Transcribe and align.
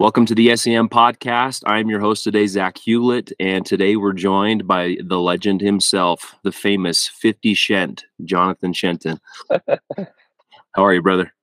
Welcome 0.00 0.24
to 0.26 0.34
the 0.34 0.56
SEM 0.56 0.88
podcast. 0.88 1.62
I'm 1.66 1.90
your 1.90 2.00
host 2.00 2.24
today, 2.24 2.46
Zach 2.46 2.78
Hewlett, 2.78 3.34
and 3.38 3.66
today 3.66 3.96
we're 3.96 4.14
joined 4.14 4.66
by 4.66 4.96
the 5.04 5.20
legend 5.20 5.60
himself, 5.60 6.36
the 6.42 6.52
famous 6.52 7.06
50 7.06 7.52
Shent, 7.52 8.06
Jonathan 8.24 8.72
Shenton. 8.72 9.20
How 9.68 9.76
are 10.78 10.94
you, 10.94 11.02
brother? 11.02 11.34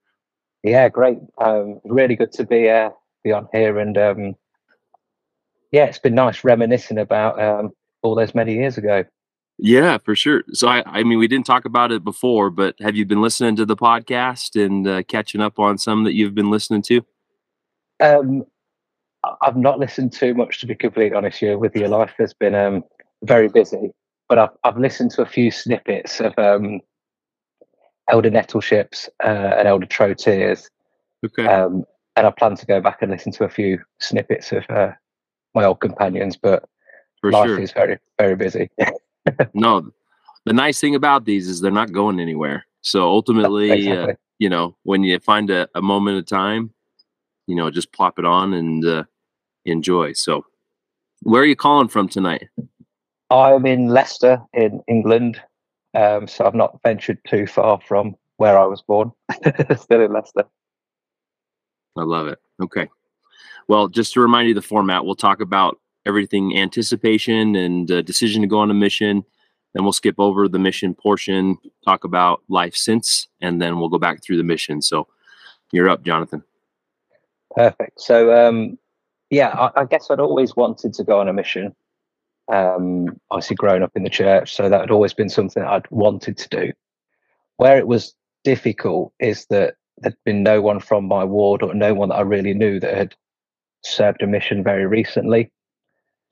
Yeah, 0.64 0.90
great. 0.90 1.20
Um, 1.38 1.82
really 1.86 2.16
good 2.16 2.32
to 2.32 2.48
be 2.48 2.68
uh, 2.68 2.90
be 3.24 3.32
on 3.32 3.48
here, 3.54 3.78
and 3.78 3.96
um, 3.96 4.36
yeah, 5.72 5.86
it's 5.86 6.00
been 6.00 6.16
nice 6.16 6.44
reminiscing 6.44 6.98
about 6.98 7.40
um, 7.40 7.70
all 8.02 8.16
those 8.16 8.34
many 8.34 8.56
years 8.56 8.76
ago. 8.80 9.06
Yeah, 9.60 10.00
for 10.00 10.16
sure. 10.16 10.42
So, 10.54 10.68
I, 10.68 10.82
I 10.88 11.04
mean, 11.04 11.20
we 11.20 11.28
didn't 11.28 11.46
talk 11.46 11.66
about 11.66 11.92
it 11.92 12.04
before, 12.04 12.50
but 12.50 12.74
have 12.80 12.96
you 12.96 13.06
been 13.06 13.22
listening 13.22 13.56
to 13.58 13.68
the 13.68 13.78
podcast 13.78 14.60
and 14.60 14.88
uh, 14.88 15.04
catching 15.04 15.42
up 15.42 15.60
on 15.60 15.78
some 15.78 16.06
that 16.06 16.16
you've 16.16 16.34
been 16.34 16.50
listening 16.50 16.82
to? 16.88 17.06
Um, 18.00 18.46
I've 19.42 19.58
not 19.58 19.80
listened 19.80 20.14
too 20.14 20.34
much, 20.34 20.60
to 20.60 20.68
be 20.68 20.76
completely 20.76 21.16
honest 21.16 21.42
you, 21.42 21.58
with 21.58 21.76
your 21.76 21.90
life 21.90 22.14
has 22.18 22.34
been 22.34 22.56
um, 22.56 22.84
very 23.24 23.48
busy, 23.50 23.92
but 24.30 24.38
I've, 24.38 24.50
I've 24.64 24.78
listened 24.78 25.12
to 25.12 25.22
a 25.22 25.26
few 25.26 25.52
snippets 25.52 26.20
of 26.20 26.38
um, 26.38 26.82
Elder 28.10 28.32
Nettleships 28.32 29.10
uh, 29.24 29.56
and 29.58 29.68
Elder 29.68 29.86
Trottier's. 29.86 30.70
Okay. 31.26 31.46
Um, 31.46 31.84
and 32.16 32.26
I 32.28 32.32
plan 32.32 32.56
to 32.56 32.66
go 32.66 32.82
back 32.82 33.02
and 33.02 33.12
listen 33.12 33.32
to 33.34 33.44
a 33.44 33.50
few 33.50 33.80
snippets 34.00 34.52
of 34.52 34.66
uh, 34.70 34.92
my 35.54 35.66
old 35.66 35.82
companions, 35.82 36.38
but 36.38 36.64
for 37.22 37.32
life 37.32 37.48
sure. 37.48 37.60
is 37.60 37.72
very, 37.72 37.98
very 38.18 38.36
busy. 38.36 38.70
no, 39.54 39.92
the 40.46 40.54
nice 40.54 40.80
thing 40.80 40.96
about 40.96 41.26
these 41.26 41.48
is 41.48 41.62
they're 41.62 41.72
not 41.72 41.92
going 41.92 42.20
anywhere. 42.20 42.66
So 42.82 43.04
ultimately, 43.08 43.72
Exactly. 43.72 44.14
uh, 44.14 44.16
you 44.40 44.50
know, 44.50 44.76
when 44.84 45.04
you 45.04 45.20
find 45.20 45.50
a, 45.50 45.68
a 45.76 45.82
moment 45.82 46.18
of 46.18 46.26
time, 46.26 46.72
you 47.48 47.56
know, 47.56 47.72
just 47.72 47.92
plop 47.92 48.20
it 48.20 48.26
on 48.26 48.54
and 48.54 48.86
uh, 48.86 49.04
enjoy. 49.66 50.14
So, 50.14 50.46
where 51.24 51.42
are 51.42 51.46
you 51.46 51.56
calling 51.56 51.88
from 51.88 52.08
tonight? 52.08 52.48
I'm 53.30 53.66
in 53.66 53.88
Leicester, 53.88 54.42
in 54.54 54.82
England, 54.88 55.42
um, 55.94 56.28
so 56.28 56.46
I've 56.46 56.54
not 56.54 56.80
ventured 56.84 57.18
too 57.28 57.48
far 57.48 57.80
from 57.82 58.16
where 58.38 58.58
I 58.58 58.66
was 58.66 58.82
born. 58.82 59.12
Still 59.78 60.02
in 60.02 60.14
Leicester. 60.14 60.44
I 61.98 62.04
love 62.04 62.28
it. 62.28 62.40
Okay. 62.62 62.88
Well, 63.68 63.88
just 63.88 64.14
to 64.14 64.22
remind 64.22 64.48
you 64.48 64.54
the 64.54 64.62
format, 64.62 65.04
we'll 65.04 65.16
talk 65.16 65.42
about 65.42 65.80
everything 66.06 66.58
anticipation 66.58 67.56
and 67.56 67.92
uh, 67.92 68.02
decision 68.02 68.42
to 68.42 68.48
go 68.48 68.60
on 68.60 68.72
a 68.72 68.74
mission. 68.74 69.26
Then 69.74 69.84
we'll 69.84 69.94
skip 69.94 70.16
over 70.18 70.48
the 70.48 70.60
mission 70.60 70.96
portion, 70.96 71.58
talk 71.84 72.04
about 72.04 72.42
life 72.48 72.76
since, 72.76 73.28
and 73.42 73.62
then 73.62 73.80
we'll 73.80 73.90
go 73.90 74.00
back 74.00 74.24
through 74.24 74.38
the 74.38 74.44
mission. 74.44 74.82
So 74.82 75.08
you're 75.74 75.90
up, 75.90 76.04
Jonathan. 76.04 76.44
Perfect. 77.58 78.00
So, 78.00 78.32
um, 78.48 78.78
yeah, 79.32 79.50
I, 79.50 79.82
I 79.82 79.86
guess 79.86 80.12
I'd 80.12 80.20
always 80.20 80.56
wanted 80.56 80.94
to 80.94 81.04
go 81.04 81.20
on 81.20 81.28
a 81.28 81.34
mission. 81.34 81.76
Um, 82.50 83.20
obviously, 83.32 83.56
growing 83.56 83.82
up 83.82 83.92
in 83.96 84.04
the 84.04 84.12
church, 84.12 84.54
so 84.56 84.70
that 84.70 84.80
had 84.80 84.92
always 84.92 85.14
been 85.16 85.28
something 85.28 85.64
I'd 85.64 85.90
wanted 85.90 86.38
to 86.38 86.50
do. 86.50 86.72
Where 87.58 87.80
it 87.80 87.88
was 87.88 88.14
difficult 88.44 89.12
is 89.20 89.48
that 89.50 89.76
there'd 89.98 90.16
been 90.24 90.44
no 90.44 90.62
one 90.62 90.80
from 90.80 91.08
my 91.08 91.24
ward 91.24 91.64
or 91.64 91.74
no 91.74 91.96
one 91.96 92.10
that 92.10 92.16
I 92.16 92.22
really 92.22 92.54
knew 92.54 92.80
that 92.80 92.96
had 92.96 93.16
served 93.84 94.22
a 94.22 94.28
mission 94.28 94.64
very 94.64 94.86
recently. 94.86 95.52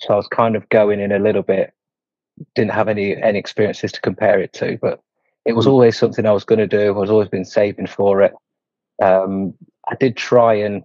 So 0.02 0.14
I 0.14 0.18
was 0.18 0.28
kind 0.28 0.56
of 0.56 0.70
going 0.70 1.00
in 1.00 1.12
a 1.12 1.18
little 1.20 1.42
bit, 1.42 1.74
didn't 2.54 2.72
have 2.72 2.88
any 2.88 3.20
any 3.22 3.40
experiences 3.40 3.92
to 3.94 4.02
compare 4.02 4.40
it 4.40 4.54
to, 4.54 4.78
but 4.80 5.02
it 5.46 5.54
was 5.54 5.66
Mhm. 5.66 5.72
always 5.72 5.98
something 5.98 6.28
I 6.28 6.32
was 6.34 6.44
going 6.46 6.60
to 6.60 6.68
do. 6.68 6.88
I 6.88 6.92
was 6.92 7.10
always 7.10 7.30
been 7.30 7.46
saving 7.46 7.88
for 7.88 8.22
it. 8.22 8.34
Um, 9.02 9.56
I 9.88 9.96
did 9.96 10.16
try 10.16 10.54
and 10.54 10.84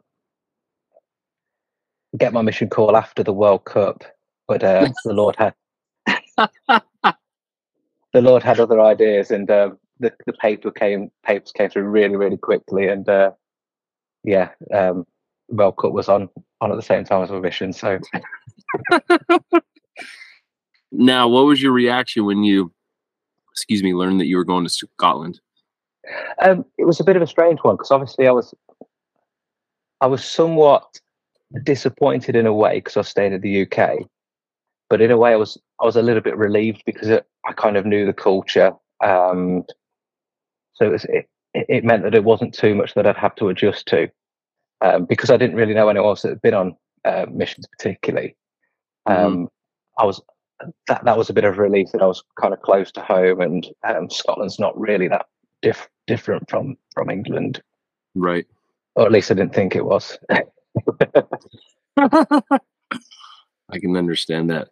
get 2.19 2.33
my 2.33 2.43
mission 2.43 2.69
call 2.69 2.97
after 2.97 3.23
the 3.23 3.33
World 3.33 3.65
Cup, 3.65 4.05
but 4.49 4.63
uh, 4.63 4.89
the 5.05 5.13
Lord 5.13 5.37
had 5.37 5.55
the 8.13 8.21
Lord 8.21 8.43
had 8.43 8.61
other 8.61 8.81
ideas, 8.81 9.31
and 9.31 9.51
uh, 9.51 9.71
the 9.99 10.13
the 10.27 10.33
paper 10.35 10.71
came 10.71 11.11
papers 11.25 11.53
came 11.53 11.71
through 11.71 11.85
really 11.85 12.17
really 12.17 12.39
quickly, 12.39 12.89
and 12.89 13.09
uh, 13.09 13.33
yeah, 14.25 14.51
um, 14.73 15.07
World 15.49 15.77
Cup 15.77 15.93
was 15.93 16.09
on 16.09 16.29
on 16.61 16.73
at 16.73 16.77
the 16.77 16.83
same 16.83 17.05
time 17.05 17.23
as 17.23 17.31
my 17.31 17.41
mission. 17.41 17.73
So 17.73 17.99
Now, 20.93 21.29
what 21.29 21.47
was 21.47 21.63
your 21.63 21.71
reaction 21.71 22.25
when 22.25 22.43
you, 22.43 22.73
excuse 23.53 23.81
me, 23.81 23.95
learned 23.95 24.21
that 24.21 24.27
you 24.27 24.37
were 24.37 24.45
going 24.45 24.65
to 24.65 24.71
Scotland? 24.71 25.41
um, 26.41 26.65
it 26.79 26.85
was 26.85 27.01
a 27.01 27.05
bit 27.05 27.17
of 27.17 27.23
a 27.23 27.27
strange 27.27 27.61
one 27.61 27.77
because 27.77 27.91
obviously 27.91 28.27
I 28.27 28.33
was 28.33 28.55
I 30.01 30.07
was 30.07 30.25
somewhat 30.25 31.01
disappointed 31.65 32.37
in 32.37 32.47
a 32.47 32.55
way 32.55 32.77
because 32.79 32.97
I 32.97 33.03
stayed 33.03 33.33
in 33.33 33.41
the 33.41 33.63
UK, 33.63 34.07
but 34.89 35.01
in 35.01 35.11
a 35.11 35.17
way 35.19 35.33
I 35.33 35.37
was 35.37 35.59
I 35.81 35.85
was 35.85 35.97
a 35.97 36.03
little 36.03 36.23
bit 36.23 36.37
relieved 36.37 36.83
because 36.87 37.09
it, 37.09 37.27
I 37.47 37.53
kind 37.53 37.77
of 37.77 37.87
knew 37.87 38.07
the 38.07 38.13
culture. 38.13 38.73
Um, 39.03 39.65
so 40.75 40.87
it, 40.87 40.93
was, 40.93 41.05
it 41.07 41.29
it 41.55 41.85
meant 41.85 42.03
that 42.05 42.15
it 42.15 42.25
wasn't 42.25 42.55
too 42.55 42.75
much 42.75 42.95
that 42.95 43.07
I'd 43.07 43.17
have 43.17 43.35
to 43.37 43.49
adjust 43.49 43.87
to 43.87 44.09
um, 44.81 45.05
because 45.07 45.31
I 45.31 45.37
didn't 45.37 45.57
really 45.57 45.75
know 45.75 45.89
anyone 45.89 46.09
else 46.09 46.23
that 46.23 46.29
had 46.31 46.43
been 46.43 46.55
on 46.55 46.77
uh, 47.05 47.27
missions 47.31 47.67
particularly. 47.67 48.37
Um, 49.07 49.49
I 49.99 50.05
was 50.05 50.21
that 50.89 51.05
that 51.05 51.17
was 51.17 51.31
a 51.31 51.33
bit 51.35 51.45
of 51.45 51.59
relief 51.59 51.89
that 51.93 52.03
I 52.03 52.07
was 52.07 52.23
kind 52.41 52.53
of 52.53 52.61
close 52.61 52.93
to 52.93 53.01
home 53.01 53.41
and 53.41 53.67
um, 53.85 54.11
Scotland's 54.11 54.59
not 54.59 54.79
really 54.79 55.09
that 55.09 55.27
diff- 55.63 55.89
different 56.07 56.49
from 56.51 56.77
from 56.95 57.11
England, 57.11 57.63
Right. 58.15 58.47
or 58.95 59.07
at 59.07 59.13
least 59.13 59.31
I 59.31 59.35
didn't 59.35 59.55
think 59.55 59.75
it 59.75 59.85
was. 59.85 60.19
I 61.97 63.79
can 63.79 63.97
understand 63.97 64.51
that. 64.51 64.69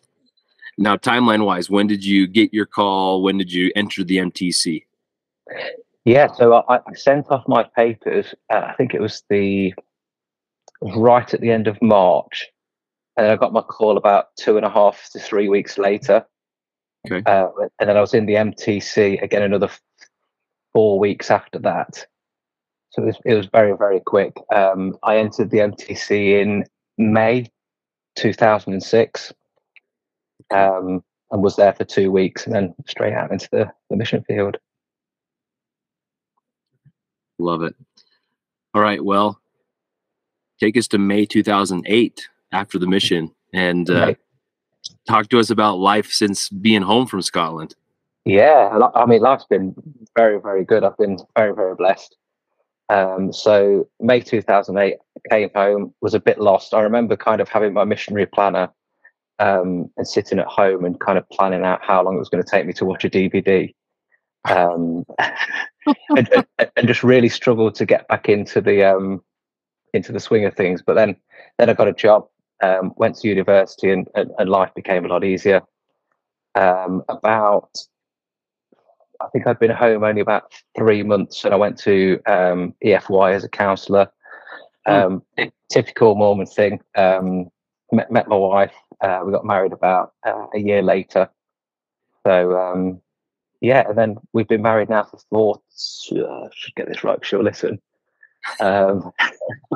Now, 0.77 0.97
timeline 0.97 1.45
wise, 1.45 1.69
when 1.69 1.87
did 1.87 2.05
you 2.05 2.27
get 2.27 2.55
your 2.55 2.67
call? 2.67 3.23
When 3.23 3.37
did 3.37 3.53
you 3.53 3.73
enter 3.75 4.05
the 4.05 4.19
MTC? 4.19 4.85
Yeah, 6.05 6.33
so 6.33 6.55
I, 6.55 6.77
I 6.77 6.95
sent 6.95 7.31
off 7.31 7.47
my 7.49 7.65
papers. 7.65 8.35
Uh, 8.51 8.63
I 8.69 8.75
think 8.75 8.95
it 8.95 9.01
was 9.01 9.23
the 9.29 9.75
right 10.81 11.35
at 11.35 11.41
the 11.41 11.51
end 11.51 11.67
of 11.67 11.83
March, 11.83 12.47
and 13.17 13.27
then 13.27 13.33
I 13.33 13.37
got 13.37 13.53
my 13.53 13.63
call 13.63 13.97
about 13.97 14.29
two 14.37 14.57
and 14.57 14.65
a 14.65 14.71
half 14.71 15.11
to 15.13 15.19
three 15.19 15.49
weeks 15.49 15.79
later. 15.79 16.25
Okay. 17.11 17.23
Uh, 17.31 17.49
and 17.81 17.89
then 17.89 17.97
I 17.97 18.01
was 18.01 18.15
in 18.15 18.27
the 18.27 18.35
MTC 18.35 19.21
again 19.23 19.43
another 19.43 19.69
four 20.73 20.99
weeks 20.99 21.31
after 21.31 21.59
that. 21.61 22.07
So 22.91 23.03
it 23.03 23.07
was, 23.07 23.17
it 23.25 23.35
was 23.35 23.47
very 23.47 23.77
very 23.77 24.01
quick. 24.01 24.37
Um, 24.55 24.97
I 25.03 25.19
entered 25.19 25.51
the 25.51 25.59
MTC 25.59 26.41
in 26.41 26.65
May 26.97 27.51
2006, 28.17 29.33
um, 30.51 31.03
and 31.31 31.43
was 31.43 31.57
there 31.57 31.73
for 31.75 31.85
two 31.85 32.11
weeks, 32.11 32.47
and 32.47 32.55
then 32.55 32.75
straight 32.87 33.13
out 33.13 33.31
into 33.31 33.49
the, 33.53 33.71
the 33.91 33.97
mission 33.97 34.25
field. 34.27 34.57
Love 37.39 37.63
it. 37.63 37.75
All 38.75 38.83
right. 38.83 39.05
Well, 39.05 39.41
take 40.59 40.77
us 40.77 40.89
to 40.89 40.99
May 40.99 41.25
2008 41.27 42.29
after 42.53 42.79
the 42.79 42.87
mission 42.87 43.33
and 43.53 43.89
uh, 43.89 43.95
Right. 44.07 44.19
talk 45.07 45.29
to 45.29 45.39
us 45.39 45.51
about 45.51 45.79
life 45.79 46.11
since 46.11 46.49
being 46.49 46.83
home 46.83 47.07
from 47.07 47.23
Scotland. 47.23 47.75
Yeah, 48.25 48.79
I 48.95 49.07
mean, 49.07 49.23
life's 49.23 49.47
been 49.47 49.75
very, 50.17 50.41
very 50.41 50.65
good. 50.65 50.85
I've 50.85 50.99
been 50.99 51.19
very, 51.37 51.55
very 51.55 51.75
blessed. 51.75 52.17
Um, 52.91 53.33
so 53.33 53.89
May 54.01 54.21
2008, 54.21 54.97
I 54.99 55.29
came 55.29 55.51
home, 55.55 55.95
was 56.01 56.15
a 56.15 56.21
bit 56.21 56.41
lost. 56.41 56.75
I 56.75 56.81
remember 56.81 57.17
kind 57.17 57.41
of 57.41 57.49
having 57.49 57.73
my 57.73 57.85
missionary 57.85 58.27
planner 58.27 58.71
um, 59.39 59.91
and 59.97 60.07
sitting 60.09 60.39
at 60.39 60.47
home 60.47 60.85
and 60.85 60.99
kind 61.01 61.19
of 61.19 61.29
planning 61.31 61.65
out 61.65 61.85
how 61.85 62.03
long 62.03 62.17
it 62.17 62.19
was 62.19 62.29
going 62.29 62.43
to 62.43 62.51
take 62.51 62.67
me 62.67 62.73
to 62.75 62.85
watch 62.85 63.05
a 63.05 63.11
DVD. 63.11 63.75
Um, 64.49 65.05
and, 66.17 66.29
and, 66.59 66.71
and 66.77 66.89
just 66.89 67.03
really 67.03 67.29
struggled 67.29 67.75
to 67.77 67.87
get 67.87 68.09
back 68.09 68.29
into 68.29 68.61
the 68.61 68.85
um, 68.85 69.23
into 69.95 70.13
the 70.13 70.21
swing 70.21 70.45
of 70.45 70.55
things. 70.55 70.83
But 70.83 70.95
then, 70.95 71.17
then 71.59 71.71
I 71.71 71.75
got 71.75 71.89
a 71.89 71.93
job, 71.93 72.29
um, 72.63 72.93
went 72.97 73.17
to 73.17 73.29
university, 73.29 73.91
and, 73.91 74.09
and, 74.15 74.31
and 74.39 74.49
life 74.49 74.75
became 74.75 75.05
a 75.05 75.09
lot 75.09 75.25
easier. 75.25 75.63
Um, 76.55 77.05
about 77.09 77.71
I 79.21 79.27
think 79.29 79.47
I'd 79.47 79.59
been 79.59 79.71
home 79.71 80.05
only 80.05 80.21
about 80.21 80.53
three 80.77 81.03
months, 81.03 81.45
and 81.45 81.53
I 81.53 81.57
went 81.57 81.79
to 81.81 82.21
um, 82.27 82.75
EFY 82.85 83.35
as 83.35 83.45
a 83.45 83.49
counsellor. 83.49 84.11
Um, 84.87 85.23
Typical 85.71 86.15
Mormon 86.15 86.47
thing. 86.47 86.81
Um, 86.95 87.51
met, 87.93 88.11
met 88.11 88.29
my 88.29 88.37
wife. 88.37 88.73
Uh, 89.01 89.21
we 89.25 89.33
got 89.33 89.45
married 89.45 89.73
about 89.73 90.13
uh, 90.27 90.47
a 90.55 90.59
year 90.59 90.83
later. 90.83 91.29
So 92.27 92.57
um, 92.57 93.01
yeah, 93.61 93.89
and 93.89 93.99
then 93.99 94.17
we've 94.33 94.49
been 94.49 94.63
married 94.63 94.89
now 94.89 95.05
for 95.05 95.19
four. 95.31 95.61
Uh, 96.13 96.45
I 96.45 96.49
should 96.55 96.75
get 96.75 96.89
this 96.89 97.05
right. 97.05 97.25
Sure, 97.25 97.43
listen. 97.43 97.81
Um, 98.61 99.13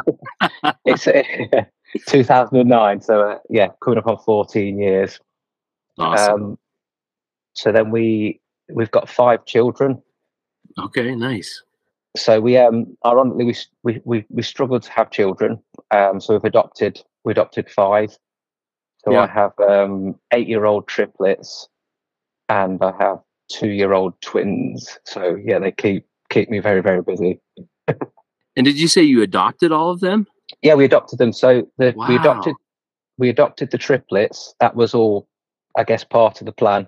it's 0.85 1.07
uh, 1.07 1.23
2009, 2.07 3.01
so 3.01 3.21
uh, 3.23 3.39
yeah, 3.51 3.69
coming 3.83 3.99
up 3.99 4.07
on 4.07 4.19
14 4.19 4.79
years. 4.79 5.19
Awesome. 5.99 6.43
Um, 6.43 6.59
so 7.55 7.71
then 7.71 7.91
we 7.91 8.41
we've 8.75 8.91
got 8.91 9.09
five 9.09 9.45
children. 9.45 10.03
okay. 10.79 11.15
Nice. 11.15 11.63
so 12.17 12.41
we 12.41 12.57
um 12.57 12.97
ironically 13.07 13.45
we 13.45 13.57
we 13.83 14.01
we, 14.05 14.25
we 14.29 14.43
struggled 14.43 14.83
to 14.85 14.91
have 14.93 15.11
children. 15.11 15.59
Um, 15.91 16.21
so 16.21 16.35
we've 16.35 16.45
adopted 16.45 17.03
we 17.25 17.33
adopted 17.33 17.71
five. 17.71 18.11
So 19.05 19.13
Yeah. 19.13 19.23
I 19.23 19.27
have 19.27 19.53
um 19.61 20.15
eight 20.33 20.49
year 20.49 20.65
old 20.65 20.87
triplets, 20.89 21.69
and 22.49 22.83
I 22.83 22.93
have 22.99 23.19
two 23.49 23.71
year 23.71 23.93
old 23.93 24.21
twins. 24.21 24.99
So 25.05 25.37
yeah, 25.45 25.59
they 25.59 25.73
keep 25.73 26.07
keep 26.31 26.49
me 26.51 26.59
very 26.61 26.83
very 26.83 27.03
busy. 27.03 27.41
And 28.57 28.67
did 28.67 28.79
you 28.79 28.89
say 28.89 29.03
you 29.03 29.23
adopted 29.23 29.73
all 29.73 29.91
of 29.91 30.01
them? 30.01 30.27
Yeah, 30.61 30.75
we 30.75 30.85
adopted 30.85 31.19
them. 31.19 31.33
So 31.33 31.67
the, 31.79 31.95
we 32.07 32.17
adopted 32.17 32.55
we 33.19 33.29
adopted 33.31 33.71
the 33.71 33.79
triplets. 33.79 34.55
That 34.61 34.77
was 34.77 34.95
all, 34.95 35.27
I 35.77 35.85
guess, 35.85 36.05
part 36.05 36.41
of 36.41 36.45
the 36.47 36.53
plan. 36.53 36.87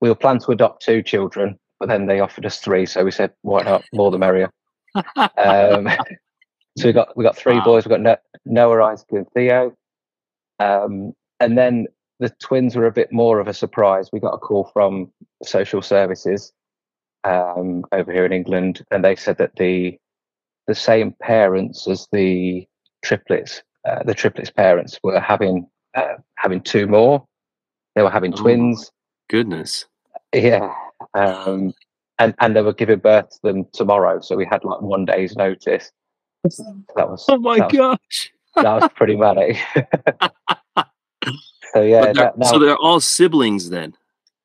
We 0.00 0.08
were 0.08 0.14
planned 0.14 0.42
to 0.42 0.52
adopt 0.52 0.82
two 0.84 1.02
children, 1.02 1.58
but 1.80 1.88
then 1.88 2.06
they 2.06 2.20
offered 2.20 2.46
us 2.46 2.58
three, 2.60 2.86
so 2.86 3.04
we 3.04 3.10
said, 3.10 3.32
why 3.42 3.62
not? 3.62 3.84
More 3.92 4.10
the 4.10 4.18
merrier. 4.18 4.50
Um, 4.94 5.88
so 6.78 6.86
we 6.86 6.92
got 6.92 7.16
we 7.16 7.24
got 7.24 7.36
three 7.36 7.54
Wow. 7.54 7.64
boys. 7.64 7.84
We 7.86 7.96
got 7.96 8.20
Noah, 8.44 8.84
Isaac, 8.84 9.08
and 9.12 9.26
Theo. 9.34 9.74
Um, 10.60 11.12
and 11.40 11.56
then 11.58 11.86
the 12.20 12.30
twins 12.42 12.74
were 12.76 12.86
a 12.86 12.92
bit 12.92 13.12
more 13.12 13.38
of 13.40 13.48
a 13.48 13.54
surprise. 13.54 14.10
We 14.12 14.20
got 14.20 14.34
a 14.34 14.38
call 14.38 14.70
from 14.72 15.12
social 15.44 15.82
services 15.82 16.52
um, 17.24 17.84
over 17.92 18.12
here 18.12 18.24
in 18.24 18.32
England, 18.32 18.84
and 18.90 19.04
they 19.04 19.16
said 19.16 19.38
that 19.38 19.56
the 19.56 19.98
the 20.66 20.74
same 20.74 21.14
parents 21.22 21.88
as 21.88 22.06
the 22.12 22.66
triplets, 23.02 23.62
uh, 23.88 24.02
the 24.04 24.14
triplets 24.14 24.50
parents 24.50 24.98
were 25.02 25.18
having 25.20 25.66
uh, 25.94 26.14
having 26.36 26.60
two 26.60 26.86
more. 26.86 27.24
They 27.94 28.02
were 28.02 28.10
having 28.10 28.32
Oh. 28.34 28.36
twins. 28.36 28.90
Goodness. 29.28 29.86
Yeah. 30.34 30.74
Um, 31.14 31.72
and, 32.18 32.34
and 32.40 32.56
they 32.56 32.62
were 32.62 32.72
giving 32.72 32.98
birth 32.98 33.30
to 33.30 33.38
them 33.42 33.66
tomorrow. 33.72 34.20
So 34.20 34.36
we 34.36 34.44
had 34.46 34.64
like 34.64 34.80
one 34.80 35.04
day's 35.04 35.36
notice. 35.36 35.90
That 36.96 37.08
was 37.10 37.24
Oh 37.28 37.38
my 37.38 37.58
that 37.58 37.72
was, 37.72 37.76
gosh. 37.76 38.32
that 38.56 38.80
was 38.80 38.90
pretty 38.96 39.16
manic. 39.16 39.56
so 41.74 41.82
yeah, 41.82 42.00
they're- 42.04 42.14
that, 42.14 42.38
now 42.38 42.46
so 42.46 42.58
they're 42.58 42.76
all 42.76 43.00
siblings 43.00 43.70
then. 43.70 43.94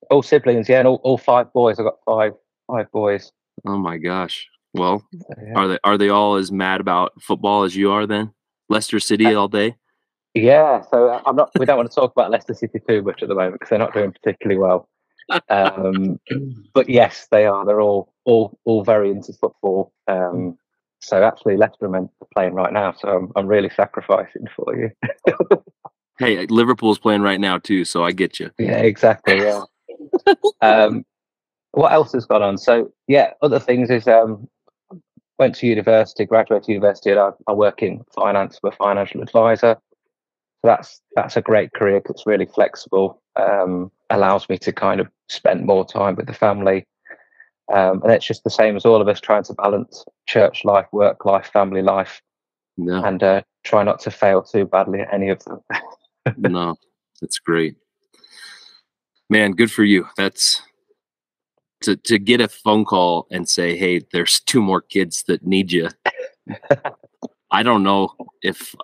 all 0.10 0.22
siblings, 0.24 0.68
yeah, 0.70 0.80
and 0.80 0.88
all, 0.88 1.00
all 1.04 1.18
five 1.18 1.52
boys. 1.54 1.80
I've 1.80 1.86
got 1.86 1.96
five 2.06 2.34
five 2.68 2.92
boys. 2.92 3.32
Oh 3.66 3.78
my 3.78 3.98
gosh. 3.98 4.48
Well, 4.74 5.06
So, 5.14 5.20
yeah. 5.46 5.54
are 5.56 5.68
they 5.68 5.78
are 5.84 5.98
they 5.98 6.10
all 6.10 6.36
as 6.36 6.52
mad 6.52 6.82
about 6.82 7.14
football 7.22 7.64
as 7.64 7.76
you 7.76 7.92
are 7.92 8.06
then? 8.08 8.34
Leicester 8.70 9.00
City 9.00 9.28
Uh, 9.28 9.36
all 9.40 9.48
day? 9.48 9.76
Yeah, 10.34 10.82
so 10.90 11.22
I'm 11.26 11.36
not. 11.36 11.52
We 11.60 11.66
don't 11.66 11.78
want 11.78 11.92
to 11.92 11.96
talk 11.96 12.12
about 12.12 12.32
Leicester 12.32 12.54
City 12.54 12.80
too 12.88 13.04
much 13.04 13.22
at 13.22 13.30
the 13.30 13.36
moment 13.36 13.54
because 13.54 13.70
they're 13.70 13.80
not 13.80 13.94
doing 13.94 14.12
particularly 14.12 14.60
well. 14.60 14.90
Um, 15.50 16.20
but 16.74 16.90
yes, 16.90 17.28
they 17.32 17.46
are. 17.46 17.66
They're 17.66 17.82
all 17.82 18.14
all 18.26 18.58
all 18.66 18.84
very 18.84 19.12
into 19.12 19.34
football. 19.34 19.94
Um, 20.08 20.58
so 21.00 21.24
actually, 21.24 21.58
Leicester 21.58 21.86
are 21.86 21.90
meant 21.90 22.10
to 22.20 22.26
be 22.26 22.30
playing 22.34 22.54
right 22.54 22.74
now. 22.74 22.94
So 22.94 23.10
I'm 23.10 23.32
I'm 23.36 23.48
really 23.48 23.70
sacrificing 23.70 24.48
for 24.56 24.76
you. 24.76 24.92
Hey, 26.20 26.46
Liverpool's 26.46 27.00
playing 27.00 27.22
right 27.22 27.40
now 27.40 27.58
too, 27.58 27.86
so 27.86 28.04
I 28.04 28.12
get 28.12 28.40
you. 28.40 28.52
Yeah, 28.60 28.78
exactly. 28.78 29.38
Yeah. 29.38 29.64
um, 30.62 31.06
what 31.72 31.92
else 31.92 32.14
has 32.14 32.26
gone 32.26 32.44
on? 32.44 32.58
So 32.58 32.92
yeah, 33.08 33.32
other 33.42 33.60
things 33.60 33.90
is 33.90 34.08
um, 34.08 34.48
went 35.40 35.56
to 35.56 35.68
university, 35.68 36.26
graduated 36.26 36.70
university, 36.70 37.10
and 37.10 37.20
I, 37.20 37.30
I 37.48 37.54
work 37.54 37.82
in 37.82 38.04
finance. 38.14 38.60
I'm 38.64 38.72
a 38.72 38.76
financial 38.76 39.22
advisor. 39.22 39.78
So 40.64 40.70
that's 40.70 41.02
that's 41.16 41.36
a 41.36 41.42
great 41.42 41.74
career 41.74 42.02
it's 42.10 42.26
really 42.26 42.46
flexible. 42.46 43.22
Um, 43.36 43.92
allows 44.10 44.48
me 44.48 44.58
to 44.60 44.72
kind 44.72 45.02
of 45.02 45.08
spend 45.28 45.66
more 45.66 45.86
time 45.86 46.16
with 46.16 46.28
the 46.28 46.34
family. 46.34 46.86
Um, 47.74 48.02
and 48.04 48.12
it's 48.12 48.26
just 48.26 48.44
the 48.44 48.50
same 48.50 48.76
as 48.78 48.86
all 48.86 49.02
of 49.02 49.08
us 49.08 49.20
trying 49.20 49.44
to 49.44 49.54
balance 49.54 50.06
church 50.28 50.64
life, 50.64 50.86
work 50.92 51.26
life, 51.26 51.48
family 51.48 51.82
life, 51.82 52.22
No, 52.78 53.04
and 53.04 53.22
uh, 53.24 53.42
try 53.64 53.84
not 53.84 54.00
to 54.02 54.12
fail 54.12 54.42
too 54.42 54.66
badly 54.66 55.02
at 55.02 55.14
any 55.14 55.30
of 55.30 55.44
them. 55.44 55.60
no, 56.38 56.76
that's 57.22 57.40
great. 57.40 57.76
Man, 59.30 59.52
good 59.52 59.72
for 59.72 59.84
you. 59.84 60.08
That's 60.18 60.62
to 61.82 61.98
to 61.98 62.20
get 62.20 62.40
a 62.40 62.48
phone 62.48 62.86
call 62.86 63.28
and 63.32 63.50
say, 63.50 63.78
"Hey, 63.78 64.02
there's 64.14 64.40
two 64.40 64.62
more 64.62 64.82
kids 64.82 65.24
that 65.28 65.46
need 65.46 65.74
you." 65.74 65.90
I 67.52 67.64
don't 67.64 67.84
know 67.84 68.14
if 68.42 68.76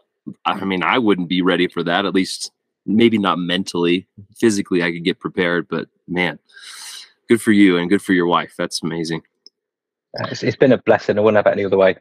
I 0.46 0.64
mean 0.66 0.84
I 0.84 0.98
wouldn't 0.98 1.30
be 1.30 1.42
ready 1.42 1.68
for 1.68 1.84
that. 1.84 2.06
At 2.06 2.16
least 2.16 2.52
maybe 2.86 3.18
not 3.18 3.40
mentally, 3.40 4.08
physically 4.38 4.84
I 4.84 4.92
could 4.92 5.04
get 5.04 5.20
prepared, 5.20 5.68
but 5.68 5.88
man, 6.08 6.40
good 7.28 7.42
for 7.42 7.52
you 7.52 7.78
and 7.78 7.90
good 7.90 8.02
for 8.02 8.14
your 8.14 8.28
wife. 8.28 8.54
That's 8.58 8.82
amazing. 8.84 9.22
Uh, 10.20 10.28
it's, 10.32 10.44
it's 10.44 10.58
been 10.58 10.72
a 10.72 10.78
blessing. 10.78 11.18
I 11.18 11.22
wouldn't 11.22 11.38
have 11.38 11.52
it 11.52 11.58
any 11.58 11.66
other 11.66 11.78
way. 11.78 11.98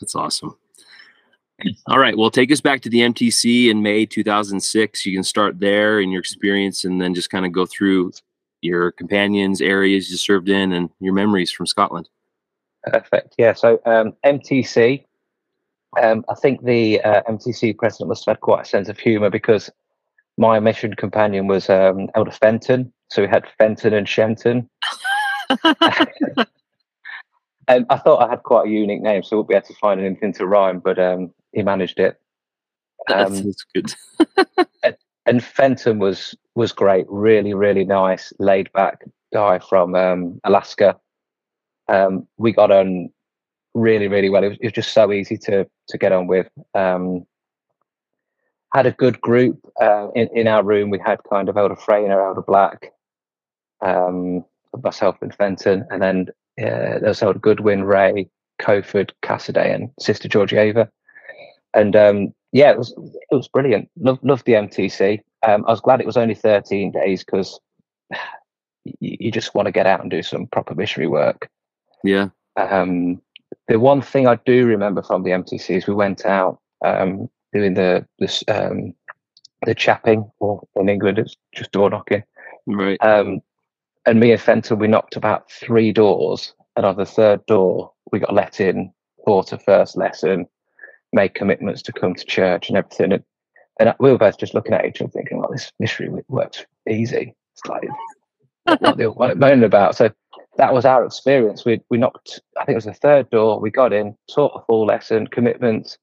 That's 0.00 0.14
awesome. 0.14 0.56
All 1.86 1.98
right. 1.98 2.16
Well, 2.16 2.30
take 2.30 2.50
us 2.50 2.60
back 2.60 2.80
to 2.82 2.88
the 2.88 3.00
MTC 3.00 3.70
in 3.70 3.82
May 3.82 4.06
2006. 4.06 5.06
You 5.06 5.16
can 5.16 5.22
start 5.22 5.60
there 5.60 6.00
in 6.00 6.10
your 6.10 6.20
experience 6.20 6.84
and 6.84 7.00
then 7.00 7.14
just 7.14 7.30
kind 7.30 7.46
of 7.46 7.52
go 7.52 7.64
through 7.66 8.12
your 8.60 8.90
companions, 8.92 9.60
areas 9.60 10.10
you 10.10 10.16
served 10.16 10.48
in, 10.48 10.72
and 10.72 10.90
your 11.00 11.14
memories 11.14 11.50
from 11.50 11.66
Scotland. 11.66 12.08
Perfect. 12.84 13.34
Yeah. 13.38 13.52
So 13.52 13.80
um, 13.86 14.14
MTC, 14.24 15.04
um, 16.02 16.24
I 16.28 16.34
think 16.34 16.64
the 16.64 17.00
uh, 17.02 17.22
MTC 17.28 17.76
president 17.76 18.08
must 18.08 18.24
have 18.26 18.34
had 18.34 18.40
quite 18.40 18.62
a 18.62 18.64
sense 18.64 18.88
of 18.88 18.98
humour 18.98 19.30
because 19.30 19.70
my 20.36 20.58
mission 20.60 20.94
companion 20.94 21.46
was 21.46 21.70
um, 21.70 22.08
Elder 22.14 22.30
Fenton. 22.30 22.92
So 23.10 23.22
we 23.22 23.28
had 23.28 23.44
Fenton 23.58 23.94
and 23.94 24.08
Shenton. 24.08 24.68
and 27.68 27.86
I 27.90 27.98
thought 27.98 28.22
I 28.22 28.30
had 28.30 28.42
quite 28.42 28.66
a 28.66 28.70
unique 28.70 29.02
name, 29.02 29.22
so 29.22 29.36
we'll 29.36 29.44
be 29.44 29.54
able 29.54 29.66
to 29.66 29.74
find 29.74 30.00
anything 30.00 30.32
to 30.34 30.46
rhyme, 30.46 30.80
but 30.80 30.98
um, 30.98 31.32
he 31.52 31.62
managed 31.62 32.00
it. 32.00 32.20
Um, 33.12 33.34
that's 33.34 33.64
good. 33.74 33.94
and 35.26 35.44
Fenton 35.44 35.98
was 35.98 36.34
was 36.54 36.72
great, 36.72 37.06
really, 37.08 37.52
really 37.52 37.84
nice, 37.84 38.32
laid 38.38 38.72
back 38.72 39.04
guy 39.32 39.58
from 39.58 39.94
um, 39.94 40.40
Alaska. 40.44 40.96
Um, 41.88 42.26
we 42.38 42.52
got 42.52 42.70
on 42.70 43.10
really, 43.74 44.08
really 44.08 44.30
well. 44.30 44.44
It 44.44 44.48
was, 44.48 44.58
it 44.60 44.66
was 44.66 44.72
just 44.72 44.92
so 44.92 45.12
easy 45.12 45.36
to 45.38 45.66
to 45.88 45.98
get 45.98 46.12
on 46.12 46.26
with. 46.26 46.48
Um, 46.74 47.26
had 48.72 48.86
a 48.86 48.92
good 48.92 49.20
group 49.20 49.60
uh, 49.80 50.08
in 50.14 50.28
in 50.34 50.48
our 50.48 50.64
room. 50.64 50.90
We 50.90 50.98
had 50.98 51.20
kind 51.28 51.48
of 51.48 51.56
Elder 51.56 51.76
Frainer, 51.76 52.24
Elder 52.24 52.42
Black, 52.42 52.92
um, 53.80 54.44
myself 54.82 55.16
and 55.20 55.34
Fenton, 55.34 55.86
and 55.90 56.02
then 56.02 56.26
uh, 56.60 56.98
there 56.98 57.08
was 57.08 57.22
Elder 57.22 57.38
Goodwin, 57.38 57.84
Ray, 57.84 58.28
Coford, 58.60 59.10
Cassidy, 59.22 59.60
and 59.60 59.90
Sister 60.00 60.28
Georgieva. 60.28 60.88
And 61.74 61.96
um, 61.96 62.34
yeah, 62.52 62.70
it 62.70 62.78
was 62.78 62.94
it 63.30 63.34
was 63.34 63.48
brilliant. 63.48 63.90
Love 63.98 64.18
loved 64.22 64.46
the 64.46 64.52
MTC. 64.52 65.20
Um, 65.46 65.64
I 65.66 65.72
was 65.72 65.80
glad 65.80 66.00
it 66.00 66.06
was 66.06 66.16
only 66.16 66.34
13 66.34 66.92
days 66.92 67.22
because 67.22 67.60
you, 68.84 69.16
you 69.20 69.30
just 69.30 69.54
want 69.54 69.66
to 69.66 69.72
get 69.72 69.86
out 69.86 70.00
and 70.00 70.10
do 70.10 70.22
some 70.22 70.46
proper 70.46 70.74
missionary 70.74 71.08
work. 71.08 71.50
Yeah. 72.02 72.28
Um, 72.56 73.20
the 73.68 73.78
one 73.78 74.02
thing 74.02 74.26
I 74.26 74.36
do 74.44 74.66
remember 74.66 75.02
from 75.02 75.22
the 75.22 75.30
MTC 75.30 75.76
is 75.76 75.86
we 75.86 75.94
went 75.94 76.26
out 76.26 76.60
um, 76.84 77.28
doing 77.52 77.74
the 77.74 78.06
this 78.18 78.44
um, 78.48 78.94
the 79.64 79.74
chapping, 79.74 80.30
or 80.40 80.66
in 80.76 80.88
England 80.88 81.18
it's 81.18 81.36
just 81.54 81.72
door 81.72 81.90
knocking. 81.90 82.22
Right. 82.66 83.02
Um, 83.02 83.40
and 84.06 84.20
me 84.20 84.32
and 84.32 84.40
Fenton, 84.40 84.78
we 84.78 84.88
knocked 84.88 85.16
about 85.16 85.50
three 85.50 85.92
doors, 85.92 86.54
and 86.76 86.84
on 86.84 86.96
the 86.96 87.06
third 87.06 87.44
door, 87.46 87.92
we 88.12 88.18
got 88.18 88.34
let 88.34 88.60
in, 88.60 88.92
taught 89.24 89.52
a 89.52 89.58
first 89.58 89.96
lesson, 89.96 90.46
made 91.12 91.34
commitments 91.34 91.80
to 91.82 91.92
come 91.92 92.14
to 92.14 92.24
church 92.24 92.68
and 92.68 92.76
everything. 92.76 93.12
And, 93.12 93.24
and 93.80 93.94
we 93.98 94.10
were 94.10 94.18
both 94.18 94.38
just 94.38 94.54
looking 94.54 94.74
at 94.74 94.84
each 94.84 95.00
other, 95.00 95.10
thinking, 95.10 95.38
"Well, 95.38 95.50
this 95.50 95.72
missionary 95.78 96.22
works 96.28 96.66
easy." 96.88 97.34
It's 97.52 97.64
like 97.66 97.88
what 98.80 98.96
they're 98.98 99.34
moaning 99.34 99.64
about. 99.64 99.96
So 99.96 100.10
that 100.56 100.72
was 100.74 100.84
our 100.84 101.04
experience. 101.04 101.64
We 101.64 101.80
we 101.90 101.98
knocked. 101.98 102.40
I 102.58 102.64
think 102.64 102.74
it 102.74 102.76
was 102.76 102.84
the 102.84 102.94
third 102.94 103.30
door. 103.30 103.60
We 103.60 103.70
got 103.70 103.92
in, 103.92 104.16
taught 104.32 104.52
a 104.60 104.64
full 104.66 104.86
lesson, 104.86 105.26
commitments. 105.28 105.98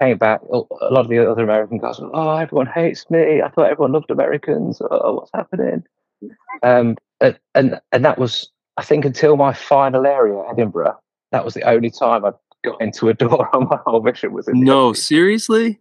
Came 0.00 0.18
back. 0.18 0.40
A 0.52 0.56
lot 0.56 1.00
of 1.04 1.08
the 1.08 1.30
other 1.30 1.42
American 1.42 1.78
guys 1.78 1.98
were, 1.98 2.10
"Oh, 2.14 2.36
everyone 2.36 2.66
hates 2.66 3.08
me. 3.10 3.40
I 3.42 3.48
thought 3.48 3.70
everyone 3.70 3.92
loved 3.92 4.10
Americans. 4.10 4.80
Oh, 4.90 5.14
what's 5.14 5.30
happening?" 5.34 5.84
Um, 6.62 6.96
and, 7.20 7.38
and 7.54 7.80
and 7.92 8.04
that 8.04 8.18
was, 8.18 8.50
I 8.76 8.82
think, 8.82 9.04
until 9.04 9.36
my 9.36 9.52
final 9.54 10.06
area, 10.06 10.42
Edinburgh. 10.50 10.98
That 11.32 11.44
was 11.44 11.54
the 11.54 11.62
only 11.62 11.90
time 11.90 12.24
I 12.24 12.32
got 12.64 12.80
into 12.80 13.08
a 13.08 13.14
door 13.14 13.48
on 13.56 13.68
my 13.68 13.78
whole 13.86 14.02
mission. 14.02 14.32
Was 14.32 14.48
in 14.48 14.60
No, 14.60 14.90
MTC. 14.92 14.96
seriously? 14.96 15.80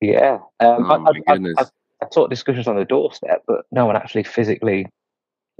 Yeah. 0.00 0.38
Um, 0.60 0.84
Oh 0.84 0.94
I, 0.94 0.98
my 0.98 1.10
I, 1.26 1.32
goodness. 1.32 1.54
I, 1.58 1.64
I 2.02 2.08
taught 2.12 2.28
discussions 2.30 2.68
on 2.68 2.76
the 2.76 2.84
doorstep, 2.84 3.42
but 3.46 3.64
no 3.72 3.86
one 3.86 3.96
actually 3.96 4.24
physically 4.24 4.86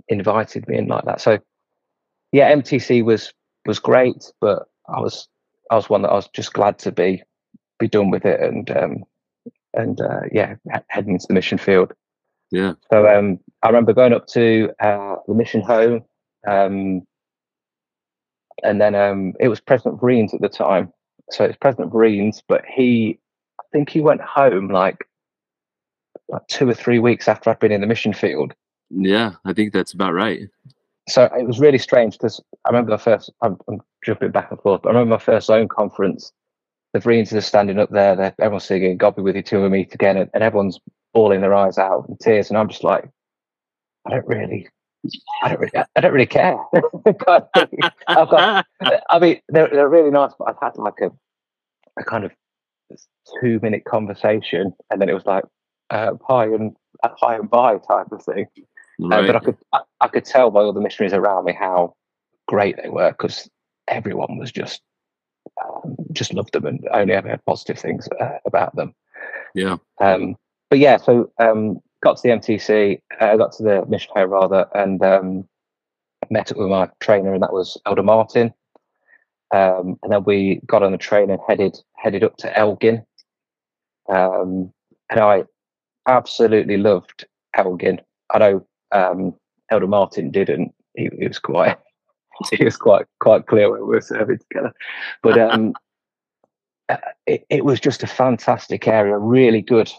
invited 0.09 0.69
me 0.69 0.77
in 0.79 0.89
like 0.89 1.05
that. 1.07 1.21
So, 1.21 1.39
yeah, 2.35 2.53
MTC 2.53 3.05
was 3.05 3.33
was 3.65 3.79
great, 3.79 4.31
but 4.41 4.65
I 4.89 5.01
was 5.01 5.29
I 5.71 5.77
was 5.77 5.89
one 5.89 6.03
that 6.03 6.11
I 6.11 6.15
was 6.15 6.29
just 6.29 6.53
glad 6.53 6.79
to 6.81 6.93
be 6.93 7.23
be 7.79 7.89
done 7.89 8.11
with 8.11 8.25
it 8.25 8.41
and 8.41 8.71
um, 8.77 9.05
and 9.73 10.01
uh, 10.01 10.23
yeah, 10.33 10.57
heading 10.89 11.15
into 11.15 11.27
the 11.29 11.35
mission 11.35 11.59
field. 11.59 11.93
Yeah. 12.51 12.75
So 12.91 13.07
um, 13.07 13.39
I 13.63 13.69
remember 13.69 13.93
going 13.93 14.13
up 14.13 14.27
to 14.29 14.71
uh, 14.81 15.17
the 15.29 15.35
mission 15.35 15.61
home. 15.61 16.05
Um, 16.47 17.07
and 18.63 18.81
then 18.81 18.95
um, 18.95 19.35
it 19.39 19.49
was 19.49 19.61
President 19.61 20.01
Vreens 20.01 20.35
at 20.35 20.41
the 20.41 20.49
time. 20.49 20.93
So 21.31 21.45
it's 21.45 21.57
President 21.57 21.93
Vreens, 21.93 22.43
but 22.49 22.65
he, 22.67 23.19
I 23.61 23.65
think 23.73 23.91
he 23.91 24.01
went 24.01 24.21
home 24.21 24.69
like, 24.69 25.09
like 26.29 26.47
two 26.49 26.69
or 26.69 26.75
three 26.75 26.99
weeks 26.99 27.29
after 27.29 27.51
I'd 27.51 27.59
been 27.59 27.73
in 27.73 27.81
the 27.81 27.87
mission 27.87 28.13
field. 28.13 28.55
Yeah, 28.91 29.33
I 29.45 29.53
think 29.53 29.73
that's 29.73 29.93
about 29.93 30.13
right. 30.13 30.43
So 31.09 31.25
it 31.25 31.47
was 31.47 31.61
really 31.61 31.79
strange 31.79 32.15
because 32.15 32.41
I 32.65 32.71
remember 32.71 32.91
the 32.91 32.99
first, 32.99 33.31
I'm, 33.43 33.59
I'm, 33.69 33.81
jumping 34.05 34.31
back 34.31 34.51
and 34.51 34.61
forth, 34.61 34.83
but 34.83 34.91
I 34.91 34.93
remember 34.93 35.15
my 35.15 35.19
first 35.19 35.47
zone 35.47 35.69
conference. 35.69 36.31
The 36.93 37.01
Vreens 37.01 37.33
are 37.33 37.41
standing 37.41 37.79
up 37.79 37.91
there, 37.91 38.15
they're, 38.15 38.35
everyone's 38.39 38.65
singing 38.65 38.99
God 38.99 39.17
be 39.17 39.23
with 39.23 39.35
you 39.35 39.43
till 39.43 39.63
we 39.63 39.69
meet 39.69 39.95
again, 39.95 40.17
and, 40.17 40.31
and 40.35 40.43
everyone's 40.43 40.79
bawling 41.13 41.41
their 41.41 41.55
eyes 41.55 41.79
out 41.79 42.07
in 42.09 42.17
tears. 42.19 42.51
And 42.51 42.59
I'm 42.59 42.69
just 42.69 42.85
like, 42.85 43.09
I 44.07 44.11
don't 44.11 44.27
really 44.27 44.69
I 45.43 45.49
don't 45.49 45.61
really, 45.61 45.87
I 45.97 46.01
don't 46.01 46.13
really 46.13 46.27
care. 46.27 46.57
I've 47.07 48.29
got, 48.29 48.67
I 49.11 49.19
mean, 49.21 49.41
they're, 49.49 49.69
they're 49.69 49.89
really 49.89 50.11
nice, 50.11 50.33
but 50.39 50.49
I've 50.49 50.61
had 50.61 50.77
like 50.77 51.01
a, 51.03 51.11
a 51.99 52.05
kind 52.05 52.25
of 52.25 52.33
two 53.41 53.59
minute 53.63 53.85
conversation, 53.85 54.73
and 54.91 55.01
then 55.01 55.09
it 55.09 55.15
was 55.15 55.27
like 55.27 55.45
uh, 55.91 56.13
hi 56.27 56.45
and 56.47 56.75
uh, 57.03 57.11
hi 57.19 57.37
and 57.37 57.51
bye 57.51 57.79
type 57.79 58.13
of 58.13 58.23
thing. 58.23 58.47
Right. 58.99 59.25
Uh, 59.25 59.27
but 59.27 59.37
I 59.37 59.41
could, 59.41 59.57
I, 59.73 59.81
I, 60.01 60.09
could 60.09 60.25
tell 60.25 60.51
by 60.51 60.61
all 60.61 60.73
the 60.73 60.81
missionaries 60.81 61.13
around 61.13 61.45
me 61.45 61.53
how 61.53 61.95
great 62.47 62.77
they 62.83 62.89
were 62.89 63.11
because 63.11 63.49
everyone 63.89 64.39
was 64.39 64.53
just, 64.53 64.83
um, 65.65 65.97
just 66.13 66.33
loved 66.33 66.53
them 66.53 66.67
and 66.67 66.87
only 66.93 67.15
ever 67.15 67.29
had 67.29 67.45
positive 67.45 67.79
things 67.79 68.09
uh, 68.21 68.39
about 68.47 68.75
them. 68.77 68.95
Yeah. 69.55 69.77
Um, 70.01 70.37
but 70.71 70.79
yeah, 70.79 70.97
so 70.97 71.31
um, 71.39 71.81
got 72.03 72.17
to 72.17 72.23
the 72.23 72.35
MTC, 72.35 73.01
uh, 73.21 73.37
got 73.37 73.53
to 73.53 73.63
the 73.63 73.85
mission 73.87 74.13
home 74.15 74.31
rather, 74.31 74.67
and 74.75 75.03
um, 75.03 75.49
met 76.31 76.51
up 76.51 76.59
with 76.59 76.69
my 76.69 76.89
trainer, 77.01 77.35
and 77.35 77.43
that 77.43 77.53
was 77.53 77.81
Elder 77.87 78.03
Martin. 78.03 78.53
Um, 79.53 79.99
and 80.03 80.13
then 80.13 80.25
we 80.25 80.61
got 80.67 80.83
on 80.83 80.93
the 80.93 80.99
train 80.99 81.31
and 81.31 81.41
headed 81.47 81.79
headed 81.97 82.25
up 82.25 82.37
to 82.39 82.59
Elgin. 82.59 83.05
Um, 84.09 84.73
and 85.11 85.21
I 85.21 85.45
absolutely 86.09 86.77
loved 86.77 87.27
Elgin. 87.55 88.01
I 88.33 88.39
know 88.39 88.67
um, 88.95 89.35
Elder 89.71 89.87
Martin 89.87 90.31
didn't. 90.31 90.75
He, 90.95 91.11
he, 91.19 91.29
was 91.29 91.39
quite 91.39 91.77
he 92.53 92.65
was 92.65 92.77
quite 92.77 93.07
quite 93.21 93.47
clear 93.47 93.71
when 93.71 93.81
we 93.81 93.87
were 93.87 94.01
serving 94.01 94.39
together. 94.39 94.73
But 95.23 95.39
um, 95.39 95.75
uh, 96.89 96.97
it, 97.27 97.45
it 97.51 97.65
was 97.65 97.81
just 97.81 98.03
a 98.03 98.07
fantastic 98.07 98.89
area, 98.89 99.19
really 99.19 99.61
good 99.61 99.93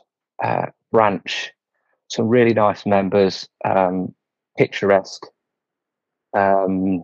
uh, 0.43 0.67
branch 0.91 1.51
some 2.07 2.27
really 2.27 2.53
nice 2.53 2.85
members, 2.85 3.47
um, 3.63 4.13
picturesque. 4.57 5.25
Um, 6.33 7.03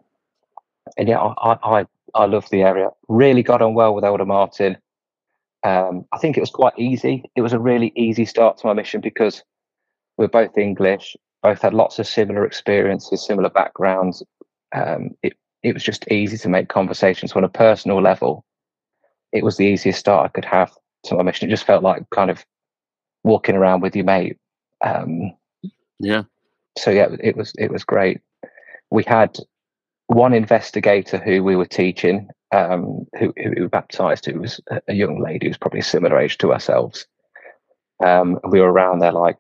and 0.97 1.07
yeah, 1.07 1.19
I, 1.19 1.57
I, 1.63 1.85
I 2.13 2.25
love 2.25 2.49
the 2.49 2.61
area. 2.61 2.89
Really 3.07 3.43
got 3.43 3.61
on 3.61 3.73
well 3.73 3.95
with 3.95 4.03
Elder 4.03 4.25
Martin. 4.25 4.77
Um, 5.63 6.05
I 6.11 6.17
think 6.17 6.37
it 6.37 6.41
was 6.41 6.49
quite 6.49 6.77
easy. 6.77 7.23
It 7.35 7.41
was 7.41 7.53
a 7.53 7.59
really 7.59 7.91
easy 7.95 8.25
start 8.25 8.57
to 8.57 8.67
my 8.67 8.73
mission 8.73 8.99
because 8.99 9.43
we're 10.17 10.27
both 10.27 10.57
English, 10.57 11.15
both 11.43 11.61
had 11.61 11.73
lots 11.73 11.99
of 11.99 12.07
similar 12.07 12.45
experiences, 12.45 13.25
similar 13.25 13.49
backgrounds. 13.49 14.23
Um, 14.73 15.11
it, 15.23 15.33
it 15.63 15.73
was 15.73 15.83
just 15.83 16.09
easy 16.11 16.37
to 16.37 16.49
make 16.49 16.69
conversations 16.69 17.33
on 17.33 17.43
a 17.43 17.49
personal 17.49 18.01
level. 18.01 18.45
It 19.31 19.43
was 19.43 19.57
the 19.57 19.65
easiest 19.65 19.99
start 19.99 20.25
I 20.25 20.29
could 20.29 20.45
have 20.45 20.71
to 21.05 21.15
my 21.15 21.23
mission. 21.23 21.47
It 21.47 21.51
just 21.51 21.65
felt 21.65 21.83
like 21.83 22.09
kind 22.09 22.29
of 22.29 22.45
walking 23.23 23.55
around 23.55 23.81
with 23.81 23.95
your 23.95 24.05
mate 24.05 24.37
um, 24.83 25.33
yeah. 25.99 26.23
So 26.77 26.91
yeah, 26.91 27.07
it 27.19 27.35
was 27.35 27.53
it 27.57 27.71
was 27.71 27.83
great. 27.83 28.21
We 28.89 29.03
had 29.03 29.37
one 30.07 30.33
investigator 30.33 31.17
who 31.17 31.43
we 31.43 31.55
were 31.55 31.65
teaching, 31.65 32.29
um, 32.51 33.05
who, 33.17 33.33
who 33.37 33.69
baptized, 33.69 34.25
who 34.25 34.41
was 34.41 34.59
a 34.87 34.93
young 34.93 35.21
lady 35.21 35.45
who 35.45 35.49
was 35.49 35.57
probably 35.57 35.81
similar 35.81 36.19
age 36.19 36.37
to 36.39 36.51
ourselves. 36.51 37.07
Um, 38.03 38.39
we 38.49 38.59
were 38.59 38.71
around 38.71 38.99
there 38.99 39.13
like 39.13 39.37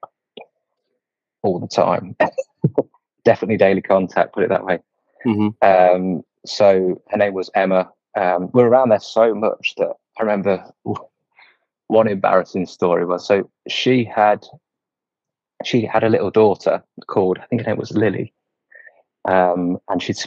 all 1.43 1.59
the 1.59 1.67
time. 1.67 2.15
Definitely 3.25 3.57
daily 3.57 3.81
contact, 3.81 4.33
put 4.33 4.43
it 4.43 4.49
that 4.49 4.65
way. 4.65 4.79
Mm-hmm. 5.25 5.49
Um, 5.61 6.23
so 6.45 7.01
her 7.09 7.17
name 7.17 7.33
was 7.33 7.49
Emma. 7.53 7.89
Um, 8.17 8.49
We're 8.53 8.67
around 8.67 8.89
there 8.89 8.99
so 8.99 9.33
much 9.33 9.75
that 9.77 9.93
I 10.19 10.23
remember 10.23 10.63
one 11.87 12.07
embarrassing 12.07 12.65
story 12.65 13.05
was 13.05 13.25
so 13.27 13.49
she 13.67 14.03
had 14.03 14.45
she 15.65 15.85
had 15.85 16.03
a 16.03 16.09
little 16.09 16.31
daughter 16.31 16.83
called, 17.07 17.37
I 17.39 17.45
think 17.45 17.61
her 17.61 17.67
name 17.67 17.77
was 17.77 17.91
Lily. 17.91 18.33
Um, 19.25 19.77
and 19.89 20.01
she'd, 20.01 20.17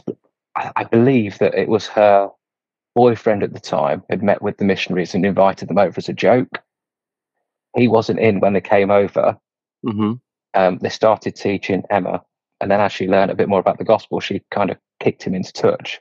I, 0.56 0.70
I 0.76 0.84
believe 0.84 1.38
that 1.38 1.54
it 1.54 1.68
was 1.68 1.86
her 1.88 2.30
boyfriend 2.94 3.42
at 3.42 3.52
the 3.52 3.60
time 3.60 4.02
had 4.08 4.22
met 4.22 4.42
with 4.42 4.58
the 4.58 4.64
missionaries 4.64 5.14
and 5.14 5.26
invited 5.26 5.68
them 5.68 5.78
over 5.78 5.94
as 5.96 6.08
a 6.08 6.12
joke. 6.12 6.62
He 7.76 7.88
wasn't 7.88 8.20
in 8.20 8.40
when 8.40 8.52
they 8.52 8.60
came 8.60 8.90
over. 8.90 9.36
Mm-hmm. 9.84 10.12
Um, 10.54 10.78
they 10.78 10.88
started 10.88 11.36
teaching 11.36 11.82
Emma, 11.90 12.22
and 12.60 12.70
then 12.70 12.80
as 12.80 12.92
she 12.92 13.08
learned 13.08 13.30
a 13.30 13.34
bit 13.34 13.48
more 13.48 13.60
about 13.60 13.78
the 13.78 13.84
gospel, 13.84 14.20
she 14.20 14.42
kind 14.50 14.70
of 14.70 14.78
kicked 15.00 15.22
him 15.22 15.34
into 15.34 15.52
touch. 15.52 16.00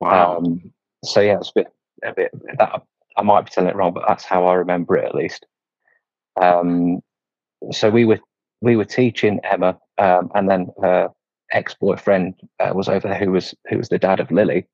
Wow. 0.00 0.38
Um, 0.38 0.72
so 1.04 1.20
yeah, 1.20 1.38
it's 1.38 1.50
a 1.50 1.52
bit, 1.54 1.66
a 2.04 2.12
bit 2.12 2.30
that 2.58 2.82
I 3.16 3.22
might 3.22 3.46
be 3.46 3.50
telling 3.50 3.70
it 3.70 3.76
wrong, 3.76 3.94
but 3.94 4.04
that's 4.06 4.24
how 4.24 4.46
I 4.46 4.54
remember 4.54 4.96
it 4.96 5.06
at 5.06 5.14
least. 5.14 5.46
Um, 6.40 7.00
so 7.72 7.90
we 7.90 8.04
were 8.04 8.20
we 8.60 8.76
were 8.76 8.84
teaching 8.84 9.40
Emma, 9.44 9.78
um, 9.98 10.30
and 10.34 10.48
then 10.48 10.68
her 10.82 11.08
ex 11.52 11.74
boyfriend 11.74 12.34
uh, 12.60 12.72
was 12.74 12.88
over 12.88 13.08
there, 13.08 13.18
who 13.18 13.32
was 13.32 13.54
who 13.68 13.78
was 13.78 13.88
the 13.88 13.98
dad 13.98 14.20
of 14.20 14.30
Lily. 14.30 14.66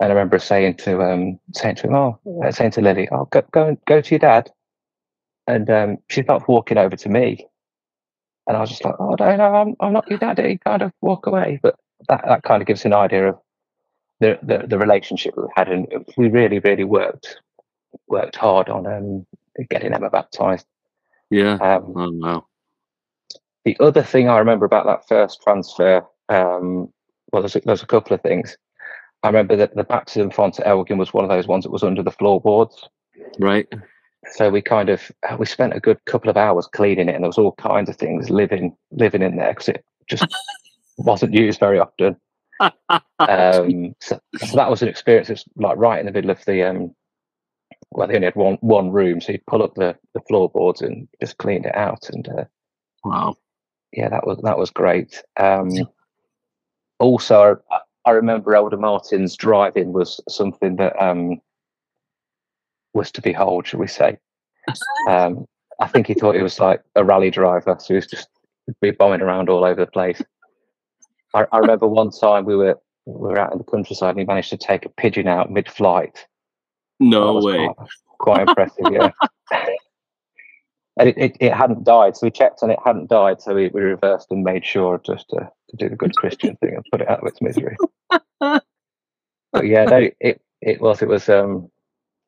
And 0.00 0.10
I 0.10 0.14
remember 0.14 0.38
saying 0.38 0.76
to 0.78 1.02
um 1.02 1.38
saying 1.54 1.76
to 1.76 1.88
him, 1.88 1.94
oh, 1.94 2.18
uh, 2.44 2.50
saying 2.50 2.72
to 2.72 2.80
Lily, 2.80 3.08
oh, 3.12 3.26
go 3.26 3.42
go 3.52 3.68
and 3.68 3.78
go 3.86 4.00
to 4.00 4.10
your 4.10 4.18
dad. 4.18 4.50
And 5.46 5.68
um, 5.70 5.98
she 6.08 6.22
started 6.22 6.46
walking 6.46 6.78
over 6.78 6.96
to 6.96 7.08
me, 7.08 7.46
and 8.46 8.56
I 8.56 8.60
was 8.60 8.70
just 8.70 8.84
like, 8.84 8.94
oh, 8.98 9.14
no, 9.18 9.36
no, 9.36 9.54
I'm 9.54 9.76
I'm 9.80 9.92
not 9.92 10.08
your 10.08 10.18
daddy. 10.18 10.58
Kind 10.64 10.82
of 10.82 10.92
walk 11.00 11.26
away, 11.26 11.60
but 11.62 11.76
that 12.08 12.24
that 12.26 12.42
kind 12.42 12.62
of 12.62 12.66
gives 12.66 12.84
an 12.84 12.92
idea 12.92 13.30
of 13.30 13.38
the 14.20 14.38
the, 14.42 14.66
the 14.66 14.78
relationship 14.78 15.34
we 15.36 15.44
had, 15.54 15.68
and 15.68 15.86
we 16.16 16.28
really 16.28 16.58
really 16.58 16.84
worked 16.84 17.38
worked 18.08 18.36
hard 18.36 18.68
on 18.68 18.86
um, 18.86 19.26
getting 19.70 19.92
Emma 19.92 20.10
baptized. 20.10 20.66
Yeah. 21.30 21.54
Um, 21.54 21.92
oh 21.96 22.10
wow. 22.12 22.46
The 23.64 23.76
other 23.78 24.02
thing 24.02 24.28
I 24.28 24.38
remember 24.38 24.64
about 24.64 24.86
that 24.86 25.06
first 25.08 25.40
transfer, 25.42 26.04
um, 26.28 26.92
well, 27.32 27.42
there's 27.42 27.54
a, 27.54 27.60
there's 27.60 27.82
a 27.82 27.86
couple 27.86 28.14
of 28.14 28.20
things. 28.20 28.56
I 29.22 29.28
remember 29.28 29.54
that 29.56 29.76
the 29.76 29.84
baptism 29.84 30.30
font 30.30 30.58
at 30.58 30.66
Elgin 30.66 30.98
was 30.98 31.14
one 31.14 31.24
of 31.24 31.30
those 31.30 31.46
ones 31.46 31.62
that 31.62 31.70
was 31.70 31.84
under 31.84 32.02
the 32.02 32.10
floorboards. 32.10 32.88
Right. 33.38 33.68
So 34.30 34.50
we 34.50 34.62
kind 34.62 34.88
of 34.88 35.10
we 35.38 35.46
spent 35.46 35.74
a 35.74 35.80
good 35.80 36.04
couple 36.04 36.30
of 36.30 36.36
hours 36.36 36.66
cleaning 36.66 37.08
it, 37.08 37.14
and 37.14 37.24
there 37.24 37.28
was 37.28 37.38
all 37.38 37.52
kinds 37.52 37.90
of 37.90 37.96
things 37.96 38.30
living 38.30 38.76
living 38.90 39.22
in 39.22 39.36
there 39.36 39.50
because 39.50 39.68
it 39.68 39.84
just 40.08 40.26
wasn't 40.96 41.34
used 41.34 41.58
very 41.58 41.78
often. 41.78 42.16
um, 42.60 43.94
so, 44.00 44.20
so, 44.36 44.56
that 44.56 44.70
was 44.70 44.82
an 44.82 44.88
experience. 44.88 45.28
It's 45.28 45.44
like 45.56 45.76
right 45.76 45.98
in 45.98 46.06
the 46.06 46.12
middle 46.12 46.30
of 46.30 46.44
the 46.44 46.62
um, 46.62 46.94
well, 47.90 48.06
they 48.06 48.14
only 48.14 48.26
had 48.26 48.36
one 48.36 48.58
one 48.60 48.90
room, 48.90 49.20
so 49.20 49.32
you'd 49.32 49.46
pull 49.46 49.62
up 49.62 49.74
the 49.74 49.96
the 50.14 50.20
floorboards 50.28 50.82
and 50.82 51.08
just 51.20 51.38
cleaned 51.38 51.66
it 51.66 51.74
out. 51.74 52.08
And 52.10 52.28
uh, 52.28 52.44
wow, 53.04 53.34
yeah, 53.92 54.08
that 54.08 54.26
was 54.26 54.38
that 54.44 54.58
was 54.58 54.70
great. 54.70 55.22
Um, 55.36 55.70
also, 57.00 57.56
I, 57.70 57.78
I, 58.04 58.10
remember 58.12 58.54
Elder 58.54 58.76
Martin's 58.76 59.36
driving 59.36 59.92
was 59.92 60.20
something 60.28 60.76
that 60.76 60.96
um, 61.02 61.40
was 62.94 63.10
to 63.12 63.22
behold, 63.22 63.66
shall 63.66 63.80
we 63.80 63.88
say? 63.88 64.18
Um, 65.08 65.46
I 65.80 65.88
think 65.88 66.06
he 66.06 66.14
thought 66.14 66.36
he 66.36 66.42
was 66.42 66.60
like 66.60 66.80
a 66.94 67.04
rally 67.04 67.30
driver, 67.30 67.76
so 67.80 67.88
he 67.88 67.94
was 67.94 68.06
just 68.06 68.28
be 68.80 68.92
bombing 68.92 69.20
around 69.20 69.48
all 69.48 69.64
over 69.64 69.84
the 69.84 69.90
place. 69.90 70.22
I, 71.34 71.46
I 71.50 71.58
remember 71.58 71.88
one 71.88 72.10
time 72.10 72.44
we 72.44 72.54
were 72.54 72.78
we 73.04 73.28
were 73.28 73.38
out 73.38 73.50
in 73.50 73.58
the 73.58 73.64
countryside 73.64 74.10
and 74.10 74.20
he 74.20 74.24
managed 74.24 74.50
to 74.50 74.56
take 74.56 74.84
a 74.86 74.88
pigeon 74.88 75.26
out 75.26 75.50
mid-flight 75.50 76.24
no 77.00 77.40
way. 77.40 77.68
Quite, 77.74 77.88
quite 78.18 78.48
impressive, 78.48 78.86
yeah. 78.92 79.10
and 80.98 81.08
it, 81.08 81.18
it, 81.18 81.36
it, 81.40 81.52
hadn't 81.52 81.84
died, 81.84 82.16
so 82.16 82.26
we 82.26 82.30
checked 82.30 82.62
and 82.62 82.70
it 82.70 82.78
hadn't 82.84 83.10
died, 83.10 83.40
so 83.40 83.54
we, 83.54 83.68
we 83.68 83.80
reversed 83.80 84.28
and 84.30 84.44
made 84.44 84.64
sure 84.64 85.00
just 85.04 85.28
to, 85.30 85.50
to 85.70 85.76
do 85.76 85.88
the 85.88 85.96
good 85.96 86.14
Christian 86.14 86.56
thing 86.56 86.74
and 86.74 86.84
put 86.92 87.00
it 87.00 87.08
out 87.08 87.20
of 87.20 87.26
its 87.26 87.42
misery. 87.42 87.76
but 88.40 88.62
yeah, 89.64 89.84
no, 89.84 90.08
it 90.20 90.40
it 90.60 90.80
was 90.80 91.02
it 91.02 91.08
was 91.08 91.28
um 91.28 91.68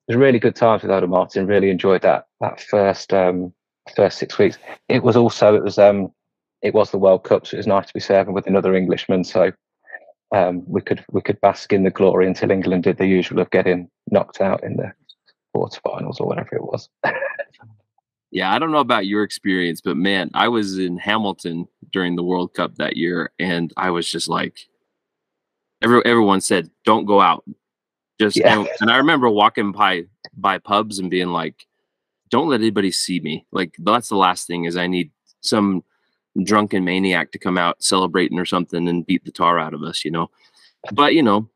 was 0.08 0.16
really 0.16 0.38
good 0.38 0.56
times 0.56 0.82
with 0.82 0.90
Elder 0.90 1.06
Martin. 1.06 1.46
Really 1.46 1.70
enjoyed 1.70 2.02
that 2.02 2.26
that 2.40 2.60
first 2.60 3.12
um 3.12 3.52
first 3.96 4.18
six 4.18 4.38
weeks. 4.38 4.58
It 4.88 5.02
was 5.02 5.16
also 5.16 5.54
it 5.54 5.64
was 5.64 5.78
um 5.78 6.12
it 6.62 6.74
was 6.74 6.90
the 6.90 6.98
World 6.98 7.24
Cup, 7.24 7.46
so 7.46 7.56
it 7.56 7.58
was 7.58 7.66
nice 7.66 7.86
to 7.86 7.94
be 7.94 8.00
serving 8.00 8.34
with 8.34 8.46
another 8.46 8.74
Englishman. 8.74 9.24
So 9.24 9.52
um, 10.34 10.64
we 10.66 10.80
could 10.80 11.04
we 11.12 11.20
could 11.20 11.40
bask 11.40 11.72
in 11.72 11.84
the 11.84 11.90
glory 11.90 12.26
until 12.26 12.50
England 12.50 12.84
did 12.84 12.96
the 12.96 13.06
usual 13.06 13.40
of 13.40 13.50
getting 13.50 13.88
knocked 14.10 14.40
out 14.40 14.64
in 14.64 14.76
the 14.76 14.92
quarterfinals 15.54 16.20
or 16.20 16.26
whatever 16.26 16.56
it 16.56 16.64
was. 16.64 16.88
yeah, 18.30 18.52
I 18.52 18.58
don't 18.58 18.72
know 18.72 18.78
about 18.78 19.06
your 19.06 19.22
experience, 19.22 19.80
but 19.80 19.96
man, 19.96 20.30
I 20.34 20.48
was 20.48 20.78
in 20.78 20.98
Hamilton 20.98 21.68
during 21.92 22.16
the 22.16 22.24
World 22.24 22.54
Cup 22.54 22.76
that 22.76 22.96
year, 22.96 23.30
and 23.38 23.72
I 23.76 23.90
was 23.90 24.10
just 24.10 24.28
like, 24.28 24.58
every, 25.82 26.02
everyone 26.04 26.40
said, 26.40 26.70
don't 26.84 27.04
go 27.04 27.20
out. 27.20 27.44
Just, 28.20 28.36
Yeah. 28.36 28.60
and, 28.60 28.68
and 28.80 28.90
I 28.90 28.96
remember 28.96 29.28
walking 29.28 29.72
by, 29.72 30.04
by 30.36 30.58
pubs 30.58 30.98
and 30.98 31.10
being 31.10 31.28
like, 31.28 31.66
don't 32.30 32.48
let 32.48 32.60
anybody 32.60 32.90
see 32.90 33.20
me. 33.20 33.46
Like 33.52 33.76
that's 33.78 34.08
the 34.08 34.16
last 34.16 34.46
thing 34.46 34.64
is 34.64 34.76
I 34.76 34.86
need 34.86 35.10
some 35.40 35.84
drunken 36.42 36.84
maniac 36.84 37.30
to 37.32 37.38
come 37.38 37.58
out 37.58 37.82
celebrating 37.82 38.38
or 38.38 38.44
something 38.44 38.88
and 38.88 39.06
beat 39.06 39.24
the 39.24 39.30
tar 39.30 39.58
out 39.58 39.74
of 39.74 39.82
us, 39.82 40.04
you 40.04 40.10
know? 40.10 40.30
But, 40.92 41.14
you 41.14 41.22
know, 41.22 41.48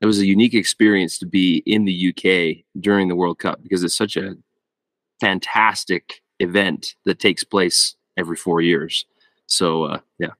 it 0.00 0.06
was 0.06 0.18
a 0.18 0.26
unique 0.26 0.54
experience 0.54 1.18
to 1.18 1.26
be 1.26 1.62
in 1.66 1.84
the 1.84 2.08
UK 2.10 2.64
during 2.80 3.08
the 3.08 3.16
World 3.16 3.38
Cup 3.38 3.62
because 3.62 3.82
it's 3.82 3.96
such 3.96 4.16
a 4.16 4.36
fantastic 5.20 6.22
event 6.40 6.94
that 7.04 7.18
takes 7.18 7.44
place 7.44 7.96
every 8.16 8.36
four 8.36 8.60
years. 8.60 9.06
So 9.46 9.84
uh, 9.84 10.00
yeah, 10.18 10.30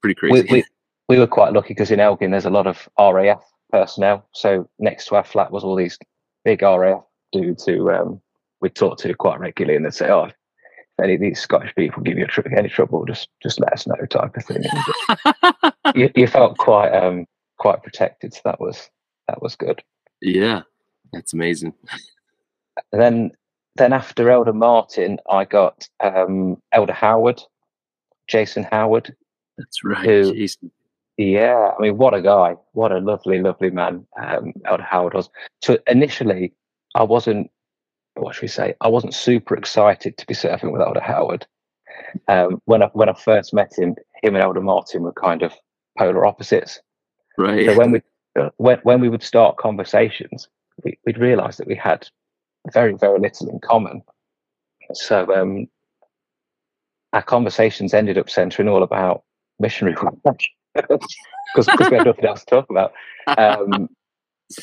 pretty 0.00 0.14
crazy. 0.14 0.46
we, 0.50 0.56
we, 0.56 0.64
we 1.08 1.18
were 1.18 1.26
quite 1.26 1.52
lucky 1.52 1.68
because 1.68 1.90
in 1.90 2.00
Elgin 2.00 2.30
there's 2.30 2.46
a 2.46 2.50
lot 2.50 2.66
of 2.66 2.88
RAF 2.98 3.42
personnel. 3.72 4.26
So 4.32 4.68
next 4.78 5.06
to 5.06 5.16
our 5.16 5.24
flat 5.24 5.50
was 5.50 5.64
all 5.64 5.76
these 5.76 5.98
big 6.44 6.62
RAF 6.62 7.02
dudes 7.32 7.64
who 7.66 7.90
um, 7.90 8.20
we 8.60 8.68
talked 8.70 9.00
to 9.02 9.14
quite 9.14 9.40
regularly, 9.40 9.76
and 9.76 9.84
they'd 9.84 9.94
say, 9.94 10.10
"Oh, 10.10 10.24
if 10.26 10.34
any 11.02 11.14
of 11.14 11.20
these 11.20 11.40
Scottish 11.40 11.74
people 11.74 12.02
give 12.02 12.18
you 12.18 12.26
tr- 12.26 12.42
any 12.56 12.68
trouble, 12.68 13.04
just 13.06 13.28
just 13.42 13.60
let 13.60 13.72
us 13.72 13.86
know," 13.86 13.96
type 14.08 14.36
of 14.36 14.44
thing. 14.44 14.62
You, 15.94 16.10
you 16.14 16.26
felt 16.26 16.56
quite 16.56 16.90
um, 16.92 17.26
quite 17.58 17.82
protected, 17.82 18.32
so 18.32 18.40
that 18.44 18.60
was 18.60 18.88
that 19.28 19.42
was 19.42 19.56
good. 19.56 19.82
yeah, 20.22 20.62
that's 21.12 21.34
amazing. 21.34 21.74
And 22.92 23.02
then 23.02 23.32
then 23.76 23.92
after 23.92 24.30
Elder 24.30 24.54
Martin, 24.54 25.18
I 25.30 25.44
got 25.44 25.86
um, 26.00 26.56
Elder 26.72 26.94
Howard, 26.94 27.42
Jason 28.26 28.62
Howard. 28.64 29.14
That's 29.58 29.84
right. 29.84 30.04
Who- 30.04 30.32
Jason. 30.34 30.70
Yeah, 31.18 31.72
I 31.78 31.82
mean, 31.82 31.98
what 31.98 32.14
a 32.14 32.22
guy! 32.22 32.56
What 32.72 32.92
a 32.92 32.98
lovely, 32.98 33.40
lovely 33.40 33.70
man. 33.70 34.06
Um, 34.20 34.54
Elder 34.64 34.82
Howard 34.82 35.14
was. 35.14 35.28
So 35.60 35.78
initially, 35.86 36.54
I 36.94 37.02
wasn't. 37.02 37.50
What 38.14 38.34
should 38.34 38.42
we 38.42 38.48
say? 38.48 38.74
I 38.80 38.88
wasn't 38.88 39.14
super 39.14 39.54
excited 39.54 40.16
to 40.18 40.26
be 40.26 40.34
surfing 40.34 40.72
with 40.72 40.82
Elder 40.82 41.00
Howard. 41.00 41.46
Um, 42.28 42.60
when 42.64 42.82
I 42.82 42.86
when 42.94 43.08
I 43.08 43.14
first 43.14 43.52
met 43.52 43.72
him, 43.76 43.94
him 44.22 44.34
and 44.34 44.42
Elder 44.42 44.62
Martin 44.62 45.02
were 45.02 45.12
kind 45.12 45.42
of 45.42 45.52
polar 45.98 46.24
opposites. 46.24 46.80
Right. 47.36 47.66
So 47.66 47.76
when 47.76 47.90
we 47.92 48.02
when 48.56 48.78
when 48.82 49.00
we 49.00 49.08
would 49.10 49.22
start 49.22 49.58
conversations, 49.58 50.48
we, 50.82 50.98
we'd 51.04 51.18
realise 51.18 51.58
that 51.58 51.66
we 51.66 51.74
had 51.74 52.08
very 52.72 52.94
very 52.94 53.18
little 53.18 53.50
in 53.50 53.60
common. 53.60 54.02
So 54.94 55.34
um, 55.34 55.68
our 57.12 57.22
conversations 57.22 57.92
ended 57.92 58.16
up 58.16 58.30
centering 58.30 58.68
all 58.68 58.82
about 58.82 59.24
missionary 59.58 59.96
work 60.24 60.40
because 60.74 61.68
we 61.90 61.96
had 61.96 62.06
nothing 62.06 62.24
else 62.24 62.44
to 62.44 62.46
talk 62.46 62.70
about. 62.70 62.92
Um, 63.26 63.88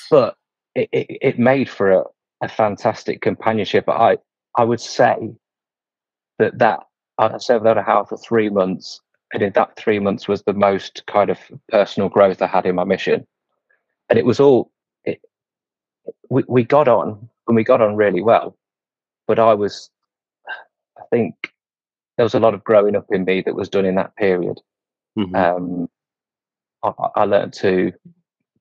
but 0.10 0.36
it, 0.76 0.90
it, 0.92 1.18
it 1.22 1.40
made 1.40 1.70
for 1.70 1.92
a, 1.92 2.04
a 2.42 2.50
fantastic 2.50 3.22
companionship. 3.22 3.88
I 3.88 4.18
I 4.56 4.64
would 4.64 4.82
say 4.82 5.34
that 6.40 6.58
that 6.58 6.80
I 7.18 7.38
served 7.38 7.68
out 7.68 7.78
a 7.78 7.84
house 7.84 8.10
for 8.10 8.18
three 8.18 8.50
months, 8.50 9.02
and 9.34 9.44
in 9.44 9.54
that 9.54 9.76
three 9.76 10.00
months 10.00 10.28
was 10.28 10.44
the 10.44 10.54
most 10.54 11.04
kind 11.08 11.30
of 11.30 11.40
personal 11.70 12.10
growth 12.10 12.42
I 12.42 12.48
had 12.48 12.66
in 12.66 12.76
my 12.76 12.84
mission, 12.84 13.28
and 14.10 14.18
it 14.20 14.26
was 14.26 14.40
all. 14.40 14.72
It, 15.06 15.22
we 16.30 16.44
we 16.48 16.64
got 16.64 16.88
on 16.88 17.30
and 17.48 17.56
we 17.56 17.64
got 17.64 17.82
on 17.82 17.96
really 17.96 18.22
well, 18.22 18.56
but 19.28 19.40
I 19.40 19.54
was, 19.54 19.90
I 20.98 21.04
think, 21.12 21.36
there 22.18 22.24
was 22.26 22.36
a 22.36 22.40
lot 22.40 22.54
of 22.54 22.64
growing 22.64 22.96
up 22.96 23.08
in 23.12 23.26
me 23.26 23.42
that 23.42 23.56
was 23.56 23.70
done 23.70 23.86
in 23.86 23.96
that 23.96 24.16
period 24.16 24.60
Mhm. 25.18 25.36
um, 25.36 25.90
I, 26.84 26.92
I 27.16 27.24
learned 27.26 27.54
to 27.54 27.92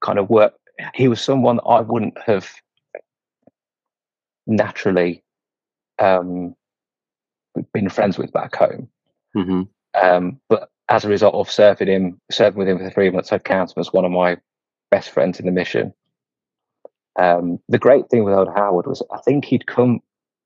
kind 0.01 0.19
of 0.19 0.31
work. 0.31 0.55
He 0.95 1.09
was 1.09 1.21
someone 1.21 1.61
I 1.67 1.81
wouldn't 1.81 2.19
have 2.19 2.51
naturally 4.47 5.23
um, 5.99 6.55
been 7.73 7.89
friends 7.89 8.19
with 8.19 8.33
back 8.33 8.55
home. 8.57 8.89
Mhm. 9.37 9.69
Um, 10.01 10.41
but 10.49 10.71
as 10.89 11.05
a 11.05 11.09
result 11.09 11.35
of 11.35 11.51
serving 11.51 11.89
him, 11.89 12.21
serving 12.31 12.59
with 12.59 12.69
him 12.69 12.79
for 12.79 12.91
three 12.91 13.11
months, 13.11 13.33
I'd 13.33 13.45
count 13.45 13.77
him 13.77 13.81
as 13.81 13.93
one 13.93 14.05
of 14.05 14.11
my 14.11 14.39
best 14.91 15.11
friends 15.11 15.39
in 15.39 15.47
the 15.47 15.53
mission. 15.53 15.93
Um, 17.19 17.59
the 17.69 17.79
great 17.79 18.09
thing 18.09 18.25
with 18.25 18.35
old 18.35 18.49
Howard 18.55 18.87
was 18.87 19.03
I 19.13 19.19
think 19.19 19.45
he'd 19.45 19.67
come. 19.67 20.01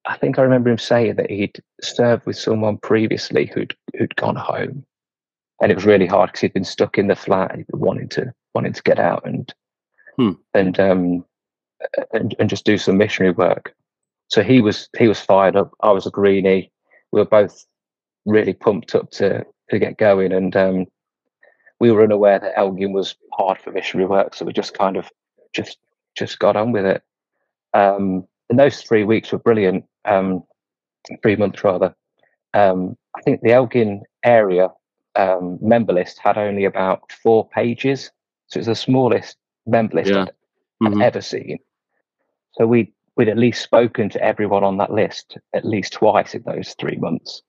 I 0.06 0.16
think 0.16 0.38
I 0.38 0.42
remember 0.42 0.70
him 0.70 0.78
saying 0.78 1.14
that 1.16 1.30
he'd 1.30 1.62
served 1.80 2.26
with 2.26 2.36
someone 2.36 2.78
previously 2.78 3.46
who'd 3.46 3.76
who'd 3.96 4.16
gone 4.16 4.36
home, 4.36 4.84
and 5.62 5.70
it 5.70 5.76
was 5.76 5.86
really 5.86 6.06
hard 6.06 6.28
because 6.28 6.40
he'd 6.40 6.52
been 6.52 6.64
stuck 6.64 6.98
in 6.98 7.06
the 7.06 7.16
flat 7.16 7.50
and 7.50 7.60
he'd 7.60 7.68
been 7.68 7.80
wanting 7.80 8.08
to 8.10 8.34
wanting 8.54 8.72
to 8.74 8.82
get 8.82 8.98
out 8.98 9.24
and 9.24 9.54
Hmm. 10.18 10.32
and 10.52 10.78
um 10.78 11.24
and, 12.12 12.34
and 12.38 12.50
just 12.50 12.66
do 12.66 12.76
some 12.76 12.98
missionary 12.98 13.32
work. 13.32 13.74
So 14.28 14.42
he 14.42 14.60
was 14.60 14.88
he 14.98 15.08
was 15.08 15.20
fired 15.20 15.56
up. 15.56 15.72
I 15.80 15.90
was 15.90 16.06
a 16.06 16.10
greenie. 16.10 16.70
We 17.12 17.20
were 17.20 17.26
both 17.26 17.64
really 18.26 18.52
pumped 18.52 18.94
up 18.94 19.10
to 19.12 19.44
to 19.70 19.78
get 19.78 19.98
going, 19.98 20.32
and 20.32 20.54
um, 20.56 20.86
we 21.80 21.90
were 21.90 22.02
unaware 22.02 22.38
that 22.38 22.58
Elgin 22.58 22.92
was 22.92 23.16
hard 23.32 23.58
for 23.58 23.72
missionary 23.72 24.08
work. 24.08 24.34
So 24.34 24.44
we 24.44 24.52
just 24.52 24.74
kind 24.74 24.96
of 24.96 25.10
just 25.52 25.78
just 26.16 26.38
got 26.38 26.56
on 26.56 26.72
with 26.72 26.84
it. 26.84 27.02
Um, 27.74 28.26
and 28.50 28.58
those 28.58 28.82
three 28.82 29.04
weeks 29.04 29.32
were 29.32 29.38
brilliant. 29.38 29.84
Um, 30.04 30.44
three 31.22 31.36
months 31.36 31.64
rather. 31.64 31.94
Um, 32.54 32.96
I 33.16 33.22
think 33.22 33.40
the 33.40 33.52
Elgin 33.52 34.02
area 34.24 34.68
um, 35.16 35.58
member 35.60 35.92
list 35.92 36.18
had 36.18 36.38
only 36.38 36.64
about 36.64 37.10
four 37.12 37.48
pages, 37.48 38.10
so 38.46 38.58
it's 38.58 38.66
the 38.68 38.74
smallest 38.74 39.36
member 39.66 39.96
list 39.96 40.10
Yeah. 40.10 40.22
I'd, 40.22 40.30
I'd 40.86 40.92
Mhm. 40.94 41.02
ever 41.04 41.20
seen. 41.20 41.58
So 42.52 42.66
we 42.66 42.92
we'd 43.16 43.28
at 43.28 43.36
least 43.36 43.62
spoken 43.62 44.08
to 44.08 44.22
everyone 44.24 44.64
on 44.64 44.78
that 44.78 44.90
list 44.90 45.36
at 45.52 45.66
least 45.66 45.92
twice 45.92 46.34
in 46.34 46.42
those 46.42 46.74
three 46.80 46.96
months. 46.96 47.42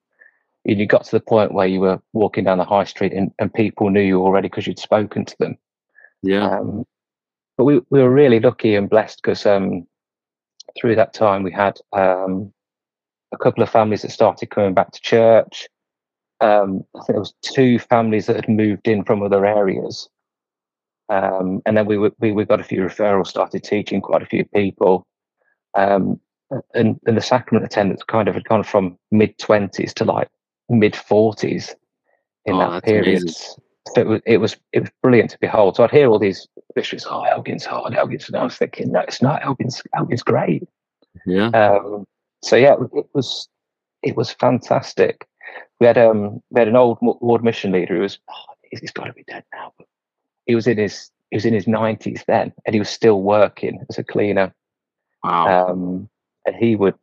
And 0.65 0.77
you 0.79 0.85
got 0.85 1.05
to 1.05 1.11
the 1.11 1.21
point 1.21 1.53
where 1.53 1.67
you 1.67 1.79
were 1.79 2.01
walking 2.11 2.43
down 2.43 2.57
the 2.57 2.65
high 2.65 2.83
street 2.83 3.13
and, 3.13 3.31
and 3.39 3.53
people 3.53 3.89
knew 3.89 4.01
you 4.01 4.21
already 4.21 4.49
because 4.49 4.67
you'd 4.67 4.79
spoken 4.79 5.23
to 5.25 5.35
them. 5.39 5.57
Yeah. 6.21 6.49
Um, 6.49 6.85
but 7.57 7.63
we, 7.63 7.79
we 7.89 8.01
were 8.01 8.09
really 8.09 8.39
lucky 8.41 8.75
and 8.75 8.89
blessed 8.89 9.21
because 9.21 9.45
um, 9.45 9.87
through 10.77 10.95
that 10.95 11.13
time 11.13 11.43
we 11.43 11.51
had 11.51 11.79
um, 11.93 12.51
a 13.31 13.37
couple 13.37 13.63
of 13.63 13.69
families 13.69 14.01
that 14.01 14.11
started 14.11 14.49
coming 14.49 14.73
back 14.73 14.91
to 14.91 15.01
church. 15.01 15.67
Um, 16.43 16.83
I 16.95 16.99
think 16.99 17.07
there 17.15 17.19
was 17.19 17.33
two 17.41 17.79
families 17.79 18.25
that 18.25 18.35
had 18.35 18.49
moved 18.49 18.87
in 18.87 19.03
from 19.05 19.23
other 19.23 19.45
areas, 19.45 20.09
um, 21.09 21.61
and 21.65 21.77
then 21.77 21.85
we, 21.85 21.97
were, 21.97 22.11
we 22.19 22.31
we 22.33 22.43
got 22.45 22.59
a 22.59 22.63
few 22.63 22.81
referrals, 22.81 23.27
started 23.27 23.63
teaching 23.63 24.01
quite 24.01 24.21
a 24.21 24.25
few 24.25 24.43
people, 24.45 25.07
um, 25.75 26.19
and 26.73 26.99
and 27.05 27.17
the 27.17 27.21
sacrament 27.21 27.65
attendance 27.65 28.03
kind 28.03 28.27
of 28.27 28.33
had 28.35 28.43
gone 28.43 28.63
from 28.63 28.97
mid 29.11 29.37
twenties 29.37 29.93
to 29.93 30.03
like 30.03 30.29
mid 30.69 30.95
forties 30.95 31.73
in 32.45 32.55
Oh, 32.55 32.59
that 32.71 32.83
period. 32.83 33.21
amazing. 33.21 33.29
So 33.95 34.01
it 34.01 34.07
was 34.07 34.21
it 34.25 34.37
was 34.37 34.57
it 34.73 34.79
was 34.81 34.91
brilliant 35.01 35.31
to 35.31 35.37
behold. 35.39 35.75
So 35.77 35.83
I'd 35.83 35.91
hear 35.91 36.09
all 36.09 36.19
these 36.19 36.47
bishops, 36.75 37.05
"Oh, 37.09 37.23
Elgin's 37.23 37.65
hard, 37.65 37.93
Elgin's," 37.95 38.27
and 38.27 38.35
I 38.37 38.43
was 38.43 38.57
thinking, 38.57 38.91
"No, 38.91 38.99
it's 39.01 39.21
not. 39.21 39.43
Elgin's 39.45 39.81
Elgin's 39.95 40.23
great." 40.23 40.63
Yeah. 41.25 41.47
Um, 41.47 42.05
so 42.41 42.55
yeah, 42.55 42.73
it 42.73 43.05
was 43.13 43.47
it 44.01 44.17
was 44.17 44.31
fantastic. 44.31 45.25
We 45.79 45.87
had 45.87 45.97
um 45.97 46.41
we 46.49 46.59
had 46.59 46.67
an 46.67 46.75
old 46.75 46.97
wa- 47.01 47.17
ward 47.21 47.43
mission 47.43 47.71
leader 47.71 47.95
who 47.95 48.01
was 48.01 48.19
oh, 48.29 48.53
he's, 48.69 48.91
got 48.91 49.05
to 49.05 49.13
be 49.13 49.23
dead 49.23 49.43
now, 49.53 49.73
but 49.77 49.87
he 50.45 50.55
was 50.55 50.67
in 50.67 50.77
his 50.77 51.09
he 51.29 51.37
was 51.37 51.45
in 51.45 51.53
his 51.53 51.67
nineties 51.67 52.23
then, 52.27 52.53
and 52.65 52.73
he 52.73 52.79
was 52.79 52.89
still 52.89 53.21
working 53.21 53.83
as 53.89 53.97
a 53.97 54.03
cleaner. 54.03 54.53
Wow. 55.23 55.69
Um, 55.69 56.09
and 56.45 56.55
he 56.55 56.75
would 56.75 56.95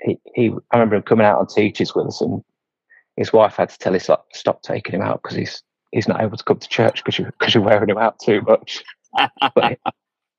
he, 0.00 0.18
he 0.34 0.52
I 0.70 0.76
remember 0.76 0.96
him 0.96 1.02
coming 1.02 1.26
out 1.26 1.38
on 1.38 1.46
teachers 1.46 1.94
with 1.94 2.06
us, 2.06 2.20
and 2.20 2.42
his 3.16 3.32
wife 3.32 3.56
had 3.56 3.70
to 3.70 3.78
tell 3.78 3.94
us 3.94 4.04
stop 4.04 4.26
stop 4.32 4.62
taking 4.62 4.94
him 4.94 5.02
out 5.02 5.22
because 5.22 5.36
he's 5.36 5.62
he's 5.92 6.08
not 6.08 6.22
able 6.22 6.36
to 6.36 6.44
come 6.44 6.58
to 6.58 6.68
church 6.68 7.02
because 7.04 7.18
you 7.18 7.26
because 7.26 7.54
you're 7.54 7.62
wearing 7.62 7.88
him 7.88 7.98
out 7.98 8.18
too 8.18 8.42
much 8.42 8.82
but 9.54 9.78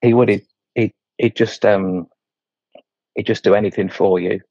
he 0.02 0.14
would 0.14 0.30
he 0.30 0.42
he 0.76 0.94
he'd 1.18 1.36
just 1.36 1.66
um 1.66 2.08
he'd 3.16 3.26
just 3.26 3.44
do 3.44 3.56
anything 3.56 3.90
for 3.90 4.20
you. 4.20 4.42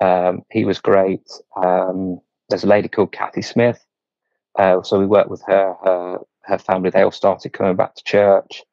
Um, 0.00 0.42
he 0.50 0.64
was 0.64 0.80
great. 0.80 1.28
Um, 1.56 2.20
there's 2.48 2.64
a 2.64 2.68
lady 2.68 2.88
called 2.88 3.12
Kathy 3.12 3.42
Smith. 3.42 3.84
Uh, 4.58 4.82
so 4.82 4.98
we 4.98 5.06
worked 5.06 5.30
with 5.30 5.42
her, 5.46 5.74
her 5.84 6.18
her 6.44 6.58
family. 6.58 6.90
They 6.90 7.02
all 7.02 7.10
started 7.10 7.52
coming 7.52 7.76
back 7.76 7.94
to 7.94 8.04
church. 8.04 8.64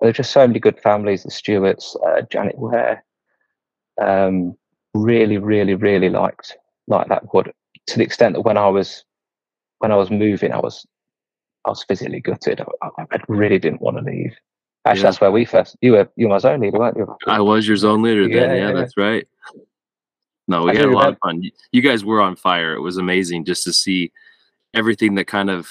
There 0.00 0.08
were 0.08 0.12
just 0.12 0.30
so 0.32 0.46
many 0.46 0.60
good 0.60 0.78
families. 0.80 1.24
The 1.24 1.30
Stewarts, 1.30 1.96
uh, 2.06 2.22
Janet 2.30 2.58
Ware, 2.58 3.04
um, 4.00 4.56
really, 4.94 5.38
really, 5.38 5.74
really 5.74 6.08
liked 6.08 6.56
like 6.86 7.08
that 7.08 7.34
wood 7.34 7.52
to 7.88 7.98
the 7.98 8.04
extent 8.04 8.34
that 8.34 8.42
when 8.42 8.56
I 8.56 8.68
was 8.68 9.04
when 9.78 9.92
I 9.92 9.96
was 9.96 10.10
moving, 10.10 10.52
I 10.52 10.58
was 10.60 10.86
I 11.64 11.70
was 11.70 11.82
physically 11.84 12.20
gutted. 12.20 12.60
I, 12.82 12.88
I 12.98 13.18
really 13.28 13.58
didn't 13.58 13.80
want 13.82 13.96
to 13.96 14.02
leave. 14.02 14.34
Actually, 14.84 15.00
Yeah. 15.00 15.02
that's 15.08 15.20
where 15.20 15.32
we 15.32 15.44
first. 15.44 15.76
You 15.80 15.92
were 15.92 16.08
you 16.16 16.26
were 16.26 16.34
my 16.34 16.38
zone 16.38 16.60
leader, 16.60 16.78
weren't 16.78 16.96
you? 16.96 17.14
I 17.26 17.40
was 17.40 17.66
your 17.66 17.76
zone 17.76 18.02
leader 18.02 18.22
then. 18.28 18.32
Yeah, 18.32 18.54
Yeah, 18.54 18.68
yeah. 18.68 18.72
that's 18.74 18.96
right. 18.96 19.26
No, 20.48 20.64
we 20.64 20.70
I 20.70 20.74
had 20.76 20.84
a 20.86 20.90
lot 20.92 21.08
of 21.08 21.18
fun. 21.22 21.42
You- 21.42 21.52
You 21.72 21.82
guys 21.82 22.04
were 22.04 22.20
on 22.20 22.36
fire. 22.36 22.74
It 22.74 22.80
was 22.80 22.96
amazing 22.96 23.44
just 23.44 23.64
to 23.64 23.72
see 23.72 24.12
everything 24.74 25.14
that 25.16 25.26
kind 25.26 25.50
of 25.50 25.68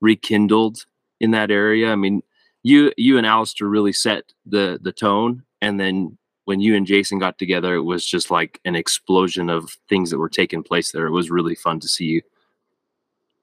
rekindled 0.00 0.84
in 1.20 1.30
that 1.32 1.50
area. 1.50 1.90
I 1.90 1.96
mean, 1.96 2.22
you 2.62 2.92
you 2.96 3.16
and 3.18 3.26
Alistair 3.26 3.68
really 3.68 3.92
set 3.92 4.32
the 4.46 4.78
the 4.82 4.92
tone, 4.92 5.42
and 5.60 5.78
then 5.80 6.18
when 6.44 6.60
you 6.60 6.74
and 6.76 6.86
Jason 6.86 7.18
got 7.18 7.38
together, 7.38 7.74
it 7.74 7.82
was 7.82 8.06
just 8.06 8.30
like 8.30 8.60
an 8.64 8.74
explosion 8.74 9.50
of 9.50 9.76
things 9.88 10.10
that 10.10 10.18
were 10.18 10.28
taking 10.30 10.62
place 10.62 10.92
there. 10.92 11.06
It 11.06 11.10
was 11.12 11.30
really 11.30 11.54
fun 11.54 11.78
to 11.80 11.88
see 11.88 12.06
you. 12.06 12.22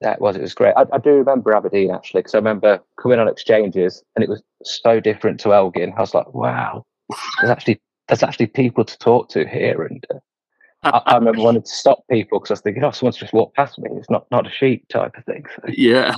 That 0.02 0.20
was 0.22 0.36
it 0.36 0.42
was 0.42 0.54
great. 0.54 0.74
I, 0.76 0.86
I 0.92 0.98
do 0.98 1.12
remember 1.12 1.56
Aberdeen 1.56 1.92
actually 1.92 2.20
because 2.22 2.36
I 2.36 2.40
remember 2.40 2.80
coming 3.02 3.20
on 3.20 3.28
exchanges 3.28 4.04
and 4.16 4.24
it 4.24 4.30
was 4.30 4.42
so 4.64 5.00
different 5.00 5.40
to 5.42 5.54
Elgin. 5.54 5.94
I 5.98 6.02
was 6.02 6.14
like, 6.14 6.34
wow, 6.34 6.84
there's 7.40 7.50
actually 7.52 7.80
there's 8.08 8.22
actually 8.24 8.48
people 8.48 8.84
to 8.86 8.98
talk 9.00 9.30
to 9.30 9.48
here, 9.48 9.82
and 9.84 10.06
uh, 10.14 10.20
I, 10.86 11.02
I, 11.06 11.16
remember 11.16 11.42
wanting 11.42 11.64
to 11.64 11.68
stop 11.68 12.04
people 12.10 12.40
because 12.40 12.52
I 12.52 12.54
was 12.54 12.62
thinking, 12.62 12.84
oh, 12.84 12.92
someone's 12.92 13.18
just 13.18 13.34
walked 13.34 13.56
past 13.56 13.80
me. 13.80 13.90
It's 13.94 14.10
not 14.10 14.28
not 14.32 14.48
a 14.48 14.52
sheep 14.52 14.88
type 14.88 15.18
of 15.18 15.26
thing. 15.26 15.46
So, 15.56 15.62
yeah, 15.68 16.16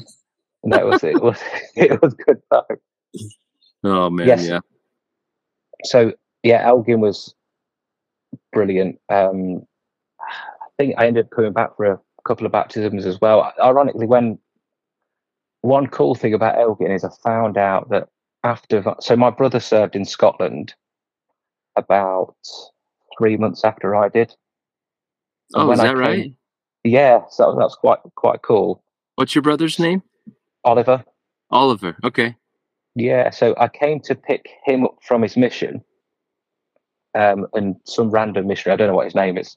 and 0.63 0.73
that 0.73 0.85
was 0.85 1.03
it. 1.03 1.15
it 1.15 1.21
was 1.21 1.39
it 1.75 2.01
was 2.01 2.13
good 2.13 2.41
fun. 2.49 2.63
Oh 3.83 4.09
man, 4.09 4.27
yes. 4.27 4.45
yeah. 4.45 4.59
So 5.85 6.13
yeah, 6.43 6.67
Elgin 6.67 6.99
was 6.99 7.33
brilliant. 8.51 8.99
Um, 9.09 9.65
I 10.19 10.69
think 10.77 10.95
I 10.97 11.07
ended 11.07 11.25
up 11.25 11.31
coming 11.31 11.53
back 11.53 11.75
for 11.77 11.85
a 11.85 11.99
couple 12.25 12.45
of 12.45 12.51
baptisms 12.51 13.05
as 13.05 13.19
well. 13.21 13.53
Ironically, 13.63 14.05
when 14.05 14.37
one 15.61 15.87
cool 15.87 16.15
thing 16.15 16.33
about 16.33 16.59
Elgin 16.59 16.91
is 16.91 17.03
I 17.03 17.09
found 17.23 17.57
out 17.57 17.89
that 17.89 18.09
after 18.43 18.83
so 18.99 19.15
my 19.15 19.29
brother 19.29 19.59
served 19.59 19.95
in 19.95 20.05
Scotland 20.05 20.73
about 21.75 22.35
three 23.17 23.37
months 23.37 23.63
after 23.63 23.95
I 23.95 24.09
did. 24.09 24.35
And 25.53 25.63
oh, 25.63 25.71
is 25.71 25.79
that 25.79 25.87
came, 25.87 25.97
right? 25.97 26.33
Yeah, 26.83 27.21
so 27.29 27.55
that's 27.57 27.75
quite 27.75 27.99
quite 28.15 28.41
cool. 28.41 28.83
What's 29.15 29.35
your 29.35 29.41
brother's 29.41 29.79
name? 29.79 30.03
Oliver. 30.63 31.03
Oliver. 31.49 31.97
Okay. 32.03 32.35
Yeah, 32.95 33.29
so 33.29 33.55
I 33.57 33.67
came 33.67 33.99
to 34.01 34.15
pick 34.15 34.49
him 34.65 34.83
up 34.83 34.97
from 35.01 35.21
his 35.21 35.37
mission, 35.37 35.83
um, 37.15 37.47
and 37.53 37.75
some 37.85 38.09
random 38.09 38.47
missionary. 38.47 38.73
I 38.73 38.77
don't 38.77 38.87
know 38.87 38.95
what 38.95 39.05
his 39.05 39.15
name 39.15 39.37
is. 39.37 39.55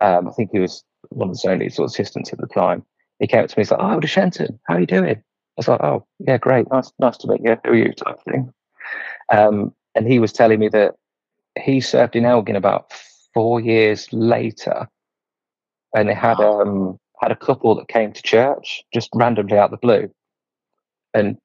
Um, 0.00 0.28
I 0.28 0.32
think 0.32 0.50
he 0.52 0.60
was 0.60 0.84
one 1.10 1.30
of 1.30 1.40
the 1.40 1.50
only 1.50 1.68
sort 1.68 1.86
of 1.86 1.90
assistants 1.92 2.32
at 2.32 2.38
the 2.38 2.46
time. 2.46 2.84
He 3.18 3.26
came 3.26 3.42
up 3.42 3.50
to 3.50 3.58
me. 3.58 3.62
He's 3.62 3.70
like, 3.70 3.80
"Oh, 3.82 4.00
Shenton, 4.06 4.58
how 4.68 4.74
are 4.74 4.80
you 4.80 4.86
doing?" 4.86 5.16
I 5.16 5.22
was 5.56 5.68
like, 5.68 5.82
"Oh, 5.82 6.06
yeah, 6.20 6.38
great, 6.38 6.70
nice, 6.70 6.92
nice 7.00 7.16
to 7.18 7.28
meet 7.28 7.40
you. 7.42 7.56
Who 7.64 7.70
are 7.70 7.74
you?" 7.74 7.92
Type 7.92 8.22
thing. 8.24 8.52
Um, 9.30 9.74
and 9.94 10.06
he 10.06 10.18
was 10.18 10.32
telling 10.32 10.60
me 10.60 10.68
that 10.68 10.94
he 11.60 11.80
served 11.80 12.14
in 12.14 12.24
Elgin 12.24 12.56
about 12.56 12.92
four 13.34 13.60
years 13.60 14.08
later, 14.12 14.88
and 15.94 16.08
they 16.08 16.14
had 16.14 16.40
um 16.40 16.98
had 17.20 17.32
a 17.32 17.36
couple 17.36 17.74
that 17.74 17.88
came 17.88 18.12
to 18.12 18.22
church 18.22 18.82
just 18.92 19.08
randomly 19.14 19.58
out 19.58 19.66
of 19.66 19.70
the 19.72 19.76
blue, 19.78 20.10
and 21.14 21.36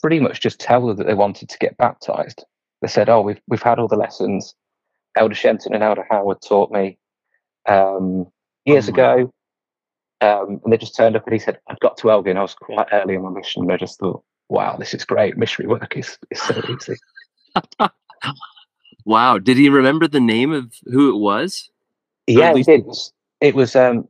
pretty 0.00 0.20
much 0.20 0.40
just 0.40 0.60
tell 0.60 0.86
them 0.86 0.96
that 0.96 1.06
they 1.06 1.14
wanted 1.14 1.48
to 1.48 1.58
get 1.58 1.76
baptized. 1.76 2.44
They 2.82 2.88
said, 2.88 3.08
"Oh, 3.08 3.20
we've 3.20 3.40
we've 3.48 3.62
had 3.62 3.78
all 3.78 3.88
the 3.88 3.96
lessons. 3.96 4.54
Elder 5.16 5.34
Shenton 5.34 5.74
and 5.74 5.82
Elder 5.82 6.06
Howard 6.10 6.38
taught 6.42 6.72
me 6.72 6.98
um, 7.68 8.26
years 8.64 8.88
oh 8.88 8.92
ago." 8.92 9.32
Um, 10.20 10.60
and 10.64 10.72
they 10.72 10.78
just 10.78 10.96
turned 10.96 11.16
up 11.16 11.26
and 11.26 11.34
he 11.34 11.38
said, 11.38 11.58
I'd 11.68 11.80
got 11.80 11.98
to 11.98 12.10
Elgin. 12.10 12.38
I 12.38 12.42
was 12.42 12.54
quite 12.54 12.86
early 12.92 13.14
in 13.14 13.22
my 13.22 13.30
mission. 13.30 13.62
And 13.62 13.72
I 13.72 13.76
just 13.76 13.98
thought, 13.98 14.22
wow, 14.48 14.76
this 14.76 14.94
is 14.94 15.04
great. 15.04 15.36
Missionary 15.36 15.68
work 15.68 15.96
is, 15.96 16.16
is 16.30 16.40
so 16.40 16.62
easy. 16.70 16.96
wow. 19.04 19.38
Did 19.38 19.58
he 19.58 19.68
remember 19.68 20.08
the 20.08 20.20
name 20.20 20.52
of 20.52 20.72
who 20.84 21.14
it 21.14 21.18
was? 21.18 21.68
Yeah, 22.26 22.54
he 22.54 22.62
did. 22.62 22.80
It 22.80 22.86
was 22.86 23.12
um, 23.76 24.08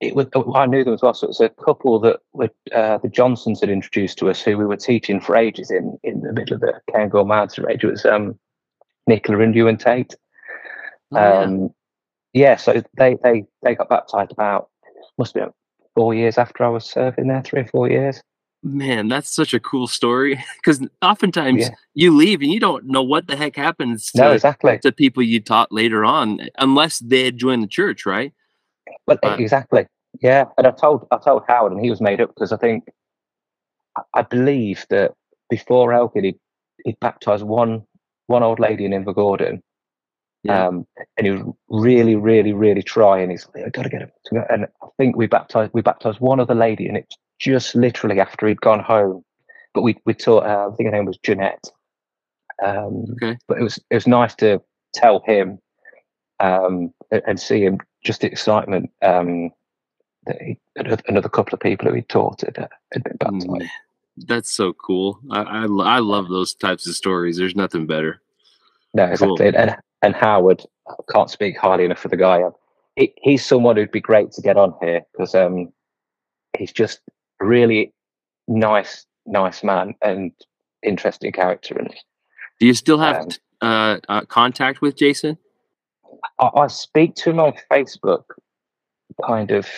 it 0.00 0.14
was, 0.14 0.26
oh, 0.34 0.54
I 0.54 0.66
knew 0.66 0.84
them 0.84 0.94
as 0.94 1.02
well. 1.02 1.14
So 1.14 1.28
it's 1.28 1.40
a 1.40 1.48
couple 1.48 1.98
that 2.00 2.20
were, 2.32 2.50
uh, 2.74 2.98
the 2.98 3.08
Johnsons 3.08 3.60
had 3.60 3.70
introduced 3.70 4.18
to 4.18 4.30
us, 4.30 4.42
who 4.42 4.58
we 4.58 4.66
were 4.66 4.76
teaching 4.76 5.20
for 5.20 5.36
ages 5.36 5.70
in 5.70 5.98
in 6.02 6.20
the 6.20 6.32
middle 6.32 6.54
of 6.54 6.60
the 6.60 6.80
Cairngorm 6.90 7.28
Mountain 7.28 7.64
Range. 7.64 7.84
It 7.84 7.90
was 7.90 8.04
um, 8.04 8.38
Nicola 9.06 9.40
and 9.40 9.56
and 9.56 9.80
Tate. 9.80 10.14
Oh, 11.12 11.42
um, 11.42 11.60
yeah. 12.32 12.50
yeah. 12.50 12.56
so 12.56 12.82
they 12.96 13.16
they 13.22 13.44
they 13.62 13.74
got 13.74 13.88
baptized 13.88 14.32
about 14.32 14.68
must 15.16 15.34
been 15.34 15.50
four 15.94 16.14
years 16.14 16.38
after 16.38 16.64
I 16.64 16.68
was 16.68 16.84
serving 16.84 17.28
there, 17.28 17.42
three 17.42 17.60
or 17.60 17.66
four 17.66 17.88
years. 17.88 18.20
Man, 18.62 19.08
that's 19.08 19.32
such 19.32 19.52
a 19.52 19.60
cool 19.60 19.86
story 19.86 20.42
because 20.56 20.80
oftentimes 21.02 21.62
yeah. 21.62 21.74
you 21.92 22.16
leave 22.16 22.40
and 22.40 22.50
you 22.50 22.58
don't 22.58 22.86
know 22.86 23.02
what 23.02 23.26
the 23.26 23.36
heck 23.36 23.56
happens 23.56 24.10
to, 24.12 24.22
no, 24.22 24.32
exactly. 24.32 24.78
to 24.78 24.90
people 24.90 25.22
you 25.22 25.40
taught 25.40 25.70
later 25.70 26.04
on, 26.04 26.40
unless 26.58 26.98
they 26.98 27.24
had 27.24 27.36
joined 27.36 27.62
the 27.62 27.68
church, 27.68 28.06
right? 28.06 28.32
Well, 29.06 29.18
exactly. 29.22 29.86
Yeah, 30.20 30.46
and 30.56 30.66
I 30.66 30.70
told 30.70 31.06
I 31.10 31.18
told 31.18 31.42
Howard, 31.48 31.72
and 31.72 31.80
he 31.80 31.90
was 31.90 32.00
made 32.00 32.20
up 32.20 32.30
because 32.34 32.52
I 32.52 32.56
think 32.56 32.84
I 34.14 34.22
believe 34.22 34.86
that 34.90 35.12
before 35.50 35.92
Elgin, 35.92 36.24
he 36.24 36.36
he 36.84 36.96
baptized 37.00 37.44
one 37.44 37.82
one 38.26 38.42
old 38.42 38.60
lady 38.60 38.84
in 38.84 38.92
Invergordon, 38.92 39.60
yeah. 40.44 40.66
um, 40.66 40.86
and 41.16 41.26
he 41.26 41.32
was 41.32 41.42
really, 41.68 42.16
really, 42.16 42.52
really 42.52 42.82
trying. 42.82 43.30
He's 43.30 43.46
like, 43.54 43.66
I 43.66 43.68
got 43.70 43.82
to 43.82 43.88
get 43.88 44.02
him. 44.02 44.10
And 44.48 44.66
I 44.82 44.86
think 44.96 45.16
we 45.16 45.26
baptized 45.26 45.72
we 45.74 45.82
baptized 45.82 46.20
one 46.20 46.40
other 46.40 46.54
lady, 46.54 46.86
and 46.86 46.96
it's 46.96 47.16
just 47.38 47.74
literally 47.74 48.20
after 48.20 48.46
he'd 48.46 48.60
gone 48.60 48.80
home. 48.80 49.22
But 49.74 49.82
we 49.82 49.96
we 50.06 50.14
taught. 50.14 50.46
Uh, 50.46 50.70
I 50.72 50.76
think 50.76 50.88
her 50.88 50.96
name 50.96 51.06
was 51.06 51.18
Jeanette. 51.18 51.70
Um, 52.64 53.06
okay. 53.12 53.36
But 53.48 53.58
it 53.58 53.62
was 53.64 53.78
it 53.90 53.94
was 53.94 54.06
nice 54.06 54.34
to 54.36 54.62
tell 54.94 55.22
him 55.26 55.58
um, 56.40 56.92
and 57.10 57.40
see 57.40 57.64
him 57.64 57.78
just 58.02 58.20
the 58.20 58.26
excitement 58.26 58.90
um, 59.02 59.50
that 60.26 60.40
he, 60.40 60.58
another 60.76 61.28
couple 61.28 61.54
of 61.54 61.60
people 61.60 61.88
who 61.88 61.94
he 61.94 62.02
taught 62.02 62.40
had, 62.42 62.68
had 62.92 63.04
been 63.04 63.16
baptized. 63.16 63.48
Mm, 63.48 63.68
that's 64.26 64.54
so 64.54 64.72
cool. 64.72 65.18
I, 65.30 65.42
I, 65.42 65.64
I 65.64 65.98
love 65.98 66.28
those 66.28 66.54
types 66.54 66.86
of 66.86 66.94
stories. 66.94 67.36
There's 67.36 67.56
nothing 67.56 67.86
better. 67.86 68.20
No, 68.94 69.04
exactly. 69.04 69.50
Cool. 69.50 69.60
And 69.60 69.76
and 70.02 70.14
Howard 70.14 70.64
I 70.88 70.94
can't 71.10 71.30
speak 71.30 71.56
highly 71.56 71.84
enough 71.84 71.98
for 71.98 72.08
the 72.08 72.16
guy. 72.16 72.42
He, 72.96 73.12
he's 73.16 73.44
someone 73.44 73.76
who'd 73.76 73.90
be 73.90 74.00
great 74.00 74.32
to 74.32 74.42
get 74.42 74.56
on 74.56 74.74
here 74.80 75.02
because 75.12 75.34
um, 75.34 75.72
he's 76.56 76.72
just 76.72 77.00
a 77.40 77.46
really 77.46 77.92
nice, 78.46 79.06
nice 79.26 79.64
man 79.64 79.94
and 80.02 80.32
interesting 80.82 81.32
character. 81.32 81.78
And 81.78 81.92
do 82.60 82.66
you 82.66 82.74
still 82.74 82.98
have 82.98 83.16
um, 83.16 83.30
uh, 83.62 83.98
uh, 84.08 84.20
contact 84.26 84.80
with 84.80 84.96
Jason? 84.96 85.38
I, 86.38 86.50
I, 86.54 86.66
speak 86.68 87.14
to 87.16 87.30
him 87.30 87.40
on 87.40 87.54
Facebook, 87.70 88.24
kind 89.24 89.50
of. 89.50 89.68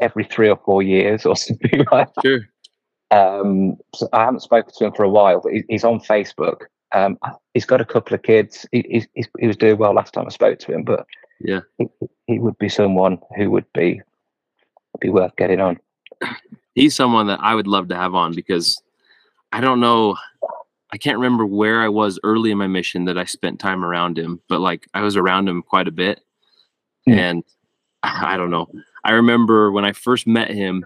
Every 0.00 0.24
three 0.24 0.48
or 0.48 0.58
four 0.64 0.82
years, 0.82 1.26
or 1.26 1.36
something 1.36 1.84
like 1.90 2.12
that. 2.14 2.22
Sure. 2.22 2.40
Um, 3.10 3.76
so 3.94 4.08
I 4.12 4.24
haven't 4.24 4.40
spoken 4.40 4.72
to 4.76 4.84
him 4.86 4.92
for 4.92 5.04
a 5.04 5.08
while, 5.08 5.40
but 5.40 5.52
he, 5.52 5.64
he's 5.68 5.84
on 5.84 6.00
Facebook. 6.00 6.62
Um, 6.92 7.18
he's 7.54 7.64
got 7.64 7.80
a 7.80 7.84
couple 7.84 8.14
of 8.14 8.22
kids. 8.22 8.66
He, 8.72 9.04
he, 9.14 9.26
he, 9.38 9.46
was 9.46 9.56
doing 9.56 9.78
well 9.78 9.94
last 9.94 10.14
time 10.14 10.26
I 10.26 10.30
spoke 10.30 10.58
to 10.60 10.72
him, 10.72 10.84
but 10.84 11.06
yeah, 11.40 11.60
he, 11.78 11.88
he 12.26 12.38
would 12.38 12.56
be 12.58 12.68
someone 12.68 13.18
who 13.36 13.50
would 13.50 13.66
be 13.72 14.00
be 15.00 15.10
worth 15.10 15.34
getting 15.36 15.60
on. 15.60 15.78
He's 16.74 16.94
someone 16.94 17.26
that 17.26 17.40
I 17.40 17.54
would 17.54 17.66
love 17.66 17.88
to 17.88 17.96
have 17.96 18.14
on 18.14 18.34
because 18.34 18.80
I 19.52 19.60
don't 19.60 19.80
know 19.80 20.16
I 20.94 20.96
can't 20.96 21.18
remember 21.18 21.44
where 21.44 21.82
I 21.82 21.88
was 21.88 22.20
early 22.22 22.52
in 22.52 22.58
my 22.58 22.68
mission 22.68 23.06
that 23.06 23.18
I 23.18 23.24
spent 23.24 23.58
time 23.58 23.84
around 23.84 24.16
him, 24.16 24.40
but 24.48 24.60
like 24.60 24.86
I 24.94 25.00
was 25.00 25.16
around 25.16 25.48
him 25.48 25.60
quite 25.60 25.88
a 25.88 25.90
bit. 25.90 26.20
Mm. 27.08 27.18
And 27.18 27.44
I 28.04 28.36
don't 28.36 28.52
know. 28.52 28.68
I 29.02 29.10
remember 29.10 29.72
when 29.72 29.84
I 29.84 29.90
first 29.90 30.24
met 30.24 30.52
him, 30.52 30.84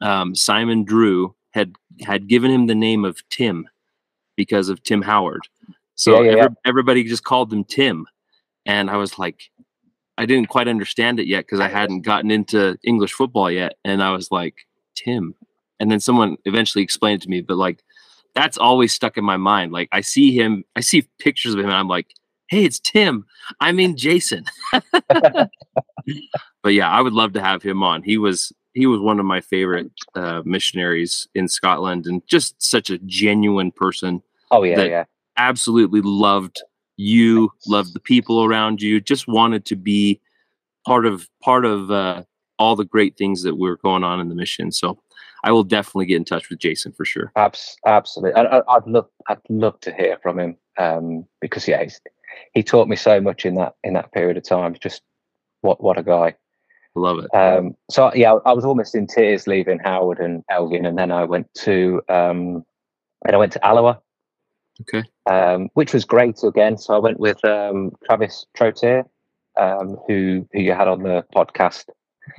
um, 0.00 0.36
Simon 0.36 0.84
Drew 0.84 1.34
had 1.50 1.74
had 2.00 2.28
given 2.28 2.52
him 2.52 2.68
the 2.68 2.76
name 2.76 3.04
of 3.04 3.28
Tim 3.28 3.68
because 4.36 4.68
of 4.68 4.80
Tim 4.84 5.02
Howard. 5.02 5.42
So 5.96 6.22
yeah, 6.22 6.30
yeah, 6.30 6.42
every, 6.44 6.56
everybody 6.64 7.02
just 7.02 7.24
called 7.24 7.52
him 7.52 7.64
Tim. 7.64 8.06
And 8.66 8.88
I 8.88 8.98
was 8.98 9.18
like, 9.18 9.50
I 10.16 10.26
didn't 10.26 10.48
quite 10.48 10.68
understand 10.68 11.18
it 11.18 11.26
yet 11.26 11.44
because 11.44 11.58
I 11.58 11.68
hadn't 11.68 12.02
gotten 12.02 12.30
into 12.30 12.78
English 12.84 13.14
football 13.14 13.50
yet. 13.50 13.74
And 13.84 14.00
I 14.00 14.12
was 14.12 14.30
like, 14.30 14.54
Tim. 14.94 15.34
And 15.80 15.90
then 15.90 15.98
someone 15.98 16.36
eventually 16.44 16.84
explained 16.84 17.20
it 17.20 17.24
to 17.24 17.30
me, 17.30 17.40
but 17.40 17.56
like 17.56 17.82
that's 18.34 18.58
always 18.58 18.92
stuck 18.92 19.16
in 19.16 19.24
my 19.24 19.36
mind. 19.36 19.72
Like 19.72 19.88
I 19.92 20.00
see 20.00 20.36
him, 20.36 20.64
I 20.76 20.80
see 20.80 21.08
pictures 21.18 21.54
of 21.54 21.60
him, 21.60 21.66
and 21.66 21.76
I'm 21.76 21.88
like, 21.88 22.14
hey, 22.48 22.64
it's 22.64 22.80
Tim. 22.80 23.26
I 23.60 23.72
mean 23.72 23.96
Jason. 23.96 24.44
but 25.08 25.50
yeah, 26.66 26.90
I 26.90 27.00
would 27.00 27.12
love 27.12 27.32
to 27.34 27.42
have 27.42 27.62
him 27.62 27.82
on. 27.82 28.02
He 28.02 28.18
was 28.18 28.52
he 28.74 28.86
was 28.86 29.00
one 29.00 29.20
of 29.20 29.26
my 29.26 29.40
favorite 29.40 29.90
uh, 30.14 30.42
missionaries 30.44 31.28
in 31.34 31.48
Scotland, 31.48 32.06
and 32.06 32.26
just 32.26 32.62
such 32.62 32.90
a 32.90 32.98
genuine 32.98 33.70
person. 33.70 34.22
Oh 34.50 34.62
yeah, 34.62 34.82
yeah. 34.82 35.04
Absolutely 35.36 36.00
loved 36.02 36.62
you, 36.96 37.50
loved 37.66 37.94
the 37.94 38.00
people 38.00 38.44
around 38.44 38.82
you. 38.82 39.00
Just 39.00 39.26
wanted 39.28 39.64
to 39.66 39.76
be 39.76 40.20
part 40.86 41.06
of 41.06 41.28
part 41.42 41.64
of 41.64 41.90
uh, 41.90 42.22
all 42.58 42.76
the 42.76 42.84
great 42.84 43.16
things 43.16 43.42
that 43.42 43.56
were 43.56 43.76
going 43.76 44.04
on 44.04 44.20
in 44.20 44.28
the 44.28 44.34
mission. 44.34 44.70
So 44.72 44.98
I 45.44 45.52
will 45.52 45.64
definitely 45.64 46.06
get 46.06 46.16
in 46.16 46.24
touch 46.24 46.48
with 46.50 46.58
Jason 46.58 46.92
for 46.92 47.04
sure. 47.04 47.32
Abs- 47.36 47.76
absolutely, 47.86 48.40
I, 48.40 48.60
would 48.74 48.86
love, 48.86 49.08
I'd 49.28 49.38
love 49.48 49.80
to 49.80 49.92
hear 49.92 50.18
from 50.22 50.38
him 50.38 50.56
um, 50.78 51.26
because 51.40 51.66
yeah, 51.66 51.84
he 52.54 52.62
taught 52.62 52.88
me 52.88 52.96
so 52.96 53.20
much 53.20 53.44
in 53.44 53.54
that 53.54 53.74
in 53.84 53.94
that 53.94 54.12
period 54.12 54.36
of 54.36 54.44
time. 54.44 54.76
Just 54.80 55.02
what 55.62 55.82
what 55.82 55.98
a 55.98 56.02
guy. 56.02 56.34
I 56.94 57.00
love 57.00 57.18
it. 57.20 57.34
Um, 57.34 57.74
so 57.90 58.12
yeah, 58.14 58.34
I 58.44 58.52
was 58.52 58.64
almost 58.64 58.94
in 58.94 59.06
tears 59.06 59.46
leaving 59.46 59.78
Howard 59.78 60.18
and 60.18 60.44
Elgin, 60.50 60.86
and 60.86 60.98
then 60.98 61.10
I 61.10 61.24
went 61.24 61.52
to 61.60 62.02
um, 62.08 62.64
and 63.24 63.34
I 63.34 63.36
went 63.36 63.52
to 63.52 63.66
Alloa. 63.66 64.00
Okay. 64.80 65.04
Um, 65.30 65.68
which 65.74 65.92
was 65.92 66.04
great 66.04 66.42
again. 66.42 66.78
So 66.78 66.94
I 66.94 66.98
went 66.98 67.20
with 67.20 67.44
um, 67.44 67.92
Travis 68.04 68.46
Trottier, 68.56 69.04
um, 69.56 69.96
who 70.06 70.48
who 70.52 70.60
you 70.60 70.72
had 70.72 70.88
on 70.88 71.02
the 71.02 71.24
podcast. 71.34 71.84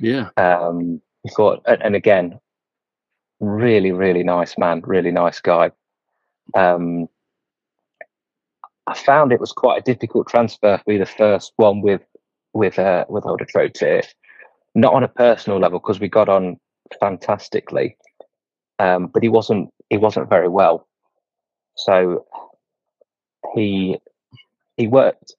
Yeah. 0.00 0.30
Um, 0.36 1.00
and, 1.38 1.82
and 1.82 1.96
again, 1.96 2.38
really, 3.46 3.92
really 3.92 4.22
nice 4.22 4.56
man, 4.58 4.82
really 4.84 5.10
nice 5.10 5.40
guy. 5.40 5.70
Um, 6.54 7.08
I 8.86 8.94
found 8.94 9.32
it 9.32 9.40
was 9.40 9.52
quite 9.52 9.80
a 9.80 9.92
difficult 9.92 10.28
transfer 10.28 10.78
for 10.78 10.90
me, 10.90 10.98
the 10.98 11.06
first 11.06 11.52
one 11.56 11.80
with 11.80 12.02
with 12.52 12.78
uh, 12.78 13.04
with 13.08 13.26
Elder 13.26 13.46
Trottier, 13.46 14.04
not 14.74 14.94
on 14.94 15.02
a 15.02 15.08
personal 15.08 15.58
level 15.58 15.78
because 15.78 16.00
we 16.00 16.08
got 16.08 16.28
on 16.28 16.58
fantastically, 17.00 17.96
um, 18.78 19.06
but 19.06 19.22
he 19.22 19.28
wasn't 19.28 19.70
he 19.88 19.96
wasn't 19.96 20.28
very 20.28 20.48
well, 20.48 20.86
so 21.76 22.26
he 23.54 23.98
he 24.76 24.86
worked 24.86 25.34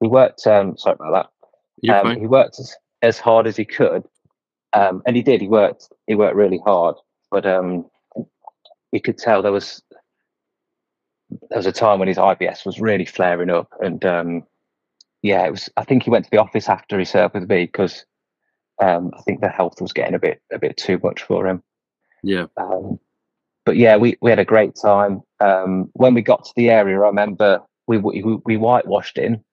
he 0.00 0.08
worked 0.08 0.46
um, 0.46 0.76
sorry 0.76 0.96
about 0.98 1.30
that. 1.82 1.92
Um, 1.94 2.20
he 2.20 2.26
worked 2.26 2.58
as, 2.58 2.76
as 3.02 3.18
hard 3.18 3.46
as 3.46 3.56
he 3.56 3.64
could, 3.64 4.04
um, 4.72 5.02
and 5.06 5.16
he 5.16 5.22
did 5.22 5.40
he 5.40 5.48
worked 5.48 5.88
he 6.06 6.14
worked 6.14 6.36
really 6.36 6.60
hard, 6.64 6.96
but 7.30 7.46
um, 7.46 7.86
you 8.92 9.00
could 9.00 9.18
tell 9.18 9.42
there 9.42 9.52
was 9.52 9.82
there 11.48 11.58
was 11.58 11.66
a 11.66 11.72
time 11.72 11.98
when 11.98 12.08
his 12.08 12.16
IBS 12.16 12.64
was 12.64 12.80
really 12.80 13.04
flaring 13.04 13.50
up, 13.50 13.68
and 13.80 14.04
um, 14.04 14.42
yeah, 15.22 15.44
it 15.46 15.50
was. 15.50 15.68
I 15.76 15.84
think 15.84 16.04
he 16.04 16.10
went 16.10 16.24
to 16.24 16.30
the 16.30 16.38
office 16.38 16.68
after 16.68 16.98
he 16.98 17.04
served 17.04 17.34
with 17.34 17.48
me 17.48 17.66
because 17.66 18.04
um, 18.80 19.10
I 19.16 19.22
think 19.22 19.40
the 19.40 19.48
health 19.48 19.80
was 19.80 19.92
getting 19.92 20.14
a 20.14 20.18
bit 20.18 20.40
a 20.52 20.58
bit 20.58 20.76
too 20.76 20.98
much 21.02 21.22
for 21.22 21.46
him. 21.46 21.62
Yeah. 22.22 22.46
Um, 22.56 22.98
but 23.66 23.76
yeah, 23.76 23.96
we, 23.96 24.16
we 24.20 24.30
had 24.30 24.38
a 24.38 24.44
great 24.44 24.74
time. 24.74 25.20
Um, 25.38 25.90
when 25.92 26.14
we 26.14 26.22
got 26.22 26.44
to 26.44 26.52
the 26.56 26.70
area, 26.70 26.96
I 26.96 27.06
remember 27.06 27.60
we 27.86 27.98
we, 27.98 28.22
we 28.44 28.56
whitewashed 28.56 29.18
in. 29.18 29.44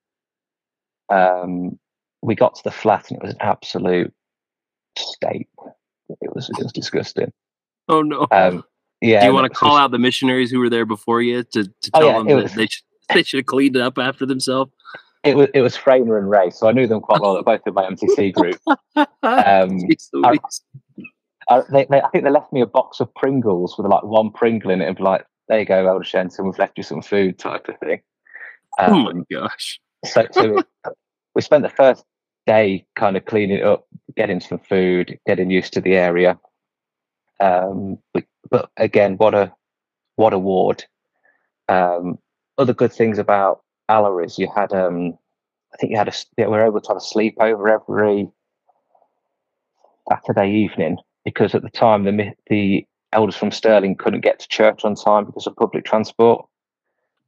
Um, 1.09 1.77
we 2.21 2.35
got 2.35 2.55
to 2.55 2.63
the 2.63 2.71
flat 2.71 3.09
and 3.09 3.17
it 3.17 3.23
was 3.23 3.33
an 3.33 3.41
absolute 3.41 4.13
state. 4.97 5.47
It 6.21 6.33
was 6.35 6.49
it 6.49 6.57
was 6.63 6.71
disgusting. 6.71 7.31
Oh 7.89 8.01
no. 8.01 8.27
Um, 8.31 8.63
yeah. 9.01 9.21
Do 9.21 9.27
you 9.27 9.33
want 9.33 9.51
to 9.51 9.57
call 9.57 9.75
out 9.77 9.91
the 9.91 9.99
missionaries 9.99 10.51
who 10.51 10.59
were 10.59 10.69
there 10.69 10.85
before 10.85 11.21
you 11.21 11.43
to, 11.43 11.63
to 11.65 11.91
Oh, 11.93 11.99
tell 11.99 12.07
yeah, 12.07 12.17
them 12.17 12.27
that 12.27 12.35
was- 12.43 12.53
they 12.53 12.67
should 12.67 12.83
they 13.13 13.23
should 13.23 13.37
have 13.39 13.45
cleaned 13.45 13.75
it 13.75 13.81
up 13.81 13.97
after 13.97 14.25
themselves? 14.25 14.71
It 15.23 15.35
was 15.35 15.47
it 15.53 15.61
was 15.61 15.75
Frainer 15.77 16.17
and 16.17 16.29
Ray, 16.29 16.49
so 16.51 16.67
I 16.67 16.71
knew 16.71 16.87
them 16.87 17.01
quite 17.01 17.21
well. 17.21 17.33
They're 17.33 17.43
both 17.43 17.61
in 17.65 17.73
my 17.73 17.83
MTC 17.89 18.33
group. 18.33 18.59
Um, 19.23 19.79
I- 20.23 20.37
I, 21.49 21.61
they, 21.71 21.85
they, 21.89 22.01
I 22.01 22.09
think 22.09 22.25
they 22.25 22.29
left 22.29 22.51
me 22.51 22.59
a 22.59 22.65
box 22.65 22.99
of 22.99 23.13
Pringles 23.15 23.77
with 23.77 23.87
like 23.87 24.03
one 24.03 24.31
Pringle 24.31 24.69
in 24.71 24.81
it, 24.81 24.87
and 24.89 24.99
like, 24.99 25.25
"There 25.47 25.57
you 25.59 25.65
go, 25.65 25.87
Elder 25.87 26.03
Shenton, 26.03 26.43
we've 26.45 26.59
left 26.59 26.77
you 26.77 26.83
some 26.83 27.01
food," 27.01 27.39
type 27.39 27.69
of 27.69 27.77
thing. 27.79 28.01
oh 28.79 28.93
my 28.93 29.11
Um, 29.11 29.25
gosh. 29.31 29.79
so, 30.05 30.27
so 30.31 30.53
we, 30.85 30.91
we 31.35 31.41
spent 31.41 31.63
the 31.63 31.69
first 31.69 32.03
day 32.47 32.85
kind 32.95 33.15
of 33.15 33.25
cleaning 33.25 33.63
up, 33.63 33.85
getting 34.15 34.39
some 34.39 34.57
food, 34.57 35.19
getting 35.27 35.51
used 35.51 35.73
to 35.73 35.81
the 35.81 35.95
area. 35.95 36.39
Um, 37.39 37.99
but, 38.13 38.23
but 38.49 38.71
again, 38.77 39.17
what 39.17 39.35
a 39.35 39.53
what 40.15 40.33
a 40.33 40.39
ward. 40.39 40.83
Um, 41.69 42.17
other 42.57 42.73
good 42.73 42.91
things 42.91 43.19
about 43.19 43.61
Alloa 43.89 44.23
is 44.23 44.39
you 44.39 44.49
had 44.55 44.73
um, 44.73 45.17
I 45.73 45.77
think 45.77 45.91
you 45.91 45.97
had 45.97 46.07
a 46.07 46.13
we 46.37 46.45
were 46.45 46.65
able 46.65 46.81
to 46.81 46.87
have 46.87 46.97
a 46.97 46.99
sleepover 46.99 47.69
every 47.69 48.29
Saturday 50.09 50.51
evening 50.51 50.97
because 51.25 51.53
at 51.53 51.61
the 51.61 51.69
time 51.69 52.03
the 52.05 52.31
the 52.49 52.85
elders 53.13 53.35
from 53.35 53.51
Stirling 53.51 53.95
couldn't 53.95 54.21
get 54.21 54.39
to 54.39 54.47
church 54.47 54.83
on 54.83 54.95
time 54.95 55.25
because 55.25 55.47
of 55.47 55.55
public 55.55 55.85
transport. 55.85 56.45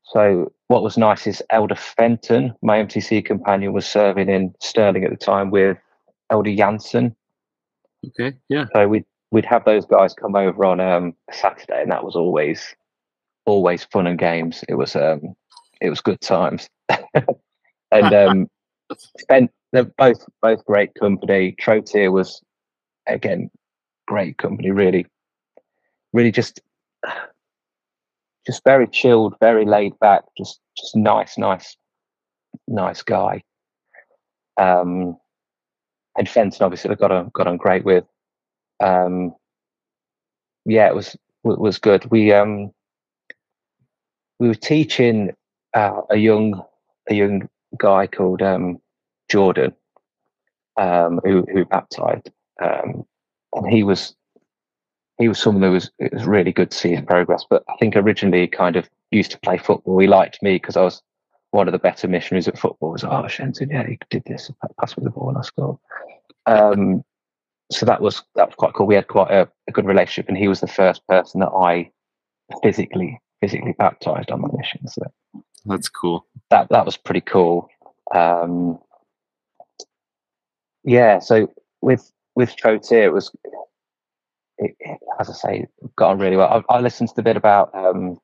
So 0.10 0.52
what 0.68 0.82
was 0.82 0.98
nice 0.98 1.28
is 1.28 1.44
Elder 1.52 1.76
Fenton, 1.76 2.56
my 2.64 2.80
MTC 2.80 3.24
companion, 3.24 3.74
was 3.74 3.86
serving 3.86 4.30
in 4.30 4.54
Stirling 4.60 5.04
at 5.04 5.12
the 5.12 5.18
time 5.18 5.52
with 5.52 5.78
Elder 6.32 6.56
Jansen. 6.56 7.16
Okay. 8.08 8.36
Yeah. 8.50 8.66
So 8.74 8.88
we'd 8.88 9.06
we'd 9.32 9.46
have 9.46 9.66
those 9.66 9.86
guys 9.86 10.14
come 10.14 10.36
over 10.36 10.66
on 10.66 10.80
um, 10.80 11.14
Saturday, 11.32 11.82
and 11.82 11.92
that 11.92 12.04
was 12.04 12.16
always 12.16 12.76
always 13.46 13.84
fun 13.84 14.08
and 14.08 14.18
games. 14.18 14.64
It 14.68 14.76
was 14.76 14.96
um, 14.96 15.36
it 15.82 15.90
was 15.90 16.02
good 16.02 16.22
times. 16.22 16.70
and 17.92 18.14
um, 18.14 18.50
spent 19.20 19.52
they're 19.74 19.84
both 19.84 20.26
both 20.42 20.66
great 20.66 20.96
company. 20.96 21.56
Trottier 21.62 22.12
was 22.12 22.42
again 23.08 23.52
great 24.08 24.38
company. 24.38 24.72
Really, 24.72 25.06
really 26.14 26.32
just 26.32 26.62
just 28.50 28.64
very 28.64 28.88
chilled, 28.88 29.36
very 29.40 29.64
laid 29.64 29.94
back, 30.00 30.24
just 30.36 30.60
just 30.76 30.96
nice, 30.96 31.38
nice, 31.38 31.78
nice 32.68 33.04
guy. 33.04 33.44
Um, 34.58 35.18
and 36.18 36.28
Fenton 36.28 36.64
obviously 36.64 36.90
I 36.90 36.96
got 36.96 37.12
on 37.12 37.30
got 37.36 37.46
on 37.46 37.58
great 37.58 37.86
with. 37.86 38.06
Um, 38.84 39.36
yeah, 40.66 40.88
it 40.88 40.96
was 40.96 41.14
it 41.14 41.60
was 41.60 41.78
good. 41.78 42.10
We 42.10 42.34
um 42.34 42.72
we 44.40 44.48
were 44.48 44.56
teaching 44.56 45.36
uh, 45.76 46.02
a 46.10 46.18
young 46.18 46.64
a 47.08 47.14
young 47.14 47.48
guy 47.78 48.08
called 48.08 48.42
um, 48.42 48.80
Jordan 49.30 49.76
um, 50.76 51.20
who 51.24 51.46
who 51.54 51.66
baptized, 51.66 52.32
um, 52.64 53.06
and 53.54 53.72
he 53.72 53.84
was 53.84 54.16
he 55.20 55.28
was 55.28 55.38
someone 55.38 55.64
who 55.64 55.72
was 55.72 55.92
it 56.00 56.14
was 56.14 56.26
really 56.26 56.52
good 56.52 56.72
to 56.72 56.78
see 56.78 56.96
his 56.96 57.02
progress. 57.02 57.46
But 57.48 57.64
I 57.70 57.76
think 57.78 57.96
originally 57.96 58.42
he 58.42 58.48
kind 58.48 58.76
of 58.76 58.90
used 59.12 59.32
to 59.32 59.40
play 59.40 59.58
football. 59.58 60.00
He 60.00 60.08
liked 60.08 60.42
me 60.42 60.56
because 60.56 60.78
I 60.78 60.82
was 60.82 61.04
one 61.52 61.68
of 61.68 61.74
the 61.74 61.80
better 61.80 62.08
missionaries 62.08 62.48
at 62.48 62.58
football. 62.58 62.92
Was 62.92 63.04
oh 63.04 63.28
Shenton, 63.28 63.70
yeah, 63.70 63.86
he 63.86 64.00
did 64.10 64.24
this, 64.26 64.50
pass 64.80 64.98
me 64.98 65.04
the 65.04 65.10
ball 65.10 65.30
and 65.30 65.38
I 65.38 65.42
scored. 65.42 65.78
Um, 66.46 67.04
so 67.72 67.86
that 67.86 68.02
was 68.02 68.24
that 68.36 68.48
was 68.48 68.56
quite 68.56 68.74
cool. 68.74 68.88
We 68.88 68.96
had 68.96 69.08
quite 69.08 69.30
a, 69.32 69.48
a 69.68 69.72
good 69.72 69.86
relationship, 69.86 70.30
and 70.30 70.38
he 70.38 70.48
was 70.48 70.62
the 70.62 70.68
first 70.68 71.06
person 71.08 71.42
that 71.42 71.50
I 71.50 71.92
physically 72.64 73.20
physically 73.42 73.76
baptized 73.78 74.32
on 74.32 74.42
my 74.42 74.50
mission. 74.56 74.88
So 74.88 75.04
That's 75.66 75.90
cool. 75.90 76.26
that 76.50 76.70
that 76.70 76.86
was 76.86 76.98
pretty 76.98 77.22
cool. 77.22 77.70
Um, 78.16 78.80
yeah, 80.84 81.20
so 81.20 81.52
with 81.82 82.10
with 82.36 82.56
Trottier, 82.56 83.04
it 83.04 83.14
was 83.14 83.32
it, 84.60 84.76
it- 84.80 85.00
as 85.20 85.30
I 85.30 85.34
say, 85.34 85.68
got 85.98 86.12
on 86.12 86.20
really 86.20 86.38
well. 86.38 86.64
I, 86.70 86.76
I 86.76 86.80
listened 86.82 87.10
to 87.10 87.16
the 87.16 87.24
bit 87.24 87.38
about 87.38 87.74
um, 87.76 88.18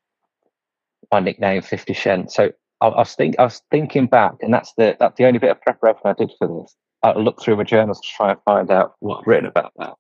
my 1.11 1.19
nickname, 1.19 1.61
Fifty 1.61 1.93
Cent. 1.93 2.31
So 2.31 2.51
I, 2.81 2.87
I 2.87 2.99
was 2.99 3.15
think 3.15 3.35
I 3.39 3.43
was 3.45 3.61
thinking 3.71 4.07
back, 4.07 4.35
and 4.41 4.53
that's 4.53 4.73
the 4.77 4.95
that's 4.99 5.17
the 5.17 5.25
only 5.25 5.39
bit 5.39 5.51
of 5.51 5.61
preparation 5.61 6.01
I 6.05 6.13
did 6.13 6.31
for 6.39 6.47
this. 6.47 6.75
I 7.03 7.13
looked 7.13 7.41
through 7.43 7.57
my 7.57 7.63
journals 7.63 8.01
to 8.01 8.07
try 8.07 8.31
and 8.31 8.39
find 8.45 8.71
out 8.71 8.95
what 8.99 9.19
I've 9.21 9.27
written 9.27 9.47
about 9.47 9.73
that 9.77 9.93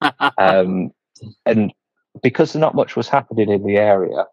um, 0.38 0.90
and 1.46 1.72
because 2.22 2.54
not 2.56 2.74
much 2.74 2.96
was 2.96 3.08
happening 3.08 3.50
in 3.50 3.64
the 3.64 3.76
area, 3.76 4.24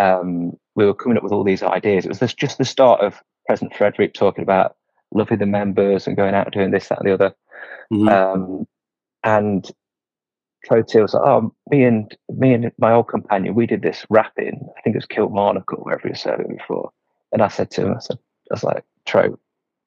um, 0.00 0.52
we 0.74 0.86
were 0.86 0.94
coming 0.94 1.16
up 1.16 1.22
with 1.22 1.32
all 1.32 1.44
these 1.44 1.62
ideas. 1.62 2.04
It 2.04 2.08
was 2.08 2.18
this, 2.18 2.34
just 2.34 2.58
the 2.58 2.64
start 2.64 3.00
of 3.00 3.22
President 3.46 3.76
Frederick 3.76 4.14
talking 4.14 4.42
about 4.42 4.76
loving 5.12 5.38
the 5.38 5.46
members 5.46 6.06
and 6.06 6.16
going 6.16 6.34
out 6.34 6.46
and 6.46 6.54
doing 6.54 6.70
this, 6.70 6.88
that, 6.88 6.98
and 7.00 7.08
the 7.08 7.14
other. 7.14 7.34
Mhm. 7.92 8.10
Um, 8.12 8.66
and 9.24 9.70
Trottier 10.66 11.02
was 11.02 11.14
like, 11.14 11.24
"Oh, 11.24 11.54
me 11.70 11.84
and 11.84 12.16
me 12.28 12.52
and 12.52 12.70
my 12.78 12.92
old 12.92 13.08
companion, 13.08 13.54
we 13.54 13.66
did 13.66 13.82
this 13.82 14.04
rapping. 14.10 14.68
I 14.76 14.80
think 14.82 14.94
it 14.94 14.98
was 14.98 15.06
Kilmarnock 15.06 15.72
or 15.72 15.78
wherever 15.78 16.02
he 16.02 16.10
was 16.10 16.20
serving 16.20 16.56
before." 16.56 16.90
And 17.32 17.42
I 17.42 17.48
said 17.48 17.70
to 17.72 17.86
him, 17.86 17.94
"I 17.96 18.00
said, 18.00 18.18
I 18.50 18.54
was 18.54 18.64
like, 18.64 18.84
Tro, 19.06 19.22
I 19.22 19.28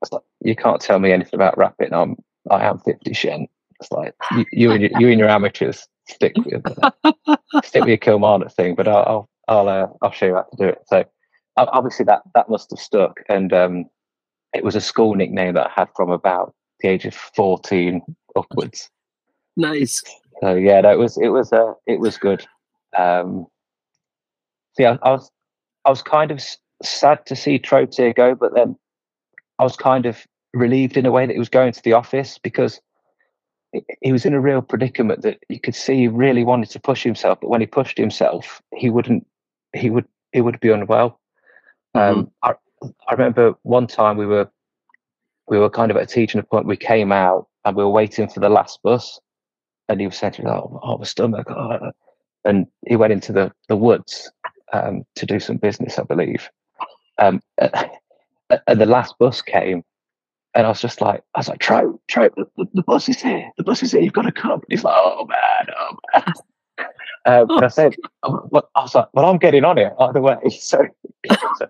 was 0.01 0.12
like, 0.12 0.21
you 0.41 0.55
can't 0.55 0.81
tell 0.81 0.99
me 0.99 1.12
anything 1.12 1.36
about 1.36 1.57
rapping. 1.57 1.93
I'm 1.93 2.15
I 2.49 2.65
am 2.65 2.79
fifty 2.79 3.13
Shen. 3.13 3.47
It's 3.79 3.91
like 3.91 4.13
you, 4.31 4.45
you 4.51 4.71
and 4.71 4.81
your, 4.81 4.91
you 4.99 5.10
and 5.10 5.19
your 5.19 5.29
amateurs 5.29 5.88
stick 6.07 6.34
with 6.38 6.63
uh, 6.81 7.12
stick 7.63 7.81
with 7.81 7.89
your 7.89 7.97
Kilmarnock 7.97 8.53
thing, 8.53 8.75
but 8.75 8.88
I'll 8.88 9.27
I'll 9.47 9.67
I'll, 9.67 9.69
uh, 9.69 9.88
I'll 10.01 10.12
show 10.12 10.27
you 10.27 10.36
how 10.36 10.43
to 10.43 10.57
do 10.57 10.65
it. 10.69 10.79
So 10.88 11.03
obviously 11.57 12.05
that 12.05 12.21
that 12.36 12.49
must 12.49 12.71
have 12.71 12.79
stuck, 12.79 13.19
and 13.29 13.53
um, 13.53 13.86
it 14.53 14.63
was 14.63 14.75
a 14.75 14.81
school 14.81 15.15
nickname 15.15 15.53
that 15.55 15.67
I 15.67 15.71
had 15.75 15.89
from 15.95 16.12
about 16.12 16.53
the 16.79 16.89
age 16.89 17.05
of 17.05 17.13
fourteen 17.15 18.01
upwards. 18.36 18.89
nice. 19.57 20.03
So 20.41 20.56
yeah, 20.56 20.89
it 20.91 20.97
was 20.97 21.17
it 21.17 21.30
was 21.30 21.54
uh, 21.54 21.73
it 21.86 21.99
was 21.99 22.17
good. 22.17 22.45
Um, 22.97 23.47
see, 24.77 24.86
I, 24.86 24.97
I 25.04 25.12
was 25.12 25.32
I 25.86 25.89
was 25.89 26.01
kind 26.01 26.32
of 26.32 26.41
sad 26.84 27.25
to 27.27 27.36
see 27.36 27.60
Trottier 27.60 28.15
go, 28.15 28.36
but 28.36 28.54
then 28.56 28.75
I 29.60 29.63
was 29.63 29.75
kind 29.77 30.06
of 30.06 30.25
relieved 30.54 30.97
in 30.97 31.06
a 31.06 31.12
way 31.12 31.25
that 31.25 31.34
he 31.34 31.39
was 31.39 31.49
going 31.49 31.71
to 31.71 31.84
the 31.84 31.93
office 31.93 32.38
because 32.39 32.82
he- 34.01 34.12
was 34.12 34.25
in 34.25 34.34
a 34.34 34.41
real 34.41 34.62
predicament 34.62 35.21
that 35.21 35.39
you 35.47 35.60
could 35.60 35.75
see 35.75 35.95
he 35.95 36.08
really 36.08 36.43
wanted 36.43 36.69
to 36.71 36.80
push 36.80 37.04
himself, 37.04 37.39
but 37.41 37.49
when 37.49 37.62
he 37.62 37.67
pushed 37.67 37.97
himself, 37.97 38.62
he 38.75 38.89
wouldn't. 38.89 39.25
He 39.73 39.89
would 39.89 40.06
he 40.34 40.41
would 40.41 40.60
be 40.60 40.71
unwell. 40.71 41.19
Um, 41.93 42.32
I 42.43 42.54
I 43.08 43.12
remember 43.13 43.54
one 43.63 43.88
time 43.88 44.17
we 44.17 44.25
were 44.25 44.49
we 45.47 45.60
were 45.60 45.69
kind 45.69 45.91
of 45.91 45.97
at 45.97 46.04
a 46.04 46.08
teaching 46.08 46.41
point. 46.43 46.65
We 46.65 46.77
came 46.77 47.12
out 47.12 47.47
and 47.63 47.75
we 47.75 47.84
were 47.84 47.89
waiting 47.89 48.27
for 48.27 48.39
the 48.39 48.49
last 48.49 48.80
bus, 48.84 49.19
and 49.91 49.99
he 49.99 50.08
was 50.08 50.17
saying 50.17 50.34
"Oh, 50.45 50.80
oh 50.82 50.97
my 50.97 51.04
stomach," 51.04 51.49
oh. 51.51 51.91
and 52.45 52.65
he 52.88 52.95
went 52.95 53.13
into 53.13 53.32
the 53.32 53.51
the 53.67 53.75
woods 53.75 54.32
um, 54.73 55.04
to 55.15 55.25
do 55.25 55.39
some 55.39 55.58
business, 55.58 55.99
I 55.99 56.04
believe. 56.04 56.49
Um, 57.17 57.41
and 57.60 58.82
the 58.82 58.86
last 58.86 59.15
bus 59.19 59.41
came, 59.41 59.84
and 60.56 60.65
I 60.65 60.69
was 60.69 60.82
just 60.82 61.01
like, 61.01 61.23
I 61.36 61.39
was 61.39 61.49
like, 61.49 61.60
Trope, 61.60 62.01
Trope, 62.08 62.34
the, 62.36 62.65
the, 62.73 62.84
bus 62.84 63.10
is 63.10 63.21
here. 63.21 63.49
The 63.58 63.63
bus 63.63 63.84
is 63.84 63.91
here. 63.91 64.01
You've 64.01 64.13
got 64.13 64.23
to 64.23 64.32
come. 64.32 64.54
And 64.54 64.65
he's 64.69 64.84
like, 64.84 64.95
oh 64.97 65.25
man, 65.27 65.75
oh 65.77 65.97
man. 66.13 66.34
Um, 67.23 67.45
oh, 67.51 67.58
and 67.58 67.65
I 67.65 67.67
said, 67.67 67.95
well, 68.23 68.67
I 68.73 68.82
was 68.82 68.95
like, 68.95 69.08
well, 69.13 69.30
I'm 69.30 69.38
getting 69.38 69.63
on 69.63 69.77
it 69.77 69.93
either 69.99 70.19
way. 70.19 70.38
So, 70.49 70.88
so, 71.60 71.67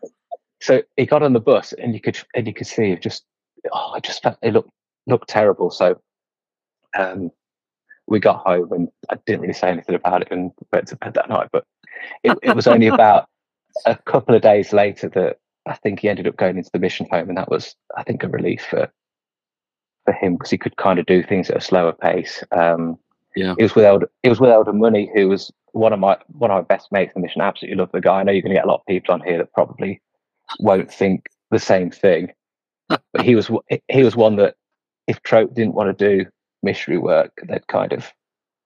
so, 0.62 0.82
he 0.96 1.06
got 1.06 1.24
on 1.24 1.34
the 1.34 1.42
bus, 1.42 1.74
and 1.74 1.94
you 1.94 2.00
could 2.00 2.18
and 2.34 2.48
you 2.48 2.54
could 2.54 2.68
see 2.68 2.92
it 2.92 3.02
just, 3.02 3.26
oh, 3.74 3.92
I 3.94 4.00
just 4.00 4.24
felt 4.24 4.38
it 4.42 4.54
looked 4.54 4.70
looked 5.08 5.28
terrible. 5.28 5.70
So, 5.70 6.00
um, 6.98 7.32
we 8.12 8.20
got 8.20 8.46
home, 8.46 8.72
and 8.74 8.90
I 9.10 9.16
didn't 9.26 9.42
really 9.42 9.54
say 9.54 9.70
anything 9.70 9.96
about 9.96 10.22
it, 10.22 10.28
and 10.32 10.52
went 10.72 10.90
to 10.90 10.98
bed 10.98 11.14
that 11.14 11.30
night. 11.30 11.48
But 11.52 11.66
it, 12.24 12.38
it 12.44 12.56
was 12.56 12.68
only 12.68 12.88
about 12.88 13.28
a 13.86 13.96
couple 13.96 14.36
of 14.36 14.42
days 14.42 14.74
later 14.74 15.08
that 15.10 15.40
I 15.66 15.76
think 15.76 16.02
he 16.02 16.10
ended 16.10 16.28
up 16.28 16.36
going 16.36 16.58
into 16.58 16.70
the 16.74 16.80
mission 16.80 17.08
home, 17.10 17.30
and 17.30 17.38
that 17.38 17.50
was, 17.50 17.74
I 17.96 18.04
think, 18.04 18.24
a 18.24 18.28
relief 18.28 18.66
for 18.70 18.92
for 20.06 20.14
him 20.14 20.34
because 20.34 20.50
he 20.50 20.58
could 20.58 20.76
kind 20.78 21.00
of 21.00 21.06
do 21.06 21.24
things 21.24 21.50
at 21.50 21.58
a 21.58 21.62
slower 21.62 21.94
pace. 21.94 22.44
Um, 22.52 23.00
yeah, 23.36 23.56
it 23.58 23.64
was 23.64 23.76
with 23.76 23.86
Elder, 23.86 24.12
it 24.24 24.30
was 24.30 24.42
with 24.42 24.52
Elder 24.52 24.74
Money, 24.74 25.10
who 25.16 25.30
was 25.30 25.52
one 25.72 25.94
of 25.94 26.00
my 26.00 26.18
one 26.28 26.52
of 26.52 26.58
my 26.58 26.76
best 26.76 26.92
mates 26.92 27.14
in 27.16 27.22
the 27.22 27.26
mission. 27.26 27.42
I 27.42 27.48
absolutely 27.48 27.78
love 27.78 27.92
the 27.94 28.02
guy. 28.02 28.20
I 28.20 28.24
know 28.24 28.34
you're 28.34 28.42
going 28.42 28.54
to 28.54 28.58
get 28.58 28.66
a 28.66 28.68
lot 28.68 28.82
of 28.82 28.86
people 28.88 29.14
on 29.14 29.22
here 29.22 29.38
that 29.38 29.54
probably 29.54 30.02
won't 30.60 30.92
think 30.92 31.30
the 31.50 31.60
same 31.60 31.92
thing, 31.92 32.34
but 32.90 33.22
he 33.24 33.36
was 33.36 33.50
he 33.88 34.04
was 34.04 34.18
one 34.18 34.36
that 34.36 34.56
if 35.08 35.24
Trope 35.24 35.54
didn't 35.54 35.76
want 35.76 35.98
to 35.98 36.18
do 36.18 36.30
missionary 36.64 37.00
work, 37.00 37.32
they'd 37.48 37.68
kind 37.68 37.94
of 37.94 38.12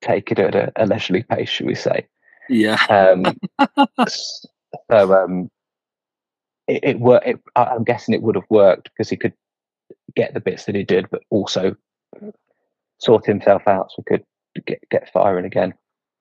take 0.02 0.30
it 0.30 0.38
at 0.38 0.54
a, 0.54 0.72
a 0.76 0.86
leisurely 0.86 1.22
pace, 1.22 1.48
should 1.48 1.66
we 1.66 1.74
say? 1.74 2.06
Yeah. 2.48 2.78
Um, 2.88 3.36
so 4.08 5.24
um, 5.24 5.50
it, 6.68 6.84
it 6.84 7.00
worked. 7.00 7.28
I'm 7.54 7.84
guessing 7.84 8.14
it 8.14 8.22
would 8.22 8.34
have 8.34 8.50
worked 8.50 8.90
because 8.90 9.10
he 9.10 9.16
could 9.16 9.34
get 10.14 10.34
the 10.34 10.40
bits 10.40 10.64
that 10.64 10.74
he 10.74 10.84
did, 10.84 11.08
but 11.10 11.22
also 11.30 11.76
sort 12.98 13.26
himself 13.26 13.66
out 13.66 13.90
so 13.90 13.96
he 13.98 14.02
could 14.04 14.24
get 14.66 14.80
get 14.90 15.12
firing 15.12 15.44
again. 15.44 15.74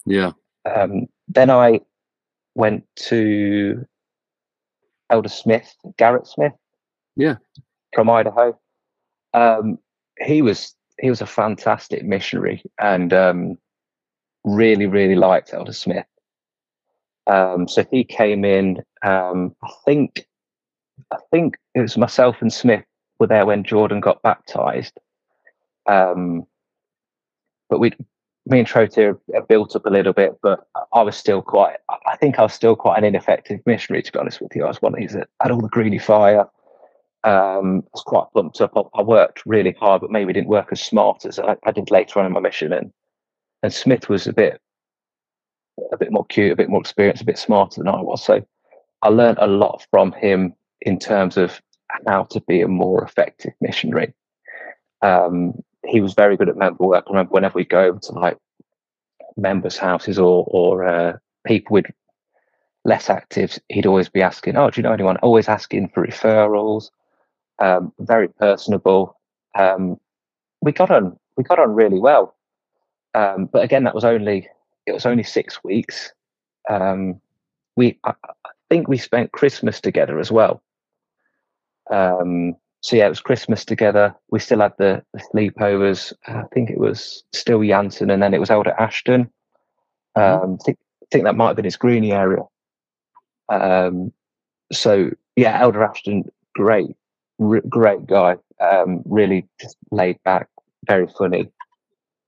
Yeah. 0.06 0.32
Um, 0.66 1.08
then 1.28 1.50
I 1.50 1.82
went 2.56 2.86
to 2.96 3.86
Elder 5.10 5.30
Smith, 5.30 5.76
Garrett 5.98 6.28
Smith. 6.28 6.54
Yeah. 7.16 7.36
From 7.94 8.10
Idaho. 8.10 8.58
Um, 9.34 9.80
he 10.20 10.42
was 10.42 10.76
he 11.00 11.10
was 11.10 11.22
a 11.22 11.26
fantastic 11.26 12.04
missionary 12.04 12.64
and 12.80 13.14
um, 13.14 13.58
really 14.44 14.86
really 14.86 15.16
liked 15.16 15.54
Elder 15.54 15.74
Smith. 15.74 16.06
Um, 17.28 17.68
so 17.68 17.86
he 17.92 18.04
came 18.04 18.46
in. 18.46 18.84
Um, 19.04 19.56
I 19.64 19.72
think 19.86 20.28
I 21.12 21.18
think 21.32 21.58
it 21.74 21.82
was 21.82 21.98
myself 21.98 22.38
and 22.42 22.52
Smith 22.52 22.84
were 23.20 23.28
there 23.28 23.46
when 23.46 23.64
Jordan 23.64 24.00
got 24.00 24.22
baptized. 24.22 24.98
Um, 25.88 26.46
but 27.70 27.80
we, 27.80 27.92
me 28.46 28.60
and 28.60 28.68
Trottier 28.68 29.20
built 29.48 29.76
up 29.76 29.86
a 29.86 29.90
little 29.90 30.14
bit, 30.14 30.38
but 30.42 30.68
I 30.94 31.02
was 31.02 31.16
still 31.16 31.42
quite, 31.42 31.78
I 32.08 32.16
think 32.18 32.38
I 32.38 32.44
was 32.44 32.54
still 32.54 32.76
quite 32.76 32.98
an 32.98 33.04
ineffective 33.04 33.60
missionary, 33.66 34.04
to 34.04 34.12
be 34.12 34.20
honest 34.20 34.42
with 34.42 34.56
you. 34.56 34.66
I 34.66 34.68
was 34.68 34.82
one 34.82 34.94
of 34.94 35.00
these 35.00 35.14
that 35.14 35.30
had 35.42 35.52
all 35.52 35.62
the 35.62 35.70
greeny 35.70 36.00
fire. 36.00 36.46
Um, 37.26 37.84
I 37.88 37.90
was 37.94 38.04
quite 38.06 38.28
pumped 38.36 38.62
up. 38.62 38.74
I, 38.76 39.00
I, 39.00 39.02
worked 39.02 39.42
really 39.48 39.76
hard, 39.80 40.02
but 40.02 40.12
maybe 40.12 40.32
didn't 40.32 40.48
work 40.48 40.68
as 40.72 40.80
smart 40.80 41.26
as 41.26 41.40
I, 41.40 41.56
I 41.66 41.72
did 41.72 41.90
later 41.90 42.20
on 42.20 42.28
in 42.28 42.32
my 42.32 42.40
mission. 42.40 42.72
And, 42.72 42.94
and 43.64 43.74
Smith 43.74 44.10
was 44.10 44.28
a 44.28 44.34
bit, 44.34 44.62
a 45.92 45.98
bit 45.98 46.12
more 46.12 46.26
cute, 46.28 46.52
a 46.52 46.56
bit 46.56 46.70
more 46.70 46.82
experienced, 46.82 47.24
a 47.24 47.26
bit 47.26 47.40
smarter 47.40 47.82
than 47.82 47.88
I 47.88 48.00
was. 48.00 48.24
So 48.24 48.46
I 49.02 49.10
learned 49.10 49.40
a 49.40 49.48
lot 49.48 49.86
from 49.90 50.12
him 50.12 50.54
in 50.82 51.00
terms 51.00 51.36
of 51.36 51.60
how 52.08 52.26
to 52.26 52.42
be 52.42 52.62
a 52.62 52.68
more 52.68 53.04
effective 53.04 53.54
missionary. 53.60 54.14
Um, 55.02 55.64
he 55.88 56.02
was 56.02 56.14
very 56.14 56.38
good 56.38 56.50
at 56.50 56.58
member 56.58 56.86
work. 56.86 57.06
I 57.08 57.12
remember 57.12 57.32
whenever 57.32 57.56
we 57.56 57.66
go 57.66 57.98
to 57.98 58.12
like 58.12 58.38
members' 59.38 59.78
houses 59.78 60.20
or 60.20 60.46
or 60.48 60.86
uh, 60.86 61.18
people 61.46 61.74
with 61.74 61.86
less 62.84 63.10
active, 63.10 63.58
he'd 63.70 63.86
always 63.86 64.10
be 64.10 64.22
asking, 64.22 64.58
"Oh, 64.58 64.70
do 64.70 64.80
you 64.80 64.84
know 64.84 64.94
anyone?" 64.94 65.18
Always 65.18 65.48
asking 65.48 65.90
for 65.90 66.06
referrals. 66.06 66.90
Um, 67.60 67.94
very 68.00 68.28
personable. 68.28 69.18
Um, 69.58 70.00
we 70.62 70.72
got 70.72 70.92
on. 70.92 71.18
We 71.38 71.44
got 71.44 71.60
on 71.60 71.74
really 71.74 72.00
well. 72.00 72.36
Um, 73.14 73.46
but 73.46 73.64
again, 73.64 73.84
that 73.86 73.96
was 73.96 74.04
only 74.06 74.50
it 74.86 74.92
was 74.92 75.06
only 75.06 75.24
six 75.24 75.64
weeks. 75.64 76.12
Um, 76.70 77.20
we 77.76 77.98
I, 78.04 78.14
I 78.26 78.50
think 78.70 78.88
we 78.88 78.98
spent 78.98 79.32
Christmas 79.32 79.80
together 79.80 80.20
as 80.20 80.32
well. 80.32 80.62
Um, 81.92 82.56
so 82.82 82.96
yeah, 82.96 83.08
it 83.08 83.10
was 83.10 83.22
Christmas 83.22 83.66
together. 83.66 84.14
We 84.30 84.40
still 84.40 84.60
had 84.60 84.74
the, 84.78 85.04
the 85.14 85.24
sleepovers. 85.34 86.14
I 86.28 86.44
think 86.54 86.70
it 86.70 86.78
was 86.78 87.24
still 87.34 87.64
Jansen, 87.64 88.12
and 88.12 88.22
then 88.22 88.34
it 88.34 88.40
was 88.40 88.52
Elder 88.52 88.76
Ashton. 88.78 89.30
Mm-hmm. 90.18 90.44
Um, 90.44 90.58
I 90.62 90.64
think, 90.64 90.78
I 91.02 91.06
think 91.12 91.24
that 91.24 91.36
might 91.36 91.48
have 91.48 91.56
been 91.56 91.66
his 91.66 91.78
greeny 91.78 92.12
area. 92.12 92.44
Um, 93.50 94.12
so 94.72 95.10
yeah, 95.36 95.60
Elder 95.60 95.84
Ashton, 95.84 96.32
great, 96.54 96.96
great 97.70 98.06
guy. 98.06 98.38
Um, 98.60 99.02
really 99.06 99.48
just 99.60 99.78
laid 99.92 100.22
back, 100.24 100.48
very 100.88 101.08
funny, 101.08 101.50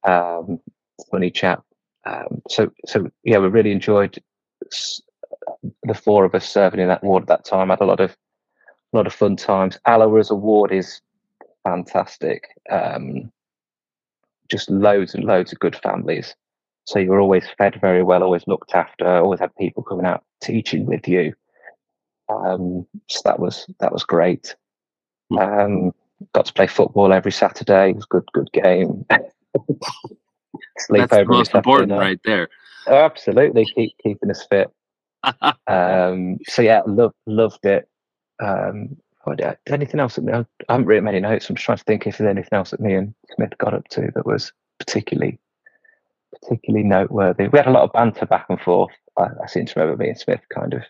um, 0.04 0.60
funny 1.10 1.32
chap. 1.32 1.64
Um, 2.06 2.42
so 2.50 2.72
so 2.86 3.10
yeah, 3.24 3.38
we 3.38 3.48
really 3.48 3.72
enjoyed 3.72 4.22
the 5.84 5.94
four 5.94 6.26
of 6.26 6.36
us 6.36 6.48
serving 6.48 6.80
in 6.80 6.88
that 6.88 7.04
ward 7.04 7.24
at 7.24 7.28
that 7.30 7.46
time. 7.46 7.70
Had 7.70 7.82
a 7.82 7.86
lot 7.86 8.00
of 8.00 8.16
a 8.94 8.98
lot 8.98 9.08
of 9.08 9.14
fun 9.14 9.36
times. 9.36 9.78
Alloa's 9.86 10.32
award 10.32 10.72
is 10.72 11.02
fantastic. 11.64 12.48
Um, 12.70 13.32
just 14.50 14.70
loads 14.70 15.14
and 15.14 15.26
loads 15.26 15.52
of 15.52 15.60
good 15.60 15.76
families. 15.76 16.36
So 16.86 17.00
you 17.00 17.10
were 17.10 17.20
always 17.20 17.46
fed 17.58 17.80
very 17.82 18.02
well, 18.02 18.24
always 18.24 18.48
looked 18.48 18.74
after, 18.74 19.06
always 19.06 19.42
had 19.42 19.54
people 19.58 19.84
coming 19.84 20.06
out 20.06 20.24
teaching 20.42 20.86
with 20.86 21.06
you. 21.08 21.34
Um, 22.30 22.86
so 23.10 23.22
that 23.26 23.40
was 23.40 23.68
that 23.80 23.92
was 23.92 24.04
great. 24.04 24.56
Um, 25.38 25.94
got 26.34 26.46
to 26.46 26.54
play 26.54 26.68
football 26.68 27.14
every 27.14 27.32
Saturday. 27.32 27.92
It 27.92 27.96
was 27.96 28.06
good, 28.06 28.26
good 28.34 28.52
game. 28.52 29.06
Sleep 30.80 31.02
That's 31.02 31.14
over 31.14 31.32
most 31.32 31.54
important, 31.54 31.92
right 31.92 32.20
there. 32.24 32.48
Absolutely, 32.88 33.66
keep 33.66 33.94
keeping 34.02 34.32
us 34.32 34.46
fit. 34.50 34.72
um, 35.68 36.38
so 36.48 36.62
yeah, 36.62 36.82
loved 36.86 37.16
loved 37.26 37.66
it. 37.66 37.88
Um, 38.40 38.98
anything 39.68 40.00
else 40.00 40.16
that 40.16 40.48
I 40.70 40.74
haven't 40.74 40.86
written 40.86 41.04
many 41.04 41.20
notes. 41.20 41.50
I'm 41.50 41.56
just 41.56 41.66
trying 41.66 41.78
to 41.78 41.84
think 41.84 42.08
if 42.08 42.18
there's 42.18 42.30
anything 42.30 42.54
else 42.54 42.72
that 42.72 42.80
me 42.80 42.94
and 42.94 43.14
Smith 43.36 43.58
got 43.58 43.74
up 43.74 43.88
to 43.90 44.10
that 44.16 44.26
was 44.26 44.54
particularly 44.80 45.38
particularly 46.42 46.86
noteworthy. 46.86 47.48
We 47.48 47.60
had 47.60 47.68
a 47.68 47.72
lot 47.72 47.84
of 47.84 47.94
banter 47.94 48.26
back 48.26 48.46
and 48.50 48.60
forth. 48.60 48.94
I, 49.18 49.28
I 49.44 49.48
seem 49.48 49.66
to 49.66 49.80
remember 49.80 50.02
me 50.02 50.10
and 50.10 50.20
Smith 50.20 50.42
kind 50.54 50.74
of 50.74 50.84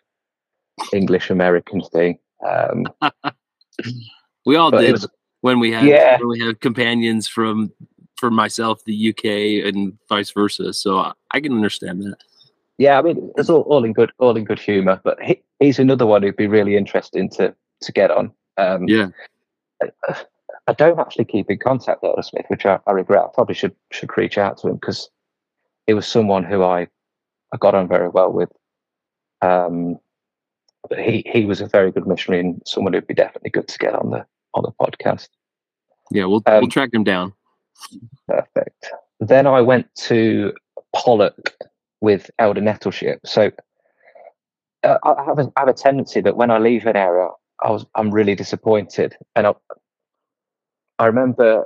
English 0.93 1.29
American 1.29 1.81
thing. 1.81 2.19
Um, 2.47 2.85
we 4.47 4.55
all 4.55 4.71
did 4.71 4.93
was, 4.93 5.05
when 5.41 5.59
we 5.59 5.71
had 5.71 5.85
yeah. 5.85 6.17
when 6.19 6.29
we 6.29 6.39
had 6.39 6.61
companions 6.61 7.27
from 7.27 7.69
for 8.15 8.31
myself 8.31 8.81
the 8.85 9.09
UK 9.09 9.67
and 9.67 9.97
vice 10.07 10.31
versa. 10.31 10.73
So 10.73 10.99
I, 10.99 11.11
I 11.31 11.41
can 11.41 11.51
understand 11.51 12.01
that. 12.03 12.23
Yeah, 12.77 12.97
I 12.97 13.01
mean 13.01 13.29
it's 13.37 13.49
all, 13.49 13.61
all 13.63 13.83
in 13.83 13.91
good 13.91 14.13
all 14.19 14.37
in 14.37 14.45
good 14.45 14.59
humour. 14.59 15.01
But 15.03 15.21
he, 15.21 15.43
he's 15.59 15.79
another 15.79 16.05
one 16.05 16.23
who'd 16.23 16.37
be 16.37 16.47
really 16.47 16.77
interesting 16.77 17.29
to 17.31 17.53
to 17.81 17.91
get 17.91 18.09
on. 18.09 18.31
Um, 18.57 18.87
yeah, 18.87 19.09
I, 19.83 20.23
I, 20.67 20.73
don't 20.73 20.97
actually 20.97 21.25
keep 21.25 21.51
in 21.51 21.59
contact 21.59 22.01
with 22.01 22.25
Smith, 22.25 22.45
which 22.47 22.65
I, 22.65 22.79
I, 22.87 22.91
regret. 22.91 23.25
I 23.25 23.29
probably 23.33 23.53
should 23.53 23.75
should 23.91 24.17
reach 24.17 24.37
out 24.37 24.57
to 24.59 24.69
him 24.69 24.75
because 24.75 25.09
he 25.87 25.93
was 25.93 26.07
someone 26.07 26.45
who 26.45 26.63
I 26.63 26.87
I 27.53 27.57
got 27.59 27.75
on 27.75 27.89
very 27.89 28.07
well 28.07 28.31
with. 28.31 28.49
Um, 29.41 29.99
but 30.89 30.99
he 30.99 31.23
he 31.31 31.43
was 31.43 31.59
a 31.59 31.67
very 31.67 31.91
good 31.91 32.07
missionary 32.07 32.39
and 32.39 32.61
someone 32.65 32.93
who'd 32.93 33.07
be 33.07 33.13
definitely 33.13 33.49
good 33.49 33.67
to 33.67 33.77
get 33.77 33.93
on 33.93 34.11
the 34.11 34.25
on 34.57 34.63
the 34.63 34.71
podcast. 34.71 35.29
Yeah, 36.11 36.25
we'll 36.25 36.43
um, 36.45 36.61
we'll 36.61 36.69
track 36.69 36.93
him 36.93 37.03
down. 37.03 37.33
Perfect. 38.27 38.91
Then 39.19 39.47
I 39.47 39.61
went 39.61 39.87
to 40.07 40.53
Pollok 40.95 41.51
with 42.01 42.29
Elder 42.39 42.61
Nettleship. 42.61 43.19
So 43.25 43.51
uh, 44.83 44.97
I, 45.03 45.23
have 45.25 45.39
a, 45.39 45.51
I 45.55 45.61
have 45.61 45.69
a 45.69 45.73
tendency 45.73 46.21
that 46.21 46.37
when 46.37 46.51
I 46.51 46.59
leave 46.59 46.85
an 46.85 46.95
area, 46.95 47.29
I 47.63 47.71
was 47.71 47.85
I'm 47.95 48.11
really 48.11 48.35
disappointed, 48.35 49.15
and 49.35 49.47
I, 49.47 49.53
I 50.99 51.05
remember 51.07 51.65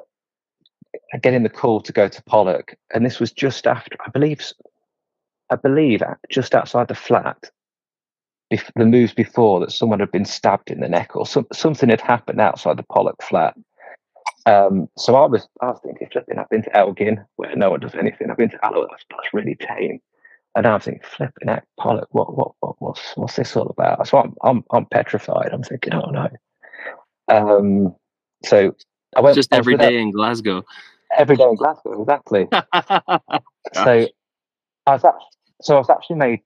getting 1.22 1.44
the 1.44 1.50
call 1.50 1.82
to 1.82 1.92
go 1.92 2.08
to 2.08 2.22
Pollok, 2.24 2.76
and 2.94 3.06
this 3.06 3.20
was 3.20 3.32
just 3.32 3.68
after 3.68 3.98
I 4.06 4.10
believe 4.10 4.42
I 5.50 5.56
believe 5.56 6.02
just 6.30 6.56
outside 6.56 6.88
the 6.88 6.96
flat. 6.96 7.52
If 8.52 8.70
the 8.76 8.86
moves 8.86 9.14
before 9.14 9.60
that 9.62 9.72
someone 9.72 9.99
had 9.99 10.12
been 10.12 10.26
stabbed 10.26 10.70
in 10.70 10.82
the 10.82 10.89
neck 10.89 11.16
or 11.16 11.26
some, 11.26 11.47
something 11.54 11.89
had 11.89 12.02
happened 12.02 12.39
outside 12.39 12.78
the 12.78 12.84
Pollok 12.84 13.22
flat, 13.24 13.56
Um, 14.45 14.89
so 14.97 15.16
I 15.16 15.26
was, 15.28 15.47
I 15.62 15.68
was 15.68 15.80
thinking, 15.84 16.08
flipping. 16.12 16.38
I've 16.38 16.49
been 16.49 16.64
to 16.64 16.78
Elgin, 16.78 17.24
where 17.38 17.56
no 17.56 17.70
one 17.72 17.80
does 17.80 17.95
anything. 17.95 18.30
I've 18.30 18.38
been 18.38 18.49
to 18.49 18.66
Alloa, 18.66 18.88
that's, 18.89 19.06
that's 19.10 19.34
really 19.34 19.56
tame. 19.56 19.99
And 20.56 20.68
I 20.68 20.74
was 20.74 20.84
thinking, 20.84 21.04
flipping 21.04 21.47
heck, 21.47 21.66
Pollok, 21.80 22.08
what, 22.12 22.36
what, 22.36 22.52
what, 22.60 22.76
what's, 22.80 23.14
what's 23.16 23.36
this 23.36 23.56
all 23.56 23.68
about? 23.70 24.08
So 24.08 24.18
I'm, 24.18 24.34
I'm, 24.43 24.64
I'm 24.72 24.86
petrified. 24.86 25.49
I'm 25.54 25.64
thinking, 25.64 25.93
oh 25.93 26.10
no. 26.10 26.28
Um, 27.30 27.95
so 28.43 28.76
I 29.16 29.22
went 29.22 29.36
just 29.36 29.54
every 29.54 29.78
day 29.78 29.97
in 29.97 30.12
Glasgow. 30.12 30.64
Every 31.18 31.38
day 31.38 31.43
in 31.43 31.56
Glasgow, 31.56 32.02
exactly. 32.02 32.47
so 33.74 34.08
I 34.88 34.91
was, 34.91 35.06
actually, 35.06 35.28
so 35.62 35.76
I 35.76 35.80
was 35.80 35.89
actually 35.89 36.16
made. 36.18 36.41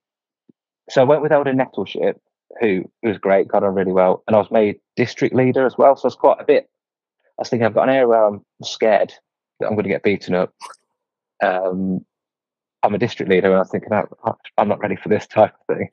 So 0.89 1.01
I 1.01 1.05
went 1.05 1.21
with 1.21 1.31
Elder 1.31 1.53
Nettleship, 1.53 2.21
who 2.59 2.89
was 3.01 3.17
great, 3.17 3.47
got 3.47 3.63
on 3.63 3.73
really 3.73 3.91
well, 3.91 4.23
and 4.27 4.35
I 4.35 4.39
was 4.39 4.51
made 4.51 4.79
district 4.95 5.35
leader 5.35 5.65
as 5.65 5.77
well. 5.77 5.95
So 5.95 6.05
I 6.05 6.07
was 6.07 6.15
quite 6.15 6.39
a 6.39 6.45
bit. 6.45 6.69
I 7.37 7.41
was 7.41 7.49
thinking 7.49 7.65
I've 7.65 7.73
got 7.73 7.89
an 7.89 7.95
area 7.95 8.07
where 8.07 8.25
I'm 8.25 8.41
scared 8.63 9.13
that 9.59 9.67
I'm 9.67 9.73
going 9.73 9.83
to 9.83 9.89
get 9.89 10.03
beaten 10.03 10.35
up. 10.35 10.53
Um, 11.43 12.05
I'm 12.83 12.93
a 12.93 12.99
district 12.99 13.31
leader, 13.31 13.47
and 13.47 13.55
I 13.55 13.59
was 13.59 13.71
thinking 13.71 13.89
I'm 13.91 14.67
not 14.67 14.79
ready 14.79 14.95
for 14.95 15.09
this 15.09 15.27
type 15.27 15.53
of 15.69 15.75
thing. 15.75 15.89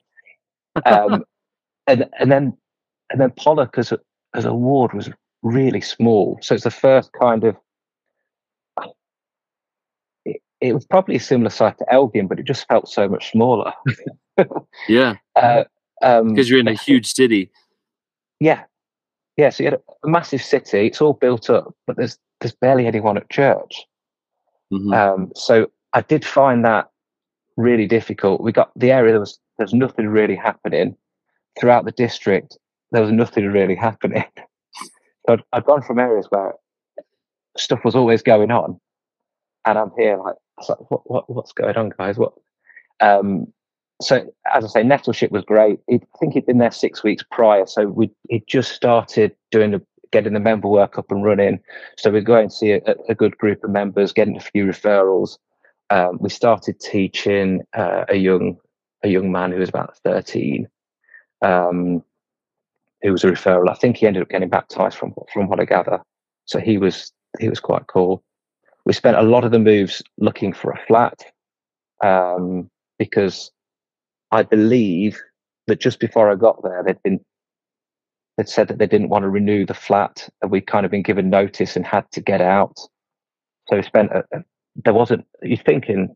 Um, 0.85 1.25
and 1.87 2.09
and 2.19 2.31
then 2.31 2.57
and 3.09 3.19
then 3.19 3.31
Pollok 3.31 3.77
as 3.77 3.91
a, 3.91 3.99
as 4.33 4.45
a 4.45 4.53
ward 4.53 4.93
was 4.93 5.09
really 5.41 5.81
small, 5.81 6.39
so 6.41 6.55
it's 6.55 6.63
the 6.63 6.71
first 6.71 7.11
kind 7.19 7.43
of. 7.43 7.55
It, 10.63 10.73
was 10.73 10.85
probably 10.85 11.15
a 11.15 11.19
similar 11.19 11.49
size 11.49 11.75
to 11.77 11.93
Elgin, 11.93 12.27
but 12.27 12.39
it 12.39 12.45
just 12.45 12.67
felt 12.67 12.87
so 12.87 13.07
much 13.07 13.31
smaller. 13.31 13.73
yeah, 14.87 15.15
because 15.35 15.65
uh, 16.03 16.19
um, 16.21 16.35
you're 16.35 16.59
in 16.59 16.67
a 16.67 16.73
huge 16.73 17.11
city. 17.11 17.51
Yeah, 18.39 18.63
yeah. 19.37 19.49
So 19.49 19.63
you 19.63 19.71
had 19.71 19.79
a, 19.79 20.07
massive 20.07 20.41
city. 20.41 20.87
It's 20.87 21.01
all 21.01 21.13
built 21.13 21.49
up, 21.49 21.73
but 21.87 21.97
there's 21.97 22.17
there's 22.39 22.55
barely 22.55 22.87
anyone 22.87 23.17
at 23.17 23.29
church. 23.29 23.85
Mm-hmm. 24.71 24.93
Um, 24.93 25.31
so 25.35 25.69
I 25.93 26.01
did 26.01 26.25
find 26.25 26.65
that 26.65 26.89
really 27.57 27.87
difficult. 27.87 28.41
We 28.41 28.51
got 28.51 28.71
the 28.75 28.91
area 28.91 29.11
there 29.11 29.19
was 29.19 29.39
there's 29.57 29.73
nothing 29.73 30.07
really 30.07 30.35
happening 30.35 30.95
throughout 31.59 31.85
the 31.85 31.91
district. 31.91 32.57
There 32.91 33.01
was 33.01 33.11
nothing 33.11 33.47
really 33.47 33.75
happening. 33.75 34.25
So 35.27 35.29
I'd, 35.33 35.43
I'd, 35.53 35.65
gone 35.65 35.81
from 35.81 35.99
areas 35.99 36.27
where 36.29 36.53
stuff 37.57 37.83
was 37.85 37.95
always 37.95 38.21
going 38.21 38.51
on, 38.51 38.79
and 39.65 39.77
I'm 39.77 39.91
here 39.97 40.17
like, 40.17 40.35
like 40.69 40.91
what, 40.91 41.09
what 41.09 41.29
what's 41.29 41.53
going 41.53 41.75
on, 41.75 41.91
guys? 41.97 42.17
What? 42.17 42.33
Um, 42.99 43.51
so 44.01 44.33
as 44.53 44.65
I 44.65 44.67
say, 44.67 44.83
Nettleship 44.83 45.31
was 45.31 45.43
great. 45.43 45.79
I 45.91 45.99
think 46.19 46.33
he'd 46.33 46.45
been 46.45 46.57
there 46.57 46.71
six 46.71 47.03
weeks 47.03 47.23
prior, 47.31 47.65
so 47.65 47.87
we 47.87 48.11
he 48.29 48.43
just 48.47 48.71
started 48.71 49.35
doing 49.51 49.71
the 49.71 49.81
getting 50.11 50.33
the 50.33 50.39
member 50.39 50.67
work 50.67 50.97
up 50.97 51.11
and 51.11 51.23
running. 51.23 51.59
So 51.97 52.11
we'd 52.11 52.25
go 52.25 52.35
and 52.35 52.53
see 52.53 52.71
a, 52.71 52.81
a 53.09 53.15
good 53.15 53.37
group 53.37 53.63
of 53.63 53.71
members, 53.71 54.13
getting 54.13 54.37
a 54.37 54.41
few 54.41 54.65
referrals, 54.65 55.37
um, 55.93 56.17
we 56.19 56.29
started 56.29 56.79
teaching 56.79 57.61
uh, 57.73 58.05
a 58.09 58.15
young 58.15 58.57
a 59.03 59.09
young 59.09 59.31
man 59.31 59.51
who 59.51 59.59
was 59.59 59.69
about 59.69 59.97
13 60.03 60.67
um, 61.41 62.03
who 63.01 63.11
was 63.11 63.23
a 63.23 63.27
referral 63.27 63.69
i 63.69 63.73
think 63.75 63.97
he 63.97 64.07
ended 64.07 64.23
up 64.23 64.29
getting 64.29 64.49
baptized 64.49 64.97
from 64.97 65.13
from 65.31 65.47
what 65.47 65.59
i 65.59 65.65
gather 65.65 65.99
so 66.45 66.59
he 66.59 66.77
was 66.77 67.11
he 67.39 67.49
was 67.49 67.59
quite 67.59 67.85
cool 67.87 68.23
we 68.85 68.93
spent 68.93 69.17
a 69.17 69.21
lot 69.21 69.43
of 69.43 69.51
the 69.51 69.59
moves 69.59 70.01
looking 70.17 70.53
for 70.53 70.71
a 70.71 70.85
flat 70.87 71.23
um, 72.03 72.69
because 72.99 73.51
i 74.31 74.43
believe 74.43 75.21
that 75.67 75.79
just 75.79 75.99
before 75.99 76.29
i 76.29 76.35
got 76.35 76.61
there 76.63 76.83
they'd 76.83 77.01
been 77.03 77.19
they'd 78.37 78.49
said 78.49 78.67
that 78.67 78.79
they 78.79 78.87
didn't 78.87 79.09
want 79.09 79.23
to 79.23 79.29
renew 79.29 79.65
the 79.65 79.73
flat 79.73 80.27
and 80.41 80.51
we'd 80.51 80.67
kind 80.67 80.85
of 80.85 80.91
been 80.91 81.03
given 81.03 81.29
notice 81.29 81.75
and 81.75 81.85
had 81.85 82.09
to 82.11 82.21
get 82.21 82.41
out 82.41 82.77
so 83.69 83.77
we 83.77 83.83
spent 83.83 84.11
a, 84.11 84.23
there 84.75 84.93
wasn't. 84.93 85.25
You 85.41 85.57
think 85.57 85.89
in 85.89 86.15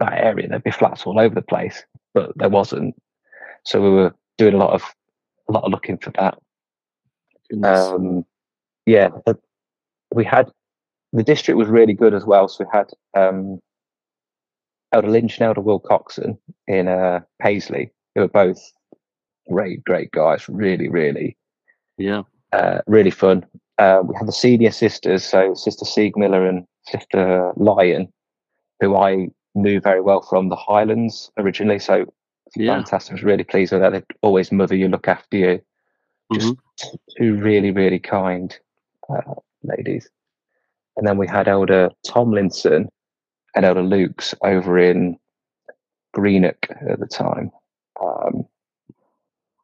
that 0.00 0.12
area 0.14 0.48
there'd 0.48 0.64
be 0.64 0.70
flats 0.70 1.04
all 1.04 1.18
over 1.18 1.34
the 1.34 1.42
place, 1.42 1.84
but 2.14 2.32
there 2.36 2.48
wasn't. 2.48 2.94
So 3.64 3.80
we 3.80 3.90
were 3.90 4.14
doing 4.38 4.54
a 4.54 4.58
lot 4.58 4.72
of 4.72 4.82
a 5.48 5.52
lot 5.52 5.64
of 5.64 5.70
looking 5.70 5.98
for 5.98 6.10
that. 6.12 6.38
Um, 7.62 8.24
yeah, 8.86 9.10
we 10.14 10.24
had 10.24 10.50
the 11.12 11.22
district 11.22 11.58
was 11.58 11.68
really 11.68 11.94
good 11.94 12.14
as 12.14 12.24
well. 12.24 12.48
So 12.48 12.64
we 12.64 12.70
had 12.72 12.90
um, 13.14 13.60
Elder 14.92 15.08
Lynch 15.08 15.38
and 15.38 15.46
Elder 15.46 15.60
Will 15.60 15.78
Coxon 15.78 16.38
in 16.66 16.88
uh, 16.88 17.20
Paisley, 17.40 17.90
who 18.14 18.22
were 18.22 18.28
both 18.28 18.60
great, 19.50 19.84
great 19.84 20.10
guys. 20.10 20.48
Really, 20.48 20.88
really, 20.88 21.36
yeah, 21.98 22.22
uh, 22.52 22.80
really 22.86 23.10
fun. 23.10 23.44
Uh, 23.78 24.02
we 24.04 24.14
had 24.16 24.28
the 24.28 24.32
senior 24.32 24.70
sisters, 24.70 25.24
so 25.24 25.54
Sister 25.54 25.84
Sieg 25.84 26.16
Miller 26.16 26.46
and 26.46 26.66
Sister 26.86 27.52
Lion, 27.56 28.12
who 28.80 28.96
I 28.96 29.28
knew 29.54 29.80
very 29.80 30.00
well 30.00 30.22
from 30.22 30.48
the 30.48 30.56
Highlands 30.56 31.30
originally. 31.36 31.78
So 31.78 32.06
yeah. 32.56 32.74
fantastic. 32.74 33.12
I 33.12 33.14
was 33.14 33.24
really 33.24 33.44
pleased 33.44 33.72
with 33.72 33.82
that. 33.82 33.92
They'd 33.92 34.16
always 34.22 34.52
mother 34.52 34.76
you, 34.76 34.88
look 34.88 35.08
after 35.08 35.36
you. 35.36 35.60
Just 36.32 36.54
mm-hmm. 36.54 36.96
two 37.18 37.36
really, 37.36 37.70
really 37.70 37.98
kind 37.98 38.56
uh, 39.10 39.34
ladies. 39.62 40.08
And 40.96 41.06
then 41.06 41.16
we 41.18 41.26
had 41.26 41.48
Elder 41.48 41.90
Tomlinson 42.06 42.88
and 43.54 43.64
Elder 43.64 43.82
Luke's 43.82 44.34
over 44.42 44.78
in 44.78 45.18
Greenock 46.12 46.66
at 46.88 47.00
the 47.00 47.06
time. 47.06 47.50
Um, 48.02 48.46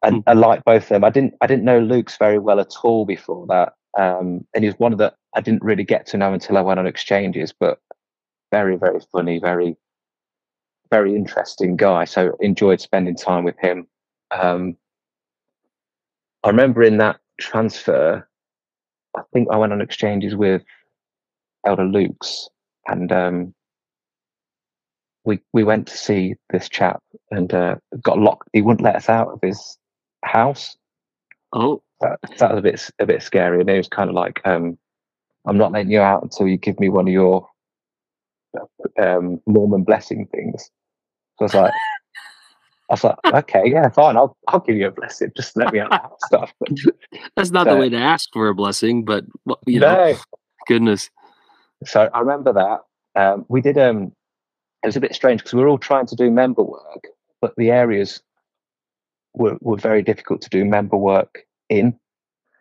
and. 0.03 0.23
I 0.27 0.33
like 0.33 0.63
both 0.63 0.83
of 0.83 0.89
them. 0.89 1.03
I 1.03 1.09
didn't 1.09 1.33
I 1.41 1.47
didn't 1.47 1.65
know 1.65 1.79
Luke's 1.79 2.17
very 2.17 2.39
well 2.39 2.59
at 2.59 2.73
all 2.83 3.05
before 3.05 3.45
that. 3.47 3.73
Um, 3.97 4.45
and 4.53 4.63
he 4.63 4.69
was 4.69 4.79
one 4.79 4.93
of 4.93 4.97
the 4.97 5.13
I 5.35 5.41
didn't 5.41 5.63
really 5.63 5.83
get 5.83 6.05
to 6.07 6.17
know 6.17 6.33
until 6.33 6.57
I 6.57 6.61
went 6.61 6.79
on 6.79 6.87
exchanges, 6.87 7.53
but 7.57 7.79
very, 8.51 8.77
very 8.77 8.99
funny, 9.11 9.39
very, 9.39 9.77
very 10.89 11.15
interesting 11.15 11.75
guy. 11.75 12.05
So 12.05 12.35
enjoyed 12.39 12.81
spending 12.81 13.15
time 13.15 13.43
with 13.43 13.57
him. 13.59 13.87
Um, 14.31 14.77
I 16.43 16.49
remember 16.49 16.81
in 16.83 16.97
that 16.97 17.19
transfer, 17.39 18.27
I 19.15 19.21
think 19.33 19.49
I 19.51 19.57
went 19.57 19.73
on 19.73 19.81
exchanges 19.81 20.35
with 20.35 20.63
Elder 21.65 21.85
Luke's, 21.85 22.47
and 22.87 23.11
um, 23.11 23.53
we 25.25 25.39
we 25.53 25.63
went 25.63 25.87
to 25.87 25.97
see 25.97 26.35
this 26.49 26.69
chap 26.69 27.01
and 27.31 27.53
uh, 27.53 27.75
got 28.01 28.19
locked. 28.19 28.49
He 28.53 28.61
wouldn't 28.61 28.83
let 28.83 28.95
us 28.95 29.09
out 29.09 29.29
of 29.29 29.39
his 29.41 29.77
house. 30.23 30.77
Oh, 31.53 31.81
that, 32.01 32.19
that 32.37 32.51
was 32.51 32.59
a 32.59 32.61
bit 32.61 32.89
a 32.99 33.05
bit 33.05 33.23
scary. 33.23 33.61
And 33.61 33.69
it 33.69 33.77
was 33.77 33.87
kind 33.87 34.09
of 34.09 34.15
like, 34.15 34.41
um, 34.45 34.77
I'm 35.45 35.57
not 35.57 35.71
letting 35.71 35.91
you 35.91 36.01
out 36.01 36.23
until 36.23 36.47
you 36.47 36.57
give 36.57 36.79
me 36.79 36.89
one 36.89 37.07
of 37.07 37.13
your 37.13 37.47
um, 39.01 39.41
Mormon 39.45 39.83
blessing 39.83 40.27
things. 40.31 40.69
So 41.37 41.41
I 41.41 41.43
was 41.43 41.53
like, 41.53 41.73
I 42.89 42.93
was 42.93 43.03
like, 43.03 43.17
okay, 43.25 43.63
yeah, 43.65 43.89
fine, 43.89 44.17
I'll 44.17 44.35
I'll 44.47 44.59
give 44.59 44.75
you 44.75 44.87
a 44.87 44.91
blessing. 44.91 45.31
Just 45.35 45.55
let 45.55 45.71
me 45.73 45.79
out 45.79 45.91
of 45.91 46.11
stuff. 46.25 46.53
That's 47.35 47.51
not 47.51 47.67
so, 47.67 47.73
the 47.73 47.79
way 47.79 47.89
to 47.89 47.97
ask 47.97 48.29
for 48.33 48.47
a 48.49 48.55
blessing, 48.55 49.05
but 49.05 49.25
you 49.65 49.79
know, 49.79 50.11
no. 50.11 50.17
goodness. 50.67 51.09
So 51.85 52.09
I 52.13 52.19
remember 52.19 52.53
that 52.53 52.81
um, 53.15 53.45
we 53.49 53.61
did. 53.61 53.77
Um, 53.77 54.11
it 54.83 54.87
was 54.87 54.95
a 54.95 55.01
bit 55.01 55.15
strange 55.15 55.41
because 55.41 55.53
we 55.53 55.61
were 55.61 55.67
all 55.67 55.77
trying 55.77 56.07
to 56.07 56.15
do 56.15 56.31
member 56.31 56.63
work, 56.63 57.07
but 57.41 57.53
the 57.57 57.71
areas 57.71 58.21
were 59.33 59.57
were 59.61 59.77
very 59.77 60.01
difficult 60.01 60.41
to 60.41 60.49
do 60.49 60.65
member 60.65 60.97
work 60.97 61.45
in. 61.69 61.97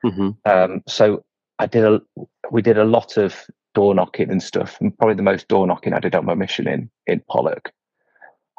Mm-hmm. 0.04 0.30
Um, 0.44 0.82
so 0.86 1.24
I 1.58 1.66
did 1.66 1.84
a 1.84 2.00
we 2.50 2.62
did 2.62 2.78
a 2.78 2.84
lot 2.84 3.16
of 3.16 3.44
door 3.74 3.94
knocking 3.94 4.30
and 4.30 4.42
stuff, 4.42 4.80
and 4.80 4.96
probably 4.96 5.14
the 5.14 5.22
most 5.22 5.48
door 5.48 5.66
knocking 5.66 5.92
I 5.92 6.00
did 6.00 6.14
on 6.14 6.24
my 6.24 6.34
mission 6.34 6.68
in 6.68 6.90
in 7.06 7.22
Pollok. 7.30 7.68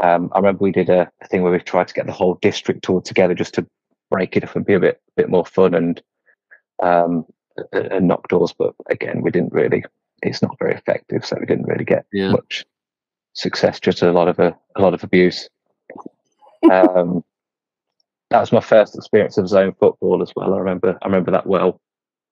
Um, 0.01 0.31
I 0.33 0.39
remember 0.39 0.63
we 0.63 0.71
did 0.71 0.89
a, 0.89 1.11
a, 1.21 1.27
thing 1.27 1.43
where 1.43 1.51
we 1.51 1.59
tried 1.59 1.89
to 1.89 1.93
get 1.93 2.05
the 2.05 2.13
whole 2.13 2.35
district 2.35 2.89
all 2.89 3.01
together 3.01 3.33
just 3.33 3.53
to 3.55 3.67
break 4.09 4.37
it 4.37 4.45
up 4.45 4.55
and 4.55 4.65
be 4.65 4.73
a 4.73 4.79
bit 4.79 5.01
bit 5.17 5.29
more 5.29 5.45
fun 5.45 5.73
and 5.73 6.01
um, 6.81 7.25
and 7.73 8.07
knock 8.07 8.27
doors. 8.29 8.53
But 8.57 8.73
again, 8.89 9.21
we 9.21 9.31
didn't 9.31 9.53
really. 9.53 9.83
It's 10.21 10.41
not 10.41 10.57
very 10.59 10.73
effective, 10.73 11.25
so 11.25 11.37
we 11.39 11.45
didn't 11.45 11.67
really 11.67 11.85
get 11.85 12.05
yeah. 12.11 12.31
much 12.31 12.65
success. 13.33 13.79
Just 13.79 14.01
a 14.01 14.11
lot 14.11 14.27
of 14.27 14.39
a, 14.39 14.55
a 14.75 14.81
lot 14.81 14.93
of 14.93 15.03
abuse. 15.03 15.49
um, 16.71 17.23
that 18.29 18.39
was 18.39 18.51
my 18.51 18.59
first 18.59 18.95
experience 18.95 19.37
of 19.37 19.47
zone 19.47 19.73
football 19.79 20.21
as 20.21 20.31
well. 20.35 20.53
I 20.53 20.57
remember 20.57 20.97
I 21.01 21.05
remember 21.05 21.31
that 21.31 21.47
well 21.47 21.79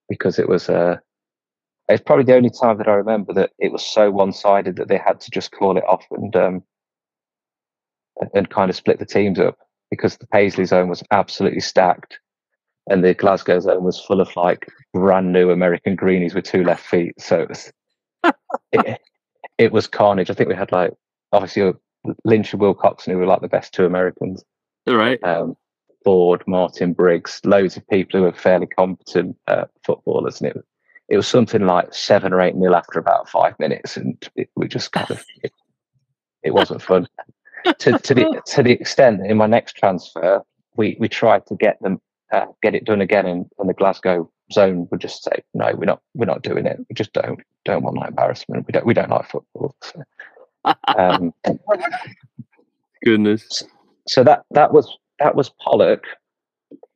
because 0.08 0.38
it 0.38 0.48
was 0.48 0.68
uh, 0.68 0.96
it's 1.88 2.02
probably 2.02 2.24
the 2.24 2.36
only 2.36 2.50
time 2.50 2.78
that 2.78 2.88
I 2.88 2.94
remember 2.94 3.32
that 3.34 3.50
it 3.58 3.72
was 3.72 3.84
so 3.84 4.10
one 4.10 4.32
sided 4.32 4.76
that 4.76 4.88
they 4.88 4.98
had 4.98 5.20
to 5.20 5.30
just 5.30 5.52
call 5.52 5.76
it 5.76 5.84
off 5.84 6.04
and 6.10 6.34
um, 6.36 6.62
and 8.34 8.50
kind 8.50 8.70
of 8.70 8.76
split 8.76 8.98
the 8.98 9.06
teams 9.06 9.38
up 9.38 9.56
because 9.90 10.16
the 10.16 10.26
Paisley 10.26 10.64
zone 10.64 10.88
was 10.88 11.02
absolutely 11.10 11.60
stacked 11.60 12.18
and 12.88 13.04
the 13.04 13.14
Glasgow 13.14 13.60
zone 13.60 13.84
was 13.84 14.00
full 14.00 14.20
of 14.20 14.34
like 14.36 14.66
brand 14.92 15.32
new 15.32 15.50
American 15.50 15.94
greenies 15.94 16.34
with 16.34 16.44
two 16.44 16.64
left 16.64 16.84
feet. 16.84 17.14
So 17.18 17.40
it 17.40 17.48
was 17.48 17.72
it, 18.72 19.00
it 19.58 19.72
was 19.72 19.86
carnage. 19.86 20.30
I 20.30 20.34
think 20.34 20.48
we 20.48 20.54
had 20.54 20.72
like 20.72 20.92
obviously 21.32 21.72
Lynch 22.24 22.52
and 22.52 22.60
Will 22.60 22.74
Coxon 22.74 23.12
who 23.12 23.18
were 23.18 23.26
like 23.26 23.40
the 23.40 23.48
best 23.48 23.74
two 23.74 23.84
Americans. 23.84 24.44
Right. 24.86 25.22
Um, 25.22 25.56
Ford, 26.04 26.42
Martin 26.46 26.92
Briggs, 26.92 27.40
loads 27.44 27.76
of 27.76 27.86
people 27.88 28.20
who 28.20 28.24
were 28.24 28.32
fairly 28.32 28.66
competent 28.66 29.36
uh, 29.46 29.64
footballers, 29.84 30.40
and 30.40 30.50
it 30.50 30.64
it 31.08 31.16
was 31.16 31.26
something 31.26 31.66
like 31.66 31.92
seven 31.92 32.32
or 32.32 32.40
eight 32.40 32.54
nil 32.54 32.74
after 32.74 32.98
about 32.98 33.28
five 33.28 33.58
minutes, 33.58 33.96
and 33.96 34.16
it, 34.36 34.48
we 34.56 34.68
just 34.68 34.92
kind 34.92 35.10
of 35.10 35.24
it, 35.42 35.52
it 36.42 36.54
wasn't 36.54 36.82
fun. 36.82 37.08
to 37.78 37.98
to 37.98 38.14
the 38.14 38.42
to 38.46 38.62
the 38.62 38.72
extent 38.72 39.18
that 39.18 39.30
in 39.30 39.36
my 39.36 39.46
next 39.46 39.76
transfer, 39.76 40.42
we 40.76 40.96
we 41.00 41.08
tried 41.08 41.46
to 41.46 41.56
get 41.56 41.80
them 41.82 42.00
uh, 42.32 42.46
get 42.62 42.74
it 42.74 42.84
done 42.84 43.00
again, 43.00 43.26
in, 43.26 43.48
and 43.58 43.68
the 43.68 43.74
Glasgow 43.74 44.30
zone 44.52 44.88
would 44.90 45.00
just 45.00 45.24
say, 45.24 45.42
no, 45.54 45.72
we're 45.74 45.84
not 45.84 46.00
we're 46.14 46.26
not 46.26 46.42
doing 46.42 46.66
it. 46.66 46.78
We 46.88 46.94
just 46.94 47.12
don't 47.12 47.40
don't 47.64 47.82
want 47.82 47.98
that 48.00 48.08
embarrassment. 48.08 48.66
We 48.66 48.72
don't 48.72 48.86
we 48.86 48.94
don't 48.94 49.10
like 49.10 49.28
football. 49.28 49.74
So, 49.82 50.02
um, 50.96 51.32
Goodness. 53.04 53.62
so 54.08 54.24
that 54.24 54.44
that 54.50 54.72
was 54.72 54.96
that 55.20 55.34
was 55.34 55.50
Pollok. 55.64 56.00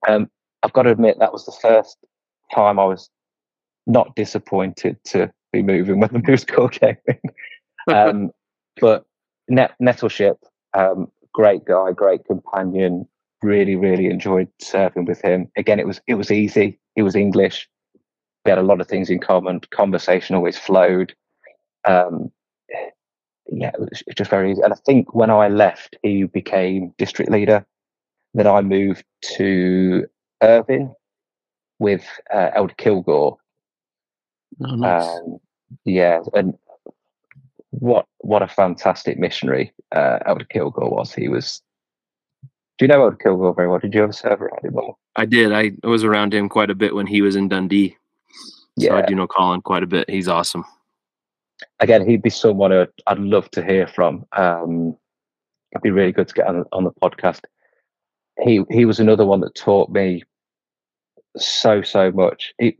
Um, 0.08 0.30
I've 0.62 0.72
got 0.72 0.82
to 0.82 0.90
admit 0.90 1.18
that 1.18 1.32
was 1.32 1.44
the 1.44 1.52
first 1.60 1.96
time 2.54 2.78
I 2.78 2.84
was 2.84 3.10
not 3.86 4.14
disappointed 4.14 4.96
to 5.04 5.32
be 5.52 5.62
moving 5.62 6.00
when 6.00 6.10
the 6.12 6.22
moose 6.28 6.44
call 6.44 6.68
came 6.68 6.96
in. 7.06 7.94
Um, 7.94 8.30
but 8.80 9.04
Net- 9.48 9.74
Nettleship, 9.80 10.38
um, 10.74 11.10
great 11.32 11.64
guy, 11.64 11.92
great 11.92 12.24
companion. 12.24 13.06
Really, 13.42 13.74
really 13.74 14.06
enjoyed 14.06 14.48
serving 14.60 15.04
with 15.04 15.20
him. 15.20 15.50
Again, 15.56 15.80
it 15.80 15.86
was 15.86 16.00
it 16.06 16.14
was 16.14 16.30
easy. 16.30 16.78
He 16.94 17.02
was 17.02 17.16
English. 17.16 17.68
We 18.44 18.50
had 18.50 18.58
a 18.58 18.62
lot 18.62 18.80
of 18.80 18.88
things 18.88 19.10
in 19.10 19.18
common. 19.18 19.60
Conversation 19.70 20.36
always 20.36 20.58
flowed. 20.58 21.14
Um, 21.84 22.30
yeah, 23.50 23.70
it 23.74 23.80
was 23.80 24.02
just 24.16 24.30
very 24.30 24.52
easy. 24.52 24.62
And 24.62 24.72
I 24.72 24.76
think 24.86 25.14
when 25.14 25.30
I 25.30 25.48
left, 25.48 25.96
he 26.02 26.24
became 26.24 26.94
district 26.98 27.30
leader. 27.30 27.66
Then 28.34 28.46
I 28.46 28.60
moved 28.62 29.04
to 29.36 30.06
Irvine 30.42 30.94
with 31.78 32.04
uh, 32.32 32.50
Elder 32.54 32.74
Kilgore. 32.78 33.36
Oh, 34.64 34.74
nice. 34.74 35.08
Um, 35.08 35.38
yeah, 35.84 36.20
and 36.34 36.54
what 37.70 38.06
what 38.18 38.42
a 38.42 38.48
fantastic 38.48 39.18
missionary 39.18 39.72
uh, 39.90 40.20
Elder 40.26 40.44
Kilgore 40.44 40.90
was. 40.90 41.12
He 41.12 41.28
was. 41.28 41.60
You 42.82 42.88
know 42.88 43.04
Elder 43.04 43.16
Kilgore 43.16 43.54
very 43.54 43.68
well? 43.68 43.78
Did 43.78 43.94
you 43.94 44.02
ever 44.02 44.12
serve 44.12 44.42
around 44.42 44.64
him? 44.64 44.76
Or? 44.76 44.96
I 45.14 45.24
did. 45.24 45.52
I 45.52 45.70
was 45.86 46.02
around 46.02 46.34
him 46.34 46.48
quite 46.48 46.68
a 46.68 46.74
bit 46.74 46.96
when 46.96 47.06
he 47.06 47.22
was 47.22 47.36
in 47.36 47.46
Dundee. 47.46 47.96
So 48.80 48.96
I 48.96 49.02
do 49.02 49.14
know 49.14 49.28
Colin 49.28 49.62
quite 49.62 49.84
a 49.84 49.86
bit. 49.86 50.10
He's 50.10 50.26
awesome. 50.26 50.64
Again, 51.78 52.04
he'd 52.08 52.22
be 52.22 52.30
someone 52.30 52.72
who 52.72 52.84
I'd 53.06 53.20
love 53.20 53.48
to 53.52 53.64
hear 53.64 53.86
from. 53.86 54.26
Um, 54.32 54.96
it'd 55.70 55.82
be 55.82 55.92
really 55.92 56.10
good 56.10 56.26
to 56.26 56.34
get 56.34 56.48
on, 56.48 56.64
on 56.72 56.82
the 56.82 56.90
podcast. 56.90 57.42
He 58.42 58.64
he 58.68 58.84
was 58.84 58.98
another 58.98 59.26
one 59.26 59.42
that 59.42 59.54
taught 59.54 59.88
me 59.88 60.24
so 61.36 61.82
so 61.82 62.10
much. 62.10 62.52
He 62.58 62.76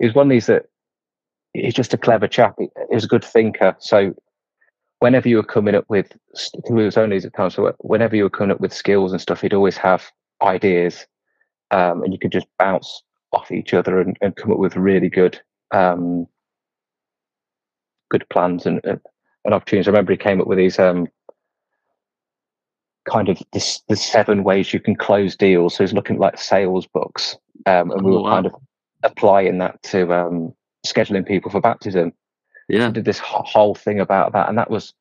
he 0.00 0.06
was 0.06 0.14
one 0.16 0.26
of 0.26 0.30
these 0.30 0.46
that 0.46 0.64
he's 1.52 1.74
just 1.74 1.94
a 1.94 1.98
clever 1.98 2.26
chap. 2.26 2.56
He, 2.58 2.68
he 2.88 2.94
was 2.96 3.04
a 3.04 3.08
good 3.08 3.24
thinker. 3.24 3.76
So 3.78 4.12
whenever 5.00 5.28
you 5.28 5.36
were 5.36 5.42
coming 5.42 5.74
up 5.74 5.84
with, 5.88 6.16
he 6.66 6.72
was 6.72 6.96
only 6.96 7.16
at 7.16 7.34
times. 7.34 7.54
So 7.54 7.72
whenever 7.78 8.16
you 8.16 8.24
were 8.24 8.30
coming 8.30 8.52
up 8.52 8.60
with 8.60 8.72
skills 8.72 9.12
and 9.12 9.20
stuff, 9.20 9.40
he'd 9.40 9.54
always 9.54 9.76
have 9.76 10.10
ideas, 10.42 11.06
um, 11.70 12.02
and 12.02 12.12
you 12.12 12.18
could 12.18 12.32
just 12.32 12.46
bounce 12.58 13.02
off 13.32 13.50
each 13.50 13.74
other 13.74 14.00
and, 14.00 14.16
and 14.20 14.36
come 14.36 14.52
up 14.52 14.58
with 14.58 14.76
really 14.76 15.08
good, 15.08 15.40
um, 15.72 16.26
good 18.10 18.26
plans 18.30 18.66
and, 18.66 18.80
and 18.84 19.00
opportunities. 19.54 19.88
I 19.88 19.90
remember 19.90 20.12
he 20.12 20.18
came 20.18 20.40
up 20.40 20.46
with 20.46 20.58
these 20.58 20.78
um, 20.78 21.08
kind 23.08 23.28
of 23.28 23.40
this 23.52 23.82
the 23.88 23.96
seven 23.96 24.44
ways 24.44 24.72
you 24.72 24.80
can 24.80 24.96
close 24.96 25.36
deals. 25.36 25.74
So 25.74 25.84
he's 25.84 25.92
looking 25.92 26.16
at 26.16 26.20
like 26.22 26.38
sales 26.38 26.86
books, 26.86 27.36
um, 27.66 27.90
and 27.90 28.02
we 28.02 28.12
Oh, 28.12 28.14
were 28.16 28.22
wow. 28.22 28.30
kind 28.30 28.46
of 28.46 28.54
applying 29.02 29.58
that 29.58 29.82
to 29.84 30.12
um, 30.12 30.54
scheduling 30.86 31.26
people 31.26 31.50
for 31.50 31.60
baptism. 31.60 32.12
Yeah. 32.68 32.90
did 32.90 33.04
this 33.04 33.18
whole 33.18 33.74
thing 33.74 34.00
about 34.00 34.32
that, 34.32 34.48
and 34.48 34.58
that 34.58 34.70
was 34.70 34.92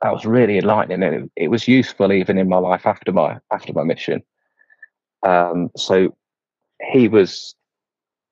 that 0.00 0.12
was 0.12 0.24
really 0.24 0.58
enlightening, 0.58 1.02
and 1.02 1.14
it, 1.14 1.30
it 1.36 1.48
was 1.48 1.66
useful 1.66 2.12
even 2.12 2.38
in 2.38 2.48
my 2.48 2.58
life 2.58 2.86
after 2.86 3.12
my 3.12 3.38
after 3.52 3.72
my 3.72 3.82
mission. 3.82 4.22
Um, 5.24 5.70
so 5.76 6.16
he 6.92 7.08
was 7.08 7.54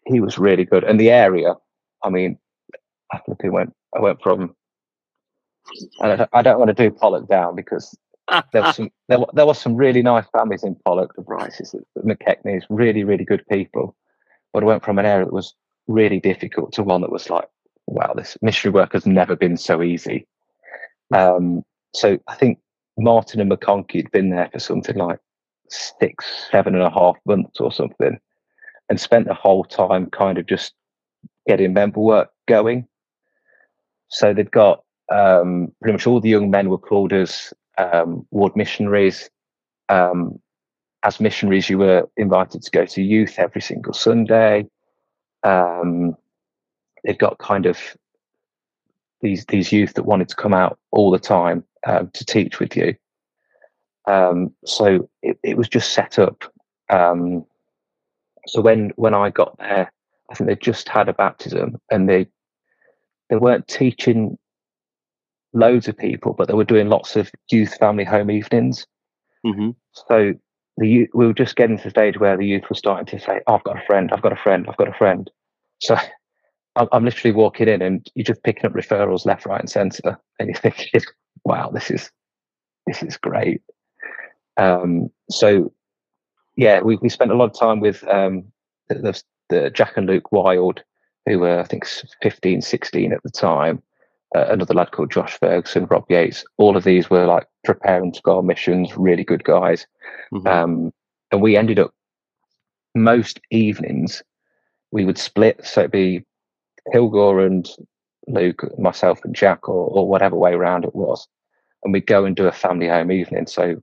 he 0.06 0.20
was 0.20 0.38
really 0.38 0.64
good, 0.64 0.84
and 0.84 1.00
the 1.00 1.10
area. 1.10 1.54
I 2.02 2.10
mean, 2.10 2.38
I 3.12 3.18
flipping 3.24 3.52
went. 3.52 3.74
I 3.94 4.00
went 4.00 4.22
from. 4.22 4.54
And 5.98 6.28
I 6.32 6.42
don't, 6.42 6.60
want 6.60 6.68
to 6.68 6.74
do 6.74 6.94
Pollok 6.94 7.28
down 7.28 7.56
because 7.56 7.98
there 8.52 8.62
was 8.62 8.76
some 8.76 8.90
there, 9.08 9.18
there 9.34 9.46
was 9.46 9.58
some 9.58 9.74
really 9.74 10.00
nice 10.00 10.24
families 10.32 10.62
in 10.62 10.76
Pollok, 10.86 11.08
the 11.16 11.22
Bryces, 11.22 11.74
the 11.96 12.02
McKechnie's, 12.02 12.64
really 12.70 13.02
really 13.02 13.24
good 13.24 13.44
people. 13.50 13.96
But 14.52 14.62
I 14.62 14.66
went 14.66 14.84
from 14.84 15.00
an 15.00 15.06
area 15.06 15.24
that 15.24 15.34
was 15.34 15.54
really 15.88 16.20
difficult 16.20 16.72
to 16.74 16.84
one 16.84 17.00
that 17.00 17.10
was 17.10 17.28
like, 17.30 17.48
wow, 17.86 18.12
this 18.14 18.36
missionary 18.42 18.74
work 18.74 18.92
has 18.92 19.06
never 19.06 19.36
been 19.36 19.56
so 19.56 19.82
easy. 19.82 20.26
Um, 21.14 21.62
so 21.94 22.18
I 22.28 22.34
think 22.34 22.58
Martin 22.98 23.40
and 23.40 23.50
McConkey 23.50 23.96
had 23.96 24.10
been 24.10 24.30
there 24.30 24.48
for 24.52 24.58
something 24.58 24.96
like 24.96 25.18
six, 25.68 26.24
seven 26.50 26.74
and 26.74 26.82
a 26.82 26.90
half 26.90 27.16
months 27.26 27.60
or 27.60 27.72
something, 27.72 28.18
and 28.88 29.00
spent 29.00 29.26
the 29.26 29.34
whole 29.34 29.64
time 29.64 30.10
kind 30.10 30.38
of 30.38 30.46
just 30.46 30.74
getting 31.46 31.72
member 31.72 32.00
work 32.00 32.30
going. 32.48 32.86
So 34.08 34.32
they've 34.32 34.50
got 34.50 34.82
um, 35.12 35.72
pretty 35.80 35.92
much 35.92 36.06
all 36.06 36.20
the 36.20 36.28
young 36.28 36.50
men 36.50 36.68
were 36.68 36.78
called 36.78 37.12
as 37.12 37.52
um, 37.78 38.26
ward 38.30 38.56
missionaries. 38.56 39.30
Um, 39.88 40.40
as 41.02 41.20
missionaries, 41.20 41.70
you 41.70 41.78
were 41.78 42.08
invited 42.16 42.62
to 42.62 42.70
go 42.70 42.84
to 42.86 43.02
youth 43.02 43.38
every 43.38 43.60
single 43.60 43.92
Sunday. 43.92 44.66
Um, 45.44 46.16
they've 47.06 47.18
got 47.18 47.38
kind 47.38 47.66
of 47.66 47.78
these 49.22 49.46
these 49.46 49.72
youth 49.72 49.94
that 49.94 50.04
wanted 50.04 50.28
to 50.28 50.36
come 50.36 50.52
out 50.52 50.78
all 50.90 51.10
the 51.10 51.18
time 51.18 51.64
um, 51.86 52.10
to 52.12 52.24
teach 52.24 52.60
with 52.60 52.76
you. 52.76 52.94
Um, 54.06 54.52
so 54.64 55.08
it, 55.22 55.38
it 55.42 55.56
was 55.56 55.68
just 55.68 55.92
set 55.92 56.18
up. 56.18 56.44
Um, 56.90 57.44
so 58.46 58.60
when 58.60 58.90
when 58.96 59.14
I 59.14 59.30
got 59.30 59.56
there, 59.58 59.92
I 60.30 60.34
think 60.34 60.48
they 60.48 60.56
just 60.56 60.88
had 60.88 61.08
a 61.08 61.14
baptism, 61.14 61.80
and 61.90 62.08
they 62.08 62.26
they 63.30 63.36
weren't 63.36 63.68
teaching 63.68 64.38
loads 65.52 65.88
of 65.88 65.96
people, 65.96 66.34
but 66.34 66.48
they 66.48 66.54
were 66.54 66.64
doing 66.64 66.88
lots 66.88 67.16
of 67.16 67.30
youth 67.50 67.76
family 67.78 68.04
home 68.04 68.30
evenings. 68.30 68.86
hmm 69.44 69.70
So 69.92 70.34
the 70.76 70.88
youth, 70.88 71.08
we 71.14 71.26
were 71.26 71.32
just 71.32 71.56
getting 71.56 71.78
to 71.78 71.84
the 71.84 71.90
stage 71.90 72.18
where 72.18 72.36
the 72.36 72.46
youth 72.46 72.64
were 72.68 72.76
starting 72.76 73.06
to 73.06 73.24
say, 73.24 73.40
oh, 73.46 73.54
"I've 73.54 73.64
got 73.64 73.82
a 73.82 73.86
friend, 73.86 74.10
I've 74.12 74.22
got 74.22 74.32
a 74.32 74.36
friend, 74.36 74.66
I've 74.68 74.76
got 74.76 74.88
a 74.88 74.94
friend." 74.94 75.30
So 75.80 75.96
I'm, 76.76 77.04
literally 77.04 77.34
walking 77.34 77.68
in, 77.68 77.82
and 77.82 78.06
you're 78.14 78.24
just 78.24 78.42
picking 78.42 78.66
up 78.66 78.72
referrals 78.72 79.26
left, 79.26 79.46
right, 79.46 79.60
and 79.60 79.70
centre, 79.70 80.18
and 80.38 80.48
you're 80.48 80.58
thinking, 80.58 81.00
"Wow, 81.44 81.70
this 81.70 81.90
is 81.90 82.10
this 82.86 83.02
is 83.02 83.16
great." 83.16 83.62
Um, 84.56 85.10
so 85.30 85.72
yeah, 86.56 86.80
we 86.80 86.96
we 86.96 87.08
spent 87.08 87.30
a 87.30 87.34
lot 87.34 87.50
of 87.50 87.58
time 87.58 87.80
with 87.80 88.06
um, 88.08 88.44
the, 88.88 89.22
the, 89.48 89.70
Jack 89.70 89.96
and 89.96 90.06
Luke 90.06 90.32
Wild, 90.32 90.82
who 91.26 91.38
were 91.38 91.60
I 91.60 91.64
think 91.64 91.86
15, 92.22 92.62
16 92.62 93.12
at 93.12 93.22
the 93.22 93.30
time. 93.30 93.82
Uh, 94.34 94.46
another 94.48 94.74
lad 94.74 94.90
called 94.90 95.10
Josh 95.10 95.38
Ferguson, 95.38 95.86
Rob 95.86 96.04
Yates. 96.08 96.44
All 96.58 96.76
of 96.76 96.84
these 96.84 97.08
were 97.08 97.26
like 97.26 97.46
preparing 97.64 98.12
to 98.12 98.22
go 98.22 98.38
on 98.38 98.46
missions, 98.46 98.96
really 98.96 99.24
good 99.24 99.44
guys. 99.44 99.86
hmm 100.30 100.46
Um, 100.46 100.92
and 101.32 101.42
we 101.42 101.56
ended 101.56 101.78
up 101.78 101.92
most 102.94 103.40
evenings 103.50 104.22
we 104.92 105.04
would 105.04 105.18
split, 105.18 105.64
so 105.64 105.80
it'd 105.82 105.90
be 105.90 106.24
Kilgore 106.92 107.40
and 107.40 107.68
Luke, 108.28 108.64
myself 108.78 109.24
and 109.24 109.34
Jack, 109.34 109.68
or, 109.68 109.88
or 109.88 110.08
whatever 110.08 110.36
way 110.36 110.52
around 110.52 110.84
it 110.84 110.94
was, 110.94 111.26
and 111.84 111.92
we'd 111.92 112.06
go 112.06 112.24
and 112.24 112.36
do 112.36 112.46
a 112.46 112.52
family 112.52 112.88
home 112.88 113.12
evening. 113.12 113.46
So 113.46 113.82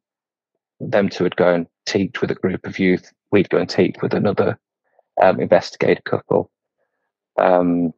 them 0.79 1.09
two 1.09 1.23
would 1.23 1.35
go 1.35 1.53
and 1.53 1.67
teach 1.85 2.21
with 2.21 2.31
a 2.31 2.35
group 2.35 2.65
of 2.65 2.79
youth. 2.79 3.11
We'd 3.31 3.49
go 3.49 3.57
and 3.57 3.69
teach 3.69 3.95
with 4.01 4.13
another 4.13 4.59
um, 5.21 5.39
investigator 5.39 6.01
couple, 6.05 6.51
um, 7.39 7.93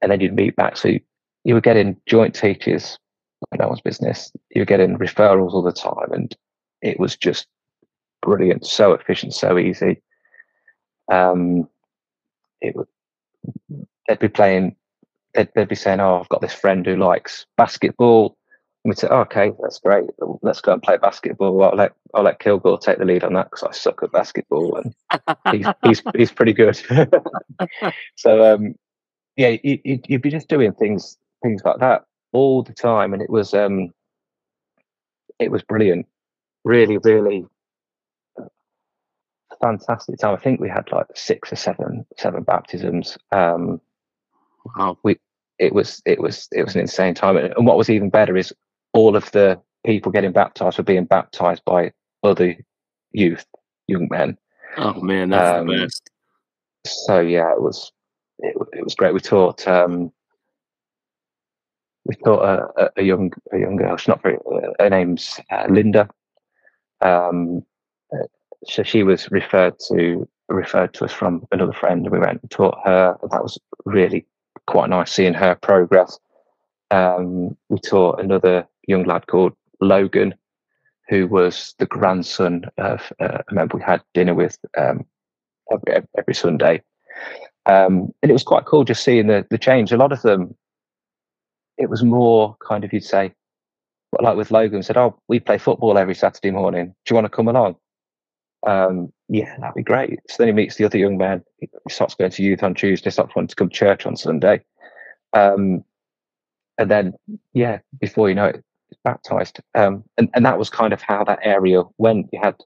and 0.00 0.10
then 0.10 0.20
you'd 0.20 0.34
meet 0.34 0.56
back. 0.56 0.76
So 0.76 0.88
you, 0.88 1.00
you 1.44 1.54
were 1.54 1.60
getting 1.60 1.96
joint 2.06 2.34
teachers, 2.34 2.98
no 3.58 3.68
one's 3.68 3.80
business. 3.80 4.32
You 4.50 4.62
were 4.62 4.66
getting 4.66 4.98
referrals 4.98 5.52
all 5.52 5.62
the 5.62 5.72
time, 5.72 6.12
and 6.12 6.36
it 6.80 6.98
was 6.98 7.16
just 7.16 7.46
brilliant, 8.22 8.64
so 8.66 8.92
efficient, 8.92 9.34
so 9.34 9.58
easy. 9.58 10.02
Um, 11.10 11.68
it 12.60 12.76
would 12.76 12.86
they'd 14.12 14.26
be 14.26 14.32
playing, 14.32 14.76
they'd, 15.34 15.48
they'd 15.54 15.68
be 15.68 15.74
saying, 15.74 16.00
"Oh, 16.00 16.20
I've 16.20 16.28
got 16.28 16.40
this 16.40 16.52
friend 16.54 16.84
who 16.84 16.96
likes 16.96 17.46
basketball." 17.56 18.36
And 18.84 18.90
we'd 18.90 18.98
say, 18.98 19.08
oh, 19.10 19.20
"Okay, 19.20 19.52
that's 19.60 19.78
great. 19.78 20.04
Let's 20.42 20.60
go 20.60 20.72
and 20.74 20.82
play 20.82 20.98
basketball." 20.98 21.62
I'll 21.62 21.74
let 21.74 21.92
I'll 22.14 22.22
let 22.22 22.40
Kilgore 22.40 22.78
take 22.78 22.98
the 22.98 23.04
lead 23.04 23.24
on 23.24 23.32
that 23.34 23.50
because 23.50 23.62
I 23.62 23.72
suck 23.72 24.02
at 24.02 24.12
basketball, 24.12 24.76
and 24.76 24.94
he's 25.50 25.66
he's 25.84 26.02
he's 26.14 26.32
pretty 26.32 26.52
good. 26.52 26.76
so 28.16 28.54
um, 28.54 28.74
yeah, 29.36 29.56
you, 29.62 29.78
you, 29.84 30.00
you'd 30.06 30.22
be 30.22 30.30
just 30.30 30.48
doing 30.48 30.72
things 30.74 31.16
things 31.42 31.62
like 31.64 31.78
that 31.78 32.04
all 32.32 32.62
the 32.62 32.74
time, 32.74 33.14
and 33.14 33.22
it 33.22 33.30
was 33.30 33.54
um, 33.54 33.92
it 35.38 35.50
was 35.50 35.62
brilliant. 35.62 36.06
Really, 36.64 36.98
really 36.98 37.46
fantastic 39.62 40.18
time. 40.18 40.34
I 40.34 40.38
think 40.38 40.60
we 40.60 40.68
had 40.68 40.90
like 40.92 41.06
six 41.14 41.52
or 41.52 41.56
seven 41.56 42.04
seven 42.18 42.42
baptisms. 42.42 43.16
Um, 43.30 43.80
Wow. 44.76 44.98
it 45.58 45.72
was 45.72 46.02
it 46.06 46.20
was 46.20 46.48
it 46.52 46.64
was 46.64 46.74
an 46.74 46.82
insane 46.82 47.14
time. 47.14 47.36
And 47.36 47.66
what 47.66 47.76
was 47.76 47.90
even 47.90 48.10
better 48.10 48.36
is 48.36 48.52
all 48.92 49.16
of 49.16 49.30
the 49.32 49.60
people 49.84 50.12
getting 50.12 50.32
baptized 50.32 50.78
were 50.78 50.84
being 50.84 51.04
baptized 51.04 51.64
by 51.64 51.92
other 52.22 52.56
youth, 53.12 53.44
young 53.88 54.08
men. 54.10 54.38
Oh 54.76 55.00
man, 55.00 55.30
that's 55.30 55.60
Um, 55.60 55.66
the 55.66 55.82
best. 55.82 56.10
So 56.86 57.20
yeah, 57.20 57.52
it 57.52 57.60
was 57.62 57.92
it, 58.38 58.56
it 58.72 58.84
was 58.84 58.94
great. 58.94 59.14
We 59.14 59.20
taught 59.20 59.66
um, 59.68 60.12
we 62.04 62.16
taught 62.16 62.42
a, 62.42 62.90
a, 62.96 63.02
young 63.02 63.32
a 63.52 63.58
young 63.58 63.76
girl. 63.76 63.96
She's 63.96 64.08
not 64.08 64.22
very. 64.22 64.38
Her 64.80 64.90
name's 64.90 65.38
uh, 65.50 65.66
Linda. 65.68 66.08
Um, 67.00 67.64
so 68.64 68.82
she 68.82 69.02
was 69.02 69.30
referred 69.30 69.74
to 69.88 70.28
referred 70.48 70.94
to 70.94 71.04
us 71.04 71.12
from 71.12 71.46
another 71.52 71.72
friend. 71.72 72.04
And 72.04 72.12
we 72.12 72.18
went 72.18 72.40
and 72.42 72.50
taught 72.50 72.78
her. 72.84 73.16
That 73.30 73.42
was 73.42 73.58
really 73.84 74.26
quite 74.66 74.90
nice 74.90 75.12
seeing 75.12 75.34
her 75.34 75.54
progress. 75.54 76.18
Um, 76.90 77.56
we 77.68 77.78
taught 77.78 78.20
another 78.20 78.66
young 78.86 79.04
lad 79.04 79.26
called 79.26 79.54
Logan, 79.80 80.34
who 81.08 81.26
was 81.26 81.74
the 81.78 81.86
grandson 81.86 82.66
of 82.78 83.12
uh, 83.20 83.38
a 83.48 83.54
member 83.54 83.76
we 83.76 83.82
had 83.82 84.02
dinner 84.14 84.34
with 84.34 84.56
um, 84.76 85.04
every, 85.72 86.06
every 86.18 86.34
Sunday. 86.34 86.82
Um, 87.66 88.12
and 88.22 88.30
it 88.30 88.32
was 88.32 88.42
quite 88.42 88.64
cool 88.64 88.84
just 88.84 89.04
seeing 89.04 89.28
the, 89.28 89.46
the 89.50 89.58
change. 89.58 89.92
A 89.92 89.96
lot 89.96 90.12
of 90.12 90.22
them, 90.22 90.54
it 91.78 91.88
was 91.88 92.02
more 92.02 92.56
kind 92.66 92.84
of, 92.84 92.92
you'd 92.92 93.04
say, 93.04 93.32
like 94.20 94.36
with 94.36 94.50
Logan, 94.50 94.82
said, 94.82 94.96
Oh, 94.96 95.18
we 95.28 95.40
play 95.40 95.58
football 95.58 95.96
every 95.96 96.14
Saturday 96.14 96.50
morning. 96.50 96.94
Do 97.04 97.12
you 97.12 97.14
want 97.14 97.24
to 97.24 97.30
come 97.30 97.48
along? 97.48 97.76
Um, 98.66 99.12
yeah, 99.32 99.56
that'd 99.58 99.74
be 99.74 99.82
great. 99.82 100.20
So 100.28 100.36
then 100.38 100.48
he 100.48 100.52
meets 100.52 100.76
the 100.76 100.84
other 100.84 100.98
young 100.98 101.16
man. 101.16 101.42
He 101.58 101.70
starts 101.88 102.14
going 102.14 102.30
to 102.30 102.42
youth 102.42 102.62
on 102.62 102.74
Tuesday, 102.74 103.08
starts 103.08 103.34
wanting 103.34 103.48
to 103.48 103.56
come 103.56 103.70
to 103.70 103.74
church 103.74 104.04
on 104.04 104.14
Sunday. 104.14 104.60
Um, 105.32 105.84
and 106.76 106.90
then, 106.90 107.14
yeah, 107.54 107.78
before 107.98 108.28
you 108.28 108.34
know 108.34 108.48
it, 108.48 108.62
he's 108.90 108.98
baptized. 109.02 109.60
Um, 109.74 110.04
and, 110.18 110.28
and 110.34 110.44
that 110.44 110.58
was 110.58 110.68
kind 110.68 110.92
of 110.92 111.00
how 111.00 111.24
that 111.24 111.38
area 111.42 111.82
went. 111.96 112.28
You 112.30 112.40
had 112.42 112.56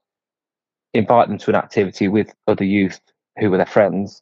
invite 0.93 1.29
them 1.29 1.37
to 1.37 1.51
an 1.51 1.55
activity 1.55 2.09
with 2.09 2.33
other 2.49 2.65
youth 2.65 2.99
who 3.39 3.49
were 3.49 3.57
their 3.57 3.65
friends, 3.65 4.21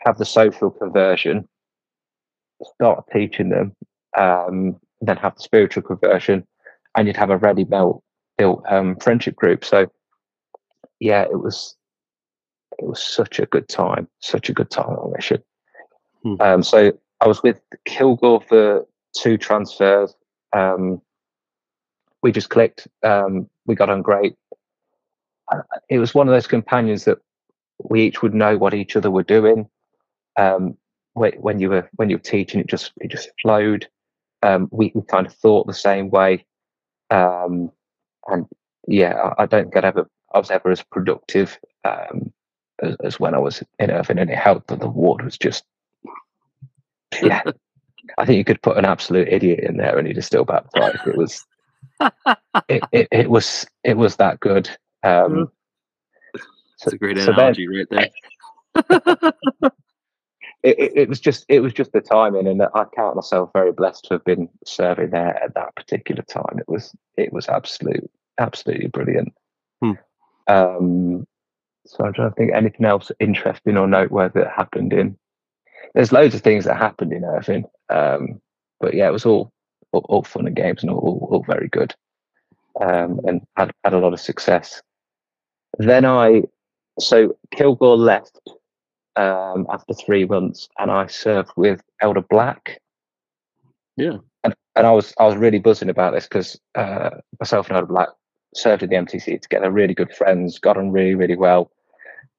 have 0.00 0.18
the 0.18 0.24
social 0.24 0.70
conversion, 0.72 1.48
start 2.74 3.04
teaching 3.12 3.50
them, 3.50 3.72
um, 4.18 4.80
then 5.00 5.16
have 5.18 5.36
the 5.36 5.42
spiritual 5.42 5.84
conversion, 5.84 6.44
and 6.96 7.06
you'd 7.06 7.16
have 7.16 7.30
a 7.30 7.36
ready 7.36 7.62
built 7.62 8.02
built 8.36 8.64
um, 8.68 8.96
friendship 8.96 9.36
group. 9.36 9.64
So, 9.64 9.86
yeah, 11.04 11.22
it 11.24 11.38
was 11.38 11.76
it 12.78 12.86
was 12.86 13.00
such 13.00 13.38
a 13.38 13.46
good 13.46 13.68
time, 13.68 14.08
such 14.20 14.48
a 14.48 14.54
good 14.54 14.70
time 14.70 14.86
on 14.86 15.12
mission. 15.12 15.42
Hmm. 16.22 16.34
Um, 16.40 16.62
so 16.62 16.92
I 17.20 17.28
was 17.28 17.42
with 17.42 17.60
Kilgore 17.84 18.40
for 18.40 18.86
two 19.14 19.36
transfers. 19.36 20.14
Um, 20.54 21.02
we 22.22 22.32
just 22.32 22.48
clicked. 22.48 22.88
Um, 23.02 23.50
we 23.66 23.74
got 23.74 23.90
on 23.90 24.00
great. 24.00 24.34
Uh, 25.52 25.60
It 25.90 25.98
was 25.98 26.14
one 26.14 26.26
of 26.26 26.32
those 26.32 26.46
companions 26.46 27.04
that 27.04 27.18
we 27.90 28.04
each 28.04 28.22
would 28.22 28.34
know 28.34 28.56
what 28.56 28.72
each 28.72 28.96
other 28.96 29.10
were 29.10 29.22
doing. 29.22 29.68
Um, 30.36 30.78
when 31.12 31.60
you 31.60 31.68
were 31.68 31.88
when 31.96 32.08
you 32.08 32.16
were 32.16 32.30
teaching, 32.32 32.60
it 32.60 32.66
just 32.66 32.92
it 32.96 33.10
just 33.10 33.28
flowed. 33.42 33.86
Um, 34.42 34.68
we, 34.72 34.90
we 34.94 35.02
kind 35.02 35.26
of 35.26 35.34
thought 35.34 35.66
the 35.66 35.74
same 35.74 36.08
way, 36.10 36.44
um, 37.10 37.70
and 38.26 38.46
yeah, 38.88 39.14
I, 39.14 39.42
I 39.42 39.46
don't 39.46 39.64
think 39.64 39.76
I'd 39.76 39.84
ever 39.84 40.08
I 40.34 40.38
was 40.38 40.50
ever 40.50 40.70
as 40.70 40.82
productive 40.82 41.58
um, 41.84 42.32
as, 42.82 42.96
as 43.04 43.20
when 43.20 43.34
I 43.34 43.38
was 43.38 43.62
in 43.78 43.90
Irvine, 43.90 44.18
and 44.18 44.30
it 44.30 44.38
helped 44.38 44.68
that 44.68 44.80
the 44.80 44.88
ward 44.88 45.24
was 45.24 45.38
just 45.38 45.64
yeah. 47.22 47.42
I 48.18 48.26
think 48.26 48.36
you 48.36 48.44
could 48.44 48.62
put 48.62 48.76
an 48.76 48.84
absolute 48.84 49.28
idiot 49.28 49.60
in 49.60 49.78
there 49.78 49.96
and 49.96 50.06
he'd 50.06 50.16
have 50.16 50.24
still 50.24 50.44
baptized. 50.44 51.06
It 51.06 51.16
was 51.16 51.44
it, 52.68 52.82
it, 52.92 53.08
it 53.10 53.30
was 53.30 53.66
it 53.82 53.96
was 53.96 54.16
that 54.16 54.40
good. 54.40 54.68
Um, 55.02 55.50
That's 56.80 56.92
a 56.94 56.98
great 56.98 57.18
so 57.18 57.26
then- 57.26 57.34
analogy 57.34 57.68
right 57.68 57.86
there. 57.90 58.10
it, 60.62 60.78
it, 60.78 60.92
it 60.96 61.08
was 61.08 61.20
just 61.20 61.44
it 61.48 61.60
was 61.60 61.72
just 61.72 61.92
the 61.92 62.00
timing, 62.00 62.46
and 62.46 62.60
I 62.60 62.84
count 62.96 63.16
myself 63.16 63.50
very 63.52 63.72
blessed 63.72 64.04
to 64.06 64.14
have 64.14 64.24
been 64.24 64.48
serving 64.66 65.10
there 65.10 65.42
at 65.42 65.54
that 65.54 65.74
particular 65.76 66.22
time. 66.22 66.58
It 66.58 66.68
was 66.68 66.94
it 67.16 67.32
was 67.32 67.48
absolute 67.48 68.10
absolutely 68.38 68.88
brilliant. 68.88 69.32
Um, 70.46 71.26
so 71.86 72.04
I'm 72.04 72.12
trying 72.14 72.30
to 72.30 72.34
think 72.34 72.52
anything 72.52 72.86
else 72.86 73.10
interesting 73.20 73.76
or 73.76 73.86
noteworthy 73.86 74.40
that 74.40 74.52
happened 74.54 74.92
in. 74.92 75.16
There's 75.94 76.12
loads 76.12 76.34
of 76.34 76.40
things 76.40 76.64
that 76.64 76.76
happened 76.76 77.12
in 77.12 77.24
Irvine, 77.24 77.64
um, 77.90 78.40
but 78.80 78.94
yeah, 78.94 79.08
it 79.08 79.12
was 79.12 79.26
all 79.26 79.52
all, 79.92 80.04
all 80.08 80.22
fun 80.22 80.46
and 80.46 80.56
games 80.56 80.82
and 80.82 80.90
all, 80.90 80.98
all, 80.98 81.28
all 81.30 81.44
very 81.44 81.68
good, 81.68 81.94
um, 82.80 83.20
and 83.26 83.42
had 83.56 83.70
had 83.84 83.94
a 83.94 83.98
lot 83.98 84.12
of 84.12 84.20
success. 84.20 84.82
Then 85.78 86.04
I 86.04 86.42
so 86.98 87.36
Kilgore 87.52 87.96
left 87.96 88.40
um, 89.16 89.66
after 89.70 89.94
three 89.94 90.24
months, 90.24 90.68
and 90.78 90.90
I 90.90 91.06
served 91.06 91.50
with 91.56 91.80
Elder 92.00 92.22
Black. 92.22 92.80
Yeah. 93.96 94.18
and, 94.42 94.54
and 94.74 94.86
I 94.86 94.90
was 94.90 95.14
I 95.18 95.26
was 95.26 95.36
really 95.36 95.58
buzzing 95.58 95.90
about 95.90 96.14
this 96.14 96.24
because 96.24 96.58
uh, 96.74 97.10
myself 97.38 97.68
and 97.68 97.76
Elder 97.76 97.86
Black 97.86 98.08
served 98.54 98.82
in 98.82 98.90
the 98.90 98.96
MTC 98.96 99.40
together, 99.40 99.70
really 99.70 99.94
good 99.94 100.12
friends, 100.14 100.58
got 100.58 100.76
on 100.76 100.90
really 100.90 101.14
really 101.14 101.36
well. 101.36 101.70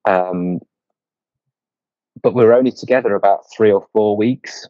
Um, 0.05 0.59
but 2.21 2.33
we 2.33 2.43
were 2.45 2.53
only 2.53 2.71
together 2.71 3.13
about 3.15 3.41
three 3.55 3.71
or 3.71 3.85
four 3.93 4.15
weeks, 4.17 4.67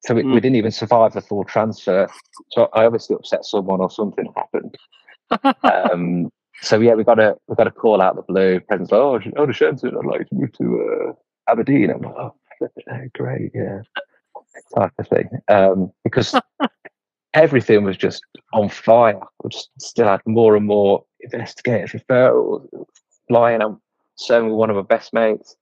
so 0.00 0.14
we, 0.14 0.22
we 0.22 0.30
Mm. 0.32 0.42
didn't 0.42 0.56
even 0.56 0.70
survive 0.70 1.12
the 1.12 1.20
full 1.20 1.44
transfer. 1.44 2.08
So 2.50 2.68
I 2.72 2.84
obviously 2.86 3.16
upset 3.16 3.44
someone 3.44 3.80
or 3.80 3.90
something 3.90 4.32
happened. 4.36 4.76
um, 5.62 6.30
so 6.62 6.80
yeah, 6.80 6.94
we 6.94 7.04
got 7.04 7.18
a 7.18 7.36
we 7.46 7.54
got 7.56 7.66
a 7.66 7.70
call 7.72 8.00
out 8.00 8.16
the 8.16 8.22
blue. 8.22 8.60
President's 8.60 8.90
like, 8.92 9.00
oh, 9.00 9.20
oh, 9.36 9.46
the 9.46 9.52
Shenton, 9.52 9.96
I'd 9.96 10.06
like 10.06 10.28
to 10.28 10.34
move 10.34 10.52
to 10.54 11.08
uh, 11.08 11.52
Aberdeen. 11.52 11.90
I'm 11.90 12.00
like, 12.02 12.14
oh, 12.16 12.34
great, 13.14 13.52
yeah, 13.54 13.82
type 14.74 14.92
of 14.98 15.06
thing. 15.08 15.28
Um, 15.48 15.92
because 16.04 16.34
everything 17.34 17.84
was 17.84 17.96
just 17.96 18.22
on 18.52 18.68
fire. 18.68 19.20
We 19.42 19.50
just 19.50 19.70
still 19.78 20.06
had 20.06 20.20
more 20.26 20.56
and 20.56 20.66
more 20.66 21.04
investigators, 21.20 21.92
referrals, 21.92 22.66
flying. 23.28 23.62
I'm 23.62 23.80
with 24.28 24.52
one 24.52 24.70
of 24.70 24.76
my 24.76 24.82
best 24.82 25.12
mates. 25.12 25.56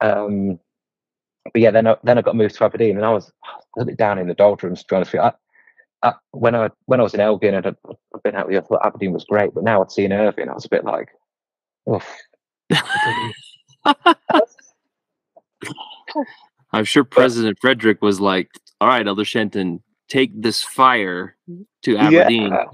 Um, 0.00 0.58
but 1.52 1.60
yeah, 1.60 1.70
then 1.70 1.86
I, 1.86 1.96
then 2.02 2.18
I 2.18 2.22
got 2.22 2.36
moved 2.36 2.56
to 2.56 2.64
Aberdeen, 2.64 2.96
and 2.96 3.04
I 3.04 3.10
was 3.10 3.30
a 3.48 3.56
little 3.76 3.90
bit 3.90 3.98
down 3.98 4.18
in 4.18 4.28
the 4.28 4.34
doldrums. 4.34 4.82
Trying 4.84 5.04
to 5.04 5.10
be 5.12 5.18
honest 5.18 5.34
with 5.34 5.34
you, 6.02 6.02
I, 6.02 6.08
I, 6.08 6.14
when 6.32 6.54
I 6.54 6.70
when 6.86 7.00
I 7.00 7.02
was 7.02 7.14
in 7.14 7.20
Elgin 7.20 7.54
and 7.54 7.66
I'd, 7.66 7.76
I'd 8.14 8.22
been 8.22 8.34
out 8.34 8.46
with 8.46 8.54
you, 8.54 8.60
I 8.60 8.62
thought 8.62 8.86
Aberdeen 8.86 9.12
was 9.12 9.24
great, 9.24 9.52
but 9.54 9.64
now 9.64 9.82
I'd 9.82 9.92
seen 9.92 10.12
Irvine, 10.12 10.48
I 10.48 10.54
was 10.54 10.64
a 10.64 10.70
bit 10.70 10.84
like, 10.84 11.08
oh, 11.86 12.00
I'm 16.72 16.84
sure 16.84 17.04
President 17.04 17.58
Frederick 17.60 18.00
was 18.02 18.20
like, 18.20 18.48
"All 18.80 18.88
right, 18.88 19.06
Elder 19.06 19.24
Shenton, 19.24 19.82
take 20.08 20.30
this 20.40 20.62
fire 20.62 21.36
to 21.82 21.96
Aberdeen." 21.96 22.52
Yeah, 22.52 22.64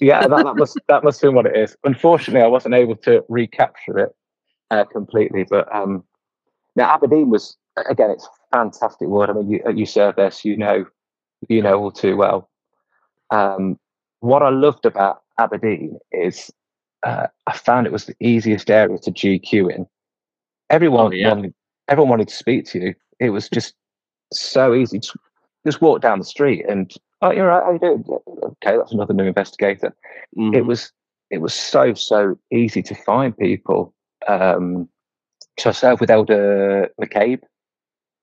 yeah 0.00 0.26
that, 0.26 0.44
that 0.44 0.56
must 0.56 0.78
that 0.88 1.04
must 1.04 1.22
be 1.22 1.28
what 1.28 1.46
it 1.46 1.56
is. 1.56 1.76
Unfortunately, 1.84 2.42
I 2.42 2.48
wasn't 2.48 2.74
able 2.74 2.96
to 2.96 3.24
recapture 3.28 3.98
it 3.98 4.10
uh, 4.70 4.84
completely. 4.84 5.44
But 5.48 5.72
um, 5.74 6.04
now 6.76 6.92
Aberdeen 6.92 7.30
was 7.30 7.56
again, 7.88 8.10
it's 8.10 8.26
a 8.26 8.56
fantastic 8.56 9.08
word. 9.08 9.30
I 9.30 9.34
mean, 9.34 9.50
you 9.50 9.62
you 9.74 9.86
serve 9.86 10.14
so 10.16 10.48
you 10.48 10.56
know 10.56 10.84
you 11.48 11.62
know 11.62 11.78
all 11.78 11.92
too 11.92 12.16
well. 12.16 12.48
Um, 13.30 13.78
what 14.20 14.42
I 14.42 14.50
loved 14.50 14.86
about 14.86 15.22
Aberdeen 15.38 15.98
is 16.12 16.50
uh, 17.02 17.26
I 17.46 17.56
found 17.56 17.86
it 17.86 17.92
was 17.92 18.06
the 18.06 18.16
easiest 18.20 18.70
area 18.70 18.98
to 18.98 19.10
GQ 19.10 19.74
in. 19.74 19.86
Everyone 20.70 21.06
Oh, 21.06 21.10
yeah. 21.10 21.28
wanted 21.28 21.54
everyone 21.88 22.10
wanted 22.10 22.28
to 22.28 22.36
speak 22.36 22.64
to 22.66 22.80
you. 22.80 22.94
It 23.18 23.30
was 23.30 23.48
just 23.48 23.74
so 24.32 24.74
easy. 24.74 25.00
Just, 25.00 25.16
just 25.66 25.80
walk 25.80 26.00
down 26.00 26.18
the 26.18 26.24
street 26.24 26.64
and 26.68 26.92
oh, 27.20 27.30
you're 27.30 27.46
right. 27.46 27.62
How 27.62 27.72
you 27.72 27.78
doing? 27.78 28.04
Okay, 28.42 28.76
that's 28.76 28.92
another 28.92 29.14
new 29.14 29.24
investigator. 29.24 29.94
Mhm. 30.36 30.54
It 30.54 30.62
was 30.62 30.92
it 31.30 31.38
was 31.38 31.54
so 31.54 31.94
so 31.94 32.38
easy 32.52 32.82
to 32.82 32.94
find 32.94 33.36
people. 33.36 33.94
Um, 34.28 34.88
so 35.58 35.70
I 35.70 35.72
served 35.72 36.00
with 36.00 36.10
Elder 36.10 36.88
McCabe. 37.00 37.40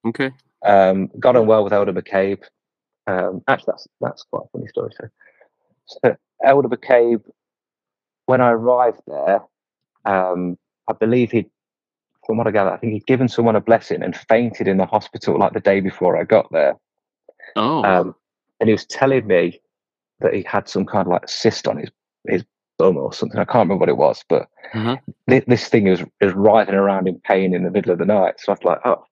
okay. 0.07 0.31
Um, 0.65 1.09
got 1.19 1.35
on 1.37 1.47
well 1.47 1.63
with 1.63 1.73
Elder 1.73 1.93
McCabe. 1.93 2.43
Um, 3.07 3.41
actually, 3.47 3.71
that's 3.73 3.87
that's 4.01 4.23
quite 4.23 4.43
a 4.45 4.49
funny 4.51 4.67
story. 4.67 4.91
So, 4.99 5.07
so 5.85 6.15
Elder 6.43 6.67
McCabe, 6.69 7.21
when 8.25 8.41
I 8.41 8.51
arrived 8.51 9.01
there, 9.07 9.41
um, 10.05 10.57
I 10.87 10.93
believe 10.93 11.31
he, 11.31 11.49
from 12.25 12.37
what 12.37 12.47
I 12.47 12.51
gather, 12.51 12.71
I 12.71 12.77
think 12.77 12.93
he'd 12.93 13.05
given 13.07 13.27
someone 13.29 13.55
a 13.55 13.61
blessing 13.61 14.03
and 14.03 14.15
fainted 14.15 14.67
in 14.67 14.77
the 14.77 14.85
hospital 14.85 15.37
like 15.37 15.53
the 15.53 15.59
day 15.59 15.79
before 15.79 16.17
I 16.17 16.23
got 16.23 16.51
there. 16.51 16.75
Oh, 17.55 17.83
Um, 17.83 18.15
and 18.59 18.67
he 18.69 18.73
was 18.73 18.85
telling 18.85 19.25
me 19.27 19.61
that 20.19 20.33
he 20.33 20.43
had 20.43 20.67
some 20.67 20.85
kind 20.85 21.07
of 21.07 21.11
like 21.11 21.27
cyst 21.29 21.67
on 21.67 21.77
his 21.77 21.89
his 22.27 22.43
thumb 22.77 22.97
or 22.97 23.13
something. 23.13 23.39
I 23.39 23.45
can't 23.45 23.67
remember 23.69 23.77
what 23.81 23.89
it 23.89 23.97
was, 23.97 24.23
but 24.29 24.47
Uh-huh. 24.73 24.97
thi- 25.29 25.43
this 25.47 25.67
thing 25.69 25.87
is 25.87 26.03
is 26.21 26.33
writhing 26.33 26.75
around 26.75 27.07
in 27.07 27.19
pain 27.21 27.53
in 27.53 27.63
the 27.63 27.71
middle 27.71 27.91
of 27.91 27.99
the 27.99 28.05
night. 28.05 28.39
So 28.39 28.51
I 28.51 28.55
was 28.55 28.63
like, 28.63 28.79
oh, 28.85 29.03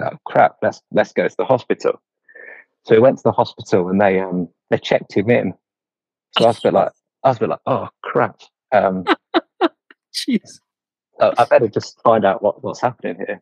oh 0.00 0.10
crap, 0.26 0.56
let's 0.62 0.82
let's 0.92 1.12
go 1.12 1.26
to 1.28 1.34
the 1.36 1.44
hospital. 1.44 2.00
So 2.84 2.94
we 2.94 3.00
went 3.00 3.18
to 3.18 3.22
the 3.24 3.32
hospital 3.32 3.88
and 3.88 4.00
they 4.00 4.18
um 4.20 4.48
they 4.70 4.78
checked 4.78 5.12
him 5.14 5.30
in. 5.30 5.54
So 6.38 6.44
I 6.44 6.48
was 6.48 6.58
a 6.58 6.62
bit 6.62 6.72
like 6.74 6.92
I 7.24 7.28
was 7.28 7.36
a 7.36 7.40
bit 7.40 7.48
like, 7.50 7.60
oh 7.66 7.88
crap. 8.02 8.40
Um 8.72 9.04
Jeez. 10.12 10.60
I 11.20 11.32
I 11.38 11.44
better 11.44 11.68
just 11.68 12.00
find 12.02 12.24
out 12.24 12.42
what, 12.42 12.62
what's 12.64 12.80
happening 12.80 13.16
here. 13.16 13.40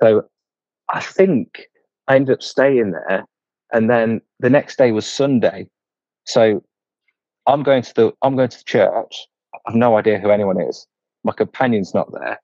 So 0.00 0.24
I 0.92 1.00
think 1.00 1.66
I 2.08 2.16
ended 2.16 2.34
up 2.34 2.42
staying 2.42 2.92
there, 2.92 3.24
and 3.72 3.88
then 3.90 4.20
the 4.40 4.50
next 4.50 4.76
day 4.76 4.92
was 4.92 5.06
Sunday. 5.06 5.68
So 6.24 6.62
I'm 7.46 7.62
going 7.62 7.82
to 7.82 7.94
the 7.94 8.12
I'm 8.22 8.36
going 8.36 8.48
to 8.48 8.58
the 8.58 8.64
church. 8.64 9.26
I've 9.66 9.74
no 9.74 9.96
idea 9.96 10.18
who 10.18 10.30
anyone 10.30 10.60
is. 10.60 10.86
My 11.24 11.32
companion's 11.32 11.94
not 11.94 12.12
there. 12.12 12.40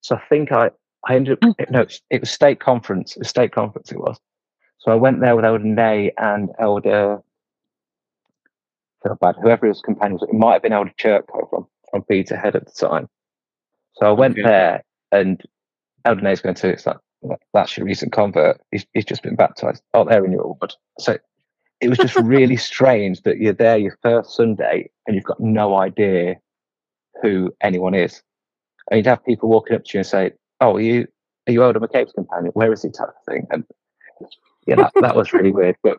So 0.00 0.16
I 0.16 0.22
think 0.28 0.52
I 0.52 0.70
I 1.06 1.14
ended 1.16 1.32
up 1.34 1.40
mm. 1.40 1.70
no, 1.70 1.86
it 2.10 2.20
was- 2.20 2.30
stake 2.30 2.60
conference. 2.60 3.16
It 3.16 3.20
was 3.20 3.28
stake 3.28 3.52
conference. 3.52 3.92
It 3.92 3.98
was. 3.98 4.18
So 4.78 4.92
I 4.92 4.94
went 4.94 5.20
there 5.20 5.34
with 5.34 5.44
Elder 5.44 5.64
Nay 5.64 6.12
and 6.18 6.50
Elder. 6.58 7.18
Oh 7.18 7.24
Feel 9.02 9.16
bad. 9.20 9.36
Whoever 9.42 9.66
his 9.66 9.80
companion 9.80 10.14
was, 10.14 10.28
it 10.28 10.34
might 10.34 10.54
have 10.54 10.62
been 10.62 10.72
Elder 10.72 10.92
Churko 10.98 11.48
from 11.50 11.66
from 11.90 12.02
Peterhead 12.04 12.56
at 12.56 12.66
the 12.66 12.72
time. 12.72 13.08
So 13.94 14.06
I 14.06 14.12
went 14.12 14.34
Okay. 14.34 14.42
there, 14.42 14.84
and 15.12 15.42
Elder 16.04 16.20
Nay's 16.22 16.40
going 16.40 16.54
to. 16.56 16.68
It's 16.68 16.86
like 16.86 16.96
"Well, 16.96 17.02
that's 17.52 17.76
your 17.76 17.86
recent 17.86 18.12
convert. 18.12 18.60
He's, 18.70 18.86
he's 18.92 19.04
just 19.04 19.22
been 19.22 19.36
baptized. 19.36 19.82
Oh, 19.94 20.04
they're 20.04 20.24
in 20.24 20.32
your 20.32 20.44
ward. 20.44 20.74
So 20.98 21.18
it 21.80 21.88
was 21.88 21.98
just 21.98 22.16
really 22.16 22.56
strange 22.56 23.22
that 23.22 23.38
you're 23.38 23.52
there 23.52 23.76
your 23.76 23.98
first 24.02 24.34
Sunday 24.34 24.90
and 25.06 25.14
you've 25.14 25.24
got 25.24 25.40
no 25.40 25.76
idea 25.76 26.36
who 27.22 27.54
anyone 27.60 27.94
is. 27.94 28.22
And 28.90 28.98
you'd 28.98 29.06
have 29.06 29.24
people 29.24 29.48
walking 29.48 29.76
up 29.76 29.84
to 29.84 29.90
you 29.94 30.00
and 30.00 30.06
say, 30.06 30.32
"Oh, 30.60 30.76
are 30.76 30.80
you 30.80 31.08
are 31.48 31.52
you 31.52 31.64
Elder 31.64 31.80
McCabe's 31.80 32.12
companion? 32.12 32.52
Where 32.54 32.72
is 32.72 32.82
he?" 32.82 32.90
type 32.90 33.08
of 33.08 33.32
thing. 33.32 33.46
And 33.50 33.64
yeah, 34.66 34.76
that, 34.76 34.92
that 35.00 35.16
was 35.16 35.32
really 35.32 35.50
weird. 35.52 35.76
But 35.82 35.98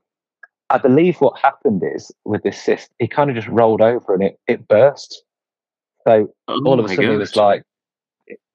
I 0.69 0.77
believe 0.77 1.17
what 1.17 1.37
happened 1.37 1.83
is 1.83 2.11
with 2.23 2.43
this 2.43 2.61
cyst, 2.61 2.89
it 2.99 3.11
kind 3.11 3.29
of 3.29 3.35
just 3.35 3.47
rolled 3.47 3.81
over 3.81 4.13
and 4.13 4.23
it, 4.23 4.39
it 4.47 4.67
burst. 4.67 5.23
So 6.07 6.33
Oh 6.47 6.61
all 6.65 6.79
of 6.79 6.79
a 6.79 6.83
oh 6.83 6.87
my 6.87 6.95
sudden 6.95 7.11
it 7.11 7.17
was 7.17 7.35
like 7.35 7.63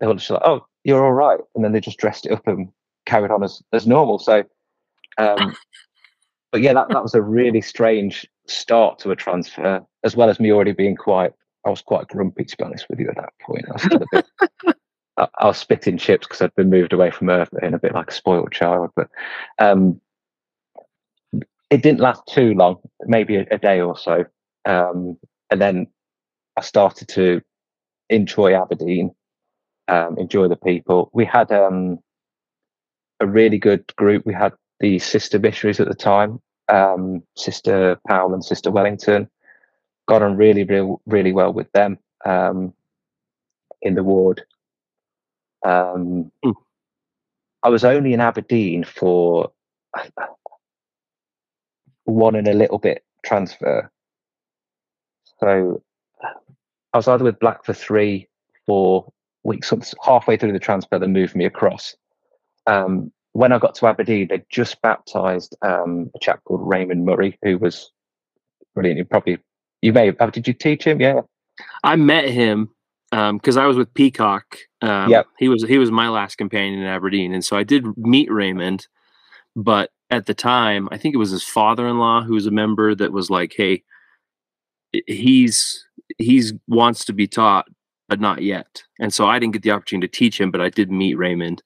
they 0.01 0.07
were 0.07 0.15
just 0.15 0.31
like, 0.31 0.43
"Oh, 0.45 0.67
you're 0.85 1.05
all 1.05 1.13
right," 1.13 1.41
and 1.55 1.65
then 1.65 1.73
they 1.73 1.81
just 1.81 1.99
dressed 1.99 2.27
it 2.27 2.33
up 2.33 2.47
and 2.47 2.69
carried 3.07 3.31
on 3.31 3.43
as 3.43 3.63
as 3.73 3.87
normal. 3.87 4.19
So, 4.19 4.45
um, 5.19 5.57
but 6.51 6.61
yeah, 6.61 6.73
that 6.73 6.89
that 6.89 7.03
was 7.03 7.15
a 7.15 7.23
really 7.23 7.61
strange 7.61 8.27
start 8.47 8.99
to 9.01 9.11
a 9.11 9.17
transfer, 9.17 9.85
as 10.05 10.17
well 10.17 10.29
as 10.31 10.41
me 10.41 10.53
already 10.53 10.73
being 10.73 10.97
quite. 10.97 11.33
I 11.65 11.71
was 11.71 11.83
quite 11.83 12.09
grumpy 12.09 12.45
to 12.45 12.57
be 12.57 12.65
honest 12.65 12.89
with 12.89 12.99
you 12.99 13.09
at 13.09 13.17
that 13.17 13.33
point. 13.41 13.65
I 13.69 13.73
was 13.73 13.83
still 13.83 14.03
a 14.03 14.07
bit. 14.11 14.27
I, 15.17 15.29
I 15.39 15.47
was 15.47 15.59
spitting 15.59 15.99
chips 15.99 16.27
because 16.27 16.43
I'd 16.43 16.55
been 16.55 16.71
moved 16.71 16.93
away 16.93 17.11
from 17.11 17.29
Earth 17.29 17.51
and 17.63 17.75
a 17.75 17.79
bit 17.79 17.95
like 17.95 18.11
a 18.11 18.15
spoiled 18.15 18.51
child. 18.51 18.91
But 18.97 19.09
um, 19.59 20.01
it 21.71 21.83
didn't 21.83 22.01
last 22.01 22.23
too 22.27 22.55
long, 22.55 22.79
maybe 23.07 23.37
a, 23.37 23.47
a 23.51 23.59
day 23.59 23.81
or 23.81 23.97
so, 23.97 24.25
um, 24.65 25.17
and 25.51 25.61
then 25.61 25.87
I 26.57 26.63
started 26.63 27.09
to 27.09 27.43
enjoy 28.11 28.55
Aberdeen, 28.55 29.15
um, 29.89 30.19
enjoy 30.19 30.49
the 30.49 30.57
people. 30.57 31.11
We 31.13 31.25
had 31.25 31.51
um, 31.53 31.99
a 33.21 33.27
really 33.27 33.59
good 33.59 33.85
group. 33.97 34.25
We 34.27 34.35
had 34.35 34.53
the 34.81 34.99
sister 34.99 35.39
missionaries 35.39 35.81
at 35.81 35.89
the 35.89 35.95
time, 35.95 36.41
um, 36.69 37.23
Sister 37.37 37.99
Powell 38.09 38.35
and 38.35 38.45
Sister 38.45 38.71
Wellington. 38.71 39.29
Got 40.09 40.23
on 40.23 40.37
really, 40.37 40.65
real, 40.65 41.01
really 41.07 41.33
well 41.33 41.53
with 41.53 41.71
them 41.73 41.99
um, 42.25 42.75
in 43.83 43.95
the 43.95 44.03
ward. 44.03 44.43
Um, 45.65 46.33
Hmm. 46.43 46.51
I 47.63 47.69
was 47.69 47.85
only 47.85 48.13
in 48.13 48.21
Aberdeen 48.21 48.83
for 48.83 49.53
one 52.05 52.35
and 52.35 52.49
a 52.49 52.55
little 52.55 52.79
bit 52.79 53.05
transfer. 53.25 53.91
So 55.39 55.83
I 56.93 56.97
was 56.99 57.07
either 57.07 57.25
with 57.25 57.39
Black 57.39 57.65
for 57.65 57.73
three, 57.73 58.29
four 58.67 59.13
weeks, 59.45 59.73
halfway 60.05 60.37
through 60.37 60.53
the 60.53 60.59
transfer, 60.59 60.99
they 60.99 61.07
moved 61.07 61.35
me 61.35 61.45
across. 61.45 61.95
Um, 62.67 63.13
when 63.33 63.53
I 63.53 63.59
got 63.59 63.75
to 63.77 63.87
Aberdeen, 63.87 64.29
they 64.29 64.43
just 64.51 64.81
baptized 64.83 65.57
um, 65.63 66.11
a 66.15 66.19
chap 66.19 66.43
called 66.45 66.61
Raymond 66.63 67.05
Murray, 67.05 67.39
who 67.43 67.59
was 67.59 67.91
brilliant. 68.75 68.99
You 68.99 69.05
probably, 69.05 69.39
you 69.81 69.93
may 69.93 70.13
have, 70.19 70.33
did 70.33 70.47
you 70.47 70.55
teach 70.55 70.85
him? 70.85 71.01
Yeah. 71.01 71.23
I 71.83 71.97
met 71.97 72.29
him 72.29 72.71
because 73.11 73.57
I 73.57 73.67
was 73.67 73.77
with 73.77 73.93
Peacock. 73.95 74.59
Um, 74.81 75.11
Yep. 75.11 75.27
He 75.39 75.49
was 75.49 75.63
he 75.65 75.79
was 75.79 75.91
my 75.91 76.09
last 76.09 76.37
companion 76.37 76.81
in 76.81 76.87
Aberdeen, 76.87 77.33
and 77.35 77.45
so 77.45 77.57
I 77.57 77.63
did 77.63 77.85
meet 77.97 78.31
Raymond. 78.31 78.87
But 79.55 79.91
at 80.11 80.27
the 80.27 80.35
time, 80.35 80.89
I 80.91 80.97
think 80.97 81.15
it 81.15 81.19
was 81.19 81.31
his 81.31 81.45
father-in-law 81.45 82.23
who 82.23 82.35
was 82.35 82.47
a 82.47 82.51
member 82.51 82.95
that 82.95 83.13
was 83.13 83.29
like, 83.31 83.53
"Hey, 83.55 83.83
he's 85.07 85.87
he's 86.19 86.53
wants 86.69 87.05
to 87.07 87.13
be 87.13 87.27
taught, 87.27 87.67
but 88.13 88.21
not 88.21 88.43
yet." 88.43 88.83
And 89.01 89.15
so 89.15 89.27
I 89.27 89.39
didn't 89.39 89.55
get 89.55 89.63
the 89.63 89.71
opportunity 89.71 90.07
to 90.07 90.13
teach 90.13 90.39
him, 90.39 90.51
but 90.51 90.61
I 90.61 90.69
did 90.69 90.91
meet 90.91 91.15
Raymond. 91.15 91.63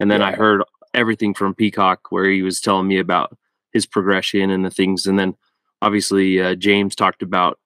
And 0.00 0.10
then 0.10 0.22
I 0.22 0.32
heard 0.32 0.62
everything 0.94 1.34
from 1.34 1.54
Peacock, 1.54 2.10
where 2.10 2.24
he 2.24 2.40
was 2.40 2.58
telling 2.58 2.88
me 2.88 2.98
about 2.98 3.36
his 3.74 3.84
progression 3.84 4.48
and 4.48 4.64
the 4.64 4.70
things. 4.70 5.06
And 5.06 5.18
then 5.18 5.34
obviously 5.82 6.40
uh, 6.40 6.54
James 6.54 6.94
talked 6.94 7.22
about 7.22 7.58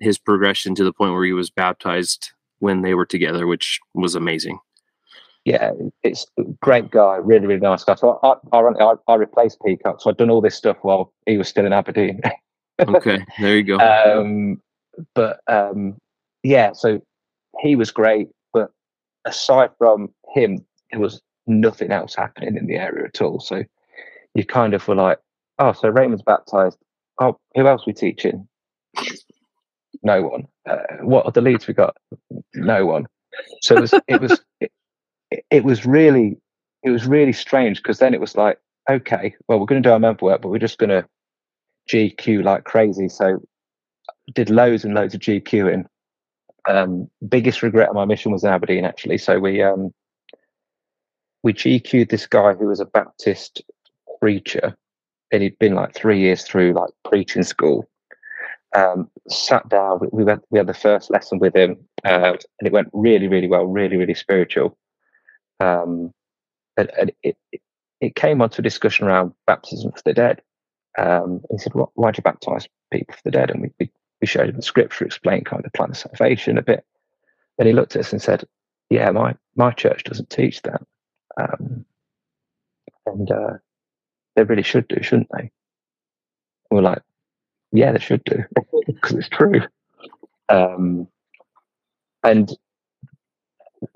his 0.00 0.16
progression 0.16 0.74
to 0.76 0.84
the 0.84 0.92
point 0.92 1.12
where 1.12 1.24
he 1.24 1.34
was 1.34 1.50
baptized 1.50 2.32
when 2.60 2.80
they 2.80 2.94
were 2.94 3.04
together, 3.04 3.46
which 3.46 3.78
was 3.92 4.14
amazing. 4.14 4.58
Yeah, 5.44 5.72
it's 6.02 6.26
a 6.38 6.44
great 6.62 6.90
guy, 6.90 7.16
really, 7.16 7.46
really 7.46 7.60
nice 7.60 7.84
guy. 7.84 7.96
So 7.96 8.18
I, 8.22 8.34
I, 8.56 8.60
I, 8.60 8.94
I 9.06 9.14
replaced 9.16 9.58
Peacock, 9.62 10.00
so 10.00 10.08
I'd 10.08 10.16
done 10.16 10.30
all 10.30 10.40
this 10.40 10.54
stuff 10.54 10.78
while 10.80 11.12
he 11.26 11.36
was 11.36 11.48
still 11.48 11.66
in 11.66 11.74
Aberdeen. 11.74 12.22
Okay, 12.80 13.24
there 13.38 13.56
you 13.56 13.62
go. 13.62 13.76
um, 14.20 14.60
but 15.14 15.40
um, 15.46 15.96
yeah, 16.42 16.72
so 16.72 17.00
he 17.60 17.76
was 17.76 17.90
great. 17.90 18.28
But 18.52 18.70
aside 19.24 19.70
from 19.78 20.12
him, 20.34 20.64
there 20.90 21.00
was 21.00 21.20
nothing 21.46 21.90
else 21.90 22.14
happening 22.14 22.56
in 22.56 22.66
the 22.66 22.76
area 22.76 23.06
at 23.06 23.20
all. 23.20 23.40
So 23.40 23.64
you 24.34 24.44
kind 24.44 24.74
of 24.74 24.86
were 24.86 24.94
like, 24.94 25.18
oh, 25.58 25.72
so 25.72 25.88
Raymond's 25.88 26.22
baptized. 26.22 26.78
Oh, 27.20 27.38
who 27.54 27.66
else 27.66 27.86
we 27.86 27.92
teaching? 27.92 28.48
No 30.02 30.22
one. 30.22 30.46
Uh, 30.68 30.76
what 31.02 31.32
the 31.34 31.40
leads 31.40 31.66
we 31.66 31.74
got? 31.74 31.96
No 32.54 32.86
one. 32.86 33.06
So 33.62 33.76
it 33.76 33.80
was. 33.80 33.94
It 34.08 34.20
was. 34.20 34.40
It, 35.30 35.44
it 35.50 35.64
was 35.64 35.84
really. 35.84 36.36
It 36.82 36.90
was 36.90 37.06
really 37.06 37.32
strange 37.32 37.78
because 37.78 37.98
then 37.98 38.12
it 38.12 38.20
was 38.20 38.36
like, 38.36 38.58
okay, 38.90 39.34
well, 39.48 39.58
we're 39.58 39.66
going 39.66 39.82
to 39.82 39.88
do 39.88 39.92
our 39.92 39.98
member 39.98 40.26
work, 40.26 40.42
but 40.42 40.50
we're 40.50 40.58
just 40.58 40.78
going 40.78 40.90
to 40.90 41.08
GQ 41.90 42.44
like 42.44 42.64
crazy. 42.64 43.08
So 43.08 43.42
did 44.34 44.50
loads 44.50 44.84
and 44.84 44.94
loads 44.94 45.14
of 45.14 45.20
GQing. 45.20 45.86
Um, 46.66 47.10
biggest 47.28 47.62
regret 47.62 47.88
of 47.90 47.94
my 47.94 48.04
mission 48.04 48.32
was 48.32 48.44
in 48.44 48.50
Aberdeen 48.50 48.84
actually. 48.84 49.18
So 49.18 49.38
we 49.38 49.62
um, 49.62 49.92
we 51.42 51.52
GQ'd 51.52 52.08
this 52.08 52.26
guy 52.26 52.54
who 52.54 52.66
was 52.66 52.80
a 52.80 52.86
Baptist 52.86 53.62
preacher, 54.18 54.74
and 55.30 55.42
he'd 55.42 55.58
been 55.58 55.74
like 55.74 55.94
three 55.94 56.20
years 56.20 56.42
through 56.42 56.72
like 56.72 56.90
preaching 57.04 57.42
school. 57.42 57.88
Um, 58.74 59.08
sat 59.28 59.68
down, 59.68 60.00
we, 60.00 60.08
we 60.10 60.24
went, 60.24 60.42
we 60.50 60.58
had 60.58 60.66
the 60.66 60.74
first 60.74 61.08
lesson 61.08 61.38
with 61.38 61.54
him, 61.54 61.76
uh, 62.04 62.32
and 62.32 62.66
it 62.66 62.72
went 62.72 62.88
really, 62.92 63.28
really 63.28 63.46
well, 63.46 63.66
really, 63.66 63.96
really 63.96 64.14
spiritual. 64.14 64.76
Um, 65.60 66.12
and, 66.76 66.90
and 66.98 67.12
it, 67.22 67.36
it 67.52 67.60
it 68.00 68.14
came 68.14 68.42
onto 68.42 68.60
a 68.60 68.62
discussion 68.62 69.06
around 69.06 69.32
baptism 69.46 69.92
for 69.92 70.02
the 70.04 70.12
dead. 70.12 70.42
Um, 70.98 71.42
he 71.50 71.58
said, 71.58 71.74
"Why 71.74 71.86
why'd 71.94 72.16
you 72.16 72.22
baptize 72.22 72.68
people 72.92 73.14
for 73.14 73.22
the 73.24 73.30
dead?" 73.30 73.50
And 73.50 73.62
we, 73.62 73.70
we 73.78 73.90
we 74.24 74.26
showed 74.26 74.48
him 74.48 74.56
the 74.56 74.62
scripture, 74.62 75.04
explained 75.04 75.44
kind 75.44 75.60
of 75.60 75.70
the 75.70 75.76
plan 75.76 75.90
of 75.90 75.98
salvation 75.98 76.56
a 76.56 76.62
bit. 76.62 76.82
And 77.58 77.68
he 77.68 77.74
looked 77.74 77.94
at 77.94 78.00
us 78.00 78.12
and 78.12 78.22
said, 78.22 78.44
"Yeah, 78.88 79.10
my 79.10 79.34
my 79.54 79.70
church 79.70 80.02
doesn't 80.04 80.30
teach 80.30 80.62
that, 80.62 80.80
um, 81.36 81.84
and 83.04 83.30
uh, 83.30 83.52
they 84.34 84.44
really 84.44 84.62
should 84.62 84.88
do, 84.88 85.02
shouldn't 85.02 85.28
they?" 85.30 85.42
And 85.42 85.50
we're 86.70 86.80
like, 86.80 87.02
"Yeah, 87.70 87.92
they 87.92 87.98
should 87.98 88.24
do 88.24 88.44
because 88.86 89.12
it's 89.12 89.28
true." 89.28 89.60
Um, 90.48 91.06
and 92.22 92.50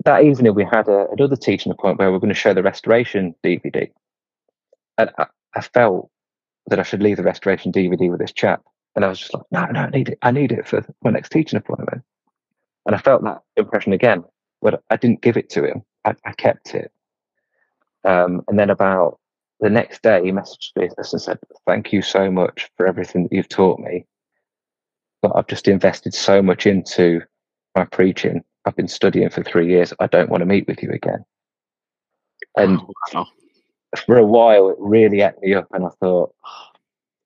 that 0.05 0.23
evening, 0.23 0.53
we 0.53 0.63
had 0.63 0.87
a, 0.87 1.07
another 1.09 1.37
teaching 1.37 1.71
appointment 1.71 2.01
where 2.01 2.11
we 2.11 2.17
are 2.17 2.19
going 2.19 2.29
to 2.29 2.39
show 2.39 2.53
the 2.53 2.61
restoration 2.61 3.33
DVD, 3.43 3.89
and 4.99 5.09
I, 5.17 5.25
I 5.55 5.61
felt 5.61 6.11
that 6.67 6.77
I 6.77 6.83
should 6.83 7.01
leave 7.01 7.17
the 7.17 7.23
restoration 7.23 7.71
DVD 7.71 8.11
with 8.11 8.19
this 8.19 8.31
chap. 8.31 8.61
And 8.99 9.05
I 9.05 9.07
was 9.07 9.19
just 9.19 9.33
like, 9.33 9.43
no, 9.49 9.63
no, 9.67 9.79
I 9.79 9.89
need 9.91 10.09
it. 10.09 10.17
I 10.23 10.31
need 10.31 10.51
it 10.51 10.67
for 10.67 10.85
my 11.05 11.09
next 11.09 11.29
teaching 11.29 11.55
appointment. 11.55 12.01
And 12.85 12.93
I 12.93 12.99
felt 12.99 13.23
that 13.23 13.43
impression 13.55 13.93
again, 13.93 14.25
but 14.61 14.83
I 14.89 14.97
didn't 14.97 15.21
give 15.21 15.37
it 15.37 15.49
to 15.51 15.63
him. 15.63 15.83
I, 16.03 16.15
I 16.25 16.33
kept 16.33 16.75
it. 16.75 16.91
Um, 18.03 18.41
and 18.49 18.59
then 18.59 18.69
about 18.69 19.17
the 19.61 19.69
next 19.69 20.01
day, 20.01 20.21
he 20.21 20.33
messaged 20.33 20.75
me 20.75 20.89
and 20.97 21.21
said, 21.21 21.39
thank 21.65 21.93
you 21.93 22.01
so 22.01 22.29
much 22.29 22.69
for 22.75 22.85
everything 22.87 23.23
that 23.23 23.31
you've 23.31 23.47
taught 23.47 23.79
me. 23.79 24.05
but 25.21 25.31
I've 25.33 25.47
just 25.47 25.69
invested 25.69 26.13
so 26.13 26.41
much 26.41 26.65
into 26.67 27.21
my 27.77 27.85
preaching. 27.85 28.43
I've 28.65 28.75
been 28.75 28.89
studying 28.89 29.29
for 29.29 29.43
three 29.43 29.69
years. 29.69 29.93
I 30.01 30.07
don't 30.07 30.29
want 30.29 30.41
to 30.41 30.45
meet 30.45 30.67
with 30.67 30.83
you 30.83 30.91
again. 30.91 31.23
And 32.57 32.81
Oh, 32.81 32.93
wow. 33.13 33.27
for 34.05 34.17
a 34.17 34.25
while, 34.25 34.69
it 34.71 34.75
really 34.77 35.21
ate 35.21 35.39
me 35.41 35.53
up, 35.53 35.67
and 35.71 35.85
I 35.85 35.89
thought, 36.01 36.35
"Oh, 36.45 36.65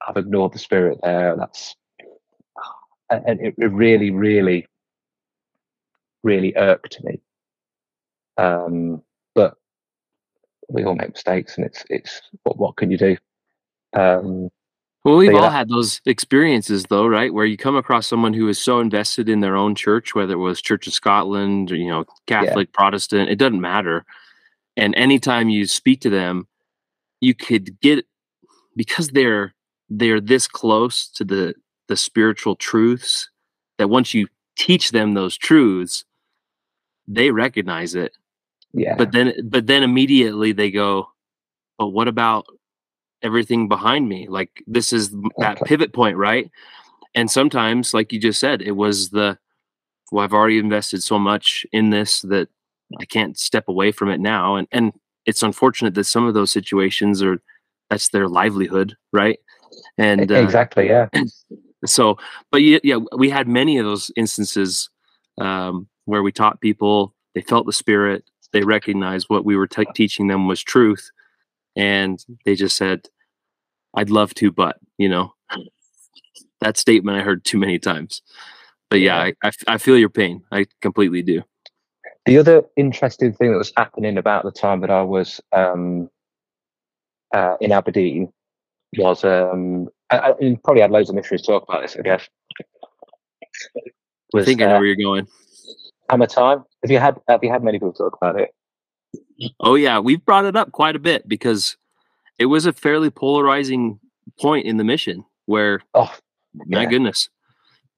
I've 0.07 0.17
ignored 0.17 0.53
the 0.53 0.59
spirit 0.59 0.99
there. 1.03 1.35
That's 1.37 1.75
and 3.09 3.39
it, 3.39 3.55
it 3.57 3.71
really, 3.71 4.11
really, 4.11 4.67
really 6.23 6.55
irked 6.55 7.03
me. 7.03 7.21
Um, 8.37 9.01
but 9.35 9.55
we 10.69 10.83
all 10.83 10.95
make 10.95 11.11
mistakes, 11.11 11.57
and 11.57 11.65
it's 11.65 11.83
it's 11.89 12.21
what 12.43 12.57
what 12.57 12.75
can 12.77 12.91
you 12.91 12.97
do? 12.97 13.17
Um, 13.93 14.49
Well, 15.03 15.17
we've 15.17 15.33
yeah, 15.33 15.39
all 15.41 15.49
had 15.49 15.69
those 15.69 16.01
experiences, 16.05 16.85
though, 16.89 17.05
right? 17.05 17.33
Where 17.33 17.45
you 17.45 17.57
come 17.57 17.75
across 17.75 18.07
someone 18.07 18.33
who 18.33 18.47
is 18.47 18.57
so 18.57 18.79
invested 18.79 19.29
in 19.29 19.41
their 19.41 19.55
own 19.55 19.75
church, 19.75 20.15
whether 20.15 20.33
it 20.33 20.37
was 20.37 20.61
Church 20.61 20.87
of 20.87 20.93
Scotland 20.93 21.71
or 21.71 21.75
you 21.75 21.89
know 21.89 22.05
Catholic, 22.25 22.73
Protestant, 22.73 23.29
it 23.29 23.37
doesn't 23.37 23.61
matter. 23.61 24.05
And 24.75 24.95
anytime 24.95 25.49
you 25.49 25.67
speak 25.67 26.01
to 26.01 26.09
them, 26.09 26.47
you 27.21 27.35
could 27.35 27.79
get 27.81 28.05
because 28.75 29.09
they're 29.09 29.53
they're 29.97 30.21
this 30.21 30.47
close 30.47 31.07
to 31.09 31.23
the 31.23 31.55
the 31.87 31.97
spiritual 31.97 32.55
truths 32.55 33.29
that 33.77 33.89
once 33.89 34.13
you 34.13 34.27
teach 34.55 34.91
them 34.91 35.13
those 35.13 35.37
truths, 35.37 36.05
they 37.07 37.31
recognize 37.31 37.95
it. 37.95 38.13
Yeah, 38.73 38.95
but 38.95 39.11
then 39.11 39.33
but 39.43 39.67
then 39.67 39.83
immediately 39.83 40.51
they 40.51 40.71
go 40.71 41.09
but 41.77 41.87
what 41.87 42.07
about 42.07 42.45
everything 43.21 43.67
behind 43.67 44.07
me? 44.09 44.27
Like 44.27 44.63
this 44.65 44.93
is 44.93 45.11
that 45.37 45.61
pivot 45.65 45.93
point 45.93 46.17
right? 46.17 46.49
And 47.15 47.29
sometimes 47.29 47.93
like 47.93 48.11
you 48.11 48.19
just 48.19 48.39
said 48.39 48.61
it 48.61 48.71
was 48.71 49.11
the 49.11 49.37
well 50.11 50.23
i've 50.23 50.33
already 50.33 50.57
invested 50.57 51.03
so 51.03 51.19
much 51.19 51.65
in 51.71 51.89
this 51.91 52.21
that 52.21 52.49
i 52.99 53.05
can't 53.05 53.37
step 53.37 53.67
away 53.67 53.91
from 53.91 54.09
it 54.09 54.19
now. 54.19 54.55
And 54.55 54.67
and 54.71 54.93
it's 55.27 55.43
unfortunate 55.43 55.93
that 55.93 56.05
some 56.05 56.25
of 56.25 56.33
those 56.33 56.51
situations 56.51 57.21
are 57.21 57.39
that's 57.91 58.09
their 58.09 58.27
livelihood 58.27 58.95
right 59.11 59.39
and 59.97 60.31
uh, 60.31 60.35
exactly, 60.35 60.87
yeah, 60.87 61.07
so 61.85 62.17
but 62.51 62.61
yeah, 62.61 62.79
yeah 62.83 62.97
we 63.17 63.29
had 63.29 63.47
many 63.47 63.77
of 63.77 63.85
those 63.85 64.11
instances 64.15 64.89
um, 65.39 65.87
where 66.05 66.23
we 66.23 66.31
taught 66.31 66.61
people 66.61 67.13
they 67.35 67.41
felt 67.41 67.65
the 67.65 67.73
spirit 67.73 68.23
they 68.51 68.63
recognized 68.63 69.25
what 69.29 69.45
we 69.45 69.55
were 69.55 69.67
te- 69.67 69.85
teaching 69.95 70.27
them 70.27 70.47
was 70.47 70.61
truth 70.61 71.11
and 71.75 72.23
they 72.45 72.55
just 72.55 72.77
said 72.77 73.07
i'd 73.95 74.09
love 74.09 74.33
to 74.35 74.51
but 74.51 74.77
you 74.97 75.09
know? 75.09 75.33
That 76.61 76.77
statement 76.77 77.17
i 77.17 77.21
heard 77.21 77.43
too 77.43 77.57
many 77.57 77.79
times. 77.79 78.21
But 78.89 78.99
yeah, 78.99 79.17
Yeah. 79.17 79.23
I, 79.23 79.33
I 79.43 79.47
f- 79.47 79.63
I 79.67 79.77
feel 79.77 79.97
your 79.97 80.09
pain. 80.09 80.43
I 80.51 80.65
completely 80.81 81.21
do. 81.21 81.41
The 82.25 82.37
other 82.37 82.63
interesting 82.77 83.33
thing 83.33 83.51
that 83.51 83.57
was 83.57 83.73
happening 83.75 84.17
about 84.17 84.43
the 84.43 84.51
time 84.51 84.79
that 84.81 84.89
I 84.89 85.01
was 85.01 85.41
um, 85.51 86.09
uh, 87.33 87.57
in 87.59 87.71
Aberdeen 87.71 88.31
was 88.97 89.23
um, 89.23 89.87
I, 90.09 90.31
I 90.31 90.57
probably 90.63 90.81
had 90.81 90.91
loads 90.91 91.09
of 91.09 91.15
missionaries 91.15 91.45
talk 91.45 91.63
about 91.67 91.81
this. 91.81 91.95
I 91.97 92.01
guess. 92.01 92.27
i 93.75 93.81
Was, 94.33 94.45
think 94.45 94.61
i 94.61 94.65
know 94.65 94.75
uh, 94.75 94.79
where 94.79 94.85
you're 94.87 94.95
going 94.95 95.27
Hammer 96.09 96.27
time. 96.27 96.63
Have 96.83 96.91
you 96.91 96.99
had 96.99 97.19
Have 97.27 97.43
you 97.43 97.49
had 97.49 97.63
many 97.63 97.77
people 97.79 97.93
talk 97.93 98.17
about 98.21 98.39
it? 98.39 98.53
oh 99.59 99.75
yeah 99.75 99.99
we've 99.99 100.23
brought 100.25 100.45
it 100.45 100.55
up 100.55 100.71
quite 100.71 100.95
a 100.95 100.99
bit 100.99 101.27
because 101.27 101.77
it 102.39 102.47
was 102.47 102.65
a 102.65 102.73
fairly 102.73 103.09
polarizing 103.09 103.99
point 104.39 104.65
in 104.65 104.77
the 104.77 104.83
mission 104.83 105.23
where 105.45 105.81
Oh, 105.93 106.13
my 106.67 106.83
Yeah. 106.83 106.89
goodness 106.89 107.29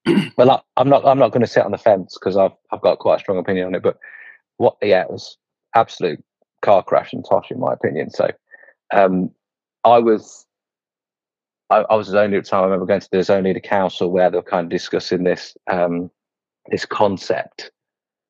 well, 0.38 0.52
I, 0.52 0.62
I'm 0.78 0.88
not. 0.88 1.04
I'm 1.06 1.18
not 1.18 1.32
going 1.32 1.42
to 1.42 1.48
sit 1.48 1.66
on 1.66 1.72
the 1.72 1.80
fence 1.80 2.16
because 2.20 2.38
I've 2.38 2.52
I've 2.72 2.82
got 2.82 3.00
quite 3.00 3.16
a 3.16 3.20
strong 3.20 3.40
opinion 3.40 3.66
on 3.66 3.74
it. 3.76 3.82
But 3.82 3.98
what? 4.58 4.78
Yeah, 4.82 5.02
it 5.02 5.10
was 5.10 5.36
absolute 5.74 6.24
car 6.62 6.84
crash 6.84 7.12
and 7.12 7.26
tosh 7.28 7.50
in 7.50 7.60
my 7.60 7.74
opinion. 7.74 8.12
So, 8.12 8.30
um, 8.94 9.32
I 9.84 9.98
was. 9.98 10.45
I, 11.70 11.78
I 11.78 11.96
was 11.96 12.14
only 12.14 12.38
at 12.38 12.44
the 12.44 12.50
time. 12.50 12.62
I 12.62 12.66
remember 12.66 12.86
going 12.86 13.02
to 13.02 13.10
the 13.12 13.24
Zone 13.24 13.44
Leader 13.44 13.60
Council 13.60 14.12
where 14.12 14.30
they 14.30 14.38
were 14.38 14.44
kind 14.44 14.66
of 14.66 14.70
discussing 14.70 15.24
this 15.24 15.58
um, 15.70 16.12
this 16.68 16.86
concept, 16.86 17.72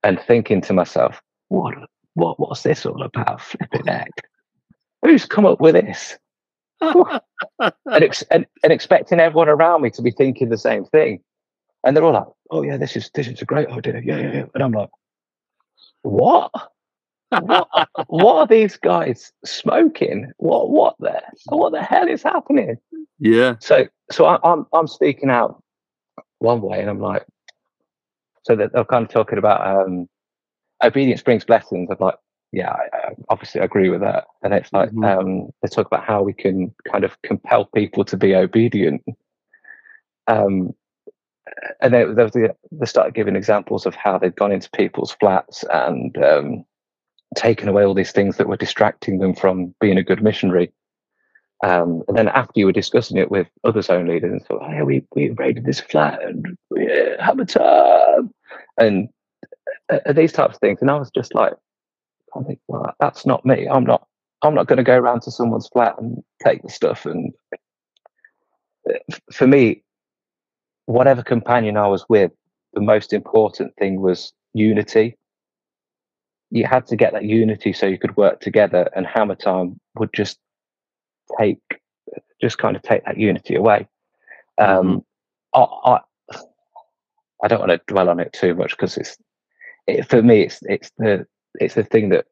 and 0.04 0.20
thinking 0.20 0.62
to 0.62 0.74
myself, 0.74 1.22
what 1.50 1.76
what 2.14 2.40
what's 2.40 2.64
this 2.64 2.86
all 2.86 3.02
about? 3.02 3.42
Flipping 3.42 3.88
heck, 3.88 4.12
who's 5.04 5.26
come 5.26 5.46
up 5.46 5.60
with 5.60 5.76
this? 5.76 6.18
and, 6.82 7.22
ex- 7.86 8.24
and, 8.24 8.46
and 8.64 8.74
expecting 8.74 9.20
everyone 9.20 9.48
around 9.48 9.82
me 9.82 9.90
to 9.90 10.02
be 10.02 10.12
thinking 10.12 10.50
the 10.50 10.58
same 10.58 10.84
thing. 10.86 11.22
And 11.84 11.96
they're 11.96 12.04
all 12.04 12.14
like, 12.14 12.28
"Oh 12.52 12.64
yeah, 12.64 12.78
this 12.78 12.96
is 12.96 13.10
this 13.14 13.28
is 13.28 13.42
a 13.42 13.46
great 13.46 13.70
idea." 13.70 14.02
Yeah, 14.04 14.18
yeah, 14.18 14.34
yeah. 14.34 14.46
And 14.54 14.64
I'm 14.64 14.72
like, 14.72 14.90
"What? 16.02 16.52
What, 17.32 17.68
what 18.08 18.36
are 18.36 18.48
these 18.48 18.78
guys 18.78 19.32
smoking? 19.44 20.32
What 20.38 20.70
what 20.70 20.96
the 21.00 21.22
what 21.48 21.72
the 21.72 21.82
hell 21.82 22.08
is 22.08 22.24
happening?" 22.24 22.78
yeah 23.20 23.56
So 23.60 23.88
so 24.12 24.26
I, 24.26 24.38
I'm 24.44 24.66
I'm 24.74 24.88
speaking 24.88 25.30
out 25.30 25.62
one 26.40 26.62
way, 26.62 26.80
and 26.82 26.90
I'm 26.90 27.00
like, 27.00 27.26
so 28.44 28.56
that 28.56 28.74
they're 28.74 28.86
kind 28.86 29.04
of 29.06 29.10
talking 29.12 29.38
about 29.38 29.66
um, 29.66 30.08
obedience 30.84 31.22
brings 31.22 31.44
blessings. 31.46 31.90
I'm 31.90 31.98
like, 32.00 32.16
yeah, 32.52 32.72
I, 32.72 32.98
I 32.98 33.12
obviously 33.30 33.62
agree 33.62 33.90
with 33.90 34.02
that. 34.02 34.26
And 34.44 34.54
it's 34.54 34.72
like 34.72 34.92
Mhm. 34.92 35.20
um, 35.20 35.50
they 35.62 35.68
talk 35.68 35.88
about 35.88 36.04
how 36.06 36.22
we 36.24 36.34
can 36.34 36.74
kind 36.92 37.04
of 37.04 37.20
compel 37.24 37.66
people 37.66 38.06
to 38.06 38.18
be 38.18 38.36
obedient. 38.36 39.02
Um, 40.28 40.74
and 41.82 41.94
they, 41.94 42.06
they, 42.06 42.30
they 42.34 42.50
they 42.72 42.86
started 42.86 43.14
giving 43.14 43.36
examples 43.36 43.86
of 43.86 43.96
how 43.96 44.18
they'd 44.18 44.36
gone 44.36 44.52
into 44.52 44.70
people's 44.72 45.12
flats 45.20 45.64
and 45.72 46.18
um, 46.24 46.66
taken 47.36 47.68
away 47.68 47.84
all 47.84 47.94
these 47.94 48.12
things 48.12 48.38
that 48.38 48.48
were 48.48 48.58
distracting 48.58 49.20
them 49.20 49.34
from 49.34 49.74
being 49.80 49.98
a 49.98 50.04
good 50.04 50.24
missionary. 50.24 50.72
Um, 51.64 52.04
and 52.08 52.18
then 52.18 52.28
after 52.28 52.54
you 52.56 52.66
were 52.66 52.72
discussing 52.72 53.18
it 53.18 53.32
with 53.32 53.48
other 53.64 53.82
zone 53.82 54.08
leaders, 54.08 54.32
and 54.32 54.42
so, 54.42 54.60
oh, 54.62 54.72
yeah, 54.72 54.84
we, 54.84 55.04
we 55.16 55.30
raided 55.32 55.66
this 55.66 55.80
flat 55.80 56.22
and 56.22 56.58
yeah, 56.76 57.24
hammer 57.24 57.46
time, 57.46 58.32
and 58.78 59.10
uh, 59.90 60.14
these 60.14 60.34
types 60.34 60.56
of 60.56 60.62
things. 60.62 60.80
And 60.82 60.92
I 60.92 60.96
was 60.96 61.12
just 61.12 61.34
like, 61.34 61.54
I 62.36 62.44
think, 62.44 62.60
well, 62.68 62.94
that's 63.00 63.26
not 63.26 63.46
me. 63.46 63.68
I'm 63.68 63.86
not. 63.86 64.06
I'm 64.42 64.54
not 64.54 64.68
going 64.68 64.78
to 64.78 64.84
go 64.84 64.98
around 64.98 65.22
to 65.22 65.32
someone's 65.32 65.70
flat 65.70 65.96
and 65.98 66.22
take 66.44 66.62
the 66.62 66.70
stuff. 66.70 67.06
And 67.06 67.34
uh, 68.88 69.16
for 69.32 69.48
me, 69.48 69.82
whatever 70.86 71.24
companion 71.24 71.78
I 71.78 71.88
was 71.88 72.06
with, 72.10 72.32
the 72.74 72.82
most 72.82 73.14
important 73.14 73.74
thing 73.78 74.02
was 74.02 74.34
unity. 74.54 75.18
You 76.52 76.66
had 76.66 76.88
to 76.88 76.96
get 76.96 77.14
that 77.14 77.26
unity 77.26 77.74
so 77.74 77.86
you 77.88 78.00
could 78.00 78.18
work 78.18 78.42
together, 78.42 78.90
and 78.96 79.06
Hammer 79.08 79.36
Time 79.36 79.80
would 79.98 80.14
just 80.14 80.40
take, 81.40 81.60
just 82.42 82.58
kind 82.58 82.76
of 82.76 82.84
take 82.84 83.06
that 83.06 83.18
unity 83.18 83.56
away. 83.56 83.88
Um, 84.58 85.04
I, 85.54 85.62
I, 85.62 86.00
I 87.44 87.48
don't 87.48 87.60
want 87.60 87.72
to 87.72 87.82
dwell 87.88 88.10
on 88.10 88.20
it 88.20 88.34
too 88.34 88.56
much 88.56 88.72
because 88.72 88.98
it's, 88.98 89.18
it, 89.88 90.08
for 90.10 90.22
me, 90.22 90.44
it's 90.44 90.60
it's 90.64 90.92
the 90.98 91.28
it's 91.56 91.76
the 91.76 91.84
thing 91.84 92.10
that 92.10 92.26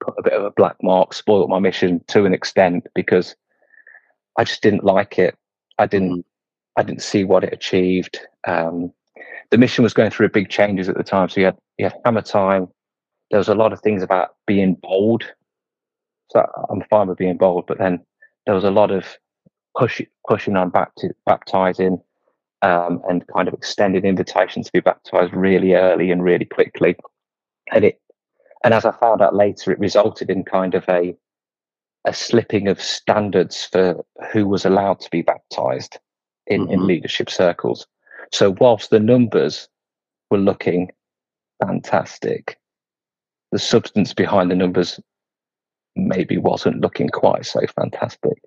put 0.00 0.14
a 0.18 0.22
bit 0.22 0.32
of 0.34 0.44
a 0.44 0.50
black 0.52 0.76
mark, 0.82 1.14
spoiled 1.14 1.50
my 1.50 1.58
mission 1.58 2.02
to 2.08 2.24
an 2.26 2.34
extent 2.34 2.86
because 2.94 3.36
I 4.38 4.44
just 4.44 4.62
didn't 4.62 4.84
like 4.84 5.18
it. 5.18 5.36
I 5.78 5.86
didn't 5.86 6.24
I 6.76 6.82
didn't 6.82 7.02
see 7.02 7.24
what 7.24 7.44
it 7.44 7.52
achieved. 7.52 8.20
Um, 8.46 8.92
the 9.50 9.58
mission 9.58 9.82
was 9.82 9.94
going 9.94 10.10
through 10.10 10.30
big 10.30 10.48
changes 10.50 10.88
at 10.88 10.96
the 10.96 11.04
time. 11.04 11.28
So 11.28 11.40
you 11.40 11.46
had 11.46 11.56
you 11.78 11.86
had 11.86 11.94
hammer 12.04 12.22
time. 12.22 12.68
There 13.30 13.38
was 13.38 13.48
a 13.48 13.54
lot 13.54 13.72
of 13.72 13.80
things 13.80 14.02
about 14.02 14.30
being 14.46 14.74
bold. 14.82 15.24
So 16.30 16.44
I'm 16.70 16.82
fine 16.90 17.08
with 17.08 17.18
being 17.18 17.36
bold, 17.38 17.66
but 17.66 17.78
then 17.78 18.00
there 18.46 18.54
was 18.54 18.64
a 18.64 18.70
lot 18.70 18.90
of 18.90 19.06
push, 19.76 20.00
pushing 20.28 20.56
on 20.56 20.70
back 20.70 20.94
to 20.98 21.10
baptizing 21.26 22.00
um, 22.62 23.00
and 23.08 23.26
kind 23.28 23.48
of 23.48 23.54
extended 23.54 24.04
invitations 24.04 24.66
to 24.66 24.72
be 24.72 24.80
baptized 24.80 25.32
really 25.34 25.74
early 25.74 26.10
and 26.10 26.22
really 26.22 26.44
quickly. 26.44 26.96
And 27.72 27.84
it 27.84 28.00
and 28.64 28.74
as 28.74 28.84
I 28.84 28.92
found 28.92 29.22
out 29.22 29.34
later, 29.36 29.72
it 29.72 29.78
resulted 29.78 30.30
in 30.30 30.44
kind 30.44 30.74
of 30.74 30.84
a 30.88 31.16
a 32.06 32.12
slipping 32.14 32.68
of 32.68 32.80
standards 32.80 33.64
for 33.66 34.04
who 34.32 34.46
was 34.46 34.64
allowed 34.64 35.00
to 35.00 35.10
be 35.10 35.22
baptized 35.22 35.98
in, 36.46 36.70
in 36.70 36.80
Mhm. 36.80 36.86
leadership 36.86 37.30
circles. 37.30 37.86
So 38.32 38.54
whilst 38.60 38.90
the 38.90 39.00
numbers 39.00 39.68
were 40.30 40.38
looking 40.38 40.90
fantastic, 41.64 42.58
the 43.52 43.58
substance 43.58 44.12
behind 44.14 44.50
the 44.50 44.54
numbers 44.54 45.00
maybe 45.96 46.38
wasn't 46.38 46.80
looking 46.80 47.08
quite 47.08 47.46
so 47.46 47.60
fantastic. 47.74 48.40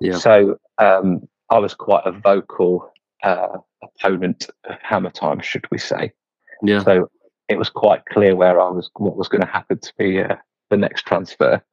Yeah. 0.00 0.18
So 0.18 0.58
um, 0.78 1.26
I 1.50 1.58
was 1.58 1.74
quite 1.74 2.02
a 2.04 2.12
vocal 2.12 2.90
uh, 3.22 3.58
opponent 3.82 4.48
of 4.64 4.76
Hammer 4.82 5.10
Time, 5.10 5.40
should 5.40 5.66
we 5.70 5.78
say? 5.78 6.12
yeah 6.62 6.82
So 6.82 7.10
it 7.48 7.58
was 7.58 7.70
quite 7.70 8.04
clear 8.06 8.36
where 8.36 8.60
I 8.60 8.68
was, 8.70 8.90
what 8.94 9.16
was 9.16 9.28
going 9.28 9.42
to 9.42 9.46
happen 9.46 9.78
to 9.78 9.92
be 9.98 10.20
uh, 10.20 10.36
the 10.70 10.76
next 10.76 11.06
transfer. 11.06 11.62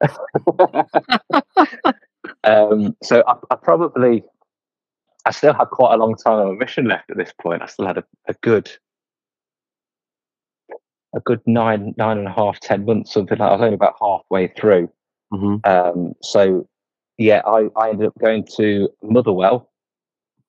um, 2.44 2.96
so 3.02 3.22
I, 3.26 3.34
I 3.50 3.56
probably, 3.56 4.24
I 5.24 5.30
still 5.30 5.54
had 5.54 5.66
quite 5.66 5.94
a 5.94 5.96
long 5.96 6.16
time 6.16 6.38
on 6.38 6.48
a 6.48 6.52
mission 6.54 6.86
left 6.86 7.10
at 7.10 7.16
this 7.16 7.32
point. 7.40 7.62
I 7.62 7.66
still 7.66 7.86
had 7.86 7.98
a, 7.98 8.04
a 8.28 8.34
good 8.42 8.70
a 11.14 11.20
good 11.20 11.40
nine, 11.46 11.94
nine 11.96 12.18
and 12.18 12.26
a 12.26 12.32
half, 12.32 12.58
ten 12.60 12.84
months, 12.84 13.12
something 13.12 13.38
like 13.38 13.46
that. 13.46 13.52
I 13.52 13.56
was 13.56 13.62
only 13.62 13.74
about 13.74 13.96
halfway 14.00 14.48
through. 14.48 14.90
hmm 15.30 15.56
Um, 15.64 16.14
so 16.22 16.66
yeah, 17.18 17.42
I, 17.46 17.68
I 17.76 17.90
ended 17.90 18.08
up 18.08 18.18
going 18.18 18.46
to 18.56 18.88
Motherwell, 19.02 19.70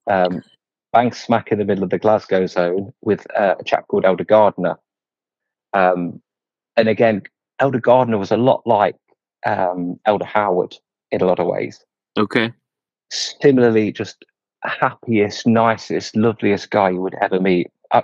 um, 0.09 0.41
bang 0.91 1.11
smack 1.11 1.51
in 1.51 1.59
the 1.59 1.65
middle 1.65 1.83
of 1.83 1.89
the 1.89 1.99
Glasgow 1.99 2.45
zone 2.47 2.93
with 3.01 3.27
uh, 3.37 3.55
a 3.59 3.63
chap 3.63 3.87
called 3.87 4.05
Elder 4.05 4.23
Gardner. 4.23 4.77
Um, 5.73 6.21
and 6.77 6.87
again, 6.87 7.23
Elder 7.59 7.79
Gardner 7.79 8.17
was 8.17 8.31
a 8.31 8.37
lot 8.37 8.61
like 8.65 8.95
um, 9.45 9.99
Elder 10.05 10.25
Howard 10.25 10.75
in 11.11 11.21
a 11.21 11.25
lot 11.25 11.39
of 11.39 11.47
ways. 11.47 11.83
Okay. 12.17 12.53
Similarly, 13.11 13.91
just 13.91 14.25
happiest, 14.69 15.45
nicest, 15.47 16.15
loveliest 16.15 16.69
guy 16.69 16.89
you 16.89 17.01
would 17.01 17.15
ever 17.21 17.39
meet. 17.39 17.67
I, 17.91 18.03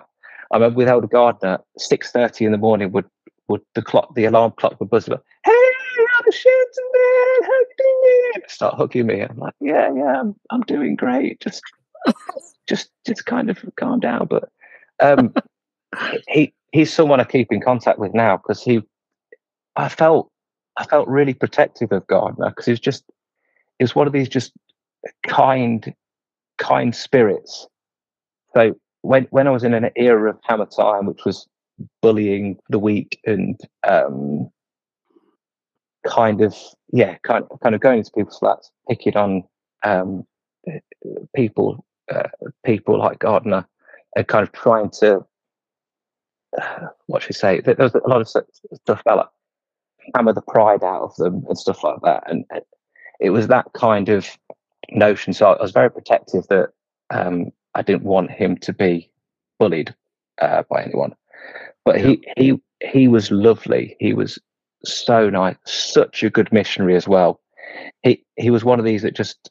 I 0.52 0.58
remember 0.58 0.78
with 0.78 0.88
Elder 0.88 1.08
Gardner, 1.08 1.60
six 1.78 2.12
thirty 2.12 2.46
in 2.46 2.52
the 2.52 2.58
morning 2.58 2.92
would 2.92 3.06
would 3.48 3.62
the 3.76 3.82
clock, 3.82 4.14
the 4.16 4.26
alarm 4.26 4.54
clock 4.58 4.80
would 4.80 4.90
buzz 4.90 5.08
about, 5.08 5.24
"Hey, 5.44 5.52
Elder 5.52 6.32
Shenton, 6.32 6.86
man, 6.94 7.44
how 7.44 7.60
you 7.60 7.68
doing?" 7.78 8.44
Start 8.48 8.76
hugging 8.76 9.08
me. 9.08 9.22
I'm 9.22 9.38
like, 9.38 9.54
"Yeah, 9.60 9.92
yeah, 9.94 10.20
I'm 10.20 10.36
I'm 10.52 10.62
doing 10.62 10.96
great. 10.96 11.40
Just, 11.40 11.62
just, 12.68 12.92
just 13.06 13.26
kind 13.26 13.50
of 13.50 13.64
calm 13.76 14.00
down." 14.00 14.28
But 14.28 14.50
um, 15.00 15.34
he 16.28 16.54
he's 16.72 16.94
someone 16.94 17.20
I 17.20 17.24
keep 17.24 17.52
in 17.52 17.62
contact 17.62 18.00
with 18.00 18.14
now 18.14 18.38
because 18.38 18.62
he, 18.62 18.82
I 19.76 19.90
felt 19.90 20.32
I 20.78 20.86
felt 20.86 21.08
really 21.08 21.34
protective 21.34 21.92
of 21.92 22.08
Gardner 22.08 22.50
because 22.50 22.66
he 22.66 22.72
was 22.72 22.80
just 22.80 23.04
he 23.78 23.84
was 23.84 23.96
one 23.96 24.08
of 24.08 24.14
these 24.14 24.30
just 24.30 24.54
kind 25.24 25.94
kind 26.60 26.96
spirits. 26.96 27.68
So 28.54 28.76
when 29.02 29.28
when 29.32 29.48
I 29.48 29.52
was 29.52 29.64
in 29.64 29.74
an 29.74 29.90
era 29.96 30.30
of 30.30 30.40
hammer 30.44 30.68
time, 30.68 31.06
which 31.06 31.26
was 31.26 31.48
bullying 32.02 32.58
the 32.70 32.80
weak 32.80 33.20
and 33.26 33.60
um, 33.88 34.50
kind 36.06 36.42
of 36.42 36.56
yeah, 36.92 37.18
kind 37.24 37.46
kind 37.64 37.76
of 37.76 37.82
going 37.82 38.04
to 38.04 38.12
people's 38.12 38.38
flats, 38.38 38.72
picking 38.88 39.18
on 39.18 39.44
um, 39.84 40.26
people 41.36 41.84
uh, 42.14 42.30
people 42.66 43.00
like 43.00 43.20
Gardner, 43.20 43.68
and 44.16 44.28
kind 44.28 44.44
of 44.44 44.52
trying 44.52 44.90
to 45.00 45.26
what 47.08 47.24
should 47.24 47.36
I 47.36 47.40
say? 47.40 47.62
There 47.62 47.76
was 47.78 47.94
a 47.94 48.08
lot 48.08 48.22
of 48.22 48.28
stuff 48.28 49.02
about 49.02 49.18
like 49.18 49.28
hammer 50.16 50.34
the 50.34 50.42
pride 50.42 50.84
out 50.84 51.04
of 51.04 51.16
them 51.16 51.46
and 51.48 51.58
stuff 51.58 51.84
like 51.84 52.02
that, 52.04 52.24
and 52.28 52.46
it 53.20 53.30
was 53.30 53.48
that 53.48 53.68
kind 53.74 54.10
of 54.10 54.28
notion. 54.92 55.34
So 55.34 55.48
I 55.48 55.62
was 55.62 55.72
very 55.72 55.90
protective 55.90 56.46
that 56.50 56.70
um, 57.10 57.52
I 57.76 57.82
didn't 57.82 58.04
want 58.04 58.32
him 58.32 58.58
to 58.58 58.74
be 58.74 59.10
bullied 59.60 59.94
uh, 60.42 60.64
by 60.70 60.84
anyone. 60.84 61.16
But 61.86 62.00
he 62.00 62.24
he 62.38 62.60
he 62.82 63.08
was 63.08 63.32
lovely. 63.32 63.96
He 64.00 64.14
was 64.14 64.40
so 64.84 65.30
nice, 65.30 65.56
such 65.66 66.24
a 66.24 66.30
good 66.30 66.52
missionary 66.52 66.96
as 66.96 67.08
well. 67.08 67.42
He 68.04 68.24
he 68.38 68.50
was 68.50 68.64
one 68.64 68.80
of 68.80 68.86
these 68.86 69.02
that 69.04 69.16
just 69.16 69.50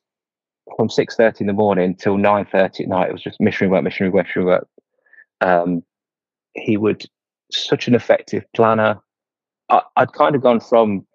from 0.77 0.89
six 0.89 1.17
thirty 1.17 1.43
in 1.43 1.47
the 1.47 1.53
morning 1.53 1.95
till 1.95 2.17
nine 2.17 2.45
thirty 2.45 2.85
at 2.85 2.89
night. 2.89 3.09
It 3.09 3.13
was 3.13 3.23
just 3.23 3.41
missionary 3.41 3.73
work, 3.73 3.85
missionary 3.85 4.13
work, 4.13 4.27
missionary 4.27 4.47
work. 4.47 4.69
Um, 5.41 5.83
he 6.55 6.77
would 6.77 7.05
such 7.53 7.89
an 7.89 7.95
effective 7.95 8.45
planner. 8.55 9.01
I, 9.69 9.83
I'd 9.97 10.13
kind 10.13 10.35
of 10.35 10.43
gone 10.43 10.61
from 10.61 11.07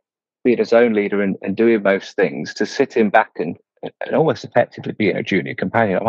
being 0.43 0.59
a 0.59 0.65
zone 0.65 0.93
leader 0.93 1.21
and, 1.21 1.37
and 1.41 1.55
doing 1.55 1.81
most 1.83 2.15
things 2.15 2.53
to 2.55 2.65
sitting 2.65 3.09
back 3.09 3.31
and, 3.37 3.57
and 3.83 4.15
almost 4.15 4.43
effectively 4.43 4.93
being 4.93 5.15
a 5.15 5.23
junior 5.23 5.55
companion. 5.55 5.99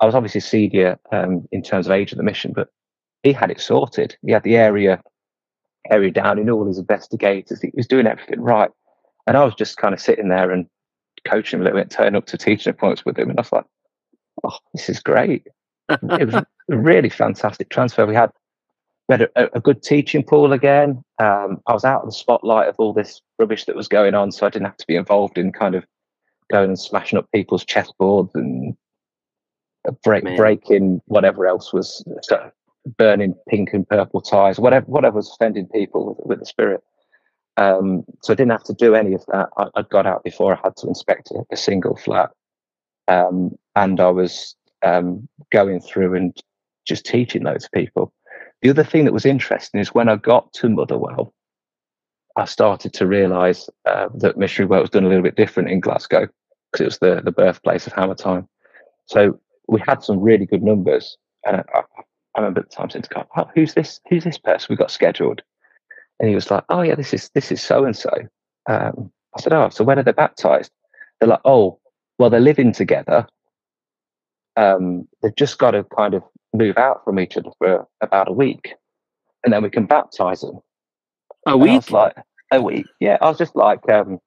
I, 0.00 0.06
was 0.06 0.14
obviously 0.14 0.40
senior 0.40 0.98
um, 1.12 1.48
in 1.50 1.62
terms 1.62 1.86
of 1.86 1.92
age 1.92 2.12
of 2.12 2.18
the 2.18 2.24
mission, 2.24 2.52
but 2.54 2.68
he 3.22 3.32
had 3.32 3.50
it 3.50 3.60
sorted. 3.60 4.16
He 4.22 4.32
had 4.32 4.42
the 4.42 4.56
area 4.56 5.02
area 5.90 6.10
down. 6.10 6.44
Knew 6.44 6.54
all 6.54 6.66
his 6.66 6.78
investigators. 6.78 7.60
He 7.62 7.70
was 7.74 7.86
doing 7.86 8.06
everything 8.06 8.40
right, 8.40 8.70
and 9.26 9.36
I 9.36 9.44
was 9.44 9.54
just 9.54 9.78
kind 9.78 9.94
of 9.94 10.00
sitting 10.00 10.28
there 10.28 10.50
and 10.50 10.66
coaching 11.26 11.58
him 11.58 11.62
a 11.62 11.64
little 11.64 11.80
bit, 11.80 11.90
turning 11.90 12.16
up 12.16 12.26
to 12.26 12.38
teaching 12.38 12.70
appointments 12.70 13.04
with 13.04 13.18
him, 13.18 13.30
and 13.30 13.38
I 13.38 13.42
was 13.42 13.52
like, 13.52 13.64
"Oh, 14.44 14.58
this 14.74 14.88
is 14.90 15.00
great." 15.00 15.46
it 15.88 16.26
was 16.26 16.34
a 16.34 16.46
really 16.68 17.10
fantastic 17.10 17.70
transfer. 17.70 18.06
We 18.06 18.14
had 18.14 18.30
we 19.08 19.14
had 19.14 19.22
a, 19.36 19.56
a 19.56 19.60
good 19.60 19.82
teaching 19.82 20.22
pool 20.22 20.52
again. 20.52 21.02
Um, 21.18 21.60
I 21.66 21.72
was 21.72 21.84
out 21.84 22.02
of 22.02 22.08
the 22.08 22.12
spotlight 22.12 22.68
of 22.68 22.76
all 22.78 22.92
this 22.92 23.20
rubbish 23.38 23.64
that 23.66 23.76
was 23.76 23.88
going 23.88 24.14
on, 24.14 24.32
so 24.32 24.46
I 24.46 24.50
didn't 24.50 24.66
have 24.66 24.76
to 24.78 24.86
be 24.86 24.96
involved 24.96 25.38
in 25.38 25.52
kind 25.52 25.74
of 25.74 25.84
going 26.50 26.70
and 26.70 26.78
smashing 26.78 27.18
up 27.18 27.28
people's 27.32 27.64
chessboards 27.64 28.30
and 28.34 28.76
break 30.02 30.24
Man. 30.24 30.36
breaking 30.36 31.02
whatever 31.06 31.46
else 31.46 31.72
was 31.72 32.04
so 32.22 32.50
burning 32.98 33.34
pink 33.48 33.72
and 33.72 33.88
purple 33.88 34.20
ties, 34.20 34.58
whatever 34.58 34.86
whatever 34.86 35.16
was 35.16 35.30
offending 35.32 35.66
people 35.68 36.06
with, 36.06 36.26
with 36.26 36.38
the 36.40 36.46
spirit. 36.46 36.82
Um, 37.56 38.04
so 38.22 38.32
I 38.32 38.36
didn't 38.36 38.52
have 38.52 38.64
to 38.64 38.74
do 38.74 38.94
any 38.94 39.14
of 39.14 39.24
that. 39.26 39.48
I, 39.56 39.66
I 39.76 39.82
got 39.82 40.06
out 40.06 40.24
before 40.24 40.54
I 40.54 40.60
had 40.62 40.76
to 40.78 40.88
inspect 40.88 41.30
a, 41.30 41.44
a 41.52 41.56
single 41.56 41.96
flat, 41.96 42.30
um, 43.08 43.56
and 43.76 44.00
I 44.00 44.10
was 44.10 44.56
um, 44.82 45.28
going 45.50 45.80
through 45.80 46.14
and 46.14 46.36
just 46.86 47.06
teaching 47.06 47.42
loads 47.42 47.64
of 47.64 47.72
people. 47.72 48.12
The 48.62 48.70
other 48.70 48.84
thing 48.84 49.04
that 49.04 49.12
was 49.12 49.26
interesting 49.26 49.80
is 49.80 49.94
when 49.94 50.08
I 50.08 50.16
got 50.16 50.52
to 50.54 50.68
Motherwell, 50.68 51.33
I 52.36 52.46
started 52.46 52.92
to 52.94 53.06
realise 53.06 53.68
uh, 53.86 54.08
that 54.14 54.36
missionary 54.36 54.68
work 54.68 54.80
was 54.80 54.90
done 54.90 55.04
a 55.04 55.08
little 55.08 55.22
bit 55.22 55.36
different 55.36 55.70
in 55.70 55.80
Glasgow 55.80 56.26
because 56.72 56.80
it 56.80 56.86
was 56.86 56.98
the 56.98 57.22
the 57.24 57.32
birthplace 57.32 57.86
of 57.86 57.92
Hammer 57.92 58.14
Time. 58.14 58.48
So 59.06 59.38
we 59.68 59.80
had 59.86 60.02
some 60.02 60.20
really 60.20 60.46
good 60.46 60.62
numbers, 60.62 61.16
and 61.46 61.62
I, 61.74 61.80
I 62.34 62.40
remember 62.40 62.60
at 62.60 62.70
the 62.70 62.76
time 62.76 62.90
saying 62.90 63.02
to 63.02 63.08
God, 63.14 63.26
oh, 63.36 63.48
"Who's 63.54 63.74
this? 63.74 64.00
Who's 64.08 64.24
this 64.24 64.38
person 64.38 64.66
we 64.70 64.76
got 64.76 64.90
scheduled?" 64.90 65.42
And 66.18 66.28
he 66.28 66.34
was 66.34 66.50
like, 66.50 66.64
"Oh 66.68 66.82
yeah, 66.82 66.96
this 66.96 67.14
is 67.14 67.30
this 67.34 67.52
is 67.52 67.62
so 67.62 67.84
and 67.84 67.96
so." 67.96 68.10
I 69.36 69.40
said, 69.40 69.52
"Oh, 69.52 69.68
so 69.68 69.84
when 69.84 69.98
are 69.98 70.02
they 70.02 70.12
baptized?" 70.12 70.72
They're 71.20 71.28
like, 71.28 71.40
"Oh, 71.44 71.78
well, 72.18 72.30
they're 72.30 72.40
living 72.40 72.72
together. 72.72 73.26
Um, 74.56 75.08
they've 75.22 75.34
just 75.36 75.58
got 75.58 75.72
to 75.72 75.84
kind 75.96 76.14
of 76.14 76.22
move 76.52 76.78
out 76.78 77.04
from 77.04 77.18
each 77.20 77.36
other 77.36 77.50
for 77.58 77.86
about 78.00 78.28
a 78.28 78.32
week, 78.32 78.74
and 79.44 79.52
then 79.52 79.62
we 79.62 79.70
can 79.70 79.86
baptize 79.86 80.40
them." 80.40 80.60
A 81.46 81.52
And 81.52 81.62
I 81.62 81.64
week? 81.64 81.74
was 81.76 81.90
like, 81.90 82.16
"A 82.50 82.62
week?" 82.62 82.86
Yeah, 83.00 83.18
I 83.20 83.28
was 83.28 83.38
just 83.38 83.56
like, 83.56 83.88
um, 83.90 84.18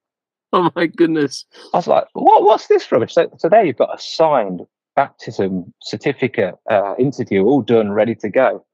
Oh 0.54 0.72
my 0.76 0.88
goodness. 0.88 1.46
I 1.74 1.78
was 1.78 1.88
like, 1.88 2.06
"What? 2.14 2.44
What's 2.44 2.68
this 2.68 2.90
rubbish?" 2.92 3.14
So, 3.14 3.30
so 3.38 3.50
there 3.50 3.66
you've 3.66 3.78
got 3.78 3.94
a 3.94 4.02
signed 4.02 4.62
baptism 4.96 5.74
certificate, 5.84 6.56
uh, 6.70 6.96
interview, 6.98 7.44
all 7.46 7.62
done, 7.62 7.92
ready 7.92 8.16
to 8.16 8.30
go. 8.30 8.66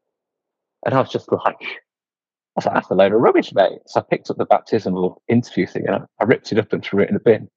And 0.85 0.93
I 0.95 0.99
was 0.99 1.09
just 1.09 1.31
like, 1.31 1.43
I 1.61 2.55
was 2.55 2.65
like, 2.65 2.75
that's 2.75 2.89
a 2.89 2.95
load 2.95 3.11
of 3.13 3.19
rubbish, 3.21 3.53
mate. 3.53 3.79
So 3.87 3.99
I 3.99 4.03
picked 4.09 4.29
up 4.29 4.37
the 4.37 4.45
baptismal 4.45 5.21
interview 5.27 5.65
thing 5.67 5.85
and 5.87 5.95
I, 5.95 6.01
I 6.19 6.23
ripped 6.25 6.51
it 6.51 6.59
up 6.59 6.71
and 6.71 6.83
threw 6.83 7.03
it 7.03 7.09
in 7.09 7.15
the 7.15 7.19
bin. 7.19 7.49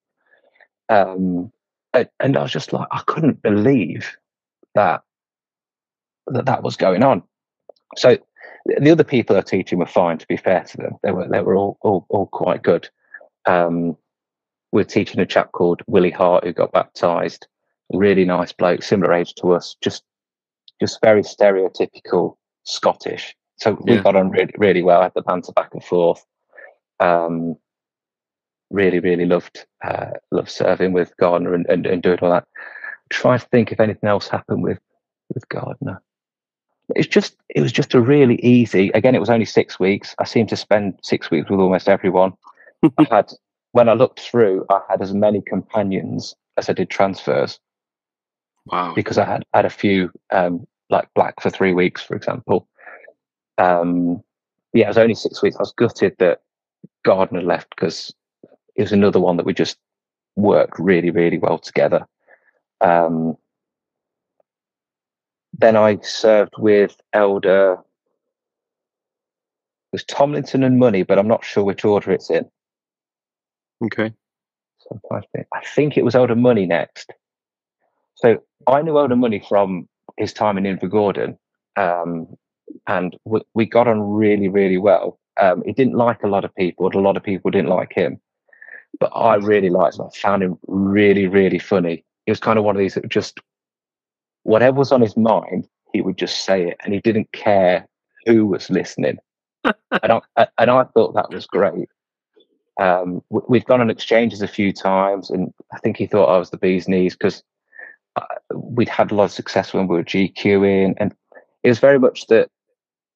Um, 0.89 1.53
and, 1.93 2.09
and 2.21 2.37
I 2.37 2.43
was 2.43 2.53
just 2.53 2.73
like, 2.73 2.89
I 2.91 3.03
couldn't 3.07 3.43
believe 3.43 4.17
that 4.75 5.03
that, 6.29 6.47
that 6.47 6.63
was 6.63 6.77
going 6.77 7.03
on. 7.03 7.23
So 7.97 8.19
the 8.67 8.81
the 8.81 8.91
other 8.91 9.05
people 9.05 9.37
I 9.37 9.41
was 9.41 9.51
teaching 9.51 9.79
were 9.79 9.87
fine, 9.87 10.19
to 10.19 10.27
be 10.27 10.37
fair 10.37 10.63
to 10.65 10.77
them. 10.77 10.93
They 11.03 11.13
were 11.13 11.29
they 11.29 11.41
were 11.41 11.57
all 11.57 11.79
all, 11.83 12.07
all 12.09 12.27
quite 12.27 12.63
good. 12.63 12.89
Um, 13.47 13.97
we're 14.73 14.85
teaching 14.85 15.21
a 15.21 15.27
chap 15.27 15.53
called 15.53 15.83
Willie 15.87 16.11
Hart 16.11 16.45
who 16.45 16.53
got 16.53 16.73
baptized. 16.73 17.47
Really 17.93 18.25
nice 18.25 18.53
bloke, 18.53 18.83
similar 18.83 19.13
age 19.13 19.35
to 19.37 19.53
us, 19.53 19.77
just 19.81 20.03
just 20.81 20.99
very 21.03 21.23
stereotypical 21.23 22.37
Scottish. 22.65 23.35
So 23.59 23.79
we 23.83 23.95
Yeah. 23.95 24.03
got 24.03 24.17
on 24.17 24.31
really 24.31 24.53
really 24.59 24.83
well. 24.83 25.03
had 25.03 25.13
the 25.15 25.23
banter 25.23 25.53
back 25.53 25.71
and 25.73 25.85
forth. 25.85 26.25
Um, 27.01 27.57
really 28.71 28.99
really 28.99 29.25
loved 29.27 29.65
uh, 29.85 30.11
loved 30.33 30.51
serving 30.51 30.93
with 30.93 31.17
Gardner 31.19 31.55
and, 31.55 31.67
and, 31.69 31.87
and 31.87 32.03
doing 32.03 32.19
all 32.21 32.31
that. 32.31 32.47
Try 33.11 33.39
to 33.39 33.47
think 33.47 33.71
if 33.71 33.79
anything 33.81 34.09
else 34.09 34.29
happened 34.29 34.63
with 34.63 34.81
with 35.33 35.49
Gardner. 35.49 36.03
It's 36.95 37.09
just 37.09 37.37
it 37.49 37.61
was 37.61 37.73
just 37.73 37.95
a 37.95 38.01
really 38.01 38.37
easy. 38.37 38.91
Again, 38.91 39.15
it 39.15 39.21
was 39.21 39.31
only 39.31 39.45
six 39.45 39.81
weeks. 39.81 40.15
I 40.19 40.25
seemed 40.25 40.49
to 40.51 40.57
spend 40.57 40.99
six 41.03 41.31
weeks 41.31 41.51
with 41.51 41.59
almost 41.59 41.89
everyone. 41.89 42.33
I 42.99 43.05
had 43.11 43.33
when 43.73 43.89
I 43.89 43.95
looked 43.95 44.21
through, 44.21 44.65
I 44.71 44.81
had 44.89 45.03
as 45.03 45.13
many 45.13 45.43
companions 45.43 46.35
as 46.57 46.69
I 46.71 46.73
did 46.73 46.89
transfers 46.91 47.59
Wow. 48.67 48.95
because 48.95 49.19
I 49.19 49.25
had 49.25 49.45
had 49.53 49.65
a 49.65 49.71
few 49.71 50.11
um, 50.33 50.67
like 50.91 51.09
black 51.15 51.41
for 51.41 51.51
three 51.51 51.73
weeks, 51.73 52.03
for 52.03 52.15
example. 52.15 52.69
Um, 53.59 54.23
yeah, 54.73 54.85
it 54.87 54.89
was 54.89 54.99
only 54.99 55.15
six 55.15 55.43
weeks. 55.43 55.57
I 55.57 55.63
was 55.63 55.73
gutted 55.73 56.17
that 56.19 56.41
Gardner 57.05 57.43
left 57.43 57.71
because 57.71 58.15
it 58.75 58.83
was 58.83 58.93
another 58.93 59.21
one 59.21 59.37
that 59.37 59.47
we 59.47 59.55
just 59.55 59.79
worked 60.37 60.79
really, 60.79 61.11
really 61.11 61.39
well 61.39 61.59
together. 61.59 62.07
Um, 62.81 63.37
then 65.59 65.77
I 65.77 65.99
served 66.03 66.55
with 66.59 66.97
Elder. 67.13 67.75
It 67.75 67.79
was 69.93 70.05
Tomlinson 70.05 70.63
and 70.63 70.79
Money, 70.79 71.03
but 71.03 71.19
I'm 71.19 71.29
not 71.29 71.45
sure 71.45 71.65
which 71.65 71.85
order 71.85 72.13
it's 72.13 72.31
in. 72.31 72.49
Okay. 73.85 74.13
So 74.79 75.01
I 75.11 75.21
think, 75.33 75.47
I 75.55 75.61
think 75.75 75.97
it 75.97 76.05
was 76.05 76.15
Elder 76.15 76.37
Money 76.37 76.67
next. 76.67 77.13
So 78.17 78.43
I 78.67 78.83
knew 78.83 78.99
Owen 78.99 79.19
Money 79.19 79.43
from 79.47 79.89
his 80.17 80.33
time 80.33 80.59
in 80.59 80.65
Invergordon, 80.65 81.37
um, 81.77 82.37
and 82.87 83.17
we, 83.25 83.41
we 83.55 83.67
got 83.67 83.89
on 83.89 84.01
really, 84.01 84.49
really 84.49 84.79
well. 84.79 85.19
Um, 85.39 85.63
he 85.67 85.73
didn't 85.73 85.95
like 85.95 86.23
a 86.23 86.29
lot 86.29 86.45
of 86.45 86.55
people, 86.55 86.87
and 86.87 86.95
a 86.95 87.01
lot 87.01 87.17
of 87.17 87.23
people 87.23 87.51
didn't 87.51 87.71
like 87.71 87.93
him. 87.93 88.19
But 88.99 89.13
I 89.15 89.35
really 89.35 89.69
liked 89.69 89.99
him. 89.99 90.07
I 90.07 90.17
found 90.17 90.43
him 90.43 90.59
really, 90.67 91.27
really 91.27 91.59
funny. 91.59 92.05
He 92.25 92.33
was 92.33 92.41
kind 92.41 92.59
of 92.59 92.65
one 92.65 92.75
of 92.75 92.81
these 92.81 92.95
that 92.95 93.09
just 93.09 93.39
whatever 94.47 94.79
was 94.79 94.93
on 94.93 95.01
his 95.01 95.17
mind, 95.17 95.69
he 95.93 96.01
would 96.01 96.17
just 96.17 96.45
say 96.45 96.69
it, 96.69 96.77
and 96.85 96.95
he 96.95 97.01
didn't 97.01 97.33
care 97.33 97.87
who 98.27 98.47
was 98.47 98.71
listening. 98.71 99.19
and, 99.65 100.13
I, 100.37 100.47
and 100.59 100.71
I 100.71 100.85
thought 100.85 101.15
that 101.15 101.31
was 101.31 101.47
great. 101.47 101.89
Um, 102.81 103.23
we've 103.31 103.65
gone 103.65 103.81
on 103.81 103.91
exchanges 103.91 104.43
a 104.43 104.49
few 104.49 104.73
times, 104.73 105.31
and 105.31 105.53
I 105.73 105.79
think 105.79 105.97
he 105.97 106.07
thought 106.07 106.33
I 106.33 106.39
was 106.39 106.51
the 106.51 106.59
bee's 106.59 106.87
knees 106.87 107.15
because 107.15 107.43
uh, 108.15 108.25
we'd 108.55 108.89
had 108.89 109.11
a 109.11 109.15
lot 109.15 109.25
of 109.25 109.33
success 109.33 109.75
when 109.75 109.89
we 109.89 109.97
were 109.97 110.05
GQing, 110.05 110.95
and 110.99 111.15
it 111.65 111.69
was 111.69 111.81
very 111.81 111.99
much 111.99 112.27
that 112.29 112.49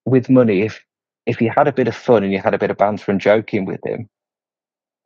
with 0.05 0.29
money, 0.29 0.63
if 0.63 0.85
if 1.27 1.41
you 1.41 1.53
had 1.55 1.69
a 1.69 1.73
bit 1.73 1.87
of 1.87 1.95
fun 1.95 2.25
and 2.25 2.33
you 2.33 2.41
had 2.41 2.55
a 2.55 2.59
bit 2.59 2.71
of 2.71 2.79
banter 2.79 3.13
and 3.13 3.21
joking 3.21 3.67
with 3.67 3.81
him, 3.85 4.09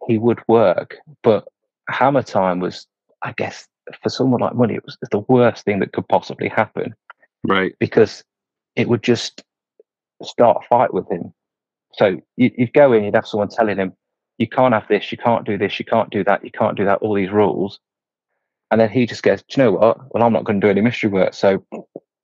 he 0.06 0.16
would 0.16 0.40
work. 0.48 0.96
But 1.22 1.46
hammer 1.90 2.22
time 2.22 2.60
was, 2.60 2.86
I 3.22 3.34
guess, 3.36 3.66
for 4.02 4.08
someone 4.08 4.40
like 4.40 4.54
money, 4.54 4.74
it 4.74 4.84
was 4.84 4.96
the 5.10 5.24
worst 5.28 5.64
thing 5.64 5.80
that 5.80 5.92
could 5.92 6.08
possibly 6.08 6.48
happen. 6.48 6.94
Right. 7.46 7.74
Because 7.78 8.24
it 8.76 8.88
would 8.88 9.02
just 9.02 9.42
start 10.22 10.62
a 10.62 10.66
fight 10.68 10.94
with 10.94 11.10
him. 11.10 11.32
So 11.92 12.20
you, 12.36 12.50
would 12.58 12.72
go 12.72 12.92
in, 12.92 13.04
you'd 13.04 13.14
have 13.14 13.26
someone 13.26 13.48
telling 13.48 13.76
him, 13.76 13.92
you 14.38 14.48
can't 14.48 14.74
have 14.74 14.88
this, 14.88 15.12
you 15.12 15.18
can't 15.18 15.44
do 15.44 15.56
this, 15.56 15.78
you 15.78 15.84
can't 15.84 16.10
do 16.10 16.24
that, 16.24 16.44
you 16.44 16.50
can't 16.50 16.76
do 16.76 16.84
that, 16.84 16.98
all 16.98 17.14
these 17.14 17.30
rules. 17.30 17.78
And 18.70 18.80
then 18.80 18.90
he 18.90 19.06
just 19.06 19.22
goes, 19.22 19.42
do 19.48 19.60
you 19.60 19.64
know 19.64 19.72
what? 19.72 19.98
Well, 20.12 20.24
I'm 20.24 20.32
not 20.32 20.44
going 20.44 20.60
to 20.60 20.66
do 20.66 20.70
any 20.70 20.80
mystery 20.80 21.10
work. 21.10 21.34
So 21.34 21.64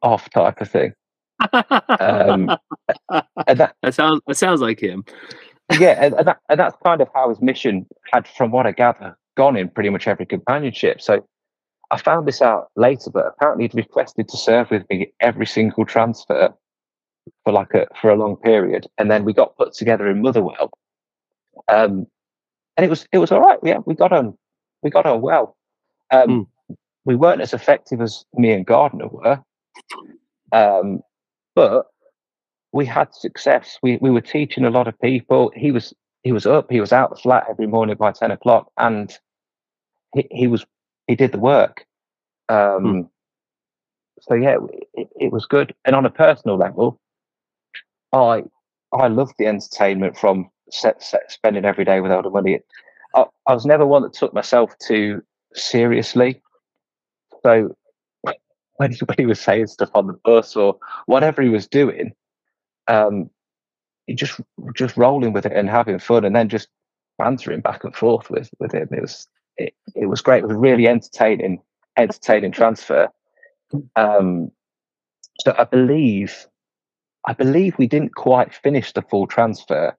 off 0.02 0.28
type 0.30 0.60
of 0.60 0.70
thing. 0.70 0.92
um, 1.52 2.50
that, 3.46 3.74
that 3.82 3.94
sounds 3.94 4.20
that 4.26 4.36
sounds 4.36 4.60
like 4.60 4.80
him. 4.80 5.04
yeah, 5.78 6.04
and, 6.04 6.14
and, 6.14 6.26
that, 6.26 6.38
and 6.48 6.58
that's 6.58 6.76
kind 6.84 7.00
of 7.00 7.08
how 7.14 7.28
his 7.28 7.40
mission 7.40 7.86
had, 8.12 8.26
from 8.26 8.50
what 8.50 8.66
I 8.66 8.72
gather, 8.72 9.16
gone 9.36 9.56
in 9.56 9.68
pretty 9.68 9.90
much 9.90 10.08
every 10.08 10.26
companionship. 10.26 11.00
So 11.00 11.24
I 11.90 11.98
found 11.98 12.26
this 12.26 12.40
out 12.40 12.68
later, 12.76 13.10
but 13.10 13.26
apparently 13.26 13.64
he'd 13.64 13.74
requested 13.74 14.28
to 14.28 14.36
serve 14.36 14.70
with 14.70 14.88
me 14.88 15.12
every 15.20 15.46
single 15.46 15.84
transfer 15.84 16.54
for 17.44 17.52
like 17.52 17.74
a 17.74 17.86
for 18.00 18.10
a 18.10 18.16
long 18.16 18.36
period, 18.36 18.86
and 18.98 19.10
then 19.10 19.24
we 19.24 19.32
got 19.32 19.56
put 19.56 19.72
together 19.72 20.08
in 20.08 20.22
Motherwell, 20.22 20.70
um, 21.68 22.06
and 22.76 22.84
it 22.84 22.90
was 22.90 23.06
it 23.12 23.18
was 23.18 23.32
all 23.32 23.40
right. 23.40 23.58
Yeah, 23.62 23.78
we 23.86 23.94
got 23.94 24.12
on 24.12 24.36
we 24.82 24.90
got 24.90 25.06
on 25.06 25.20
well. 25.20 25.56
Um, 26.10 26.28
mm. 26.28 26.76
We 27.04 27.16
weren't 27.16 27.40
as 27.40 27.54
effective 27.54 28.00
as 28.00 28.24
me 28.34 28.52
and 28.52 28.66
Gardner 28.66 29.08
were, 29.08 29.42
um, 30.52 31.00
but 31.54 31.86
we 32.72 32.86
had 32.86 33.14
success. 33.14 33.78
We 33.82 33.98
we 34.00 34.10
were 34.10 34.20
teaching 34.20 34.64
a 34.64 34.70
lot 34.70 34.86
of 34.86 34.98
people. 35.00 35.50
He 35.56 35.72
was 35.72 35.92
he 36.22 36.30
was 36.32 36.46
up. 36.46 36.70
He 36.70 36.80
was 36.80 36.92
out 36.92 37.10
the 37.10 37.16
flat 37.16 37.46
every 37.50 37.66
morning 37.66 37.96
by 37.96 38.12
ten 38.12 38.30
o'clock, 38.30 38.70
and 38.78 39.12
he, 40.14 40.26
he 40.30 40.46
was 40.46 40.64
he 41.10 41.16
did 41.16 41.32
the 41.32 41.38
work. 41.38 41.84
Um, 42.48 42.84
hmm. 42.84 43.00
So 44.20 44.34
yeah, 44.34 44.58
it, 44.94 45.08
it, 45.16 45.32
was 45.32 45.44
good. 45.44 45.74
And 45.84 45.96
on 45.96 46.06
a 46.06 46.10
personal 46.10 46.56
level, 46.56 47.00
I 48.12 48.44
I 48.92 49.08
loved 49.08 49.34
the 49.38 49.46
entertainment 49.46 50.16
from 50.16 50.50
set, 50.70 51.02
set, 51.02 51.32
spending 51.32 51.64
every 51.64 51.84
day 51.84 52.00
without 52.00 52.24
the 52.24 52.30
money. 52.30 52.60
I, 53.14 53.24
I 53.46 53.54
was 53.54 53.66
never 53.66 53.86
one 53.86 54.02
that 54.02 54.12
took 54.12 54.32
myself 54.32 54.72
too 54.78 55.22
seriously. 55.54 56.40
So 57.42 57.74
when 58.76 58.92
he, 58.92 58.98
when 58.98 59.18
he 59.18 59.26
was 59.26 59.40
saying 59.40 59.66
stuff 59.68 59.90
on 59.94 60.06
the 60.06 60.18
bus 60.24 60.54
or 60.54 60.78
whatever 61.06 61.42
he 61.42 61.48
was 61.48 61.66
doing, 61.66 62.12
um, 62.86 63.30
he 64.06 64.14
just 64.14 64.40
just 64.74 64.96
rolling 64.96 65.32
with 65.32 65.46
it 65.46 65.52
and 65.52 65.68
having 65.68 65.98
fun, 65.98 66.24
and 66.24 66.36
then 66.36 66.48
just 66.48 66.68
answering 67.24 67.62
back 67.62 67.82
and 67.82 67.96
forth 67.96 68.30
with 68.30 68.50
with 68.60 68.72
him. 68.72 68.88
It 68.92 69.00
was 69.00 69.26
it, 69.60 69.74
it 69.94 70.06
was 70.06 70.20
great. 70.20 70.42
It 70.42 70.48
was 70.48 70.56
really 70.56 70.88
entertaining, 70.88 71.60
entertaining 71.96 72.52
transfer. 72.52 73.08
Um, 73.96 74.50
so 75.40 75.54
I 75.56 75.64
believe, 75.64 76.46
I 77.26 77.32
believe 77.32 77.78
we 77.78 77.86
didn't 77.86 78.14
quite 78.14 78.54
finish 78.54 78.92
the 78.92 79.02
full 79.02 79.26
transfer. 79.26 79.96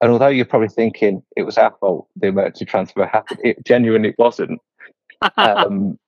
And 0.00 0.10
although 0.10 0.28
you're 0.28 0.44
probably 0.44 0.68
thinking 0.68 1.22
it 1.36 1.42
was 1.42 1.56
our 1.56 1.74
fault 1.80 2.08
the 2.16 2.28
emergency 2.28 2.64
transfer 2.64 3.06
happened, 3.06 3.40
it 3.42 3.64
genuinely 3.64 4.14
wasn't. 4.18 4.60
Um, 5.36 5.98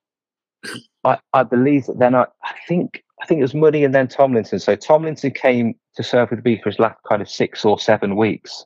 I, 1.03 1.17
I 1.33 1.43
believe 1.43 1.85
that 1.85 1.99
then 1.99 2.13
I, 2.13 2.25
I 2.43 2.53
think 2.67 3.03
I 3.21 3.25
think 3.25 3.39
it 3.39 3.43
was 3.43 3.55
Money 3.55 3.83
and 3.83 3.95
then 3.95 4.07
Tomlinson. 4.07 4.59
So 4.59 4.75
Tomlinson 4.75 5.31
came 5.31 5.73
to 5.95 6.03
serve 6.03 6.29
with 6.29 6.45
me 6.45 6.59
for 6.61 6.69
his 6.69 6.79
last 6.79 6.99
kind 7.09 7.21
of 7.21 7.29
six 7.29 7.65
or 7.65 7.79
seven 7.79 8.15
weeks. 8.15 8.65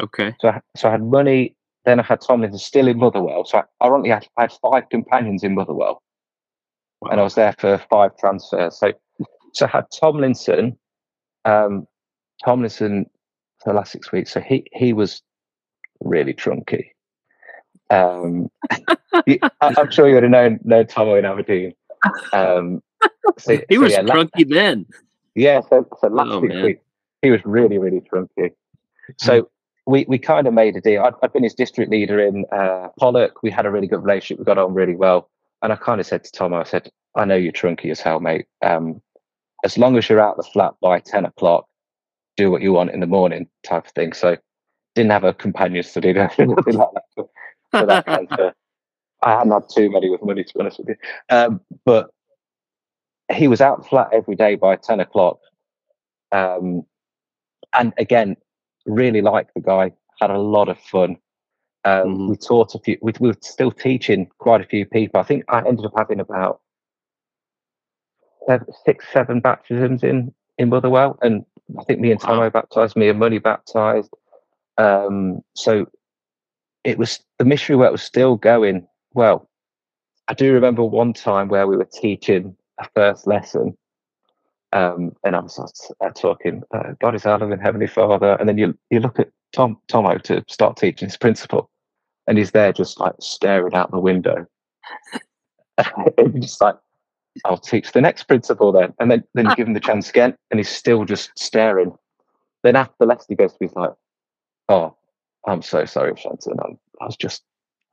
Okay. 0.00 0.34
So 0.40 0.48
I, 0.48 0.60
so 0.76 0.88
I 0.88 0.92
had 0.92 1.02
Money, 1.02 1.54
then 1.84 2.00
I 2.00 2.02
had 2.02 2.20
Tomlinson 2.20 2.58
still 2.58 2.88
in 2.88 2.98
Motherwell. 2.98 3.44
So 3.44 3.58
I 3.58 3.84
ironically 3.84 4.10
had, 4.10 4.26
I 4.36 4.42
had 4.42 4.52
five 4.52 4.88
companions 4.88 5.42
in 5.42 5.54
Motherwell. 5.54 6.02
Wow. 7.00 7.10
And 7.10 7.20
I 7.20 7.24
was 7.24 7.34
there 7.34 7.54
for 7.58 7.78
five 7.90 8.16
transfers. 8.18 8.78
So 8.78 8.92
so 9.52 9.66
I 9.66 9.68
had 9.68 9.86
Tomlinson, 9.90 10.78
um, 11.44 11.86
Tomlinson 12.44 13.06
for 13.62 13.72
the 13.72 13.76
last 13.76 13.92
six 13.92 14.12
weeks. 14.12 14.32
So 14.32 14.40
he 14.40 14.66
he 14.72 14.92
was 14.92 15.22
really 16.00 16.34
trunky. 16.34 16.86
Um, 17.90 18.50
I, 19.12 19.40
am 19.60 19.90
sure 19.90 20.08
you 20.08 20.14
would 20.14 20.22
have 20.22 20.32
known 20.32 20.60
known 20.64 20.86
Tomo 20.86 21.16
in 21.16 21.24
Aberdeen. 21.24 21.74
Um, 22.32 22.82
so, 23.38 23.60
he 23.68 23.78
was 23.78 23.94
so 23.94 24.00
yeah, 24.00 24.06
trunky 24.06 24.30
last, 24.34 24.48
then. 24.48 24.86
Yeah, 25.34 25.60
so, 25.68 25.86
so 26.00 26.08
last 26.08 26.30
oh, 26.30 26.40
week 26.40 26.80
he 27.20 27.30
was 27.30 27.40
really, 27.44 27.78
really 27.78 28.00
trunky. 28.00 28.52
So 29.18 29.50
we, 29.86 30.04
we 30.08 30.18
kind 30.18 30.46
of 30.46 30.54
made 30.54 30.76
a 30.76 30.80
deal. 30.80 31.02
I'd, 31.02 31.14
I'd 31.22 31.32
been 31.32 31.42
his 31.42 31.54
district 31.54 31.90
leader 31.90 32.20
in 32.20 32.44
uh, 32.52 32.88
Pollok. 33.00 33.32
We 33.42 33.50
had 33.50 33.66
a 33.66 33.70
really 33.70 33.86
good 33.86 34.02
relationship. 34.02 34.38
We 34.38 34.44
got 34.44 34.58
on 34.58 34.74
really 34.74 34.94
well. 34.94 35.28
And 35.62 35.72
I 35.72 35.76
kind 35.76 36.00
of 36.00 36.06
said 36.06 36.24
to 36.24 36.32
Tom, 36.32 36.54
I 36.54 36.64
said, 36.64 36.90
I 37.14 37.24
know 37.24 37.36
you're 37.36 37.52
trunky 37.52 37.90
as 37.90 38.00
hell, 38.00 38.20
mate. 38.20 38.46
Um, 38.62 39.00
as 39.64 39.78
long 39.78 39.96
as 39.96 40.08
you're 40.08 40.20
out 40.20 40.36
the 40.36 40.42
flat 40.42 40.74
by 40.80 41.00
10 41.00 41.24
o'clock, 41.24 41.66
do 42.36 42.50
what 42.50 42.62
you 42.62 42.72
want 42.72 42.90
in 42.90 43.00
the 43.00 43.06
morning 43.06 43.48
type 43.64 43.86
of 43.86 43.92
thing. 43.92 44.12
So 44.12 44.36
didn't 44.94 45.12
have 45.12 45.24
a 45.24 45.34
companion 45.34 45.82
study 45.82 46.10
or 46.16 46.30
anything 46.38 46.76
like 46.76 46.88
that 47.16 47.26
that 47.72 48.08
of, 48.08 48.54
I 49.22 49.32
hadn't 49.32 49.52
had 49.52 49.68
too 49.68 49.90
many 49.90 50.10
with 50.10 50.22
money, 50.22 50.44
to 50.44 50.54
be 50.54 50.60
honest 50.60 50.78
with 50.78 50.88
you. 50.88 50.96
Um, 51.28 51.60
but 51.84 52.10
he 53.32 53.48
was 53.48 53.60
out 53.60 53.82
the 53.82 53.88
flat 53.88 54.08
every 54.12 54.34
day 54.34 54.56
by 54.56 54.76
10 54.76 55.00
o'clock. 55.00 55.38
Um, 56.32 56.84
and 57.72 57.92
again, 57.98 58.36
really 58.86 59.20
liked 59.20 59.54
the 59.54 59.60
guy, 59.60 59.92
had 60.20 60.30
a 60.30 60.38
lot 60.38 60.68
of 60.68 60.78
fun. 60.78 61.16
Um, 61.84 61.92
mm-hmm. 61.92 62.28
We 62.30 62.36
taught 62.36 62.74
a 62.74 62.78
few, 62.78 62.98
we, 63.02 63.12
we, 63.18 63.28
were 63.28 63.36
still 63.40 63.72
teaching 63.72 64.28
quite 64.38 64.60
a 64.60 64.66
few 64.66 64.86
people. 64.86 65.20
I 65.20 65.24
think 65.24 65.44
I 65.48 65.66
ended 65.66 65.84
up 65.84 65.92
having 65.96 66.20
about 66.20 66.60
seven, 68.46 68.66
six, 68.84 69.04
seven 69.12 69.40
baptisms 69.40 70.02
in, 70.04 70.32
in 70.58 70.68
Motherwell. 70.68 71.18
And 71.22 71.44
I 71.78 71.84
think 71.84 72.00
me 72.00 72.12
and 72.12 72.20
Tomo 72.20 72.42
wow. 72.42 72.50
baptized, 72.50 72.96
me 72.96 73.08
and 73.08 73.18
Money 73.18 73.38
baptized. 73.38 74.14
Um, 74.78 75.42
so 75.54 75.86
it 76.84 76.98
was, 76.98 77.20
the 77.38 77.44
missionary 77.44 77.80
work 77.80 77.92
was 77.92 78.02
still 78.02 78.36
going 78.36 78.86
well. 79.14 79.48
I 80.28 80.34
do 80.34 80.52
remember 80.52 80.84
one 80.84 81.12
time 81.12 81.48
where 81.48 81.66
we 81.66 81.76
were 81.76 81.88
teaching 81.92 82.56
a 82.78 82.88
first 82.94 83.26
lesson. 83.26 83.76
Um, 84.72 85.14
and 85.24 85.36
I 85.36 85.40
was 85.40 85.92
uh, 86.00 86.10
talking, 86.10 86.62
uh, 86.74 86.92
God 87.00 87.14
is 87.14 87.26
our 87.26 87.38
loving 87.38 87.58
Heavenly 87.58 87.86
Father. 87.86 88.36
And 88.40 88.48
then 88.48 88.58
you 88.58 88.76
you 88.90 89.00
look 89.00 89.18
at 89.18 89.28
Tom 89.52 89.78
Tomo 89.88 90.18
to 90.18 90.44
start 90.48 90.76
teaching 90.76 91.08
his 91.08 91.16
principle, 91.16 91.70
and 92.26 92.38
he's 92.38 92.52
there 92.52 92.72
just 92.72 92.98
like 92.98 93.14
staring 93.20 93.74
out 93.74 93.90
the 93.90 94.00
window. 94.00 94.46
and 96.18 96.42
just 96.42 96.60
like, 96.60 96.76
I'll 97.44 97.58
teach 97.58 97.92
the 97.92 98.00
next 98.00 98.24
principle 98.24 98.72
then. 98.72 98.92
And 98.98 99.10
then, 99.10 99.24
then 99.34 99.46
you 99.46 99.56
give 99.56 99.66
him 99.66 99.74
the 99.74 99.80
chance 99.80 100.10
again, 100.10 100.34
and 100.50 100.58
he's 100.58 100.68
still 100.68 101.04
just 101.04 101.30
staring. 101.36 101.92
Then 102.62 102.76
after 102.76 103.06
lesson, 103.06 103.26
he 103.28 103.34
goes 103.36 103.52
to 103.52 103.58
me, 103.60 103.68
he's 103.68 103.76
like, 103.76 103.92
Oh, 104.68 104.96
I'm 105.46 105.62
so 105.62 105.84
sorry, 105.84 106.14
Shenton. 106.16 106.56
I'm, 106.64 106.78
I 107.00 107.06
was 107.06 107.16
just 107.16 107.42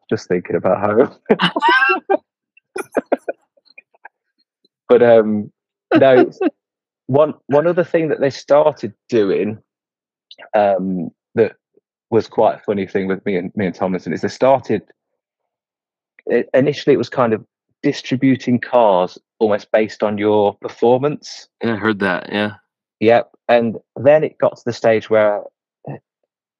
just 0.09 0.27
thinking 0.27 0.55
about 0.55 0.79
how. 0.79 2.19
But 4.89 5.03
um, 5.03 5.51
no, 5.95 6.31
one 7.09 7.33
one 7.47 7.65
other 7.65 7.83
thing 7.83 8.07
that 8.09 8.19
they 8.19 8.29
started 8.29 8.93
doing 9.09 9.57
um, 10.53 11.09
that 11.33 11.55
was 12.11 12.27
quite 12.27 12.55
a 12.55 12.63
funny 12.63 12.85
thing 12.85 13.07
with 13.07 13.25
me 13.25 13.35
and 13.35 13.51
me 13.55 13.65
and 13.65 13.73
Tomlinson 13.73 14.13
is 14.13 14.21
they 14.21 14.27
started. 14.27 14.83
It, 16.27 16.47
initially, 16.53 16.93
it 16.93 16.97
was 16.97 17.09
kind 17.09 17.33
of 17.33 17.43
distributing 17.81 18.59
cars 18.59 19.17
almost 19.39 19.71
based 19.71 20.03
on 20.03 20.19
your 20.19 20.53
performance. 20.55 21.49
Yeah, 21.63 21.73
I 21.73 21.77
heard 21.77 21.99
that. 21.99 22.29
Yeah. 22.31 22.55
Yep. 22.99 23.31
And 23.47 23.77
then 23.95 24.23
it 24.23 24.37
got 24.37 24.57
to 24.57 24.63
the 24.63 24.73
stage 24.73 25.09
where 25.09 25.41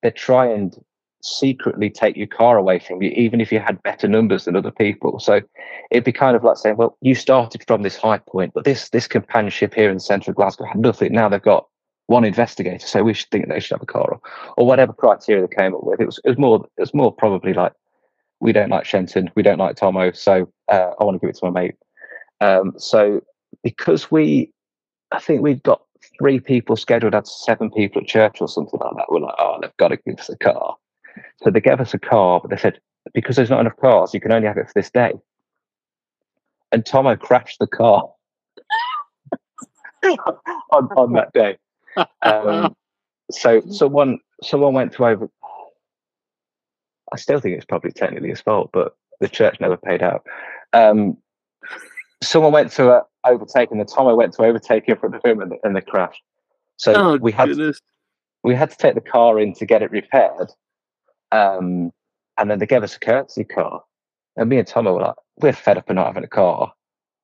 they 0.02 0.10
try 0.10 0.48
and 0.48 0.76
secretly 1.22 1.90
take 1.90 2.16
your 2.16 2.28
car 2.28 2.58
away 2.58 2.80
from 2.80 3.02
you, 3.02 3.10
even 3.12 3.42
if 3.42 3.52
you 3.52 3.60
had 3.60 3.82
better 3.84 4.08
numbers 4.08 4.46
than 4.46 4.56
other 4.56 4.72
people. 4.72 5.20
So 5.20 5.42
it'd 5.92 6.04
be 6.04 6.12
kind 6.12 6.36
of 6.36 6.44
like 6.44 6.58
saying, 6.58 6.78
well, 6.78 6.98
you 7.02 7.16
started 7.16 7.64
from 7.68 7.84
this 7.84 7.98
high 7.98 8.20
point, 8.20 8.54
but 8.54 8.64
this 8.64 8.90
this 8.90 9.08
companionship 9.08 9.74
here 9.74 9.90
in 9.90 9.98
the 9.98 10.02
centre 10.02 10.32
of 10.32 10.38
Glasgow 10.38 10.66
had 10.66 10.80
nothing. 10.80 11.14
Now 11.14 11.30
they've 11.30 11.42
got 11.42 11.68
one 12.08 12.24
investigator, 12.24 12.86
so 12.88 13.04
we 13.04 13.14
should 13.14 13.30
think 13.30 13.48
they 13.48 13.60
should 13.60 13.76
have 13.76 13.84
a 13.84 13.86
car 13.86 14.14
or, 14.14 14.22
or 14.58 14.66
whatever 14.66 14.94
criteria 14.94 15.46
they 15.46 15.56
came 15.56 15.76
up 15.76 15.84
with. 15.84 16.00
It 16.00 16.06
was 16.06 16.20
it 16.24 16.30
was 16.30 16.38
more 16.38 16.66
it 16.78 16.82
was 16.82 16.94
more 16.94 17.14
probably 17.14 17.54
like 17.54 17.74
we 18.40 18.54
don't 18.54 18.70
like 18.70 18.86
Shenton, 18.86 19.30
we 19.36 19.44
don't 19.44 19.58
like 19.58 19.76
Tomo, 19.76 20.12
so 20.12 20.50
uh, 20.72 20.92
I 21.00 21.04
want 21.04 21.16
to 21.16 21.20
give 21.20 21.30
it 21.30 21.38
to 21.38 21.52
my 21.52 21.62
mate. 21.62 21.76
Um, 22.42 22.74
so 22.78 23.22
because 23.64 24.10
we, 24.10 24.52
I 25.12 25.20
think 25.20 25.42
we've 25.42 25.62
got 25.62 25.82
three 26.18 26.40
people 26.40 26.76
scheduled 26.76 27.16
at 27.16 27.28
seven 27.28 27.70
people 27.72 28.02
at 28.02 28.08
church 28.08 28.38
or 28.42 28.48
something 28.48 28.80
like 28.80 28.96
that. 28.96 29.06
We're 29.10 29.20
like, 29.20 29.36
oh, 29.38 29.58
they've 29.62 29.78
got 29.78 29.90
to 29.90 29.98
give 29.98 30.20
us 30.20 30.30
a 30.30 30.38
car. 30.38 30.76
So 31.44 31.52
they 31.52 31.62
gave 31.62 31.80
us 31.80 31.94
a 31.94 32.00
car, 32.00 32.40
but 32.42 32.50
they 32.50 32.58
said, 32.58 32.80
because 33.14 33.36
there's 33.36 33.50
not 33.50 33.62
enough 33.62 33.78
cars, 33.78 34.14
you 34.14 34.22
can 34.22 34.32
only 34.32 34.48
have 34.48 34.58
it 34.58 34.68
for 34.68 34.74
this 34.76 34.90
day. 34.90 35.14
And 36.72 36.86
Tomo 36.86 37.16
crashed 37.16 37.60
the 37.60 37.68
car 37.68 38.10
on, 40.04 40.88
on 40.96 41.14
that 41.14 41.34
day. 41.34 41.58
Um, 42.22 42.76
so 43.32 43.62
someone 43.70 44.20
someone 44.44 44.74
went 44.74 44.94
to 44.94 45.06
over. 45.06 45.30
I 47.12 47.18
still 47.18 47.40
think 47.40 47.56
it's 47.56 47.66
probably 47.66 47.92
technically 47.92 48.30
his 48.30 48.42
fault, 48.42 48.70
but 48.72 48.96
the 49.20 49.28
church 49.28 49.60
never 49.60 49.78
paid 49.78 50.04
out. 50.04 50.26
Um, 50.74 51.18
someone 52.22 52.52
went 52.52 52.72
to 52.74 52.90
uh, 52.92 53.02
overtake 53.26 53.72
him. 53.72 53.80
The 53.80 53.86
Tomo 53.86 54.16
went 54.16 54.34
to 54.34 54.44
overtake 54.44 54.88
in 54.88 54.96
front 54.96 55.16
of 55.16 55.26
him, 55.26 55.42
and, 55.42 55.54
and 55.64 55.76
they 55.76 55.82
crashed. 55.82 56.22
So 56.78 56.94
oh, 56.96 57.18
we 57.18 57.32
had 57.32 57.50
goodness. 57.50 57.82
we 58.44 58.56
had 58.56 58.70
to 58.70 58.78
take 58.78 58.96
the 58.96 59.02
car 59.02 59.40
in 59.40 59.54
to 59.56 59.66
get 59.66 59.82
it 59.82 59.92
repaired. 59.92 60.52
Um, 61.32 61.92
and 62.38 62.50
then 62.50 62.60
they 62.60 62.66
gave 62.66 62.84
us 62.84 62.96
a 62.96 63.00
courtesy 63.00 63.44
car. 63.44 63.84
And 64.38 64.50
me 64.50 64.58
and 64.58 64.68
Tomo 64.68 64.94
were 64.94 65.02
like, 65.02 65.16
we're 65.38 65.54
fed 65.54 65.78
up 65.78 65.90
of 65.90 65.96
not 65.96 66.08
having 66.08 66.24
a 66.24 66.28
car. 66.28 66.72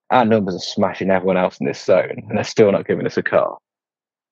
Our 0.09 0.25
numbers 0.25 0.55
are 0.55 0.59
smashing 0.59 1.09
everyone 1.09 1.37
else 1.37 1.57
in 1.59 1.65
this 1.65 1.83
zone, 1.83 2.23
and 2.27 2.37
they're 2.37 2.43
still 2.43 2.71
not 2.71 2.87
giving 2.87 3.05
us 3.05 3.17
a 3.17 3.23
car. 3.23 3.57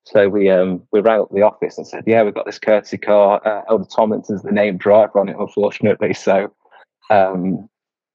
So 0.05 0.27
we 0.27 0.49
um 0.49 0.83
we 0.91 0.99
rang 0.99 1.21
up 1.21 1.29
the 1.31 1.41
office 1.43 1.77
and 1.77 1.87
said, 1.87 2.03
yeah, 2.05 2.23
we've 2.23 2.33
got 2.33 2.45
this 2.45 2.59
courtesy 2.59 2.97
car. 2.97 3.41
Uh, 3.47 3.61
Elder 3.69 3.85
Tomlinson's 3.85 4.43
the 4.43 4.51
named 4.51 4.79
driver 4.79 5.19
on 5.19 5.29
it, 5.29 5.37
unfortunately. 5.39 6.13
So 6.13 6.53
um 7.09 7.69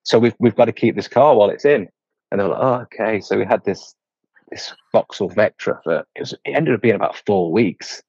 so 0.05 0.19
we've 0.19 0.35
we've 0.39 0.55
got 0.55 0.67
to 0.67 0.73
keep 0.73 0.97
this 0.97 1.09
car 1.09 1.35
while 1.35 1.51
it's 1.51 1.65
in. 1.65 1.89
And 2.31 2.39
they 2.41 2.45
were 2.45 2.51
like, 2.51 2.63
oh, 2.63 2.75
okay. 2.93 3.21
So 3.21 3.39
we 3.39 3.47
had 3.47 3.65
this 3.65 3.95
this 4.51 4.75
Vauxhall 4.93 5.31
Vectra 5.31 5.83
for 5.83 6.05
it 6.15 6.21
was 6.21 6.33
it 6.45 6.53
ended 6.55 6.75
up 6.75 6.83
being 6.83 6.95
about 6.95 7.17
four 7.27 7.51
weeks, 7.51 8.03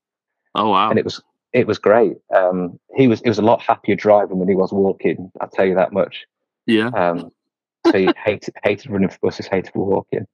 Oh 0.55 0.69
wow. 0.69 0.89
and 0.89 0.99
it 0.99 1.05
was 1.05 1.21
it 1.53 1.67
was 1.67 1.79
great. 1.79 2.17
Um, 2.35 2.79
he 2.95 3.07
was 3.07 3.21
he 3.21 3.29
was 3.29 3.39
a 3.39 3.43
lot 3.43 3.61
happier 3.61 3.95
driving 3.95 4.39
than 4.39 4.47
he 4.47 4.55
was 4.55 4.71
walking. 4.71 5.31
I'll 5.41 5.49
tell 5.49 5.65
you 5.65 5.75
that 5.75 5.93
much. 5.93 6.25
yeah. 6.65 6.89
Um, 6.89 7.31
so 7.87 7.97
he 7.97 8.09
hated 8.23 8.53
hated 8.63 8.91
running 8.91 9.09
for 9.09 9.17
buses, 9.21 9.47
hated 9.47 9.73
walking. 9.75 10.27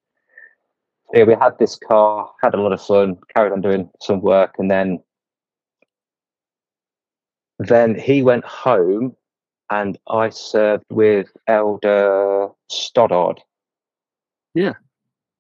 So 1.08 1.20
yeah, 1.20 1.24
we 1.24 1.36
had 1.36 1.58
this 1.60 1.76
car, 1.78 2.32
had 2.42 2.54
a 2.56 2.62
lot 2.62 2.74
of 2.74 2.82
fun, 2.82 3.18
carried 3.34 3.54
on 3.54 3.62
doing 3.62 3.90
some 4.02 4.22
work, 4.22 4.56
and 4.58 4.70
then 4.70 5.00
then 7.60 7.98
he 7.98 8.22
went 8.22 8.44
home, 8.44 9.16
and 9.70 9.98
I 10.10 10.30
served 10.30 10.84
with 10.90 11.28
Elder 11.48 12.50
Stoddard. 12.70 13.40
Yeah. 14.54 14.74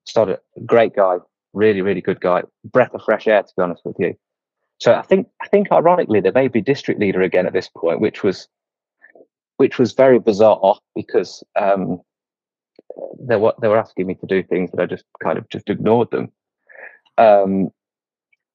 Stoddard, 0.06 0.39
great 0.65 0.95
guy, 0.95 1.18
really 1.53 1.81
really 1.81 2.02
good 2.02 2.22
guy, 2.22 2.43
breath 2.64 2.93
of 2.93 3.02
fresh 3.03 3.27
air 3.27 3.41
to 3.43 3.53
be 3.57 3.64
honest 3.64 3.81
with 3.84 3.95
you. 3.99 4.15
So 4.80 4.93
I 4.93 5.02
think 5.02 5.27
I 5.41 5.47
think 5.47 5.72
ironically 5.72 6.19
they 6.19 6.31
may 6.31 6.47
be 6.47 6.61
district 6.61 6.99
leader 6.99 7.22
again 7.22 7.45
at 7.45 7.53
this 7.53 7.69
point, 7.69 8.02
which 8.02 8.23
was 8.23 8.47
which 9.57 9.80
was 9.80 9.93
very 9.93 10.19
bizarre 10.19 10.77
because 10.95 11.43
um, 11.60 12.02
they 13.19 13.38
were 13.38 13.53
they 13.61 13.68
were 13.68 13.77
asking 13.77 14.07
me 14.07 14.15
to 14.15 14.26
do 14.26 14.43
things 14.43 14.72
that 14.72 14.81
I 14.81 14.85
just 14.85 15.06
kind 15.23 15.38
of 15.38 15.47
just 15.49 15.69
ignored 15.69 16.11
them. 16.11 16.31
Um, 17.18 17.72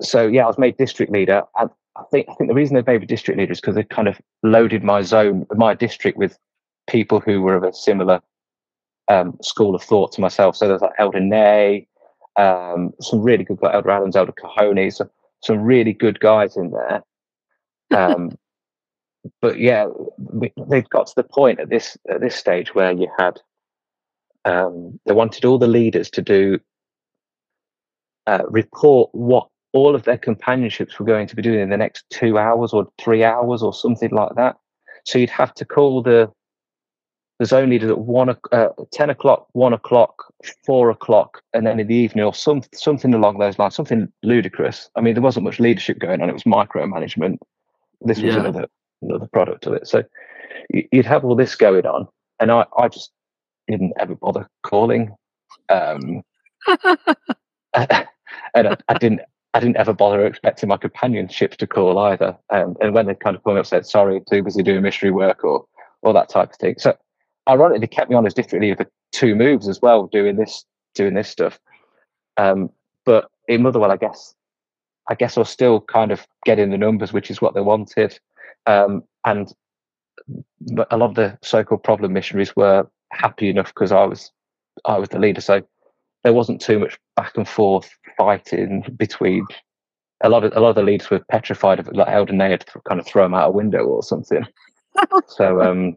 so 0.02 0.26
yeah, 0.26 0.44
I 0.44 0.46
was 0.46 0.58
made 0.58 0.76
district 0.76 1.12
leader. 1.12 1.42
And 1.58 1.70
I 1.96 2.02
think 2.10 2.28
I 2.28 2.34
think 2.34 2.48
the 2.48 2.54
reason 2.54 2.74
they 2.74 2.92
made 2.92 3.00
me 3.00 3.06
district 3.06 3.38
leader 3.38 3.52
is 3.52 3.60
because 3.60 3.74
they 3.74 3.84
kind 3.84 4.08
of 4.08 4.20
loaded 4.42 4.84
my 4.84 5.02
zone, 5.02 5.46
my 5.54 5.74
district, 5.74 6.18
with 6.18 6.38
people 6.88 7.20
who 7.20 7.40
were 7.40 7.54
of 7.54 7.64
a 7.64 7.72
similar 7.72 8.20
um, 9.08 9.36
school 9.42 9.74
of 9.74 9.82
thought 9.82 10.12
to 10.12 10.20
myself. 10.20 10.56
So 10.56 10.68
there's 10.68 10.82
like 10.82 10.92
Elder 10.98 11.20
Nay, 11.20 11.86
um, 12.36 12.92
some 13.00 13.20
really 13.22 13.44
good 13.44 13.58
guys, 13.60 13.74
Elder 13.74 13.90
Adams, 13.90 14.16
Elder 14.16 14.32
Cahoney, 14.32 14.92
so 14.92 15.10
some 15.42 15.60
really 15.60 15.92
good 15.92 16.20
guys 16.20 16.56
in 16.56 16.70
there. 16.70 17.02
Um, 17.90 18.36
but 19.40 19.58
yeah, 19.58 19.86
we, 20.18 20.52
they've 20.68 20.88
got 20.88 21.06
to 21.08 21.14
the 21.16 21.24
point 21.24 21.60
at 21.60 21.68
this 21.68 21.96
at 22.08 22.20
this 22.20 22.36
stage 22.36 22.74
where 22.74 22.92
you 22.92 23.08
had 23.18 23.38
um, 24.44 24.98
they 25.06 25.12
wanted 25.12 25.44
all 25.44 25.58
the 25.58 25.66
leaders 25.66 26.10
to 26.10 26.22
do 26.22 26.58
uh, 28.26 28.42
report 28.48 29.10
what 29.12 29.48
all 29.72 29.94
of 29.94 30.04
their 30.04 30.18
companionships 30.18 30.98
were 30.98 31.06
going 31.06 31.26
to 31.26 31.36
be 31.36 31.42
doing 31.42 31.60
in 31.60 31.70
the 31.70 31.76
next 31.76 32.04
two 32.10 32.38
hours 32.38 32.72
or 32.72 32.88
three 32.98 33.22
hours 33.22 33.62
or 33.62 33.72
something 33.72 34.10
like 34.10 34.34
that. 34.36 34.56
So 35.04 35.18
you'd 35.18 35.30
have 35.30 35.54
to 35.54 35.64
call 35.64 36.02
the 36.02 36.30
the 37.40 37.56
only 37.56 37.80
at 37.80 37.98
one 37.98 38.36
uh, 38.52 38.68
ten 38.92 39.08
o'clock, 39.08 39.48
one 39.52 39.72
o'clock, 39.72 40.30
four 40.64 40.90
o'clock, 40.90 41.42
and 41.54 41.66
then 41.66 41.80
in 41.80 41.86
the 41.86 41.94
evening 41.94 42.24
or 42.26 42.34
some 42.34 42.62
something 42.74 43.14
along 43.14 43.38
those 43.38 43.58
lines, 43.58 43.74
something 43.74 44.12
ludicrous. 44.22 44.90
I 44.94 45.00
mean, 45.00 45.14
there 45.14 45.22
wasn't 45.22 45.44
much 45.44 45.58
leadership 45.58 45.98
going 45.98 46.20
on; 46.20 46.28
it 46.28 46.34
was 46.34 46.42
micromanagement. 46.44 47.38
This 48.02 48.20
was 48.20 48.34
Yeah. 48.34 48.40
another 48.40 48.68
another 49.00 49.26
product 49.26 49.66
of 49.66 49.72
it. 49.72 49.88
So 49.88 50.04
you'd 50.68 51.06
have 51.06 51.24
all 51.24 51.34
this 51.34 51.54
going 51.56 51.86
on, 51.86 52.08
and 52.40 52.52
I 52.52 52.66
I 52.76 52.88
just 52.88 53.10
didn't 53.68 53.94
ever 53.98 54.14
bother 54.16 54.46
calling. 54.62 55.14
Um, 55.70 56.22
and 57.74 58.06
I, 58.54 58.76
I 58.88 58.98
didn't 58.98 59.22
I 59.54 59.60
didn't 59.60 59.78
ever 59.78 59.94
bother 59.94 60.26
expecting 60.26 60.68
my 60.68 60.76
companionships 60.76 61.56
to 61.56 61.66
call 61.66 61.98
either. 61.98 62.36
Um, 62.50 62.76
and 62.82 62.92
when 62.92 63.06
they 63.06 63.14
kind 63.14 63.34
of 63.34 63.42
called 63.42 63.56
me 63.56 63.60
up, 63.60 63.66
said 63.66 63.86
sorry, 63.86 64.20
too 64.30 64.42
busy 64.42 64.62
doing 64.62 64.82
mystery 64.82 65.10
work 65.10 65.42
or 65.42 65.64
or 66.02 66.12
that 66.12 66.28
type 66.28 66.50
of 66.50 66.56
thing. 66.56 66.74
So 66.76 66.94
ironically, 67.48 67.80
they 67.80 67.86
kept 67.86 68.10
me 68.10 68.16
on 68.16 68.26
as 68.26 68.36
leader 68.36 68.76
for 68.76 68.90
two 69.12 69.34
moves 69.34 69.68
as 69.68 69.80
well, 69.82 70.06
doing 70.06 70.36
this 70.36 70.64
doing 70.94 71.14
this 71.14 71.28
stuff. 71.28 71.58
Um, 72.36 72.70
but 73.04 73.30
in 73.48 73.62
Motherwell, 73.62 73.92
I 73.92 73.96
guess 73.96 74.34
I 75.08 75.14
guess 75.14 75.36
I 75.36 75.40
was 75.40 75.50
still 75.50 75.80
kind 75.80 76.12
of 76.12 76.26
getting 76.44 76.70
the 76.70 76.78
numbers, 76.78 77.12
which 77.12 77.30
is 77.30 77.40
what 77.40 77.54
they 77.54 77.60
wanted. 77.60 78.18
Um, 78.66 79.02
and 79.24 79.52
a 80.90 80.96
lot 80.96 81.10
of 81.10 81.14
the 81.14 81.38
so-called 81.42 81.82
problem 81.82 82.12
missionaries 82.12 82.54
were 82.54 82.88
happy 83.10 83.48
enough 83.48 83.68
because 83.68 83.92
I 83.92 84.04
was 84.04 84.30
I 84.84 84.98
was 84.98 85.08
the 85.08 85.18
leader, 85.18 85.40
so 85.40 85.62
there 86.22 86.32
wasn't 86.32 86.60
too 86.60 86.78
much 86.78 86.98
back 87.16 87.36
and 87.36 87.48
forth 87.48 87.90
fighting 88.16 88.84
between. 88.96 89.46
A 90.22 90.28
lot 90.28 90.44
of 90.44 90.54
a 90.54 90.60
lot 90.60 90.70
of 90.70 90.76
the 90.76 90.82
leaders 90.82 91.10
were 91.10 91.24
petrified 91.30 91.80
of 91.80 91.88
like 91.92 92.08
Elden 92.08 92.38
Nay 92.38 92.50
had 92.50 92.64
kind 92.88 93.00
of 93.00 93.06
throw 93.06 93.24
him 93.24 93.34
out 93.34 93.48
a 93.48 93.52
window 93.52 93.84
or 93.84 94.02
something. 94.02 94.46
so 95.26 95.62
um, 95.62 95.96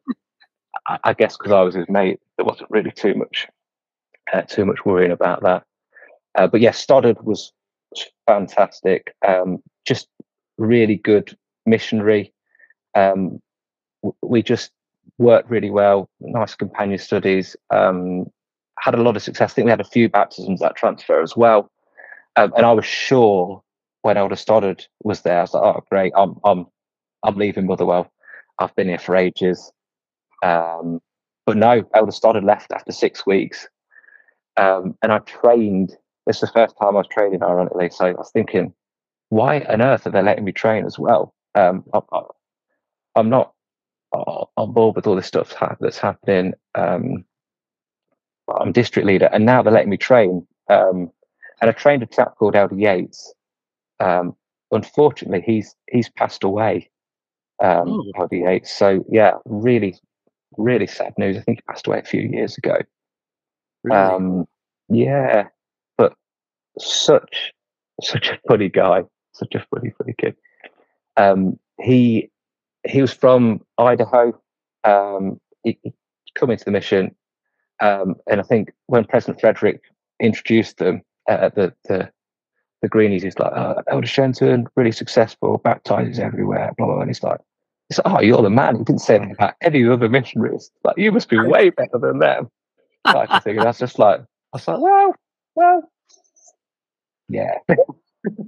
I, 0.88 1.00
I 1.04 1.14
guess 1.14 1.38
because 1.38 1.52
I 1.52 1.62
was 1.62 1.76
his 1.76 1.90
mate, 1.90 2.20
there 2.38 2.46
wasn't 2.46 2.70
really 2.72 2.92
too 2.92 3.16
much 3.16 3.48
uh, 4.34 4.42
too 4.42 4.66
much 4.66 4.86
worrying 4.86 5.12
about 5.12 5.44
that. 5.44 5.64
Uh, 6.36 6.48
but 6.48 6.62
yes, 6.62 6.80
Stoddard 6.80 7.22
was 7.24 7.52
was 7.92 8.06
fantastic. 8.26 9.14
Um, 9.28 9.62
just 9.86 10.08
really 10.58 10.96
good 10.96 11.36
missionary. 11.66 12.34
Um, 12.96 13.40
we 14.22 14.42
just 14.42 14.72
worked 15.18 15.50
really 15.50 15.70
well. 15.70 16.10
Nice 16.20 16.56
companion 16.56 17.00
studies. 17.00 17.56
Um, 17.70 18.26
had 18.80 18.96
a 18.96 19.02
lot 19.02 19.16
of 19.16 19.24
success. 19.24 19.52
I 19.52 19.54
think 19.54 19.66
we 19.66 19.72
had 19.72 19.80
a 19.82 19.86
few 19.86 20.10
baptisms 20.10 20.60
that 20.60 20.76
transfer 20.76 21.22
as 21.22 21.38
well. 21.38 21.70
Um, 22.36 22.52
and 22.58 22.66
I 22.66 22.72
was 22.72 22.86
sure 22.86 23.62
when 24.02 24.18
Elder 24.18 24.36
Stoddard 24.36 24.86
was 25.04 25.22
there, 25.22 25.38
I 25.40 25.42
was 25.42 25.54
like, 25.54 25.64
"Oh, 25.64 25.84
great! 25.90 26.14
I'm 26.16 26.36
I'm 26.44 26.66
I'm 27.24 27.36
leaving 27.36 27.68
Motherwell. 27.68 28.12
I've 28.60 28.76
been 28.76 28.90
here 28.90 29.00
for 29.00 29.16
ages." 29.16 29.72
Um, 30.44 31.02
but 31.46 31.58
no, 31.58 31.84
Elder 31.94 32.12
Stoddard 32.12 32.44
left 32.44 32.72
after 32.72 32.92
six 32.92 33.26
weeks, 33.26 33.68
um, 34.58 34.98
and 35.02 35.12
I 35.12 35.20
trained. 35.20 35.96
This 36.26 36.38
is 36.38 36.42
the 36.42 36.48
first 36.54 36.76
time 36.82 36.90
I 36.96 37.00
was 37.00 37.08
training, 37.08 37.44
ironically. 37.44 37.90
So 37.90 38.06
I 38.06 38.12
was 38.14 38.32
thinking, 38.32 38.74
why 39.30 39.62
on 39.62 39.82
earth 39.82 40.08
are 40.08 40.12
they 40.12 40.22
letting 40.22 40.46
me 40.46 40.52
train 40.54 40.86
as 40.86 40.98
well? 41.00 41.34
Um, 41.56 41.84
I, 41.94 42.00
I, 42.14 42.22
I'm 43.16 43.30
not 43.30 43.54
uh, 44.14 44.46
on 44.58 44.72
board 44.74 44.96
with 44.96 45.08
all 45.08 45.16
this 45.16 45.28
stuff 45.28 45.54
that's 45.82 45.98
happening. 45.98 46.54
Um, 46.76 47.26
I'm 48.48 48.72
district 48.72 49.06
leader, 49.08 49.30
and 49.34 49.46
now 49.46 49.62
they're 49.64 49.74
letting 49.74 49.90
me 49.90 49.98
train. 49.98 50.48
Um, 50.70 51.12
and 51.62 51.70
I 51.70 51.74
trained 51.74 52.04
a 52.04 52.08
chap 52.08 52.36
called 52.38 52.56
Elder 52.56 52.76
Yates. 52.76 53.34
Um, 54.00 54.36
unfortunately, 54.72 55.44
he's 55.46 55.76
he's 55.90 56.10
passed 56.10 56.44
away. 56.44 56.90
Um, 57.62 57.88
Oh. 57.90 58.12
Elder 58.18 58.36
Yates. 58.36 58.72
So 58.72 59.06
yeah, 59.10 59.34
really, 59.46 59.96
really 60.58 60.88
sad 60.88 61.14
news. 61.18 61.38
I 61.38 61.42
think 61.42 61.60
he 61.60 61.62
passed 61.64 61.88
away 61.88 62.00
a 62.00 62.04
few 62.04 62.22
years 62.22 62.58
ago. 62.58 62.78
Really? 63.84 63.98
Um, 63.98 64.48
yeah, 64.90 65.48
but 65.98 66.14
such 66.80 67.54
such 68.02 68.30
a 68.30 68.40
funny 68.48 68.70
guy, 68.70 69.04
such 69.34 69.56
a 69.56 69.66
funny 69.74 69.92
funny 69.98 70.16
kid. 70.18 70.36
Um, 71.18 71.60
he 71.82 72.30
he 72.88 73.02
was 73.02 73.14
from 73.14 73.62
Idaho. 73.78 74.40
Um, 74.84 75.40
he, 75.64 75.78
he 75.84 75.94
come 76.36 76.52
into 76.52 76.66
the 76.66 76.72
mission, 76.72 77.16
um, 77.82 78.16
and 78.30 78.40
I 78.40 78.44
think 78.44 78.74
when 78.88 79.06
President 79.06 79.40
Frederick 79.40 79.82
introduced 80.20 80.78
them 80.78 81.02
at 81.28 81.56
the 81.56 81.74
the 81.86 82.10
the 82.82 82.90
greenies, 82.90 83.24
he's 83.24 83.40
like, 83.40 83.54
oh, 83.54 83.82
Elder 83.88 84.08
Shenton, 84.08 84.68
really 84.76 84.92
successful, 84.92 85.58
baptizes 85.58 86.20
everywhere, 86.20 86.74
blah 86.78 86.88
blah. 86.88 87.00
And 87.00 87.10
he's 87.10 87.24
like, 87.24 87.40
he's 87.94 88.04
like, 88.04 88.14
oh, 88.14 88.22
you're 88.22 88.42
the 88.42 88.50
man. 88.50 88.78
He 88.78 88.84
didn't 88.84 89.02
say 89.02 89.16
anything 89.16 89.36
about 89.36 89.54
any 89.62 89.88
other 89.88 90.10
missionaries. 90.10 90.72
Like, 90.84 90.98
you 90.98 91.12
must 91.12 91.30
be 91.30 91.40
way 91.40 91.70
better 91.78 92.00
than 92.00 92.20
them. 92.20 92.50
Like, 93.06 93.30
I 93.30 93.40
think 93.40 93.60
that's 93.60 93.80
just 93.80 94.00
like, 94.00 94.20
I 94.20 94.26
was 94.54 94.68
like, 94.68 94.80
well, 94.80 95.16
well, 95.56 95.92
yeah. 97.30 97.60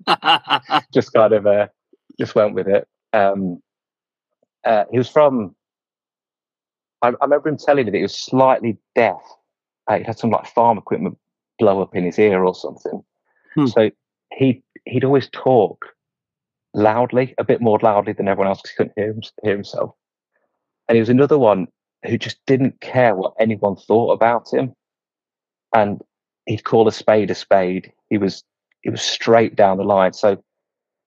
just 0.93 1.13
kind 1.13 1.33
of 1.33 1.45
uh, 1.45 1.67
just 2.19 2.35
went 2.35 2.53
with 2.53 2.67
it. 2.67 2.87
Um, 3.13 3.61
uh, 4.63 4.85
he 4.91 4.97
was 4.97 5.09
from. 5.09 5.55
I, 7.01 7.09
I, 7.09 7.25
remember 7.25 7.49
him 7.49 7.57
telling 7.57 7.85
me 7.85 7.91
that 7.91 7.97
he 7.97 8.03
was 8.03 8.17
slightly 8.17 8.77
deaf. 8.95 9.21
Uh, 9.87 9.97
he 9.97 10.03
had 10.03 10.17
some 10.17 10.31
like 10.31 10.47
farm 10.47 10.77
equipment 10.77 11.17
blow 11.59 11.81
up 11.81 11.95
in 11.95 12.03
his 12.03 12.17
ear 12.17 12.43
or 12.43 12.55
something. 12.55 13.03
Hmm. 13.53 13.67
So 13.67 13.91
he 14.33 14.63
he'd 14.85 15.03
always 15.03 15.29
talk 15.29 15.85
loudly, 16.75 17.33
a 17.37 17.43
bit 17.43 17.61
more 17.61 17.79
loudly 17.81 18.13
than 18.13 18.27
everyone 18.27 18.49
else 18.49 18.61
because 18.61 18.71
he 18.71 18.77
couldn't 18.77 18.93
hear, 18.95 19.11
him, 19.11 19.21
hear 19.43 19.53
himself. 19.53 19.95
And 20.87 20.95
he 20.95 20.99
was 20.99 21.09
another 21.09 21.39
one 21.39 21.67
who 22.05 22.17
just 22.17 22.37
didn't 22.45 22.79
care 22.81 23.15
what 23.15 23.33
anyone 23.39 23.75
thought 23.75 24.11
about 24.11 24.53
him, 24.53 24.73
and 25.73 26.01
he'd 26.45 26.63
call 26.63 26.87
a 26.87 26.91
spade 26.91 27.31
a 27.31 27.35
spade. 27.35 27.91
He 28.09 28.17
was 28.17 28.43
he 28.81 28.89
was 28.91 29.01
straight 29.01 29.55
down 29.55 29.77
the 29.77 29.83
line. 29.83 30.13
So 30.13 30.43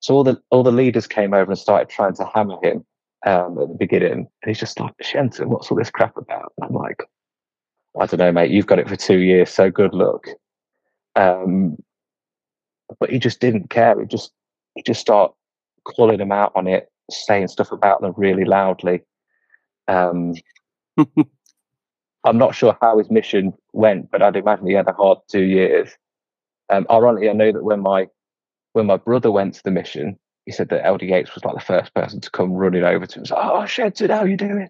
so 0.00 0.14
all 0.14 0.24
the 0.24 0.40
all 0.50 0.62
the 0.62 0.72
leaders 0.72 1.06
came 1.06 1.34
over 1.34 1.52
and 1.52 1.58
started 1.58 1.88
trying 1.88 2.14
to 2.16 2.24
hammer 2.34 2.56
him 2.62 2.84
um, 3.26 3.58
at 3.60 3.68
the 3.68 3.76
beginning, 3.78 4.12
and 4.12 4.28
he's 4.46 4.58
just 4.58 4.80
like, 4.80 4.94
Shenton, 5.00 5.50
what's 5.50 5.70
all 5.70 5.78
this 5.78 5.90
crap 5.90 6.16
about? 6.16 6.52
And 6.58 6.68
I'm 6.68 6.74
like, 6.74 7.04
I 8.00 8.06
don't 8.06 8.18
know, 8.18 8.32
mate. 8.32 8.50
You've 8.50 8.66
got 8.66 8.78
it 8.78 8.88
for 8.88 8.96
two 8.96 9.18
years, 9.18 9.50
so 9.50 9.70
good 9.70 9.94
luck. 9.94 10.26
Um, 11.14 11.76
but 12.98 13.10
he 13.10 13.18
just 13.18 13.40
didn't 13.40 13.70
care. 13.70 14.00
He 14.00 14.06
just 14.06 14.32
he 14.74 14.82
just 14.82 15.00
started 15.00 15.34
calling 15.88 16.18
them 16.18 16.32
out 16.32 16.52
on 16.54 16.66
it, 16.66 16.90
saying 17.10 17.48
stuff 17.48 17.72
about 17.72 18.00
them 18.00 18.14
really 18.16 18.44
loudly. 18.44 19.02
Um, 19.86 20.34
I'm 22.24 22.38
not 22.38 22.54
sure 22.54 22.76
how 22.80 22.98
his 22.98 23.10
mission 23.10 23.54
went, 23.72 24.10
but 24.10 24.22
I'd 24.22 24.36
imagine 24.36 24.66
he 24.66 24.74
had 24.74 24.88
a 24.88 24.92
hard 24.92 25.18
two 25.28 25.42
years. 25.42 25.90
Um, 26.70 26.86
ironically, 26.90 27.30
I 27.30 27.32
know 27.32 27.52
that 27.52 27.64
when 27.64 27.80
my 27.80 28.08
when 28.74 28.86
my 28.86 28.96
brother 28.96 29.30
went 29.30 29.54
to 29.54 29.62
the 29.64 29.70
mission, 29.70 30.18
he 30.44 30.52
said 30.52 30.68
that 30.68 31.02
Yates 31.02 31.34
was 31.34 31.44
like 31.44 31.54
the 31.54 31.60
first 31.60 31.94
person 31.94 32.20
to 32.20 32.30
come 32.30 32.52
running 32.52 32.84
over 32.84 33.06
to 33.06 33.14
him. 33.14 33.20
and 33.20 33.28
say, 33.28 33.34
"Oh, 33.36 33.64
Shenton, 33.66 34.10
how 34.10 34.18
are 34.18 34.28
you 34.28 34.36
doing?" 34.36 34.68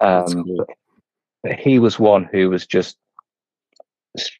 Um, 0.00 0.26
cool. 0.26 0.56
but, 0.58 0.68
but 1.42 1.58
he 1.58 1.78
was 1.78 1.98
one 1.98 2.28
who 2.32 2.50
was 2.50 2.66
just 2.66 2.96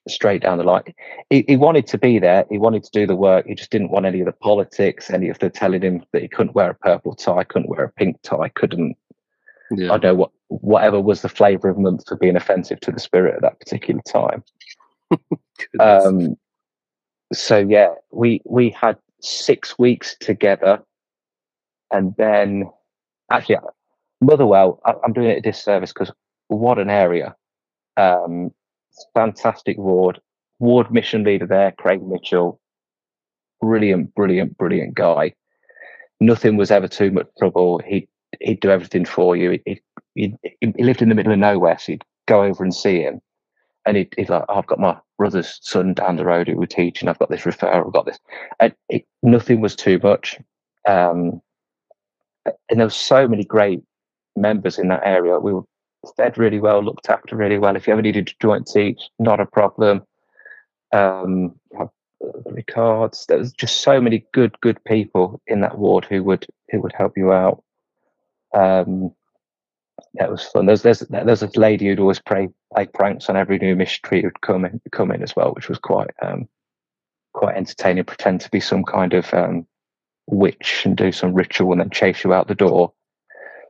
straight 0.09 0.43
down 0.43 0.59
the 0.59 0.65
line. 0.65 0.82
He, 1.31 1.44
he, 1.48 1.57
wanted 1.57 1.86
to 1.89 1.98
be 1.98 2.19
there. 2.19 2.44
He 2.51 2.59
wanted 2.59 2.85
to 2.85 2.90
do 2.93 3.07
the 3.07 3.16
work. 3.16 3.47
He 3.47 3.55
just 3.55 3.70
didn't 3.70 3.90
want 3.90 4.07
any 4.07 4.20
of 4.20 4.27
the 4.27 4.32
politics, 4.32 5.11
any 5.11 5.28
of 5.28 5.39
the 5.39 5.51
telling 5.51 5.82
him 5.82 6.05
that 6.12 6.23
he 6.23 6.28
couldn't 6.28 6.55
wear 6.55 6.70
a 6.70 6.74
purple 6.74 7.15
tie, 7.15 7.44
couldn't 7.44 7.69
wear 7.69 7.85
a 7.85 7.93
pink 7.93 8.20
tie, 8.23 8.48
couldn't. 8.51 8.97
Yeah. 9.70 9.93
I 9.93 9.98
don't 9.98 10.03
know 10.03 10.15
what 10.15 10.31
whatever 10.48 11.01
was 11.01 11.23
the 11.23 11.28
flavour 11.28 11.69
of 11.69 11.78
month 11.78 12.07
for 12.07 12.16
being 12.16 12.36
offensive 12.36 12.78
to 12.81 12.93
the 12.93 13.01
spirit 13.01 13.35
at 13.35 13.43
that 13.43 13.59
particular 13.59 14.01
time. 14.03 14.44
um, 15.81 16.36
so 17.32 17.59
yeah, 17.59 17.94
we 18.12 18.43
we 18.44 18.70
had 18.70 18.97
six 19.20 19.78
weeks 19.78 20.16
together, 20.20 20.82
and 21.93 22.15
then 22.16 22.70
actually, 23.31 23.59
Motherwell. 24.20 24.81
I, 24.85 24.94
am 25.05 25.12
doing 25.12 25.28
it 25.28 25.39
a 25.39 25.40
disservice 25.40 25.93
because 25.93 26.12
what 26.48 26.78
an 26.78 26.90
area. 26.90 27.35
Um, 27.97 28.53
fantastic 29.14 29.77
ward, 29.78 30.20
ward 30.59 30.90
mission 30.90 31.24
leader 31.24 31.47
there, 31.47 31.73
Craig 31.73 32.02
Mitchell. 32.02 32.60
Brilliant, 33.60 34.14
brilliant, 34.14 34.56
brilliant 34.59 34.94
guy. 34.94 35.35
Nothing 36.20 36.56
was 36.56 36.70
ever 36.70 36.89
too 36.89 37.10
much 37.10 37.27
trouble. 37.39 37.81
He'd 37.86 38.09
he'd 38.40 38.60
do 38.60 38.70
everything 38.70 39.05
for 39.05 39.36
you. 39.36 39.59
He, 39.64 39.81
he, 40.14 40.35
he 40.60 40.82
lived 40.82 41.02
in 41.02 41.09
the 41.09 41.14
middle 41.14 41.32
of 41.32 41.39
nowhere, 41.39 41.78
so 41.78 41.93
you'd 41.93 42.05
go 42.27 42.43
over 42.43 42.62
and 42.64 42.74
see 42.74 43.01
him. 43.01 43.20
And 43.86 43.97
he'd, 43.97 44.12
he'd 44.16 44.28
like, 44.28 44.44
oh, 44.48 44.59
I've 44.59 44.66
got 44.66 44.81
my 44.81 44.97
brother's 45.16 45.59
son 45.62 45.94
down 45.94 46.16
the 46.16 46.24
road 46.24 46.48
who 46.48 46.56
would 46.56 46.70
teach, 46.70 47.01
and 47.01 47.09
I've 47.09 47.18
got 47.18 47.31
this 47.31 47.43
referral, 47.43 47.86
I've 47.86 47.93
got 47.93 48.06
this. 48.06 48.18
And 48.59 48.74
it, 48.89 49.06
nothing 49.23 49.60
was 49.60 49.77
too 49.77 50.01
much. 50.02 50.39
Um, 50.89 51.40
and 52.68 52.81
there 52.81 52.86
were 52.86 52.90
so 52.90 53.28
many 53.28 53.44
great 53.44 53.82
members 54.36 54.78
in 54.78 54.89
that 54.89 55.02
area. 55.05 55.39
We 55.39 55.52
were 55.52 55.64
fed 56.16 56.39
really 56.39 56.61
well, 56.61 56.83
looked 56.83 57.09
after 57.09 57.37
really 57.37 57.59
well. 57.59 57.77
If 57.77 57.87
you 57.87 57.93
ever 57.93 58.03
needed 58.03 58.27
to 58.28 58.35
joint 58.41 58.69
teach, 58.73 59.01
not 59.19 59.41
a 59.41 59.47
problem. 59.47 60.03
Um, 60.93 61.55
records. 62.47 63.27
There 63.27 63.39
was 63.39 63.53
just 63.53 63.83
so 63.83 64.01
many 64.01 64.24
good, 64.33 64.59
good 64.61 64.83
people 64.85 65.41
in 65.47 65.61
that 65.61 65.78
ward 65.78 66.05
who 66.05 66.23
would 66.24 66.47
who 66.70 66.81
would 66.81 66.93
help 66.97 67.16
you 67.16 67.33
out. 67.33 67.62
Um, 68.55 69.12
that 70.15 70.31
was 70.31 70.45
fun. 70.45 70.66
There's 70.66 70.83
there's 70.83 71.01
there's 71.01 71.43
a 71.43 71.51
lady 71.57 71.87
who'd 71.87 72.01
always 72.01 72.20
play 72.20 72.49
play 72.74 72.87
pranks 72.87 73.28
on 73.28 73.37
every 73.37 73.59
new 73.59 73.77
missionary 73.77 74.23
who'd 74.23 74.41
come 74.41 74.65
in 74.65 74.81
come 74.93 75.11
in 75.11 75.23
as 75.23 75.35
well, 75.37 75.53
which 75.53 75.69
was 75.69 75.78
quite 75.78 76.11
um, 76.23 76.49
quite 77.33 77.57
entertaining. 77.57 78.05
Pretend 78.05 78.41
to 78.43 78.51
be 78.51 78.61
some 78.61 78.85
kind 78.85 79.15
of 79.15 79.33
um, 79.35 79.66
witch 80.27 80.83
and 80.85 80.97
do 80.97 81.12
some 81.12 81.35
ritual 81.35 81.73
and 81.73 81.81
then 81.81 81.91
chase 81.91 82.24
you 82.24 82.33
out 82.33 82.49
the 82.49 82.55
door. 82.55 82.93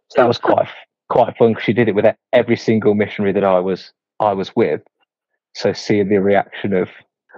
So 0.09 0.23
that 0.23 0.29
was 0.29 0.39
quite 0.39 0.69
quite 1.09 1.37
fun 1.37 1.51
because 1.51 1.65
she 1.65 1.73
did 1.73 1.89
it 1.89 1.95
with 1.95 2.07
every 2.33 2.57
single 2.57 2.95
missionary 2.95 3.33
that 3.33 3.45
I 3.45 3.61
was 3.61 3.93
I 4.21 4.33
was 4.33 4.55
with. 4.57 4.83
So 5.55 5.73
seeing 5.73 6.09
the 6.09 6.19
reaction 6.19 6.73
of 6.73 6.89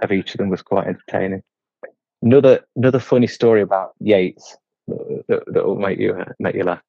of 0.01 0.11
each 0.11 0.33
of 0.33 0.37
them 0.37 0.49
was 0.49 0.61
quite 0.61 0.87
entertaining. 0.87 1.43
Another 2.21 2.61
another 2.75 2.99
funny 2.99 3.27
story 3.27 3.61
about 3.61 3.93
Yates 3.99 4.57
that, 4.87 5.43
that 5.47 5.65
will 5.65 5.77
make 5.77 5.99
you 5.99 6.15
make 6.39 6.55
you 6.55 6.63
laugh. 6.63 6.81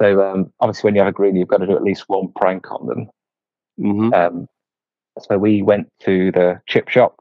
So 0.00 0.22
um, 0.22 0.52
obviously, 0.60 0.88
when 0.88 0.94
you 0.94 1.00
have 1.00 1.08
a 1.08 1.12
green, 1.12 1.36
you've 1.36 1.48
got 1.48 1.58
to 1.58 1.66
do 1.66 1.76
at 1.76 1.82
least 1.82 2.04
one 2.08 2.32
prank 2.34 2.70
on 2.70 2.86
them. 2.86 3.10
Mm-hmm. 3.80 4.14
Um, 4.14 4.48
so 5.20 5.38
we 5.38 5.62
went 5.62 5.88
to 6.00 6.32
the 6.32 6.60
chip 6.66 6.88
shop, 6.88 7.16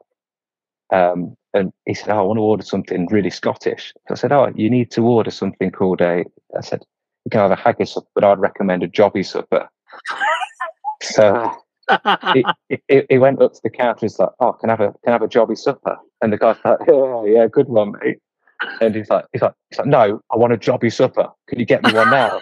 um, 0.91 1.35
and 1.53 1.72
he 1.85 1.93
said, 1.93 2.10
oh, 2.10 2.19
"I 2.19 2.22
want 2.22 2.38
to 2.38 2.41
order 2.41 2.64
something 2.64 3.07
really 3.11 3.30
Scottish." 3.30 3.93
So 4.07 4.14
I 4.14 4.15
said, 4.15 4.31
"Oh, 4.31 4.51
you 4.55 4.69
need 4.69 4.91
to 4.91 5.05
order 5.05 5.31
something 5.31 5.72
called 5.72 6.01
a." 6.01 6.26
I 6.57 6.61
said, 6.61 6.84
"You 7.25 7.31
can 7.31 7.39
have 7.41 7.51
a 7.51 7.55
haggis, 7.55 7.97
but 8.15 8.23
I'd 8.23 8.39
recommend 8.39 8.83
a 8.83 8.87
jobby 8.87 9.25
supper." 9.25 9.69
so 11.01 11.51
he, 12.33 12.45
he, 12.87 13.03
he, 13.09 13.17
went 13.17 13.41
up 13.41 13.53
to 13.53 13.59
the 13.63 13.69
counter. 13.69 14.01
He's 14.01 14.19
like, 14.19 14.29
"Oh, 14.39 14.53
can 14.53 14.69
I 14.69 14.73
have 14.73 14.81
a 14.81 14.93
can 15.03 15.09
I 15.09 15.11
have 15.11 15.21
a 15.21 15.27
jobby 15.27 15.57
supper?" 15.57 15.97
And 16.21 16.31
the 16.31 16.37
guy's 16.37 16.57
like, 16.63 16.79
"Yeah, 16.87 17.25
yeah, 17.25 17.47
good 17.47 17.67
one, 17.67 17.93
mate." 18.03 18.19
And 18.79 18.95
he's 18.95 19.09
like, 19.09 19.25
he's 19.33 19.41
like, 19.41 19.53
he's 19.69 19.79
like, 19.79 19.87
"No, 19.87 20.21
I 20.31 20.37
want 20.37 20.53
a 20.53 20.57
jobby 20.57 20.91
supper. 20.91 21.29
Can 21.47 21.59
you 21.59 21.65
get 21.65 21.83
me 21.83 21.93
one 21.93 22.09
now?" 22.09 22.41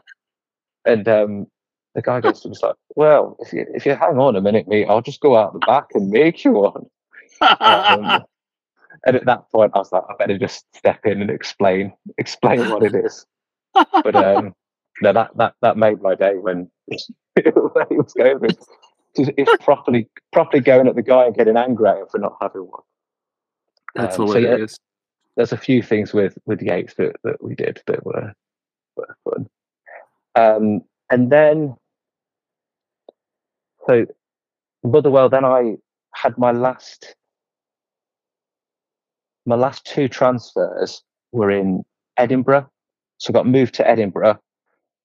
And 0.86 1.08
um, 1.08 1.48
the 1.96 2.02
guy 2.02 2.22
goes 2.22 2.42
to 2.42 2.48
him, 2.48 2.56
like, 2.62 2.76
well, 2.96 3.36
if 3.40 3.52
you, 3.54 3.66
if 3.74 3.86
you 3.86 3.96
hang 3.96 4.18
on 4.18 4.36
a 4.36 4.42
minute, 4.42 4.68
mate, 4.68 4.88
I'll 4.88 5.02
just 5.02 5.20
go 5.20 5.36
out 5.36 5.54
the 5.54 5.60
back 5.60 5.88
and 5.94 6.10
make 6.10 6.44
you 6.44 6.52
one. 6.52 6.86
um, 7.42 8.24
and 9.06 9.16
at 9.16 9.26
that 9.26 9.50
point, 9.52 9.72
I 9.76 9.80
was 9.80 9.92
like, 9.92 10.04
I 10.10 10.14
better 10.18 10.38
just 10.38 10.66
step 10.76 11.06
in 11.06 11.22
and 11.22 11.30
explain 11.30 11.94
explain 12.18 12.70
what 12.70 12.84
it 12.84 12.96
is. 12.96 13.26
But 13.74 14.16
um, 14.16 14.54
no, 15.02 15.14
that 15.14 15.32
that 15.38 15.56
that 15.62 15.78
made 15.78 16.02
my 16.02 16.16
day 16.16 16.36
when, 16.36 16.70
when 16.88 17.86
he 17.90 17.96
was 17.96 18.14
going. 18.14 18.40
With, 18.40 18.58
it's 19.16 19.64
properly 19.64 20.08
properly 20.32 20.62
going 20.62 20.88
at 20.88 20.96
the 20.96 21.02
guy 21.02 21.26
and 21.26 21.36
getting 21.36 21.58
angry 21.58 21.90
at 21.90 21.98
him 21.98 22.06
for 22.10 22.18
not 22.18 22.38
having 22.42 22.62
one. 22.62 22.82
That's 23.96 24.18
um, 24.18 24.28
hilarious. 24.28 24.74
So 24.74 24.78
yeah, 24.78 25.36
there's 25.36 25.52
a 25.52 25.58
few 25.58 25.82
things 25.82 26.14
with 26.14 26.38
with 26.46 26.62
Yates 26.62 26.94
that, 26.96 27.16
that 27.24 27.44
we 27.44 27.56
did 27.56 27.82
that 27.88 28.06
were 28.06 28.34
were 28.96 29.18
fun. 29.24 29.48
Um, 30.36 30.82
and 31.10 31.30
then, 31.30 31.76
so 33.88 34.06
Motherwell, 34.84 35.30
then 35.30 35.46
I 35.46 35.76
had 36.14 36.38
my 36.38 36.52
last, 36.52 37.16
my 39.46 39.56
last 39.56 39.86
two 39.86 40.08
transfers 40.08 41.04
were 41.32 41.52
in 41.52 41.84
Edinburgh. 42.18 42.70
So 43.18 43.32
I 43.32 43.34
got 43.34 43.48
moved 43.48 43.76
to 43.76 43.88
Edinburgh. 43.88 44.40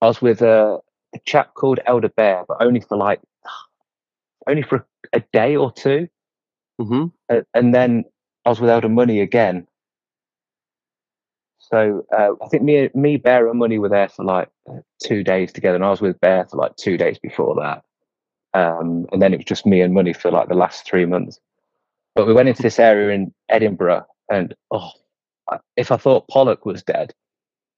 I 0.01 0.07
was 0.07 0.21
with 0.21 0.43
a, 0.43 0.79
a 1.15 1.19
chap 1.25 1.55
called 1.55 1.81
Elder 1.87 2.09
Bear, 2.09 2.45
but 2.47 2.59
only 2.61 2.81
for 2.81 2.97
like, 2.97 3.21
only 4.49 4.63
for 4.63 4.87
a 5.13 5.21
day 5.33 5.57
or 5.57 5.73
2 5.73 6.09
mm-hmm. 6.81 7.07
uh, 7.29 7.41
and 7.55 7.75
then 7.75 8.05
I 8.45 8.51
was 8.51 8.61
with 8.61 8.71
Elder 8.71 8.89
Money 8.89 9.21
again. 9.21 9.67
So 11.59 12.07
uh, 12.17 12.33
I 12.41 12.49
think 12.49 12.63
me, 12.63 12.89
me, 12.95 13.17
Bear, 13.17 13.49
and 13.49 13.59
Money 13.59 13.79
were 13.79 13.89
there 13.89 14.09
for 14.09 14.25
like 14.25 14.49
two 15.03 15.25
days 15.25 15.53
together, 15.53 15.75
and 15.75 15.85
I 15.85 15.91
was 15.91 16.01
with 16.01 16.21
Bear 16.21 16.47
for 16.47 16.59
like 16.59 16.77
two 16.77 16.97
days 16.97 17.19
before 17.19 17.57
that. 17.57 17.83
Um, 18.55 19.07
and 19.11 19.21
then 19.21 19.35
it 19.35 19.39
was 19.39 19.47
just 19.47 19.67
me 19.67 19.81
and 19.81 19.93
Money 19.93 20.13
for 20.13 20.31
like 20.31 20.49
the 20.49 20.55
last 20.55 20.87
three 20.87 21.07
months. 21.07 21.41
But 22.15 22.29
we 22.29 22.35
went 22.35 22.49
into 22.49 22.63
this 22.63 22.79
area 22.79 23.13
in 23.15 23.35
Edinburgh, 23.49 24.07
and 24.31 24.55
oh, 24.71 24.91
if 25.77 25.91
I 25.91 25.97
thought 25.97 26.29
Pollok 26.29 26.65
was 26.65 26.85
dead, 26.85 27.13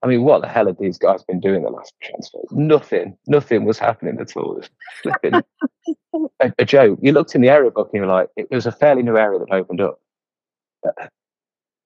I 0.03 0.07
mean, 0.07 0.23
what 0.23 0.43
the 0.43 0.49
hell 0.49 0.67
have 0.67 0.79
these 0.79 0.97
guys 0.97 1.25
been 1.25 1.41
doing 1.41 1.63
the 1.63 1.71
last 1.71 1.93
transfer? 2.01 2.39
Nothing, 2.53 3.17
nothing 3.27 3.65
was 3.65 3.79
happening 3.79 4.19
at 4.21 4.37
all. 4.37 4.53
It 4.53 4.59
was 4.59 4.71
flipping 5.03 5.35
a, 6.41 6.53
a 6.59 6.65
joke. 6.65 7.01
You 7.03 7.13
looked 7.13 7.35
in 7.35 7.41
the 7.41 7.49
area 7.49 7.71
book 7.71 7.89
and 7.93 8.03
you 8.03 8.07
were 8.07 8.15
like, 8.15 8.29
it 8.37 8.49
was 8.51 8.67
a 8.67 8.73
fairly 8.73 9.03
new 9.03 9.17
area 9.17 9.41
that 9.41 9.53
opened 9.53 9.81
up. 9.81 9.99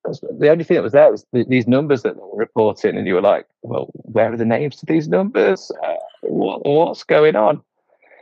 The 0.05 0.49
only 0.51 0.65
thing 0.65 0.75
that 0.75 0.83
was 0.83 0.93
there 0.93 1.11
was 1.11 1.25
the, 1.33 1.45
these 1.49 1.67
numbers 1.67 2.03
that 2.03 2.15
they 2.15 2.21
were 2.21 2.37
reporting, 2.37 2.97
and 2.97 3.07
you 3.07 3.15
were 3.15 3.23
like, 3.23 3.47
"Well, 3.63 3.89
where 3.95 4.33
are 4.33 4.37
the 4.37 4.45
names 4.45 4.77
to 4.77 4.87
these 4.87 5.09
numbers? 5.09 5.71
Uh, 5.83 5.95
what, 6.23 6.67
what's 6.67 7.05
going 7.05 7.37
on?" 7.37 7.63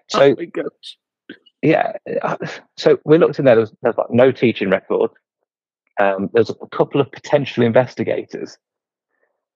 So, 0.09 0.37
oh 0.39 0.65
yeah, 1.63 1.93
uh, 2.23 2.37
so 2.77 2.99
we 3.05 3.19
looked 3.19 3.39
in 3.39 3.47
there. 3.47 3.55
There 3.55 3.63
was, 3.63 3.73
there 3.83 3.91
was 3.91 3.97
like 3.97 4.11
no 4.11 4.31
teaching 4.31 4.69
record. 4.69 5.11
Um, 5.99 6.29
there 6.33 6.41
was 6.41 6.51
a 6.51 6.77
couple 6.77 7.01
of 7.01 7.11
potential 7.11 7.65
investigators. 7.65 8.59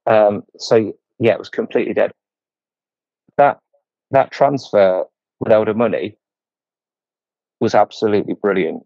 Um, 0.06 0.42
so 0.58 0.92
yeah, 1.18 1.32
it 1.32 1.38
was 1.38 1.48
completely 1.48 1.94
dead. 1.94 2.12
That 3.36 3.58
that 4.10 4.30
transfer 4.30 5.04
with 5.40 5.52
Elder 5.52 5.74
Money 5.74 6.16
was 7.60 7.74
absolutely 7.74 8.34
brilliant. 8.34 8.84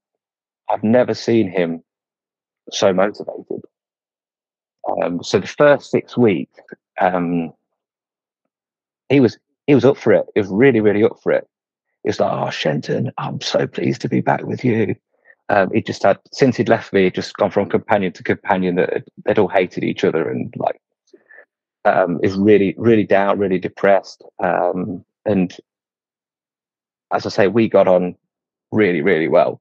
I've 0.70 0.84
never 0.84 1.14
seen 1.14 1.50
him 1.50 1.82
so 2.70 2.92
motivated. 2.92 3.62
Um, 5.02 5.22
so 5.22 5.38
the 5.38 5.46
first 5.46 5.90
six 5.90 6.16
weeks, 6.16 6.58
um, 7.00 7.52
he 9.08 9.20
was 9.20 9.38
he 9.66 9.74
was 9.74 9.84
up 9.84 9.96
for 9.96 10.12
it. 10.12 10.26
He 10.34 10.40
was 10.40 10.48
really, 10.48 10.80
really 10.80 11.04
up 11.04 11.18
for 11.22 11.32
it. 11.32 11.46
He 12.04 12.08
was 12.08 12.20
like, 12.20 12.32
"Oh, 12.32 12.50
Shenton, 12.50 13.12
I'm 13.18 13.40
so 13.40 13.66
pleased 13.66 14.00
to 14.02 14.08
be 14.08 14.20
back 14.20 14.44
with 14.44 14.64
you." 14.64 14.94
Um, 15.50 15.70
he 15.72 15.82
just 15.82 16.02
had 16.02 16.18
since 16.32 16.56
he'd 16.56 16.68
left 16.68 16.92
me, 16.92 17.04
he'd 17.04 17.14
just 17.14 17.36
gone 17.36 17.50
from 17.50 17.68
companion 17.68 18.12
to 18.14 18.22
companion 18.22 18.76
that 18.76 19.04
they'd 19.24 19.38
all 19.38 19.48
hated 19.48 19.82
each 19.84 20.04
other 20.04 20.28
and 20.28 20.52
like 20.56 20.80
um, 21.89 22.20
is 22.23 22.36
really, 22.36 22.74
really 22.77 23.05
down, 23.05 23.39
really 23.39 23.59
depressed. 23.59 24.23
Um, 24.43 25.05
and 25.24 25.56
as 27.12 27.27
I 27.27 27.31
say, 27.31 27.48
we 27.48 27.69
got 27.69 27.89
on 27.89 28.16
really, 28.70 29.01
really 29.01 29.28
well. 29.28 29.60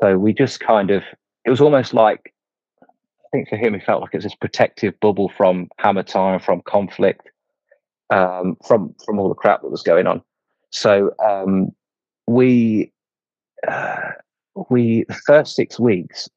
So 0.00 0.18
we 0.18 0.32
just 0.32 0.60
kind 0.60 0.90
of, 0.90 1.02
it 1.44 1.50
was 1.50 1.60
almost 1.60 1.94
like, 1.94 2.34
I 2.82 3.28
think 3.32 3.48
for 3.48 3.56
him, 3.56 3.74
he 3.74 3.80
felt 3.80 4.02
like 4.02 4.12
it 4.12 4.18
was 4.18 4.24
this 4.24 4.34
protective 4.34 4.98
bubble 5.00 5.30
from 5.36 5.68
hammer 5.78 6.02
time, 6.02 6.40
from 6.40 6.60
conflict, 6.62 7.30
um, 8.10 8.56
from 8.66 8.94
from 9.04 9.18
all 9.18 9.28
the 9.28 9.34
crap 9.34 9.62
that 9.62 9.70
was 9.70 9.82
going 9.82 10.06
on. 10.06 10.22
So 10.70 11.12
um, 11.24 11.72
we, 12.26 12.92
uh, 13.66 14.10
we 14.68 15.04
the 15.08 15.20
first 15.26 15.56
six 15.56 15.80
weeks, 15.80 16.28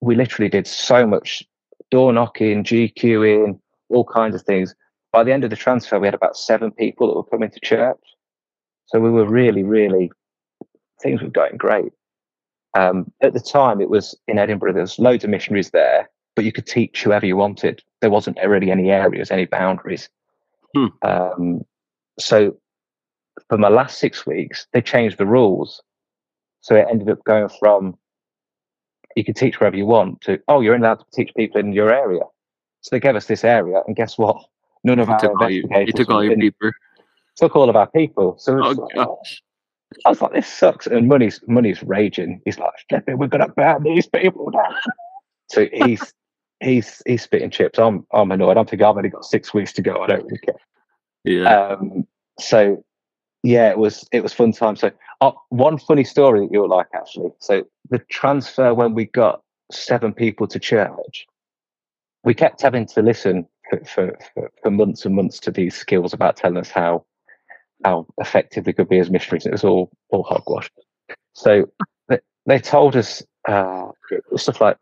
we 0.00 0.14
literally 0.14 0.48
did 0.48 0.66
so 0.66 1.06
much 1.06 1.44
door 1.90 2.12
knocking, 2.12 2.64
GQing, 2.64 3.58
all 3.90 4.04
kinds 4.04 4.34
of 4.34 4.42
things. 4.42 4.74
By 5.12 5.24
the 5.24 5.32
end 5.32 5.44
of 5.44 5.50
the 5.50 5.56
transfer, 5.56 5.98
we 5.98 6.06
had 6.06 6.14
about 6.14 6.36
seven 6.36 6.70
people 6.70 7.08
that 7.08 7.16
were 7.16 7.24
coming 7.24 7.50
to 7.50 7.60
church. 7.60 8.00
So 8.86 9.00
we 9.00 9.10
were 9.10 9.26
really, 9.26 9.62
really, 9.62 10.10
things 11.02 11.22
were 11.22 11.28
going 11.28 11.56
great. 11.56 11.92
Um, 12.74 13.10
at 13.20 13.32
the 13.32 13.40
time, 13.40 13.80
it 13.80 13.90
was 13.90 14.16
in 14.28 14.38
Edinburgh, 14.38 14.74
there 14.74 14.82
was 14.82 14.98
loads 14.98 15.24
of 15.24 15.30
missionaries 15.30 15.70
there, 15.70 16.08
but 16.36 16.44
you 16.44 16.52
could 16.52 16.66
teach 16.66 17.02
whoever 17.02 17.26
you 17.26 17.36
wanted. 17.36 17.82
There 18.00 18.10
wasn't 18.10 18.38
really 18.44 18.70
any 18.70 18.90
areas, 18.90 19.30
any 19.30 19.46
boundaries. 19.46 20.08
Hmm. 20.74 20.86
Um, 21.02 21.64
so 22.18 22.56
for 23.48 23.58
my 23.58 23.68
last 23.68 23.98
six 23.98 24.24
weeks, 24.26 24.66
they 24.72 24.80
changed 24.80 25.18
the 25.18 25.26
rules. 25.26 25.82
So 26.60 26.76
it 26.76 26.86
ended 26.88 27.10
up 27.10 27.24
going 27.24 27.48
from 27.58 27.98
you 29.16 29.24
can 29.24 29.34
teach 29.34 29.58
wherever 29.58 29.76
you 29.76 29.86
want 29.86 30.20
to, 30.22 30.38
oh, 30.48 30.60
you're 30.60 30.76
allowed 30.76 31.00
to 31.00 31.04
teach 31.12 31.34
people 31.36 31.60
in 31.60 31.72
your 31.72 31.92
area. 31.92 32.22
So 32.82 32.88
they 32.92 33.00
gave 33.00 33.16
us 33.16 33.26
this 33.26 33.44
area, 33.44 33.82
and 33.86 33.94
guess 33.94 34.16
what? 34.16 34.44
None 34.84 34.98
of 34.98 35.08
you 35.08 35.14
our 35.14 35.20
took 35.20 35.32
investigators. 35.32 35.70
All 35.70 35.80
you, 35.80 35.86
you 35.86 35.92
took 35.92 36.10
all 36.10 36.24
your 36.24 36.36
people. 36.36 36.70
Took 37.36 37.56
all 37.56 37.68
of 37.68 37.76
our 37.76 37.90
people. 37.90 38.36
So 38.38 38.58
oh, 38.62 38.70
like, 38.70 38.94
gosh. 38.94 39.42
I 40.06 40.08
was 40.08 40.22
like, 40.22 40.32
this 40.32 40.46
sucks. 40.46 40.86
And 40.86 41.08
money's 41.08 41.40
money's 41.46 41.82
raging. 41.82 42.40
He's 42.44 42.58
like, 42.58 42.72
flipping, 42.88 43.18
we're 43.18 43.26
gonna 43.26 43.48
burn 43.48 43.82
these 43.82 44.06
people 44.06 44.50
down. 44.50 44.74
so 45.48 45.66
he's 45.72 46.14
he's 46.60 47.02
he's 47.06 47.22
spitting 47.22 47.50
chips. 47.50 47.78
I'm 47.78 48.06
I'm 48.12 48.30
annoyed. 48.30 48.56
I'm 48.56 48.66
thinking 48.66 48.86
I've 48.86 48.96
only 48.96 49.08
got 49.10 49.24
six 49.24 49.52
weeks 49.52 49.72
to 49.74 49.82
go. 49.82 50.02
I 50.02 50.06
don't 50.06 50.24
really 50.24 50.38
care. 50.38 50.54
Yeah. 51.24 51.66
Um, 51.66 52.06
so 52.38 52.84
yeah, 53.42 53.70
it 53.70 53.78
was 53.78 54.08
it 54.12 54.22
was 54.22 54.32
fun 54.32 54.52
time. 54.52 54.76
So 54.76 54.90
uh, 55.20 55.32
one 55.48 55.78
funny 55.78 56.04
story 56.04 56.40
that 56.40 56.52
you'll 56.52 56.68
like 56.68 56.88
actually. 56.94 57.30
So 57.38 57.66
the 57.90 57.98
transfer 58.10 58.74
when 58.74 58.94
we 58.94 59.06
got 59.06 59.42
seven 59.72 60.12
people 60.12 60.46
to 60.48 60.58
church, 60.58 61.26
we 62.24 62.34
kept 62.34 62.62
having 62.62 62.86
to 62.86 63.02
listen 63.02 63.46
for, 63.70 64.16
for, 64.34 64.50
for, 64.62 64.70
months 64.70 65.04
and 65.04 65.14
months 65.14 65.38
to 65.40 65.50
these 65.50 65.74
skills 65.74 66.12
about 66.12 66.36
telling 66.36 66.58
us 66.58 66.70
how 66.70 67.04
how 67.84 68.06
effective 68.18 68.64
they 68.64 68.74
could 68.74 68.88
be 68.88 68.98
as 68.98 69.10
missionaries. 69.10 69.46
It 69.46 69.52
was 69.52 69.64
all 69.64 69.90
all 70.10 70.22
hogwash. 70.24 70.70
So 71.32 71.70
they, 72.08 72.18
they 72.46 72.58
told 72.58 72.96
us 72.96 73.22
uh, 73.48 73.88
stuff 74.36 74.60
like, 74.60 74.76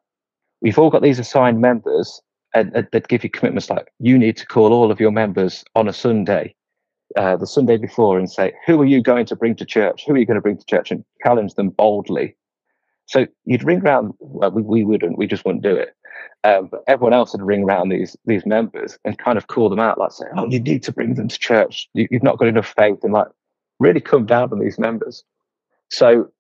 "We've 0.61 0.79
all 0.79 0.91
got 0.91 1.03
these 1.03 1.19
assigned 1.19 1.61
members, 1.61 2.21
and, 2.55 2.75
and 2.75 2.89
they'd 2.91 3.09
give 3.09 3.23
you 3.23 3.31
commitments 3.31 3.71
like 3.71 3.89
you 3.99 4.19
need 4.19 4.37
to 4.39 4.47
call 4.47 4.73
all 4.73 4.91
of 4.91 5.01
your 5.01 5.13
members 5.13 5.65
on 5.77 5.87
a 5.89 5.93
Sunday, 5.93 6.55
uh, 7.17 7.37
the 7.37 7.47
Sunday 7.47 7.77
before, 7.77 8.19
and 8.19 8.31
say 8.31 8.53
who 8.67 8.81
are 8.81 8.87
you 8.87 9.01
going 9.01 9.27
to 9.27 9.37
bring 9.37 9.55
to 9.57 9.65
church? 9.65 10.05
Who 10.07 10.15
are 10.15 10.19
you 10.19 10.27
going 10.27 10.37
to 10.37 10.43
bring 10.43 10.59
to 10.59 10.67
church? 10.67 10.91
And 10.91 11.05
challenge 11.23 11.55
them 11.55 11.71
boldly." 11.71 12.35
So 13.07 13.27
you'd 13.45 13.65
ring 13.65 13.81
around. 13.81 14.13
Well, 14.19 14.51
we, 14.51 14.63
we 14.63 14.85
wouldn't. 14.85 15.17
We 15.17 15.27
just 15.27 15.45
wouldn't 15.45 15.63
do 15.63 15.75
it. 15.75 15.95
Um, 16.45 16.69
but 16.71 16.85
everyone 16.87 17.13
else 17.13 17.33
would 17.33 17.43
ring 17.43 17.65
around 17.65 17.89
these 17.89 18.17
these 18.25 18.47
members 18.47 18.97
and 19.05 19.19
kind 19.19 19.37
of 19.37 19.49
call 19.49 19.69
them 19.69 19.81
out, 19.81 19.99
like 19.99 20.13
say, 20.13 20.27
"Oh, 20.37 20.47
you 20.49 20.61
need 20.61 20.83
to 20.85 20.93
bring 20.93 21.15
them 21.15 21.29
to 21.29 21.39
church. 21.39 21.89
You, 21.95 22.07
have 22.13 22.23
not 22.23 22.39
got 22.39 22.49
enough 22.49 22.73
faith," 22.77 22.99
and 23.03 23.13
like 23.13 23.27
really 23.81 24.01
come 24.01 24.27
down 24.27 24.53
on 24.53 24.61
these 24.61 24.79
members. 24.79 25.25
So 25.91 26.31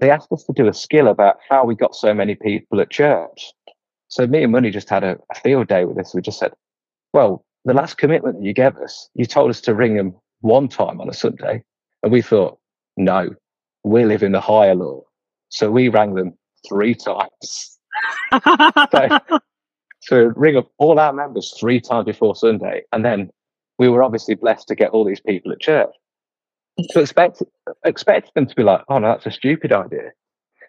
they 0.00 0.10
asked 0.10 0.30
us 0.32 0.44
to 0.44 0.52
do 0.52 0.68
a 0.68 0.74
skill 0.74 1.08
about 1.08 1.38
how 1.48 1.64
we 1.64 1.74
got 1.74 1.94
so 1.94 2.12
many 2.12 2.34
people 2.34 2.80
at 2.80 2.90
church. 2.90 3.52
So 4.08 4.26
me 4.26 4.42
and 4.42 4.52
Money 4.52 4.70
just 4.70 4.90
had 4.90 5.04
a, 5.04 5.18
a 5.30 5.34
field 5.40 5.68
day 5.68 5.84
with 5.84 5.96
this. 5.96 6.14
We 6.14 6.20
just 6.20 6.38
said, 6.38 6.52
"Well, 7.12 7.44
the 7.64 7.74
last 7.74 7.96
commitment 7.96 8.38
that 8.38 8.44
you 8.44 8.52
gave 8.52 8.76
us, 8.76 9.08
you 9.14 9.24
told 9.24 9.48
us 9.50 9.60
to 9.62 9.74
ring 9.74 9.96
them 9.96 10.14
one 10.40 10.68
time 10.68 11.00
on 11.00 11.08
a 11.08 11.14
Sunday, 11.14 11.64
and 12.02 12.12
we 12.12 12.20
thought, 12.20 12.58
no, 12.98 13.30
we 13.84 14.04
live 14.04 14.22
in 14.22 14.32
the 14.32 14.40
higher 14.40 14.74
law." 14.74 15.02
So 15.48 15.70
we 15.70 15.88
rang 15.88 16.14
them 16.14 16.36
three 16.68 16.94
times. 16.94 17.78
So, 20.00 20.16
ring 20.36 20.56
up 20.56 20.70
all 20.78 20.98
our 20.98 21.12
members 21.12 21.54
three 21.58 21.80
times 21.80 22.06
before 22.06 22.34
Sunday. 22.34 22.82
And 22.92 23.04
then 23.04 23.30
we 23.78 23.88
were 23.88 24.02
obviously 24.02 24.34
blessed 24.34 24.68
to 24.68 24.74
get 24.74 24.90
all 24.90 25.04
these 25.04 25.20
people 25.20 25.52
at 25.52 25.60
church. 25.60 25.90
So 26.90 27.00
expect 27.00 27.42
expect 27.84 28.34
them 28.34 28.46
to 28.46 28.54
be 28.54 28.62
like, 28.62 28.82
oh 28.88 28.98
no, 28.98 29.08
that's 29.08 29.26
a 29.26 29.30
stupid 29.30 29.72
idea. 29.72 30.10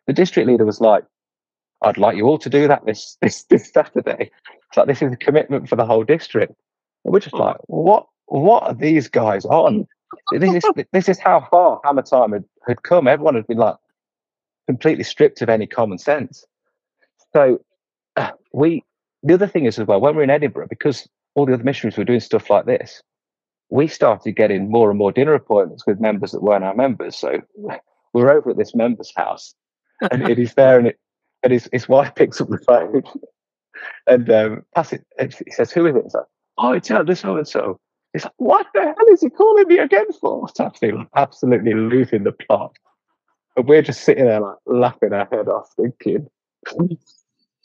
The 0.08 0.14
district 0.14 0.48
leader 0.48 0.66
was 0.66 0.80
like, 0.80 1.04
I'd 1.82 1.98
like 1.98 2.16
you 2.16 2.26
all 2.26 2.38
to 2.40 2.50
do 2.50 2.68
that 2.68 2.86
this 2.86 3.18
this 3.22 3.44
this 3.46 3.72
Saturday. 3.72 4.32
It's 4.68 4.78
like 4.78 4.88
this 4.88 5.02
is 5.02 5.14
a 5.14 5.18
commitment 5.18 5.68
for 5.70 5.76
the 5.76 5.86
whole 5.86 6.04
district. 6.04 6.54
And 7.04 7.14
we're 7.14 7.20
just 7.20 7.36
like, 7.36 7.58
what 7.68 8.08
what 8.28 8.64
are 8.64 8.74
these 8.74 9.08
guys 9.08 9.46
on? 9.46 9.88
This 10.32 10.64
is 10.64 10.86
this 10.92 11.10
is 11.10 11.20
how 11.20 11.48
far 11.52 11.82
Hammer 11.84 12.04
Time 12.04 12.32
had, 12.32 12.46
had 12.68 12.84
come. 12.84 13.08
Everyone 13.08 13.36
had 13.36 13.48
been 13.48 13.58
like, 13.58 13.76
completely 14.68 15.04
stripped 15.04 15.42
of 15.42 15.50
any 15.50 15.68
common 15.68 15.98
sense. 15.98 16.46
So 17.36 17.60
uh, 18.16 18.32
we, 18.54 18.82
the 19.24 19.34
other 19.34 19.48
thing 19.48 19.66
is 19.66 19.78
as 19.78 19.86
well, 19.86 20.00
when 20.00 20.16
we're 20.16 20.24
in 20.24 20.30
Edinburgh, 20.30 20.68
because 20.70 21.06
all 21.34 21.46
the 21.46 21.54
other 21.54 21.64
missionaries 21.64 21.98
were 21.98 22.06
doing 22.06 22.22
stuff 22.22 22.50
like 22.50 22.66
this, 22.66 23.04
we 23.70 23.88
started 23.88 24.38
getting 24.38 24.72
more 24.72 24.90
and 24.90 24.98
more 24.98 25.12
dinner 25.12 25.34
appointments 25.34 25.86
with 25.86 26.00
members 26.00 26.32
that 26.32 26.42
weren't 26.42 26.64
our 26.64 26.76
members. 26.76 27.18
So 27.18 27.42
we're 28.14 28.32
over 28.32 28.52
at 28.52 28.58
this 28.58 28.74
member's 28.74 29.12
house, 29.18 29.54
and 30.12 30.30
it 30.30 30.40
is 30.40 30.54
there, 30.54 30.78
and 30.80 30.88
it, 30.88 31.00
and 31.44 31.52
his, 31.52 31.68
his 31.74 31.90
wife 31.90 32.16
picks 32.16 32.40
up 32.40 32.48
the 32.48 32.58
phone 32.60 33.04
and 34.08 34.30
um, 34.30 34.64
pass 34.74 34.94
it. 34.94 35.06
And 35.20 35.34
he 35.34 35.52
says, 35.52 35.74
"Who 35.74 35.86
is 35.88 35.96
it?" 35.98 36.04
It's 36.06 36.14
like, 36.14 36.24
"Oh, 36.58 36.72
it's 36.72 36.88
this 36.88 37.20
so 37.20 37.36
and 37.36 37.48
so." 37.48 37.82
He's 38.14 38.24
like, 38.24 38.34
"What 38.38 38.68
the 38.74 38.82
hell 38.82 39.12
is 39.12 39.20
he 39.20 39.30
calling 39.30 39.68
me 39.68 39.80
again 39.80 40.08
for?" 40.22 40.48
So 40.56 40.72
I 40.82 41.22
absolutely 41.22 41.74
losing 41.74 42.24
the 42.24 42.32
plot. 42.32 42.78
And 43.58 43.68
we're 43.68 43.82
just 43.82 44.06
sitting 44.06 44.26
there 44.26 44.40
like 44.40 44.56
laughing 44.66 45.12
our 45.12 45.28
head 45.30 45.50
off, 45.50 45.68
thinking, 45.76 46.30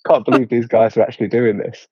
can't 0.06 0.24
believe 0.24 0.48
these 0.48 0.66
guys 0.66 0.96
are 0.96 1.02
actually 1.02 1.28
doing 1.28 1.58
this. 1.58 1.86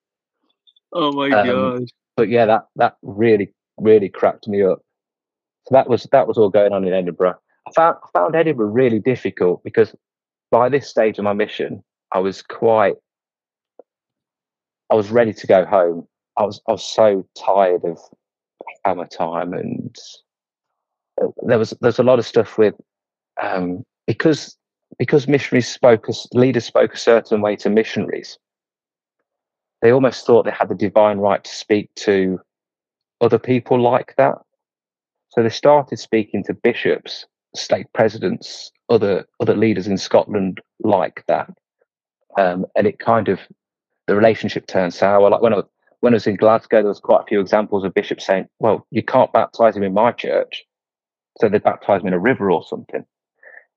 Oh 0.93 1.11
my 1.11 1.29
um, 1.31 1.47
god! 1.47 1.89
But 2.17 2.29
yeah, 2.29 2.45
that 2.45 2.67
that 2.75 2.97
really 3.01 3.53
really 3.77 4.09
cracked 4.09 4.47
me 4.47 4.63
up. 4.63 4.79
So 5.67 5.75
that 5.75 5.89
was 5.89 6.07
that 6.11 6.27
was 6.27 6.37
all 6.37 6.49
going 6.49 6.73
on 6.73 6.85
in 6.85 6.93
Edinburgh. 6.93 7.35
I 7.67 7.71
found 7.71 7.97
I 8.03 8.19
found 8.19 8.35
Edinburgh 8.35 8.67
really 8.67 8.99
difficult 8.99 9.63
because 9.63 9.95
by 10.51 10.69
this 10.69 10.89
stage 10.89 11.17
of 11.17 11.23
my 11.23 11.33
mission, 11.33 11.83
I 12.11 12.19
was 12.19 12.41
quite 12.41 12.95
I 14.89 14.95
was 14.95 15.11
ready 15.11 15.33
to 15.33 15.47
go 15.47 15.65
home. 15.65 16.07
I 16.37 16.43
was 16.43 16.61
I 16.67 16.71
was 16.71 16.83
so 16.83 17.27
tired 17.37 17.83
of 17.83 17.99
hammer 18.85 19.07
time 19.07 19.53
and 19.53 19.95
uh, 21.21 21.27
there 21.43 21.59
was 21.59 21.73
there's 21.81 21.99
a 21.99 22.03
lot 22.03 22.19
of 22.19 22.25
stuff 22.25 22.57
with 22.57 22.75
um, 23.41 23.83
because 24.07 24.57
because 24.99 25.27
missionaries 25.27 25.69
spoke 25.69 26.07
leaders 26.33 26.65
spoke 26.65 26.93
a 26.93 26.97
certain 26.97 27.41
way 27.41 27.55
to 27.57 27.69
missionaries. 27.69 28.37
they 29.81 29.91
almost 29.91 30.25
thought 30.25 30.43
they 30.45 30.51
had 30.51 30.69
the 30.69 30.75
divine 30.75 31.19
right 31.19 31.43
to 31.43 31.51
speak 31.51 31.89
to 31.95 32.39
other 33.21 33.39
people 33.39 33.81
like 33.81 34.15
that. 34.17 34.35
So 35.29 35.43
they 35.43 35.49
started 35.49 35.99
speaking 35.99 36.43
to 36.45 36.53
bishops, 36.53 37.25
stake 37.55 37.87
presidents, 37.93 38.71
other 38.89 39.25
other 39.39 39.55
leaders 39.55 39.87
in 39.87 39.97
Scotland 39.97 40.61
like 40.83 41.23
that, 41.27 41.49
um, 42.37 42.65
and 42.75 42.87
it 42.87 42.99
kind 42.99 43.29
of 43.29 43.39
the 44.07 44.15
relationship 44.15 44.67
turned 44.67 44.93
sour. 44.93 45.29
Like 45.29 45.41
when 45.41 45.53
I 45.53 45.61
when 46.01 46.13
I 46.13 46.17
was 46.17 46.27
in 46.27 46.35
Glasgow, 46.37 46.79
there 46.81 46.89
was 46.89 46.99
quite 46.99 47.21
a 47.23 47.27
few 47.27 47.39
examples 47.41 47.83
of 47.85 47.93
bishops 47.93 48.25
saying, 48.25 48.47
"Well, 48.59 48.87
you 48.91 49.03
can't 49.03 49.33
baptize 49.33 49.75
him 49.77 49.83
in 49.83 49.93
my 49.93 50.11
church," 50.11 50.65
so 51.39 51.49
they 51.49 51.59
baptise 51.59 52.01
him 52.01 52.07
in 52.07 52.13
a 52.13 52.19
river 52.19 52.51
or 52.51 52.63
something. 52.63 53.05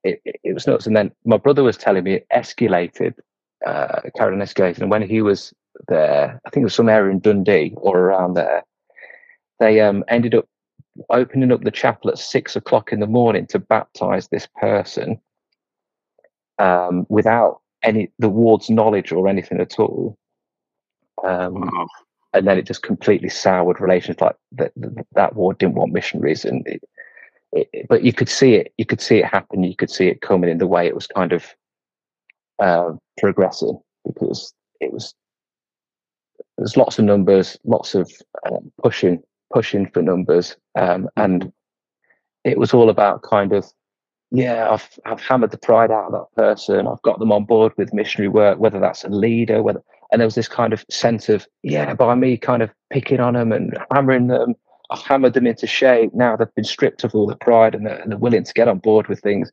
It, 0.05 0.21
it, 0.25 0.55
was 0.55 0.67
nuts. 0.67 0.87
And 0.87 0.97
then 0.97 1.13
my 1.25 1.37
brother 1.37 1.63
was 1.63 1.77
telling 1.77 2.05
me 2.05 2.15
it 2.15 2.27
escalated, 2.35 3.15
uh, 3.65 4.01
carried 4.17 4.35
on 4.35 4.41
escalating. 4.41 4.81
And 4.81 4.91
when 4.91 5.03
he 5.03 5.23
was 5.23 5.55
there, 5.89 6.41
I 6.45 6.51
think 6.51 6.63
it 6.63 6.65
was 6.65 6.75
some 6.75 6.89
area 6.89 7.13
in 7.13 7.21
Dundee 7.21 7.75
or 7.77 7.99
around 7.99 8.35
there, 8.35 8.65
they 9.61 9.81
um, 9.81 10.05
ended 10.09 10.35
up 10.35 10.49
opening 11.11 11.53
up 11.53 11.63
the 11.63 11.71
chapel 11.71 12.11
at 12.11 12.19
six 12.19 12.57
o'clock 12.57 12.93
in 12.93 13.01
the 13.01 13.07
morning 13.07 13.47
to 13.47 13.59
baptize 13.59 14.29
this 14.29 14.49
person 14.61 15.21
um, 16.59 17.07
without 17.09 17.61
any 17.83 18.11
the 18.19 18.29
ward's 18.29 18.71
knowledge 18.71 19.13
or 19.13 19.29
anything 19.29 19.61
at 19.61 19.79
all. 19.79 20.17
Um, 21.25 21.61
wow. 21.61 21.87
And 22.35 22.47
then 22.47 22.59
it 22.59 22.67
just 22.67 22.83
completely 22.83 23.29
soured 23.29 23.81
relations. 23.81 24.21
Like 24.21 24.37
that, 24.53 24.73
that 25.15 25.37
ward 25.37 25.59
didn't 25.59 25.75
want 25.75 25.93
missionaries, 25.93 26.45
and 26.45 26.67
it, 26.67 26.83
it, 27.53 27.87
but 27.89 28.03
you 28.03 28.13
could 28.13 28.29
see 28.29 28.55
it. 28.55 28.73
You 28.79 28.87
could 28.87 29.01
see 29.01 29.19
it 29.19 29.27
happen. 29.27 29.63
You 29.63 29.77
could 29.77 29.91
see 29.91 30.09
it 30.09 30.21
coming 30.21 30.51
in 30.51 30.59
the 30.59 30.67
way 30.67 30.87
it 30.87 30.95
was 30.95 31.07
kind 31.07 31.33
of 31.33 31.47
uh, 32.59 32.93
progressing 33.19 33.79
because 34.07 34.55
it 34.81 34.93
was 34.93 35.15
there's 36.59 36.77
lots 36.77 36.99
of 36.99 37.05
numbers, 37.05 37.59
lots 37.65 37.95
of 37.95 38.11
uh, 38.47 38.59
pushing 38.83 39.23
pushing 39.53 39.89
for 39.91 40.03
numbers, 40.03 40.57
um, 40.79 41.09
and 41.17 41.53
it 42.45 42.59
was 42.59 42.73
all 42.73 42.91
about 42.91 43.23
kind 43.23 43.53
of 43.53 43.67
yeah, 44.31 44.71
I've 44.71 44.99
I've 45.05 45.21
hammered 45.21 45.51
the 45.51 45.59
pride 45.59 45.91
out 45.91 46.07
of 46.07 46.13
that 46.13 46.43
person. 46.43 46.87
I've 46.87 47.03
got 47.03 47.19
them 47.19 47.33
on 47.33 47.45
board 47.45 47.73
with 47.77 47.93
missionary 47.93 48.29
work, 48.29 48.59
whether 48.59 48.81
that's 48.81 49.05
a 49.05 49.09
leader, 49.09 49.63
whether 49.63 49.83
and 50.11 50.21
there 50.21 50.27
was 50.27 50.35
this 50.35 50.49
kind 50.49 50.73
of 50.73 50.85
sense 50.91 51.29
of 51.29 51.47
yeah, 51.63 51.95
by 51.95 52.15
me 52.15 52.37
kind 52.37 52.63
of 52.63 52.71
picking 52.91 53.21
on 53.21 53.35
them 53.35 53.53
and 53.53 53.77
hammering 53.93 54.29
them, 54.29 54.55
I've 54.93 55.03
hammered 55.03 55.35
them 55.35 55.47
into 55.47 55.67
shape. 55.67 56.13
Now 56.13 56.37
they've 56.37 56.55
been 56.55 56.65
stripped 56.65 57.03
of 57.05 57.15
all 57.15 57.27
the 57.27 57.37
pride 57.37 57.75
and 57.75 57.87
they're, 57.87 57.97
and 57.97 58.11
they're 58.11 58.19
willing 58.19 58.45
to 58.45 58.53
get 58.53 58.69
on 58.69 58.79
board 58.79 59.07
with 59.09 59.21
things. 59.21 59.51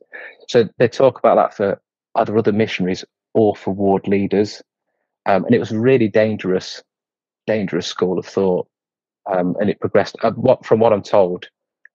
So 0.48 0.68
they 0.78 0.88
talk 0.88 1.18
about 1.18 1.36
that 1.36 1.56
for 1.56 1.80
either 2.16 2.36
other 2.36 2.52
missionaries 2.52 3.04
or 3.32 3.56
for 3.56 3.72
ward 3.72 4.06
leaders, 4.06 4.62
um, 5.26 5.44
and 5.44 5.54
it 5.54 5.58
was 5.60 5.70
really 5.70 6.08
dangerous, 6.08 6.82
dangerous 7.46 7.86
school 7.86 8.18
of 8.18 8.26
thought 8.26 8.68
um, 9.30 9.56
and 9.60 9.70
it 9.70 9.80
progressed. 9.80 10.16
Uh, 10.22 10.32
what 10.32 10.64
from 10.64 10.80
what 10.80 10.92
I'm 10.92 11.02
told 11.02 11.48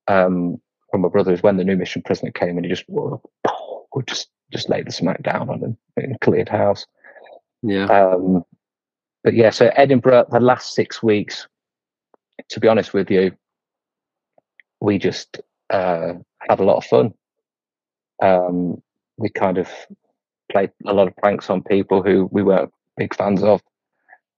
um, 0.08 0.60
from 0.92 1.02
my 1.02 1.10
brother 1.10 1.34
is 1.34 1.44
when 1.44 1.58
the 1.58 1.64
new 1.64 1.76
mission 1.76 2.02
president 2.04 2.36
came 2.36 2.58
and 2.58 2.66
he 2.66 2.70
just 2.70 2.86
whoa, 2.88 3.22
just 4.08 4.30
just 4.52 4.70
laid 4.70 4.88
the 4.88 4.92
smack 4.92 5.24
down 5.24 5.50
on 5.50 5.60
him 5.60 5.78
and 5.98 6.20
cleared 6.22 6.50
house. 6.50 6.86
Yeah. 7.62 7.86
Um, 7.86 8.44
but 9.24 9.34
yeah, 9.34 9.50
so 9.50 9.72
Edinburgh, 9.76 10.26
the 10.30 10.40
last 10.40 10.76
six 10.76 11.02
weeks, 11.02 11.48
to 12.50 12.60
be 12.60 12.68
honest 12.68 12.94
with 12.94 13.10
you, 13.10 13.32
we 14.82 14.98
just 14.98 15.42
uh, 15.70 16.14
had 16.50 16.60
a 16.60 16.64
lot 16.64 16.78
of 16.78 16.86
fun. 16.86 17.14
Um, 18.22 18.82
we 19.18 19.30
kind 19.30 19.58
of 19.58 19.70
played 20.52 20.72
a 20.86 20.94
lot 20.94 21.08
of 21.08 21.16
pranks 21.18 21.50
on 21.50 21.64
people 21.64 22.02
who 22.04 22.30
we 22.32 22.44
weren't 22.44 22.72
big 22.98 23.16
fans 23.16 23.44
of, 23.44 23.62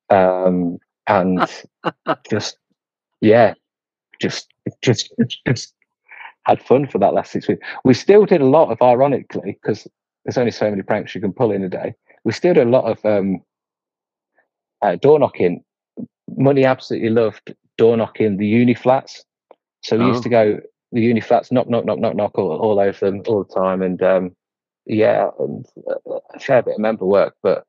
um, 0.10 0.78
and 1.08 1.40
just 2.30 2.58
yeah, 3.22 3.54
just 4.20 4.48
just 4.82 5.14
just 5.46 5.74
had 6.44 6.62
fun 6.64 6.88
for 6.88 6.98
that 7.00 7.14
last 7.14 7.32
six 7.32 7.48
weeks. 7.48 7.66
We 7.84 7.94
still 7.94 8.26
did 8.26 8.42
a 8.42 8.46
lot 8.46 8.72
of 8.72 8.82
ironically 8.82 9.60
because 9.62 9.88
there's 10.24 10.38
only 10.38 10.52
so 10.52 10.70
many 10.70 10.82
pranks 10.82 11.14
you 11.14 11.22
can 11.22 11.34
pull 11.34 11.52
in 11.52 11.64
a 11.64 11.70
day. 11.70 11.94
We 12.24 12.32
still 12.32 12.54
did 12.54 12.68
a 12.68 12.70
lot 12.70 12.86
of 12.86 13.06
um, 13.06 13.42
uh, 14.82 14.96
door 14.96 15.20
knocking. 15.20 15.64
Money 16.38 16.66
absolutely 16.66 17.10
loved 17.10 17.54
door 17.78 17.98
knocking 17.98 18.38
the 18.38 18.48
uni 18.48 18.74
flats. 18.74 19.24
So 19.82 19.98
we 19.98 20.06
oh. 20.06 20.08
used 20.10 20.24
to 20.24 20.30
go 20.30 20.60
the 20.92 21.02
uni 21.02 21.22
flats, 21.22 21.52
knock, 21.52 21.70
knock, 21.70 21.86
knock, 21.86 22.00
knock, 22.00 22.16
knock 22.16 22.38
all, 22.38 22.58
all 22.58 22.80
over 22.80 23.06
them 23.06 23.22
all 23.28 23.44
the 23.44 23.54
time. 23.54 23.82
And 23.82 24.02
um, 24.02 24.36
yeah, 24.86 25.30
and 25.40 25.66
uh, 25.90 26.20
a 26.34 26.40
fair 26.40 26.62
bit 26.62 26.76
of 26.76 26.80
member 26.80 27.06
work. 27.06 27.36
But 27.44 27.66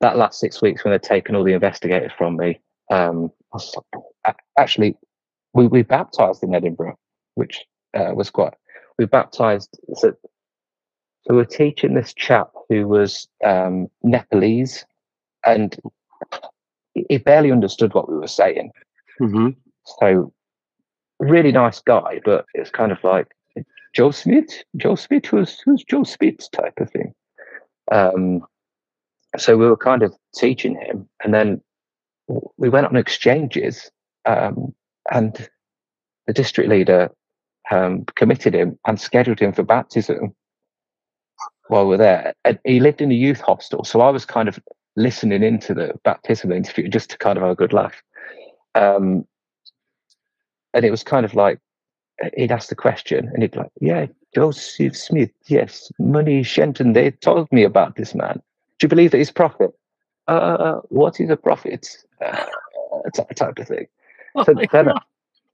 that 0.00 0.16
last 0.16 0.40
six 0.40 0.60
weeks 0.60 0.84
when 0.84 0.92
they'd 0.92 1.02
taken 1.02 1.34
all 1.34 1.44
the 1.44 1.52
investigators 1.52 2.12
from 2.16 2.36
me, 2.36 2.60
um, 2.90 3.30
actually, 4.58 4.96
we, 5.54 5.66
we 5.66 5.82
baptized 5.82 6.42
in 6.42 6.54
Edinburgh, 6.54 6.96
which 7.34 7.64
uh, 7.94 8.12
was 8.14 8.30
quite, 8.30 8.54
we 8.98 9.06
baptized, 9.06 9.78
so, 9.94 10.12
so 11.22 11.34
we're 11.34 11.44
teaching 11.44 11.94
this 11.94 12.14
chap 12.14 12.50
who 12.68 12.86
was 12.86 13.28
um, 13.44 13.88
Nepalese 14.02 14.84
and 15.44 15.78
he 16.94 17.18
barely 17.18 17.52
understood 17.52 17.94
what 17.94 18.08
we 18.10 18.16
were 18.16 18.26
saying. 18.26 18.72
Mm-hmm. 19.20 19.48
So, 20.00 20.32
really 21.18 21.52
nice 21.52 21.80
guy, 21.80 22.20
but 22.24 22.46
it's 22.54 22.70
kind 22.70 22.92
of 22.92 23.02
like 23.04 23.28
Joe 23.94 24.10
Smith. 24.10 24.64
Joe 24.76 24.94
Smith 24.94 25.32
was 25.32 25.60
who's 25.60 25.84
Joe 25.84 26.04
Smith 26.04 26.50
type 26.52 26.74
of 26.78 26.90
thing. 26.90 27.14
Um, 27.90 28.46
so 29.36 29.56
we 29.56 29.66
were 29.66 29.76
kind 29.76 30.02
of 30.02 30.14
teaching 30.34 30.76
him, 30.76 31.08
and 31.22 31.34
then 31.34 31.60
we 32.56 32.68
went 32.68 32.86
on 32.86 32.96
exchanges, 32.96 33.90
um, 34.24 34.74
and 35.10 35.48
the 36.26 36.32
district 36.32 36.70
leader 36.70 37.10
um, 37.70 38.04
committed 38.16 38.54
him 38.54 38.78
and 38.86 39.00
scheduled 39.00 39.40
him 39.40 39.52
for 39.52 39.62
baptism 39.62 40.34
while 41.68 41.86
we're 41.86 41.96
there. 41.96 42.34
And 42.44 42.58
he 42.64 42.80
lived 42.80 43.00
in 43.00 43.10
a 43.10 43.14
youth 43.14 43.40
hostel, 43.40 43.84
so 43.84 44.00
I 44.00 44.10
was 44.10 44.24
kind 44.24 44.48
of 44.48 44.58
listening 44.96 45.42
into 45.42 45.74
the 45.74 45.94
baptismal 46.04 46.56
interview 46.56 46.88
just 46.88 47.10
to 47.10 47.18
kind 47.18 47.36
of 47.36 47.42
have 47.42 47.52
a 47.52 47.56
good 47.56 47.72
laugh. 47.72 48.02
Um, 48.74 49.26
and 50.74 50.84
it 50.84 50.90
was 50.90 51.02
kind 51.02 51.26
of 51.26 51.34
like 51.34 51.58
he'd 52.36 52.52
ask 52.52 52.68
the 52.68 52.74
question, 52.74 53.30
and 53.32 53.42
he'd 53.42 53.52
be 53.52 53.58
like, 53.58 53.72
"Yeah, 53.80 54.06
Joseph 54.34 54.96
Smith, 54.96 55.30
yes, 55.46 55.90
Money 55.98 56.42
Shenton, 56.42 56.92
they 56.92 57.10
told 57.10 57.50
me 57.50 57.64
about 57.64 57.96
this 57.96 58.14
man. 58.14 58.40
Do 58.78 58.84
you 58.84 58.88
believe 58.88 59.10
that 59.10 59.18
he's 59.18 59.30
a 59.30 59.34
prophet? 59.34 59.70
Uh, 60.28 60.80
what 60.88 61.20
is 61.20 61.30
a 61.30 61.36
prophet? 61.36 61.88
uh, 62.24 63.10
type 63.34 63.58
of 63.58 63.66
thing. 63.68 63.86
Oh 64.34 64.44
so 64.44 64.54
then, 64.54 64.92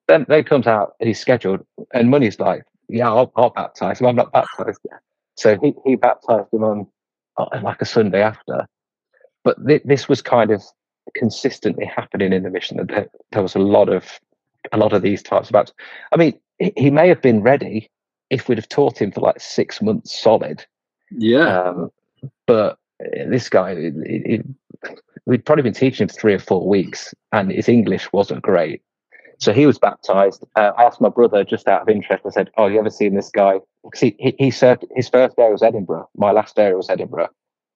then, 0.09 0.27
then 0.29 0.45
comes 0.45 0.67
out 0.67 0.95
and 1.01 1.09
he's 1.09 1.21
scheduled, 1.21 1.65
and 1.93 2.11
Money's 2.11 2.39
like, 2.39 2.65
"Yeah, 2.89 3.09
I'll, 3.09 3.33
I'll 3.37 3.51
baptize 3.51 4.01
him. 4.01 4.07
I'm 4.07 4.17
not 4.17 4.33
baptized 4.33 4.81
yet." 4.91 5.01
So 5.37 5.59
he 5.61 5.75
he 5.85 5.97
baptized 5.97 6.53
him 6.53 6.65
on 6.65 6.87
uh, 7.37 7.47
like 7.63 7.81
a 7.81 7.87
Sunday 7.87 8.23
after. 8.23 8.67
But 9.45 9.65
th- 9.67 9.83
this 9.85 10.09
was 10.09 10.23
kind 10.23 10.51
of 10.51 10.63
consistently 11.15 11.85
happening 11.85 12.33
in 12.33 12.43
the 12.43 12.51
mission. 12.51 12.77
That 12.79 12.89
there, 12.89 13.09
there 13.33 13.43
was 13.43 13.55
a 13.55 13.61
lot 13.61 13.89
of 13.89 14.21
a 14.73 14.77
lot 14.77 14.93
of 14.93 15.03
these 15.03 15.23
types 15.23 15.49
of 15.49 15.53
baptisms. 15.53 15.79
I 16.13 16.17
mean, 16.17 16.39
he, 16.59 16.73
he 16.77 16.91
may 16.91 17.09
have 17.09 17.23
been 17.23 17.43
ready 17.43 17.91
if 18.31 18.49
we'd 18.49 18.59
have 18.59 18.69
taught 18.69 19.01
him 19.01 19.13
for 19.13 19.21
like 19.21 19.41
six 19.41 19.81
months 19.81 20.19
solid. 20.19 20.65
Yeah. 21.11 21.61
Um, 21.61 21.91
but 22.47 22.79
this 23.29 23.49
guy, 23.49 23.73
it, 23.73 23.95
it, 23.97 24.47
we'd 25.27 25.45
probably 25.45 25.63
been 25.63 25.73
teaching 25.73 26.05
him 26.05 26.09
for 26.09 26.15
three 26.15 26.35
or 26.35 26.39
four 26.39 26.67
weeks, 26.67 27.15
and 27.33 27.51
his 27.51 27.69
English 27.69 28.13
wasn't 28.13 28.43
great. 28.43 28.83
So 29.39 29.53
he 29.53 29.67
was 29.67 29.79
baptized. 29.79 30.45
Uh, 30.57 30.73
I 30.79 30.85
asked 30.85 31.01
my 31.01 31.11
brother 31.11 31.45
just 31.45 31.69
out 31.69 31.83
of 31.83 31.89
interest. 31.89 32.25
I 32.27 32.31
said, 32.31 32.51
"Oh, 32.57 32.67
you 32.67 32.79
ever 32.79 32.91
seen 32.91 33.15
this 33.15 33.31
guy?" 33.31 33.61
Because 33.85 34.01
he, 34.01 34.35
he, 34.39 34.51
served 34.51 34.85
his 34.97 35.09
first 35.09 35.39
area 35.39 35.53
was 35.53 35.63
Edinburgh. 35.63 36.09
My 36.17 36.33
last 36.33 36.59
area 36.59 36.77
was 36.77 36.89
Edinburgh. 36.89 37.29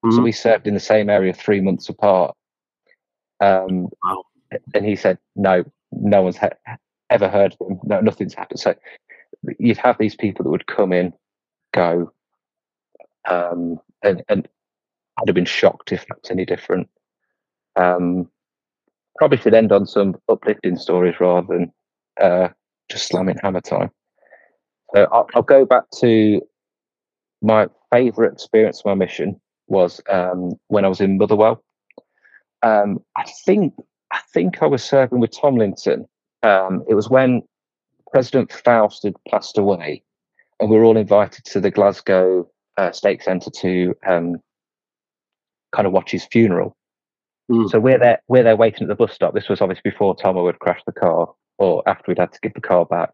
Mm-hmm. 0.04 0.16
So 0.16 0.22
we 0.22 0.32
served 0.32 0.66
in 0.66 0.74
the 0.74 0.80
same 0.80 1.10
area 1.10 1.32
three 1.34 1.60
months 1.60 1.88
apart. 1.88 2.34
Um, 3.40 3.88
wow. 4.04 4.24
And 4.74 4.84
he 4.84 4.96
said, 4.96 5.18
"No, 5.36 5.64
no 5.92 6.22
one's 6.22 6.36
ha- 6.36 6.76
ever 7.08 7.28
heard 7.28 7.56
of 7.60 7.68
him. 7.68 7.80
No, 7.84 8.00
nothing's 8.00 8.34
happened." 8.34 8.60
So 8.60 8.74
you'd 9.58 9.78
have 9.78 9.96
these 9.98 10.16
people 10.16 10.44
that 10.44 10.50
would 10.50 10.66
come 10.66 10.92
in, 10.92 11.12
go, 11.72 12.12
um, 13.28 13.78
and 14.02 14.22
and 14.28 14.48
I'd 15.18 15.28
have 15.28 15.34
been 15.34 15.44
shocked 15.44 15.92
if 15.92 16.04
that's 16.08 16.30
any 16.30 16.44
different. 16.44 16.88
Um, 17.76 18.28
probably 19.18 19.38
should 19.38 19.54
end 19.54 19.72
on 19.72 19.86
some 19.86 20.16
uplifting 20.28 20.76
stories 20.76 21.20
rather 21.20 21.46
than 21.46 21.72
uh, 22.20 22.48
just 22.90 23.08
slamming 23.08 23.36
hammer 23.42 23.60
time. 23.60 23.90
So 24.94 25.06
I'll, 25.12 25.28
I'll 25.34 25.42
go 25.42 25.64
back 25.64 25.84
to 26.00 26.40
my 27.42 27.68
favourite 27.92 28.32
experience 28.32 28.80
of 28.80 28.86
my 28.86 28.94
mission 28.94 29.40
was 29.68 30.00
um, 30.10 30.52
when 30.68 30.84
I 30.84 30.88
was 30.88 31.00
in 31.00 31.18
Motherwell. 31.18 31.62
Um, 32.62 33.02
I 33.16 33.24
think 33.44 33.74
I 34.10 34.20
think 34.32 34.62
I 34.62 34.66
was 34.66 34.82
serving 34.82 35.20
with 35.20 35.30
Tomlinson. 35.30 36.06
Um, 36.42 36.84
it 36.88 36.94
was 36.94 37.08
when 37.08 37.42
President 38.10 38.52
Faust 38.52 39.04
had 39.04 39.14
passed 39.28 39.58
away, 39.58 40.02
and 40.58 40.70
we 40.70 40.76
were 40.76 40.84
all 40.84 40.96
invited 40.96 41.44
to 41.46 41.60
the 41.60 41.70
Glasgow 41.70 42.48
uh, 42.76 42.92
Stake 42.92 43.22
Centre 43.22 43.50
to 43.50 43.94
um, 44.06 44.36
kind 45.72 45.86
of 45.86 45.92
watch 45.92 46.10
his 46.10 46.24
funeral. 46.24 46.76
Mm. 47.50 47.70
So 47.70 47.80
we're 47.80 47.98
there, 47.98 48.20
we're 48.28 48.42
there 48.42 48.56
waiting 48.56 48.82
at 48.82 48.88
the 48.88 48.94
bus 48.94 49.12
stop. 49.12 49.34
This 49.34 49.48
was 49.48 49.60
obviously 49.60 49.90
before 49.90 50.16
Tomo 50.16 50.46
had 50.46 50.58
crashed 50.58 50.86
the 50.86 50.92
car, 50.92 51.32
or 51.58 51.82
after 51.86 52.04
we'd 52.08 52.18
had 52.18 52.32
to 52.32 52.40
give 52.42 52.54
the 52.54 52.60
car 52.60 52.84
back. 52.84 53.10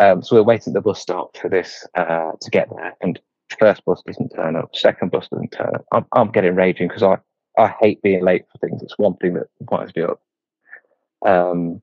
Um, 0.00 0.22
so 0.22 0.36
we're 0.36 0.42
waiting 0.42 0.72
at 0.72 0.74
the 0.74 0.80
bus 0.80 1.00
stop 1.00 1.36
for 1.36 1.48
this 1.48 1.86
uh, 1.94 2.32
to 2.40 2.50
get 2.50 2.68
there, 2.74 2.94
and 3.00 3.20
first 3.58 3.84
bus 3.84 4.02
doesn't 4.06 4.30
turn 4.30 4.56
up, 4.56 4.74
second 4.74 5.10
bus 5.10 5.28
doesn't 5.28 5.52
turn 5.52 5.74
up. 5.74 5.84
I'm, 5.92 6.06
I'm 6.12 6.30
getting 6.30 6.54
raging 6.54 6.88
because 6.88 7.02
I 7.02 7.18
I 7.56 7.68
hate 7.80 8.02
being 8.02 8.24
late 8.24 8.44
for 8.50 8.58
things. 8.58 8.82
It's 8.82 8.98
one 8.98 9.16
thing 9.16 9.34
that 9.34 9.48
winds 9.60 9.94
me 9.94 10.02
up. 10.02 10.20
Um, 11.24 11.80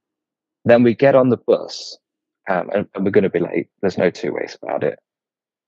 then 0.65 0.83
we 0.83 0.93
get 0.93 1.15
on 1.15 1.29
the 1.29 1.37
bus, 1.37 1.97
um, 2.49 2.69
and, 2.73 2.87
and, 2.93 3.05
we're 3.05 3.11
going 3.11 3.23
to 3.23 3.29
be 3.29 3.39
late. 3.39 3.67
There's 3.81 3.97
no 3.97 4.09
two 4.09 4.33
ways 4.33 4.57
about 4.61 4.83
it. 4.83 4.99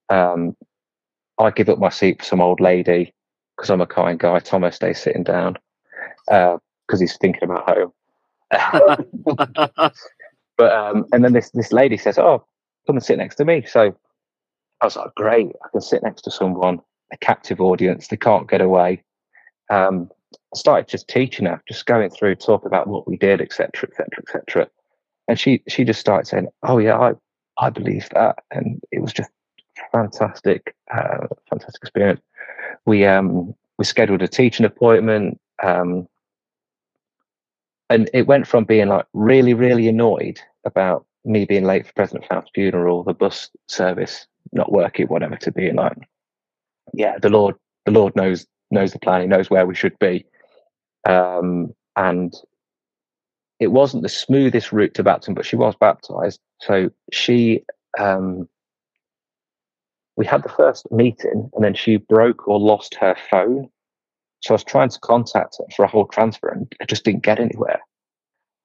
Um, 0.10 0.56
I 1.40 1.50
give 1.52 1.70
up 1.70 1.80
my 1.80 1.90
seat 1.90 2.20
for 2.20 2.26
some 2.26 2.42
old 2.42 2.60
lady 2.60 3.14
because 3.56 3.70
I'm 3.70 3.82
a 3.82 3.88
kind 3.88 4.20
guy. 4.20 4.40
Thomas 4.40 4.76
stays 4.76 5.02
sitting 5.02 5.24
down 5.24 5.58
because 6.26 6.60
uh, 6.94 6.98
he's 7.00 7.18
thinking 7.18 7.44
about 7.44 7.68
home. 7.68 7.94
but 10.58 10.72
um, 10.72 11.06
and 11.12 11.24
then 11.24 11.34
this 11.34 11.50
this 11.52 11.72
lady 11.72 11.98
says, 11.98 12.20
"Oh, 12.20 12.46
come 12.86 12.98
and 12.98 13.04
sit 13.04 13.18
next 13.18 13.36
to 13.36 13.46
me." 13.46 13.64
So 13.66 13.96
I 14.82 14.86
was 14.86 14.96
like, 14.96 15.16
"Great, 15.16 15.52
I 15.64 15.70
can 15.70 15.82
sit 15.82 16.04
next 16.04 16.22
to 16.24 16.32
someone, 16.32 16.80
a 17.12 17.18
captive 17.18 17.60
audience. 17.60 18.08
They 18.08 18.18
can't 18.18 18.50
get 18.50 18.62
away." 18.62 19.04
Um, 19.70 20.10
started 20.56 20.88
just 20.88 21.08
teaching 21.08 21.46
her, 21.46 21.62
just 21.68 21.86
going 21.86 22.10
through, 22.10 22.36
talking 22.36 22.68
about 22.68 22.88
what 22.88 23.08
we 23.08 23.18
did, 23.18 23.42
etc., 23.42 23.90
etc., 23.90 24.08
etc. 24.20 24.68
And 25.28 25.40
she 25.40 25.64
she 25.68 25.84
just 25.84 26.00
started 26.00 26.28
saying, 26.28 26.48
"Oh 26.64 26.78
yeah, 26.78 26.98
I 26.98 27.14
I 27.58 27.70
believe 27.70 28.10
that," 28.14 28.40
and 28.52 28.82
it 28.92 29.02
was 29.02 29.14
just 29.14 29.32
fantastic, 29.92 30.76
uh, 30.94 31.28
fantastic 31.50 31.82
experience. 31.82 32.22
We 32.86 33.06
um 33.06 33.56
we 33.78 33.86
scheduled 33.86 34.22
a 34.22 34.28
teaching 34.28 34.66
appointment. 34.66 35.40
Um, 35.62 36.08
and 37.90 38.10
it 38.14 38.28
went 38.28 38.48
from 38.48 38.64
being 38.64 38.88
like 38.88 39.06
really, 39.14 39.54
really 39.54 39.88
annoyed 39.88 40.40
about 40.66 41.06
me 41.26 41.46
being 41.46 41.64
late 41.64 41.86
for 41.86 41.94
President 41.94 42.26
Faust's 42.28 42.52
funeral, 42.54 43.04
the 43.04 43.14
bus 43.14 43.50
service 43.68 44.28
not 44.52 44.72
working, 44.72 45.08
whatever, 45.08 45.36
to 45.38 45.52
being 45.52 45.76
like, 45.76 45.98
yeah, 46.94 47.18
the 47.20 47.30
Lord, 47.30 47.56
the 47.86 47.92
Lord 47.92 48.16
knows 48.16 48.46
knows 48.74 48.92
the 48.92 49.00
plan. 49.00 49.22
He 49.22 49.28
knows 49.28 49.50
where 49.50 49.66
we 49.66 49.76
should 49.76 49.98
be. 50.00 50.26
Um, 51.08 51.74
and 51.96 52.34
it 53.60 53.68
wasn't 53.68 54.04
the 54.04 54.10
smoothest 54.10 54.72
route 54.72 54.94
to 54.96 55.04
baptism, 55.04 55.36
but 55.36 55.46
she 55.46 55.56
was 55.56 55.76
baptized. 55.76 56.40
So 56.62 56.90
she, 57.12 57.64
um, 58.00 58.48
we 60.16 60.26
had 60.26 60.44
the 60.44 60.50
first 60.50 60.92
meeting, 60.92 61.50
and 61.54 61.64
then 61.64 61.74
she 61.74 61.98
broke 61.98 62.48
or 62.48 62.60
lost 62.60 62.96
her 62.96 63.16
phone. 63.30 63.70
So 64.42 64.54
I 64.54 64.56
was 64.56 64.64
trying 64.64 64.90
to 64.90 65.00
contact 65.00 65.58
her 65.58 65.66
for 65.76 65.86
a 65.86 65.88
whole 65.88 66.08
transfer, 66.08 66.50
and 66.50 66.72
I 66.82 66.86
just 66.86 67.04
didn't 67.04 67.24
get 67.24 67.40
anywhere. 67.40 67.80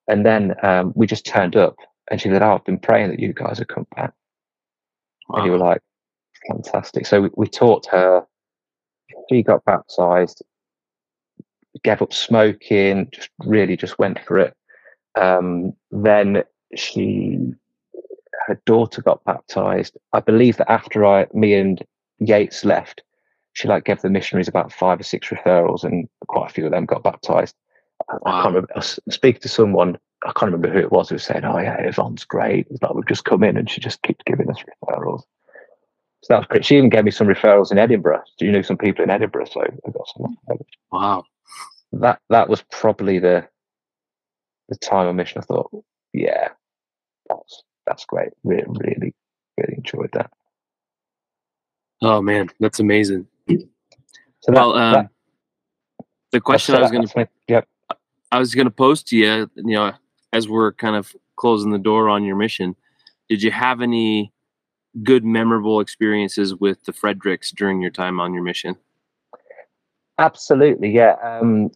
And 0.09 0.24
then 0.26 0.55
um, 0.62 0.93
we 0.97 1.06
just 1.06 1.26
turned 1.26 1.55
up, 1.55 1.76
and 2.10 2.20
she 2.20 2.28
said, 2.28 2.43
"Oh, 2.43 2.55
I've 2.55 2.64
been 2.64 2.78
praying 2.78 3.10
that 3.10 3.20
you 3.20 3.32
guys 3.32 3.59
would 3.59 3.68
come 3.68 3.86
back." 3.94 4.12
Wow. 5.28 5.39
And 5.39 5.47
you 5.47 5.52
were 5.52 5.59
like, 5.59 5.80
"Fantastic!" 6.48 7.06
So 7.06 7.22
we, 7.22 7.30
we 7.36 7.47
taught 7.47 7.86
her 7.86 8.26
she 9.28 9.42
got 9.42 9.64
baptized, 9.64 10.42
gave 11.82 12.02
up 12.02 12.12
smoking, 12.12 13.09
just 13.12 13.30
really 13.44 13.76
just 13.76 13.98
went 13.98 14.18
for 14.24 14.38
it. 14.38 14.55
Um, 15.18 15.72
then 15.90 16.44
she, 16.74 17.38
her 18.46 18.60
daughter 18.66 19.02
got 19.02 19.24
baptized. 19.24 19.96
I 20.12 20.20
believe 20.20 20.56
that 20.59 20.70
after 20.70 21.05
I, 21.05 21.26
me 21.32 21.55
and 21.55 21.82
Yates 22.18 22.64
left, 22.64 23.02
she 23.52 23.68
like 23.68 23.84
gave 23.84 24.00
the 24.02 24.10
missionaries 24.10 24.48
about 24.48 24.72
five 24.72 25.00
or 25.00 25.05
six 25.05 25.28
referrals, 25.28 25.82
and 25.84 26.09
quite 26.28 26.50
a 26.50 26.52
few 26.52 26.66
of 26.66 26.70
them 26.70 26.86
got 26.86 27.02
baptized. 27.02 27.55
I 28.24 28.30
can't 28.30 28.55
remember. 28.55 28.68
I 28.76 28.80
speaking 28.80 29.40
to 29.42 29.48
someone. 29.48 29.98
I 30.24 30.32
can't 30.32 30.52
remember 30.52 30.70
who 30.70 30.78
it 30.78 30.92
was 30.92 31.09
who 31.09 31.18
said, 31.18 31.44
"Oh 31.44 31.59
yeah, 31.59 31.76
Yvonne's 31.80 32.24
great. 32.24 32.66
It's 32.70 32.80
like 32.82 32.94
we've 32.94 33.06
just 33.06 33.24
come 33.24 33.42
in, 33.42 33.56
and 33.56 33.68
she 33.68 33.80
just 33.80 34.02
keeps 34.02 34.22
giving 34.24 34.48
us 34.50 34.62
referrals." 34.84 35.22
So 36.28 36.34
that 36.34 36.40
was 36.40 36.46
great. 36.48 36.64
She 36.66 36.76
even 36.76 36.90
gave 36.90 37.05
me 37.05 37.10
some 37.10 37.26
referrals 37.26 37.72
in 37.72 37.78
Edinburgh. 37.78 38.22
Do 38.38 38.44
you 38.44 38.52
know 38.52 38.60
some 38.60 38.76
people 38.76 39.02
in 39.02 39.09
Edinburgh? 39.09 39.46
So 39.46 39.62
I 39.62 39.90
got 39.90 40.06
some. 40.14 40.36
Wow. 40.92 41.24
That 41.92 42.20
that 42.28 42.50
was 42.50 42.62
probably 42.70 43.18
the 43.18 43.48
the 44.68 44.76
time 44.76 45.06
of 45.06 45.14
mission. 45.14 45.38
I 45.38 45.46
thought, 45.46 45.70
yeah, 46.12 46.48
that's 47.30 47.62
that's 47.86 48.05
great. 48.05 48.28
Really, 48.44 48.66
really, 48.68 49.14
really 49.56 49.74
enjoyed 49.78 50.10
that. 50.12 50.30
Oh 52.02 52.20
man, 52.20 52.50
that's 52.60 52.78
amazing. 52.78 53.26
So 53.48 53.56
that, 54.48 54.55
well, 54.55 54.74
um, 54.74 54.92
that, 54.92 55.10
the 56.32 56.42
question 56.42 56.74
I 56.74 56.82
was 56.82 56.90
going 56.90 57.09
to, 57.09 57.28
yep. 57.48 57.66
I 58.30 58.38
was 58.38 58.55
going 58.55 58.66
to 58.66 58.70
pose 58.70 59.02
to 59.05 59.16
you, 59.16 59.50
you 59.56 59.74
know, 59.74 59.92
as 60.34 60.46
we're 60.46 60.72
kind 60.72 60.94
of 60.94 61.16
closing 61.36 61.70
the 61.70 61.78
door 61.78 62.10
on 62.10 62.22
your 62.22 62.36
mission, 62.36 62.76
did 63.30 63.42
you 63.42 63.50
have 63.50 63.80
any 63.80 64.30
good 65.02 65.24
memorable 65.24 65.80
experiences 65.80 66.54
with 66.54 66.84
the 66.84 66.92
Fredericks 66.92 67.50
during 67.50 67.80
your 67.80 67.90
time 67.90 68.20
on 68.20 68.34
your 68.34 68.42
mission? 68.42 68.76
Absolutely, 70.18 70.90
yeah. 70.90 71.16
Um, 71.22 71.70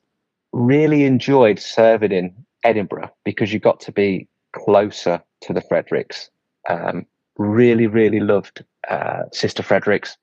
really 0.53 1.05
enjoyed 1.05 1.59
serving 1.59 2.13
in 2.13 2.35
Edinburgh 2.65 3.11
because 3.25 3.53
you 3.53 3.59
got 3.59 3.81
to 3.81 3.93
be 3.93 4.29
closer 4.53 5.23
to 5.43 5.53
the 5.53 5.61
Fredericks. 5.61 6.31
Um, 6.69 7.07
really, 7.39 7.87
really 7.87 8.21
loved 8.21 8.65
uh, 8.89 9.23
Sister 9.33 9.63
Fredericks 9.63 10.17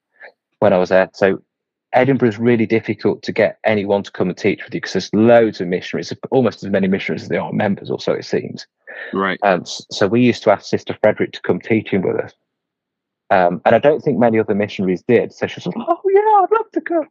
when 0.59 0.73
I 0.73 0.77
was 0.77 0.89
there. 0.89 1.09
So 1.13 1.41
Edinburgh 1.93 2.29
is 2.29 2.37
really 2.37 2.65
difficult 2.65 3.23
to 3.23 3.31
get 3.31 3.57
anyone 3.63 4.03
to 4.03 4.11
come 4.11 4.29
and 4.29 4.37
teach 4.37 4.63
with 4.63 4.73
you 4.73 4.81
because 4.81 4.93
there's 4.93 5.13
loads 5.13 5.59
of 5.59 5.67
missionaries, 5.67 6.13
almost 6.29 6.63
as 6.63 6.69
many 6.69 6.87
missionaries 6.87 7.23
as 7.23 7.29
there 7.29 7.41
are 7.41 7.51
members, 7.51 7.89
or 7.89 7.99
so 7.99 8.13
it 8.13 8.25
seems. 8.25 8.67
Right. 9.13 9.39
Um, 9.43 9.63
so 9.65 10.07
we 10.07 10.21
used 10.21 10.43
to 10.43 10.51
ask 10.51 10.65
Sister 10.65 10.95
Frederick 11.01 11.31
to 11.33 11.41
come 11.41 11.59
teaching 11.59 12.01
with 12.01 12.17
us. 12.17 12.33
Um, 13.31 13.61
and 13.65 13.75
I 13.75 13.79
don't 13.79 14.01
think 14.01 14.17
many 14.17 14.39
other 14.39 14.55
missionaries 14.55 15.03
did. 15.03 15.31
So 15.33 15.47
she 15.47 15.57
was 15.57 15.67
like, 15.67 15.75
oh, 15.77 16.01
yeah, 16.05 16.19
I'd 16.19 16.47
love 16.51 16.71
to 16.73 16.81
come. 16.81 17.07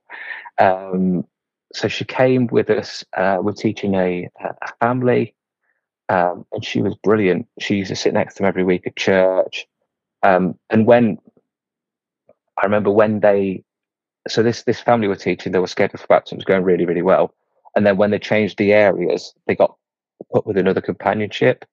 Um, 0.58 1.24
so 1.72 1.88
she 1.88 2.04
came 2.04 2.46
with 2.48 2.70
us. 2.70 3.04
Uh, 3.16 3.38
we're 3.40 3.52
teaching 3.52 3.94
a, 3.94 4.28
a 4.40 4.72
family, 4.80 5.34
um, 6.08 6.46
and 6.52 6.64
she 6.64 6.80
was 6.82 6.94
brilliant. 6.96 7.46
She 7.60 7.76
used 7.76 7.90
to 7.90 7.96
sit 7.96 8.14
next 8.14 8.34
to 8.34 8.42
them 8.42 8.48
every 8.48 8.64
week 8.64 8.86
at 8.86 8.96
church. 8.96 9.66
Um, 10.22 10.58
and 10.70 10.86
when 10.86 11.18
I 12.60 12.64
remember 12.64 12.90
when 12.90 13.20
they, 13.20 13.62
so 14.26 14.42
this 14.42 14.64
this 14.64 14.80
family 14.80 15.08
were 15.08 15.16
teaching, 15.16 15.52
they 15.52 15.58
were 15.58 15.66
scheduled 15.66 16.00
for 16.00 16.06
baptism, 16.08 16.38
was 16.38 16.44
going 16.44 16.64
really, 16.64 16.86
really 16.86 17.02
well. 17.02 17.34
And 17.76 17.86
then 17.86 17.96
when 17.96 18.10
they 18.10 18.18
changed 18.18 18.58
the 18.58 18.72
areas, 18.72 19.34
they 19.46 19.54
got 19.54 19.76
put 20.32 20.46
with 20.46 20.56
another 20.56 20.80
companionship. 20.80 21.64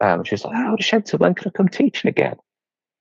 Um, 0.00 0.24
she 0.24 0.34
was 0.34 0.44
like, 0.44 0.54
"Oh, 0.56 0.76
Chantal, 0.76 1.18
when 1.18 1.34
can 1.34 1.48
I 1.48 1.56
come 1.56 1.68
teaching 1.68 2.08
again?" 2.08 2.36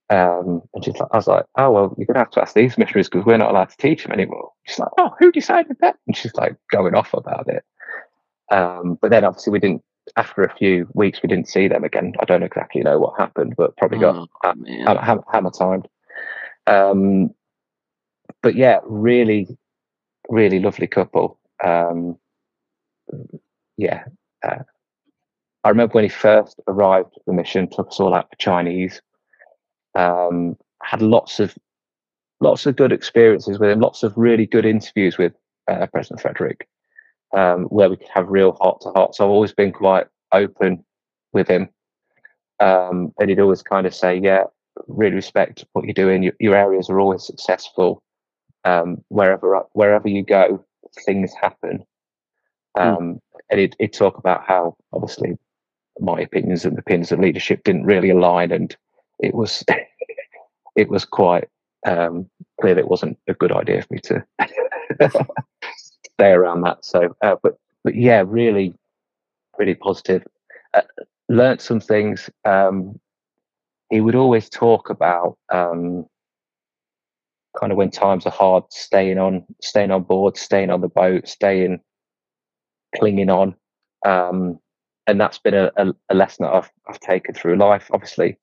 Um, 0.10 0.62
and 0.74 0.84
she's 0.84 0.96
like, 0.96 1.10
I 1.12 1.18
was 1.18 1.28
like, 1.28 1.46
oh, 1.58 1.72
well, 1.72 1.96
you're 1.98 2.06
going 2.06 2.16
to 2.16 2.20
have 2.20 2.32
to 2.32 2.42
ask 2.42 2.54
these 2.54 2.78
missionaries 2.78 3.10
because 3.10 3.26
we're 3.26 3.38
not 3.38 3.52
allowed 3.52 3.70
to 3.70 3.78
teach 3.78 4.04
them 4.04 4.12
anymore. 4.12 4.52
She's 4.66 4.80
like, 4.80 4.92
oh, 5.00 5.12
who 5.20 5.32
decided 5.32 5.78
that? 5.80 5.98
And 6.08 6.16
she's 6.16 6.36
like 6.36 6.56
going 6.72 6.94
off 6.96 7.14
about 7.14 7.48
it. 7.48 7.64
Um, 8.52 8.98
but 9.02 9.12
then 9.12 9.24
obviously 9.24 9.52
we 9.52 9.60
didn't, 9.60 9.82
after 10.18 10.44
a 10.44 10.56
few 10.56 10.88
weeks, 10.94 11.22
we 11.24 11.30
didn't 11.30 11.48
see 11.48 11.68
them 11.68 11.84
again. 11.84 12.14
I 12.20 12.26
don't 12.26 12.44
exactly 12.44 12.82
know 12.82 13.00
what 13.00 13.20
happened, 13.20 13.56
but 13.58 13.78
probably 13.78 14.00
got 14.00 14.16
oh, 14.16 14.28
hammer, 14.44 15.24
hammer 15.32 15.52
timed. 15.52 15.88
Um, 16.68 17.34
but 18.42 18.56
yeah, 18.56 18.80
really, 18.84 19.48
really 20.30 20.60
lovely 20.60 20.88
couple. 20.88 21.40
Um, 21.64 22.18
yeah. 23.78 24.04
Uh, 24.44 24.64
I 25.64 25.70
remember 25.70 25.94
when 25.94 26.04
he 26.04 26.10
first 26.10 26.60
arrived 26.68 27.14
at 27.16 27.26
the 27.26 27.34
mission, 27.34 27.70
took 27.70 27.88
us 27.88 28.00
all 28.00 28.14
out 28.14 28.30
for 28.30 28.36
Chinese 28.36 29.02
um, 29.96 30.58
had 30.82 31.02
lots 31.02 31.40
of 31.40 31.56
lots 32.40 32.66
of 32.66 32.76
good 32.76 32.92
experiences 32.92 33.58
with 33.60 33.70
him, 33.70 33.80
lots 33.80 34.04
of 34.04 34.18
really 34.18 34.46
good 34.46 34.66
interviews 34.66 35.18
with 35.18 35.34
uh, 35.70 35.88
President 35.88 36.22
Frederick, 36.22 36.68
um, 37.34 37.64
where 37.66 37.90
we 37.90 37.96
could 37.96 38.10
have 38.14 38.28
real 38.28 38.54
heart 38.54 38.82
to 38.82 38.90
heart. 38.92 39.16
So 39.16 39.24
I've 39.24 39.32
always 39.32 39.54
been 39.54 39.72
quite 39.72 40.08
open 40.32 40.84
with 41.32 41.48
him, 41.48 41.70
um, 42.60 43.14
and 43.20 43.30
he'd 43.30 43.40
always 43.40 43.64
kind 43.64 43.88
of 43.88 43.96
say, 43.96 44.18
"Yeah, 44.18 44.44
really 44.88 45.16
respect 45.16 45.66
what 45.74 45.86
you're 45.86 45.94
doing. 45.94 46.24
Your, 46.24 46.34
your 46.40 46.56
areas 46.56 46.90
are 46.90 47.00
always 47.00 47.26
successful. 47.26 48.04
Um, 48.66 49.04
wherever 49.10 49.62
wherever 49.74 50.08
you 50.08 50.24
go, 50.24 50.64
things 51.06 51.34
happen." 51.34 51.86
Mm. 52.78 53.20
And 53.50 53.60
he'd, 53.60 53.76
he'd 53.78 53.94
talk 53.94 54.18
about 54.18 54.44
how 54.48 54.76
obviously 54.94 55.38
my 56.00 56.20
opinions 56.20 56.66
and 56.66 56.76
the 56.76 56.80
opinions 56.80 57.12
of 57.12 57.20
leadership 57.20 57.64
didn't 57.64 57.86
really 57.86 58.10
align, 58.10 58.52
and 58.52 58.76
it 59.20 59.34
was 59.34 59.64
it 60.76 60.90
was 60.90 61.06
quite 61.06 61.50
um, 61.86 62.30
clear 62.60 62.76
that 62.76 62.82
it 62.82 62.90
wasn't 62.90 63.18
a 63.28 63.34
good 63.34 63.52
idea 63.52 63.82
for 63.82 63.94
me 63.94 64.00
to 64.00 64.24
stay 66.14 66.32
around 66.32 66.62
that. 66.62 66.84
So, 66.86 67.16
uh, 67.22 67.36
but 67.42 67.58
but 67.84 67.96
yeah, 67.96 68.24
really, 68.26 68.74
really 69.58 69.76
positive. 69.76 70.24
Uh, 70.74 70.82
learned 71.30 71.62
some 71.62 71.80
things. 71.80 72.30
Um, 72.46 73.00
he 73.90 74.02
would 74.02 74.16
always 74.16 74.50
talk 74.50 74.90
about 74.90 75.38
um, 75.52 76.06
kind 77.60 77.72
of 77.72 77.78
when 77.78 77.92
times 77.92 78.26
are 78.26 78.32
hard, 78.32 78.64
staying 78.70 79.20
on, 79.20 79.46
staying 79.62 79.92
on 79.92 80.04
board, 80.04 80.38
staying 80.38 80.72
on 80.72 80.82
the 80.82 80.88
boat, 80.88 81.28
staying 81.28 81.80
clinging 82.96 83.30
on. 83.30 83.56
Um, 84.06 84.60
and 85.08 85.20
that's 85.20 85.38
been 85.38 85.54
a, 85.54 85.72
a, 85.78 85.94
a, 86.10 86.16
lesson 86.16 86.46
that 86.46 86.54
I've, 86.54 86.72
I've 86.88 87.00
taken 87.00 87.36
through 87.36 87.58
life. 87.58 87.90
Obviously, 87.92 88.38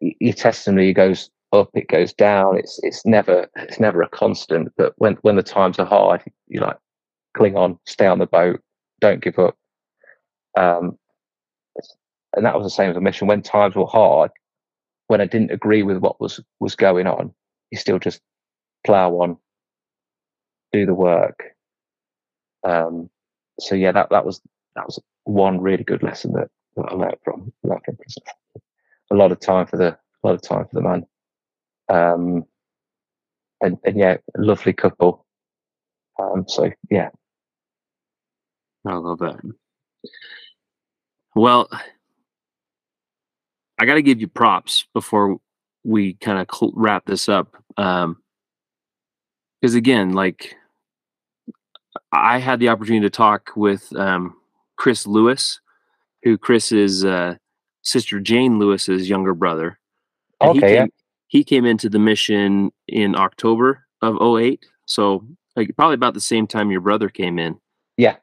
your 0.00 0.34
testimony 0.34 0.92
goes 0.92 1.30
up, 1.52 1.70
it 1.74 1.88
goes 1.88 2.12
down. 2.12 2.58
It's 2.58 2.78
it's 2.82 3.04
never 3.04 3.48
it's 3.56 3.80
never 3.80 4.02
a 4.02 4.08
constant. 4.08 4.72
But 4.76 4.94
when 4.96 5.14
when 5.22 5.36
the 5.36 5.42
times 5.42 5.78
are 5.78 5.86
hard, 5.86 6.22
you 6.48 6.60
like 6.60 6.76
cling 7.36 7.56
on, 7.56 7.78
stay 7.86 8.06
on 8.06 8.18
the 8.18 8.26
boat, 8.26 8.60
don't 9.00 9.22
give 9.22 9.38
up. 9.38 9.56
Um, 10.58 10.98
and 12.36 12.44
that 12.44 12.54
was 12.56 12.64
the 12.64 12.70
same 12.70 12.90
as 12.90 12.96
a 12.96 13.00
mission. 13.00 13.26
When 13.26 13.42
times 13.42 13.74
were 13.74 13.86
hard, 13.86 14.30
when 15.08 15.20
I 15.20 15.26
didn't 15.26 15.50
agree 15.50 15.82
with 15.82 15.98
what 15.98 16.20
was 16.20 16.40
was 16.60 16.76
going 16.76 17.06
on, 17.06 17.32
you 17.70 17.78
still 17.78 17.98
just 17.98 18.20
plow 18.86 19.10
on, 19.12 19.36
do 20.72 20.86
the 20.86 20.94
work. 20.94 21.42
Um, 22.66 23.10
so 23.58 23.74
yeah, 23.74 23.92
that 23.92 24.10
that 24.10 24.24
was 24.24 24.40
that 24.76 24.86
was 24.86 25.00
one 25.24 25.60
really 25.60 25.84
good 25.84 26.02
lesson 26.02 26.32
that, 26.32 26.48
that 26.76 26.86
I 26.90 26.94
learned 26.94 27.18
from 27.24 27.52
learned 27.64 27.82
from. 27.84 27.96
A 29.10 29.14
lot 29.14 29.32
of 29.32 29.40
time 29.40 29.66
for 29.66 29.76
the 29.76 29.88
a 30.22 30.26
lot 30.26 30.34
of 30.34 30.42
time 30.42 30.66
for 30.66 30.74
the 30.74 30.82
man. 30.82 31.06
Um, 31.88 32.44
and, 33.60 33.78
and 33.84 33.98
yeah, 33.98 34.16
lovely 34.36 34.72
couple. 34.72 35.26
Um, 36.18 36.44
so 36.46 36.70
yeah, 36.90 37.10
I 38.86 38.94
love 38.94 39.18
that. 39.18 39.40
Well, 41.34 41.68
I 43.78 43.86
got 43.86 43.94
to 43.94 44.02
give 44.02 44.20
you 44.20 44.28
props 44.28 44.86
before 44.92 45.38
we 45.84 46.14
kind 46.14 46.38
of 46.38 46.46
cl- 46.54 46.72
wrap 46.74 47.06
this 47.06 47.28
up. 47.28 47.56
Um, 47.76 48.18
because 49.60 49.74
again, 49.74 50.12
like 50.12 50.54
I 52.12 52.38
had 52.38 52.60
the 52.60 52.68
opportunity 52.68 53.06
to 53.06 53.10
talk 53.10 53.50
with 53.56 53.94
um, 53.96 54.36
Chris 54.76 55.06
Lewis, 55.06 55.60
who 56.22 56.38
Chris 56.38 56.72
is 56.72 57.04
uh, 57.04 57.36
Sister 57.82 58.20
Jane 58.20 58.58
Lewis's 58.58 59.08
younger 59.08 59.34
brother. 59.34 59.78
And 60.40 60.50
okay. 60.50 60.58
He 60.58 60.60
came, 60.60 60.74
yeah. 60.74 60.86
he 61.28 61.44
came 61.44 61.64
into 61.64 61.88
the 61.88 61.98
mission 61.98 62.72
in 62.88 63.14
October 63.16 63.86
of 64.02 64.20
08. 64.20 64.64
So 64.86 65.26
like 65.56 65.74
probably 65.76 65.94
about 65.94 66.14
the 66.14 66.20
same 66.20 66.46
time 66.46 66.70
your 66.70 66.80
brother 66.80 67.08
came 67.08 67.38
in. 67.38 67.58
Yeah. 67.96 68.16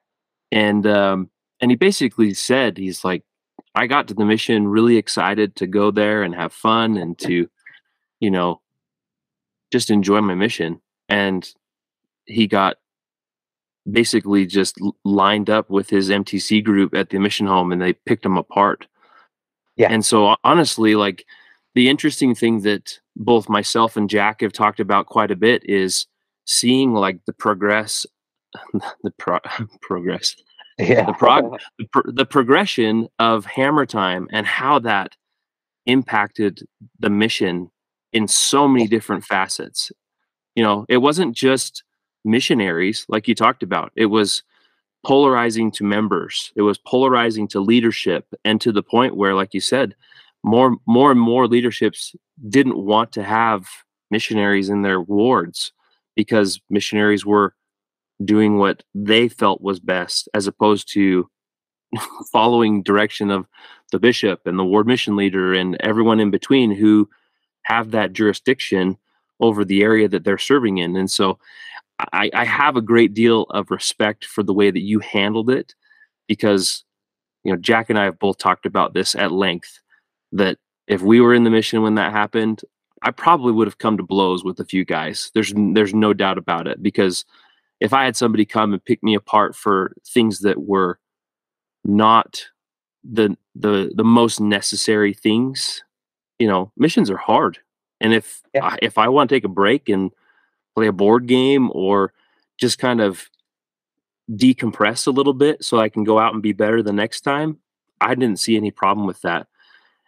And 0.51 0.85
um 0.88 1.29
and 1.59 1.71
he 1.71 1.77
basically 1.77 2.34
said 2.34 2.77
he's 2.77 3.03
like 3.03 3.23
I 3.75 3.88
got 3.88 4.07
to 4.07 4.13
the 4.13 4.25
mission 4.25 4.67
really 4.67 4.97
excited 4.97 5.55
to 5.57 5.67
go 5.67 5.91
there 5.91 6.23
and 6.23 6.34
have 6.34 6.53
fun 6.53 6.97
and 6.97 7.17
to 7.19 7.49
you 8.19 8.31
know 8.31 8.61
just 9.71 9.91
enjoy 9.91 10.21
my 10.21 10.34
mission 10.34 10.81
and 11.09 11.47
he 12.25 12.47
got 12.47 12.77
basically 13.89 14.45
just 14.45 14.77
lined 15.03 15.49
up 15.49 15.69
with 15.69 15.89
his 15.89 16.09
MTC 16.09 16.63
group 16.63 16.93
at 16.93 17.09
the 17.09 17.19
mission 17.19 17.47
home 17.47 17.71
and 17.71 17.81
they 17.81 17.93
picked 17.93 18.25
him 18.25 18.38
apart. 18.38 18.88
Yeah. 19.78 19.91
And 19.91 20.06
so 20.06 20.36
honestly, 20.44 20.95
like 20.95 21.26
the 21.76 21.90
interesting 21.90 22.34
thing 22.36 22.62
that 22.62 22.99
both 23.16 23.49
myself 23.49 23.95
and 23.95 24.10
Jack 24.10 24.41
have 24.41 24.54
talked 24.54 24.80
about 24.80 25.06
quite 25.06 25.32
a 25.32 25.36
bit 25.36 25.64
is 25.64 26.08
seeing 26.45 26.94
like 26.94 27.20
the 27.26 27.34
progress, 27.34 28.06
the 29.04 29.12
pro- 29.18 29.40
progress, 29.82 30.36
yeah. 30.80 31.06
the 31.06 31.14
prog, 31.14 31.60
the, 31.78 31.86
pro- 31.91 32.12
the 32.12 32.26
progression 32.26 33.08
of 33.20 33.45
Hammer 33.45 33.86
Time 33.86 34.28
and 34.32 34.45
how 34.45 34.80
that 34.80 35.16
impacted 35.86 36.68
the 36.99 37.10
mission 37.10 37.70
in 38.14 38.28
so 38.28 38.68
many 38.68 38.88
different 38.88 39.24
facets. 39.24 39.91
You 40.56 40.64
know, 40.64 40.86
it 40.90 40.98
wasn't 40.98 41.36
just 41.36 41.84
missionaries, 42.26 43.06
like 43.08 43.28
you 43.28 43.36
talked 43.36 43.64
about. 43.64 43.91
It 43.95 44.08
was 44.08 44.44
polarizing 45.07 45.71
to 45.71 45.85
members. 45.85 46.51
It 46.57 46.63
was 46.63 46.77
polarizing 46.77 47.47
to 47.49 47.61
leadership, 47.61 48.25
and 48.43 48.59
to 48.59 48.73
the 48.73 48.84
point 48.84 49.15
where, 49.15 49.34
like 49.34 49.53
you 49.53 49.61
said, 49.61 49.95
more 50.43 50.75
more 50.85 51.11
and 51.11 51.19
more 51.19 51.47
leaderships 51.47 52.13
didn't 52.49 52.77
want 52.77 53.13
to 53.13 53.23
have 53.23 53.65
missionaries 54.11 54.69
in 54.69 54.81
their 54.81 54.99
wards 54.99 55.71
because 56.15 56.59
missionaries 56.69 57.25
were 57.25 57.55
doing 58.25 58.57
what 58.57 58.84
they 58.93 59.29
felt 59.29 59.61
was 59.61 59.79
best 59.79 60.27
as 60.34 60.45
opposed 60.45 60.91
to 60.91 61.29
following 62.31 62.84
direction 62.84 63.31
of 63.31 63.47
the 63.91 63.99
bishop 63.99 64.45
and 64.45 64.59
the 64.59 64.65
ward 64.65 64.88
mission 64.88 65.15
leader 65.15 65.53
and 65.53 65.77
everyone 65.79 66.19
in 66.19 66.31
between 66.31 66.71
who 66.71 67.07
have 67.63 67.91
that 67.91 68.13
jurisdiction 68.13 68.97
over 69.39 69.63
the 69.63 69.84
area 69.84 70.07
that 70.07 70.23
they're 70.23 70.38
serving 70.38 70.79
in 70.79 70.95
and 70.95 71.11
so 71.11 71.38
I, 71.99 72.30
I 72.34 72.45
have 72.45 72.76
a 72.76 72.82
great 72.82 73.14
deal 73.14 73.44
of 73.49 73.72
respect 73.72 74.26
for 74.26 74.44
the 74.44 74.53
way 74.53 74.69
that 74.72 74.82
you 74.82 74.99
handled 74.99 75.49
it 75.49 75.74
because 76.28 76.84
you 77.44 77.52
know 77.52 77.57
Jack 77.57 77.90
and 77.90 77.98
I 77.98 78.06
have 78.06 78.19
both 78.19 78.38
talked 78.38 78.65
about 78.65 78.94
this 78.94 79.15
at 79.15 79.32
length 79.32 79.80
that 80.32 80.57
if 80.88 81.02
we 81.02 81.22
were 81.22 81.34
in 81.34 81.44
the 81.44 81.49
mission 81.49 81.82
when 81.82 81.95
that 81.95 82.11
happened 82.11 82.61
I 83.02 83.11
probably 83.11 83.52
would 83.52 83.68
have 83.68 83.78
come 83.78 83.98
to 83.98 84.03
blows 84.03 84.44
with 84.44 84.60
a 84.60 84.65
few 84.65 84.86
guys 84.86 85.32
there's 85.34 85.53
there's 85.56 85.94
no 85.94 86.14
doubt 86.14 86.38
about 86.38 86.68
it 86.68 86.84
because 86.84 87.26
if 87.80 87.94
I 87.94 88.06
had 88.06 88.15
somebody 88.15 88.45
come 88.45 88.74
and 88.74 88.84
pick 88.84 89.02
me 89.03 89.15
apart 89.15 89.56
for 89.56 89.94
things 90.06 90.40
that 90.40 90.64
were 90.64 90.99
not 91.84 92.44
the 93.03 93.36
the 93.56 93.91
the 93.95 94.03
most 94.03 94.40
necessary 94.40 95.14
things 95.14 95.84
you 96.38 96.48
know 96.48 96.72
missions 96.78 97.10
are 97.10 97.18
hard 97.18 97.57
and 98.02 98.14
if 98.14 98.41
yeah. 98.53 98.65
I, 98.65 98.78
if 98.82 98.98
I 98.98 99.07
want 99.07 99.30
to 99.30 99.36
take 99.36 99.45
a 99.45 99.49
break 99.49 99.90
and 99.90 100.11
play 100.78 100.86
a 100.86 100.94
board 100.94 101.26
game 101.26 101.72
or 101.74 102.14
just 102.60 102.78
kind 102.78 103.02
of 103.02 103.28
decompress 104.32 105.08
a 105.08 105.12
little 105.12 105.34
bit 105.34 105.64
so 105.64 105.80
I 105.80 105.90
can 105.90 106.04
go 106.04 106.20
out 106.20 106.36
and 106.36 106.44
be 106.44 106.54
better 106.54 106.84
the 106.84 106.94
next 106.94 107.22
time, 107.22 107.58
I 107.99 108.14
didn't 108.14 108.40
see 108.40 108.56
any 108.56 108.70
problem 108.70 109.08
with 109.08 109.20
that. 109.22 109.48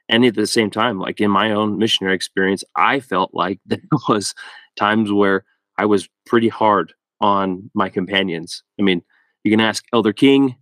And 0.09 0.23
at 0.23 0.35
the 0.35 0.45
same 0.45 0.69
time, 0.69 0.99
like 0.99 1.19
in 1.21 1.31
my 1.31 1.51
own 1.51 1.79
missionary 1.79 2.13
experience, 2.15 2.63
I 2.75 2.99
felt 2.99 3.33
like 3.33 3.59
there 3.65 3.79
was 4.07 4.35
times 4.75 5.11
where 5.11 5.43
I 5.79 5.85
was 5.85 6.07
pretty 6.27 6.49
hard 6.49 6.93
on 7.19 7.71
my 7.73 7.89
companions. 7.89 8.61
I 8.79 8.83
mean, 8.83 9.01
you 9.43 9.49
can 9.49 9.61
ask 9.61 9.83
Elder 9.91 10.13
King, 10.13 10.55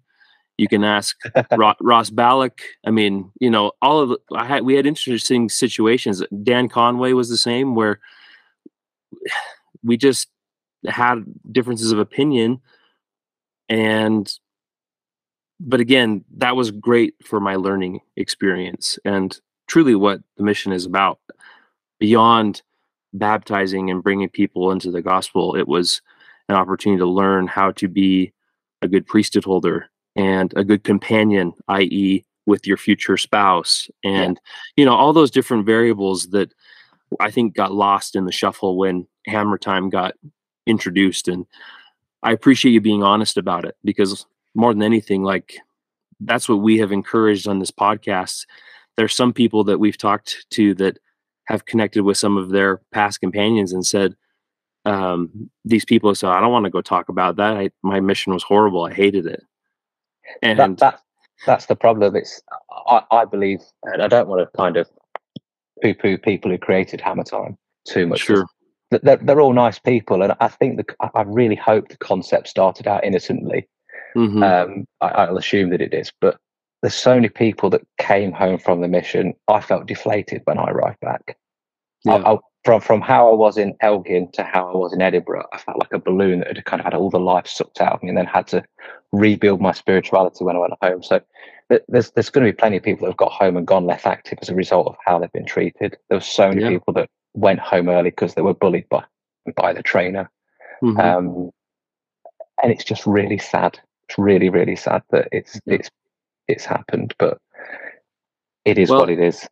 you 0.57 0.69
can 0.69 0.85
ask 0.85 1.17
Ross 1.81 2.09
Ballack. 2.11 2.59
I 2.85 2.91
mean, 2.91 3.29
you 3.41 3.49
know, 3.49 3.73
all 3.81 3.99
of 3.99 4.09
the, 4.09 4.19
I 4.33 4.45
had 4.45 4.63
we 4.63 4.75
had 4.75 4.85
interesting 4.85 5.49
situations. 5.49 6.23
Dan 6.43 6.69
Conway 6.69 7.11
was 7.11 7.29
the 7.29 7.37
same, 7.37 7.75
where 7.75 7.99
we 9.87 9.97
just 9.97 10.27
had 10.85 11.23
differences 11.51 11.91
of 11.91 11.99
opinion 11.99 12.61
and 13.69 14.33
but 15.59 15.79
again 15.79 16.23
that 16.35 16.55
was 16.55 16.69
great 16.69 17.15
for 17.23 17.39
my 17.39 17.55
learning 17.55 17.99
experience 18.15 18.99
and 19.03 19.39
truly 19.67 19.95
what 19.95 20.21
the 20.37 20.43
mission 20.43 20.71
is 20.71 20.85
about 20.85 21.19
beyond 21.99 22.61
baptizing 23.13 23.89
and 23.89 24.03
bringing 24.03 24.29
people 24.29 24.71
into 24.71 24.91
the 24.91 25.01
gospel 25.01 25.55
it 25.55 25.67
was 25.67 26.01
an 26.49 26.55
opportunity 26.55 26.99
to 26.99 27.07
learn 27.07 27.47
how 27.47 27.71
to 27.71 27.87
be 27.87 28.31
a 28.81 28.87
good 28.87 29.07
priesthood 29.07 29.43
holder 29.43 29.89
and 30.15 30.53
a 30.55 30.63
good 30.63 30.83
companion 30.83 31.53
i.e 31.69 32.23
with 32.45 32.67
your 32.67 32.77
future 32.77 33.17
spouse 33.17 33.89
and 34.03 34.39
yeah. 34.75 34.81
you 34.81 34.85
know 34.85 34.93
all 34.93 35.11
those 35.11 35.31
different 35.31 35.65
variables 35.65 36.27
that 36.27 36.53
i 37.19 37.31
think 37.31 37.55
got 37.55 37.73
lost 37.73 38.15
in 38.15 38.25
the 38.25 38.31
shuffle 38.31 38.77
when 38.77 39.07
hammer 39.25 39.57
time 39.57 39.89
got 39.89 40.13
introduced 40.65 41.27
and 41.27 41.45
i 42.23 42.31
appreciate 42.31 42.71
you 42.71 42.81
being 42.81 43.03
honest 43.03 43.37
about 43.37 43.65
it 43.65 43.75
because 43.83 44.25
more 44.55 44.73
than 44.73 44.83
anything 44.83 45.23
like 45.23 45.57
that's 46.19 46.49
what 46.49 46.57
we 46.57 46.77
have 46.79 46.91
encouraged 46.91 47.47
on 47.47 47.59
this 47.59 47.71
podcast. 47.71 48.45
There's 48.95 49.13
some 49.13 49.33
people 49.33 49.63
that 49.65 49.79
we've 49.79 49.97
talked 49.97 50.45
to 50.51 50.73
that 50.75 50.97
have 51.45 51.65
connected 51.65 52.03
with 52.03 52.17
some 52.17 52.37
of 52.37 52.49
their 52.49 52.81
past 52.91 53.21
companions 53.21 53.71
and 53.71 53.85
said 53.85 54.15
um, 54.85 55.49
these 55.65 55.83
people 55.83 56.15
said 56.15 56.29
i 56.29 56.39
don't 56.39 56.51
want 56.51 56.63
to 56.63 56.71
go 56.71 56.81
talk 56.81 57.09
about 57.09 57.35
that. 57.35 57.57
I, 57.57 57.69
my 57.83 57.99
mission 57.99 58.33
was 58.33 58.43
horrible. 58.43 58.85
I 58.85 58.93
hated 58.93 59.25
it. 59.25 59.43
And 60.41 60.59
that, 60.59 60.77
that, 60.77 61.01
that's 61.45 61.65
the 61.65 61.75
problem. 61.75 62.15
It's 62.15 62.41
I, 62.87 63.01
I 63.11 63.25
believe 63.25 63.59
and 63.83 64.01
i 64.01 64.07
don't 64.07 64.27
want 64.27 64.41
to 64.41 64.57
kind 64.57 64.77
of 64.77 64.89
poo-poo 65.81 66.17
people 66.17 66.51
who 66.51 66.57
created 66.57 67.01
hammer 67.01 67.23
time 67.23 67.57
too 67.85 68.07
much 68.07 68.21
sure 68.21 68.45
they're, 68.91 69.17
they're 69.17 69.41
all 69.41 69.53
nice 69.53 69.79
people, 69.79 70.21
and 70.21 70.33
I 70.39 70.47
think 70.47 70.77
the 70.77 70.95
I 71.13 71.23
really 71.23 71.55
hope 71.55 71.89
the 71.89 71.97
concept 71.97 72.47
started 72.47 72.87
out 72.87 73.03
innocently. 73.03 73.67
Mm-hmm. 74.15 74.41
Um, 74.41 74.85
I, 75.01 75.29
will 75.29 75.37
assume 75.37 75.69
that 75.71 75.81
it 75.81 75.93
is, 75.93 76.11
but 76.21 76.37
there's 76.81 76.95
so 76.95 77.15
many 77.15 77.29
people 77.29 77.69
that 77.71 77.81
came 77.99 78.31
home 78.31 78.57
from 78.57 78.81
the 78.81 78.87
mission. 78.87 79.33
I 79.47 79.59
felt 79.59 79.87
deflated 79.87 80.41
when 80.45 80.57
I 80.57 80.69
arrived 80.69 80.99
back. 81.01 81.37
Yeah. 82.05 82.15
I, 82.15 82.33
I, 82.33 82.37
from 82.67 82.81
from 82.81 82.99
how 82.99 83.31
I 83.31 83.33
was 83.33 83.57
in 83.57 83.77
Elgin 83.79 84.29
to 84.33 84.43
how 84.43 84.69
I 84.69 84.75
was 84.75 84.91
in 84.91 85.01
Edinburgh, 85.01 85.45
I 85.53 85.57
felt 85.57 85.79
like 85.79 85.93
a 85.93 85.99
balloon 85.99 86.39
that 86.39 86.57
had 86.57 86.65
kind 86.65 86.81
of 86.81 86.83
had 86.83 86.93
all 86.93 87.09
the 87.09 87.17
life 87.17 87.47
sucked 87.47 87.79
out 87.79 87.93
of 87.93 88.03
me, 88.03 88.09
and 88.09 88.17
then 88.17 88.25
had 88.25 88.45
to 88.47 88.61
rebuild 89.13 89.61
my 89.61 89.71
spirituality 89.71 90.43
when 90.43 90.57
I 90.57 90.59
went 90.59 90.73
home. 90.81 91.01
So 91.01 91.21
there's 91.69 92.11
there's 92.11 92.29
going 92.29 92.45
to 92.45 92.51
be 92.51 92.57
plenty 92.57 92.75
of 92.75 92.83
people 92.83 93.05
that 93.05 93.11
have 93.11 93.17
got 93.17 93.31
home 93.31 93.55
and 93.55 93.65
gone 93.65 93.85
less 93.85 94.05
active 94.05 94.39
as 94.41 94.49
a 94.49 94.53
result 94.55 94.87
of 94.87 94.97
how 95.05 95.17
they've 95.17 95.31
been 95.31 95.45
treated. 95.45 95.95
There 96.09 96.17
were 96.17 96.21
so 96.21 96.49
many 96.49 96.63
yeah. 96.63 96.69
people 96.71 96.93
that 96.95 97.09
went 97.35 97.61
home 97.61 97.87
early 97.87 98.09
because 98.09 98.33
they 98.33 98.41
were 98.41 98.53
bullied 98.53 98.89
by 98.89 99.05
by 99.55 99.71
the 99.71 99.81
trainer. 99.81 100.29
Mm-hmm. 100.83 100.99
Um, 100.99 101.51
and 102.61 102.69
it's 102.69 102.83
just 102.83 103.07
really 103.07 103.37
sad 103.37 103.79
it's 104.09 104.17
really 104.17 104.49
really 104.49 104.75
sad 104.75 105.03
that 105.11 105.29
it's 105.31 105.57
Yeah. 105.65 105.75
it's 105.75 105.89
it's 106.49 106.65
happened, 106.65 107.13
but 107.17 107.37
it 108.65 108.77
is 108.77 108.89
Well, 108.89 108.99
what 108.99 109.09
it 109.09 109.19
is. 109.21 109.47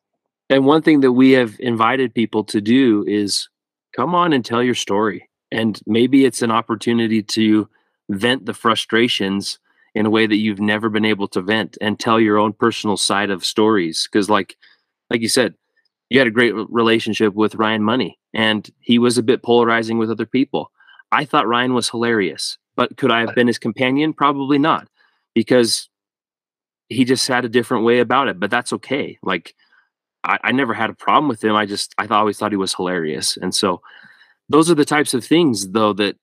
And 0.49 0.65
one 0.65 0.81
thing 0.81 1.01
that 1.01 1.13
we 1.13 1.31
have 1.31 1.55
invited 1.59 2.13
people 2.13 2.43
to 2.45 2.61
do 2.61 3.03
is 3.07 3.49
come 3.95 4.13
on 4.13 4.33
and 4.33 4.45
tell 4.45 4.63
your 4.63 4.75
story. 4.75 5.27
And 5.51 5.79
maybe 5.87 6.25
it's 6.25 6.41
an 6.41 6.51
opportunity 6.51 7.23
to 7.23 7.67
vent 8.09 8.45
the 8.45 8.53
frustrations 8.53 9.57
in 9.95 10.05
a 10.05 10.09
way 10.09 10.27
that 10.27 10.35
you've 10.35 10.59
never 10.59 10.89
been 10.89 11.05
able 11.05 11.27
to 11.29 11.41
vent 11.41 11.77
and 11.81 11.99
tell 11.99 12.19
your 12.19 12.37
own 12.37 12.53
personal 12.53 12.97
side 12.97 13.29
of 13.29 13.45
stories. 13.45 14.07
Because, 14.11 14.29
like, 14.29 14.57
like 15.09 15.21
you 15.21 15.29
said, 15.29 15.55
you 16.09 16.19
had 16.19 16.27
a 16.27 16.31
great 16.31 16.53
relationship 16.69 17.33
with 17.33 17.55
Ryan 17.55 17.81
Money, 17.81 18.19
and 18.33 18.69
he 18.81 18.99
was 18.99 19.17
a 19.17 19.23
bit 19.23 19.41
polarizing 19.41 19.97
with 19.97 20.11
other 20.11 20.25
people. 20.25 20.71
I 21.11 21.25
thought 21.25 21.47
Ryan 21.47 21.73
was 21.73 21.89
hilarious, 21.89 22.57
but 22.75 22.97
could 22.97 23.09
I 23.09 23.21
have 23.21 23.33
been 23.33 23.47
his 23.47 23.57
companion? 23.57 24.13
Probably 24.13 24.59
not, 24.59 24.87
because 25.33 25.89
he 26.89 27.05
just 27.05 27.27
had 27.27 27.45
a 27.45 27.49
different 27.49 27.85
way 27.85 27.99
about 27.99 28.27
it. 28.27 28.39
But 28.39 28.51
that's 28.51 28.73
okay. 28.73 29.17
Like, 29.23 29.55
I, 30.25 30.39
I 30.45 30.51
never 30.51 30.73
had 30.73 30.89
a 30.89 30.93
problem 30.93 31.27
with 31.27 31.43
him. 31.43 31.55
I 31.55 31.65
just 31.65 31.93
I 31.97 32.07
always 32.07 32.37
thought 32.37 32.51
he 32.51 32.57
was 32.57 32.73
hilarious, 32.73 33.37
and 33.37 33.53
so 33.53 33.81
those 34.49 34.69
are 34.69 34.75
the 34.75 34.85
types 34.85 35.13
of 35.13 35.23
things, 35.23 35.69
though, 35.69 35.93
that 35.93 36.17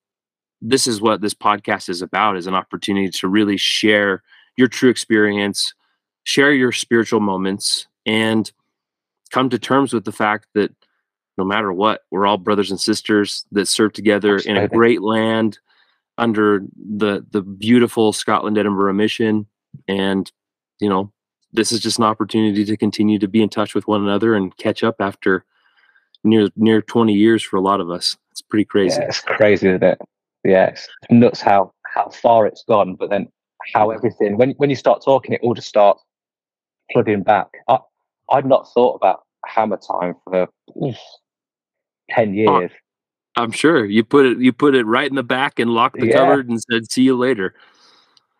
this 0.61 0.87
is 0.87 1.01
what 1.01 1.21
this 1.21 1.35
podcast 1.35 1.89
is 1.89 2.03
about: 2.03 2.37
is 2.37 2.47
an 2.47 2.55
opportunity 2.55 3.11
to 3.11 3.29
really 3.29 3.57
share 3.57 4.23
your 4.57 4.69
true 4.69 4.91
experience, 4.91 5.75
share 6.25 6.53
your 6.53 6.73
spiritual 6.73 7.21
moments, 7.21 7.87
and 8.05 8.51
come 9.31 9.49
to 9.51 9.59
terms 9.59 9.93
with 9.93 10.05
the 10.05 10.13
fact 10.13 10.47
that 10.55 10.73
no 11.39 11.45
matter 11.45 11.73
what, 11.73 12.03
we're 12.11 12.27
all 12.27 12.39
brothers 12.39 12.71
and 12.71 12.81
sisters 12.81 13.45
that 13.53 13.67
serve 13.67 13.93
together 13.93 14.37
in 14.39 14.57
a 14.57 14.69
great 14.69 15.03
land 15.03 15.59
under 16.19 16.63
the 16.77 17.25
the 17.31 17.43
beautiful 17.43 18.13
Scotland 18.13 18.59
Edinburgh 18.59 18.95
mission, 18.95 19.47
and 19.89 20.31
you 20.81 20.89
know 20.89 21.13
this 21.53 21.73
is 21.73 21.81
just 21.81 21.99
an 21.99 22.05
opportunity 22.05 22.65
to 22.65 22.77
continue 22.77 23.19
to 23.19 23.29
be 23.29 23.43
in 23.43 23.49
touch 23.49 23.75
with 23.75 23.87
one 23.87 24.03
another 24.03 24.35
and 24.35 24.57
catch 24.57 24.83
up 24.83 24.97
after 25.01 25.45
near 26.25 26.49
near 26.57 26.83
20 26.83 27.13
years 27.13 27.43
for 27.43 27.57
a 27.57 27.61
lot 27.61 27.81
of 27.81 27.91
us. 27.91 28.17
It's 28.31 28.43
pretty 28.43 28.65
crazy. 28.65 29.01
Yeah, 29.01 29.07
it's 29.07 29.21
crazy, 29.21 29.69
isn't 29.69 29.83
it? 29.83 30.01
Yeah, 30.45 30.67
it's 30.67 30.89
nuts 31.11 31.41
how 31.41 31.73
how 31.95 32.09
far 32.09 32.47
it's 32.47 32.65
gone, 32.67 32.95
but 32.95 33.11
then 33.11 33.29
how 33.75 33.91
everything 33.91 34.37
when 34.37 34.53
when 34.53 34.71
you 34.71 34.77
start 34.77 35.03
talking, 35.05 35.35
it 35.35 35.41
all 35.43 35.55
just 35.55 35.69
starts 35.69 36.03
flooding 36.93 37.23
back. 37.23 37.49
I 37.69 37.79
I'd 38.31 38.47
not 38.47 38.69
thought 38.73 38.95
about 38.95 39.23
hammer 39.45 39.77
time 39.79 40.15
for 40.25 40.49
oof, 40.83 40.97
ten 42.11 42.31
oh, 42.31 42.61
years. 42.61 42.71
I'm 43.37 43.53
sure 43.53 43.85
you 43.85 44.05
put 44.05 44.27
it 44.27 44.39
you 44.39 44.53
put 44.53 44.75
it 44.75 44.85
right 44.87 45.09
in 45.09 45.17
the 45.17 45.23
back 45.23 45.59
and 45.59 45.71
locked 45.71 46.01
the 46.01 46.07
Yeah. 46.07 46.19
cupboard 46.19 46.49
and 46.49 46.61
said 46.61 46.91
see 46.91 47.03
you 47.03 47.17
later. 47.17 47.55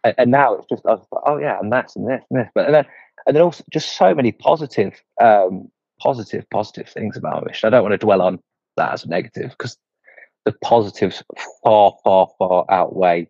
and, 0.05 0.15
and 0.19 0.31
now 0.31 0.55
it's 0.55 0.67
just 0.69 0.85
I 0.87 0.93
was 0.93 1.07
like, 1.13 1.23
oh 1.27 1.39
yeah, 1.39 1.59
and 1.61 1.73
that's 1.73 1.95
and 1.97 2.09
this 2.09 2.23
and 2.31 2.41
this, 2.41 2.49
but 2.55 2.67
and 2.67 2.75
then 2.75 2.87
and 3.27 3.37
then 3.37 3.43
also 3.43 3.65
just 3.73 3.97
so 3.97 4.15
many 4.15 4.33
positive, 4.33 5.01
um, 5.21 5.69
positive, 6.01 6.49
positive 6.51 6.89
things 6.89 7.17
about 7.17 7.47
mission. 7.47 7.67
I 7.67 7.71
don't 7.71 7.83
want 7.83 7.93
to 7.93 7.99
dwell 7.99 8.23
on 8.23 8.39
that 8.77 8.93
as 8.93 9.05
a 9.05 9.09
negative 9.09 9.51
because 9.51 9.77
the 10.45 10.53
positives 10.63 11.23
far, 11.63 11.95
far, 12.03 12.29
far 12.39 12.65
outweigh 12.69 13.29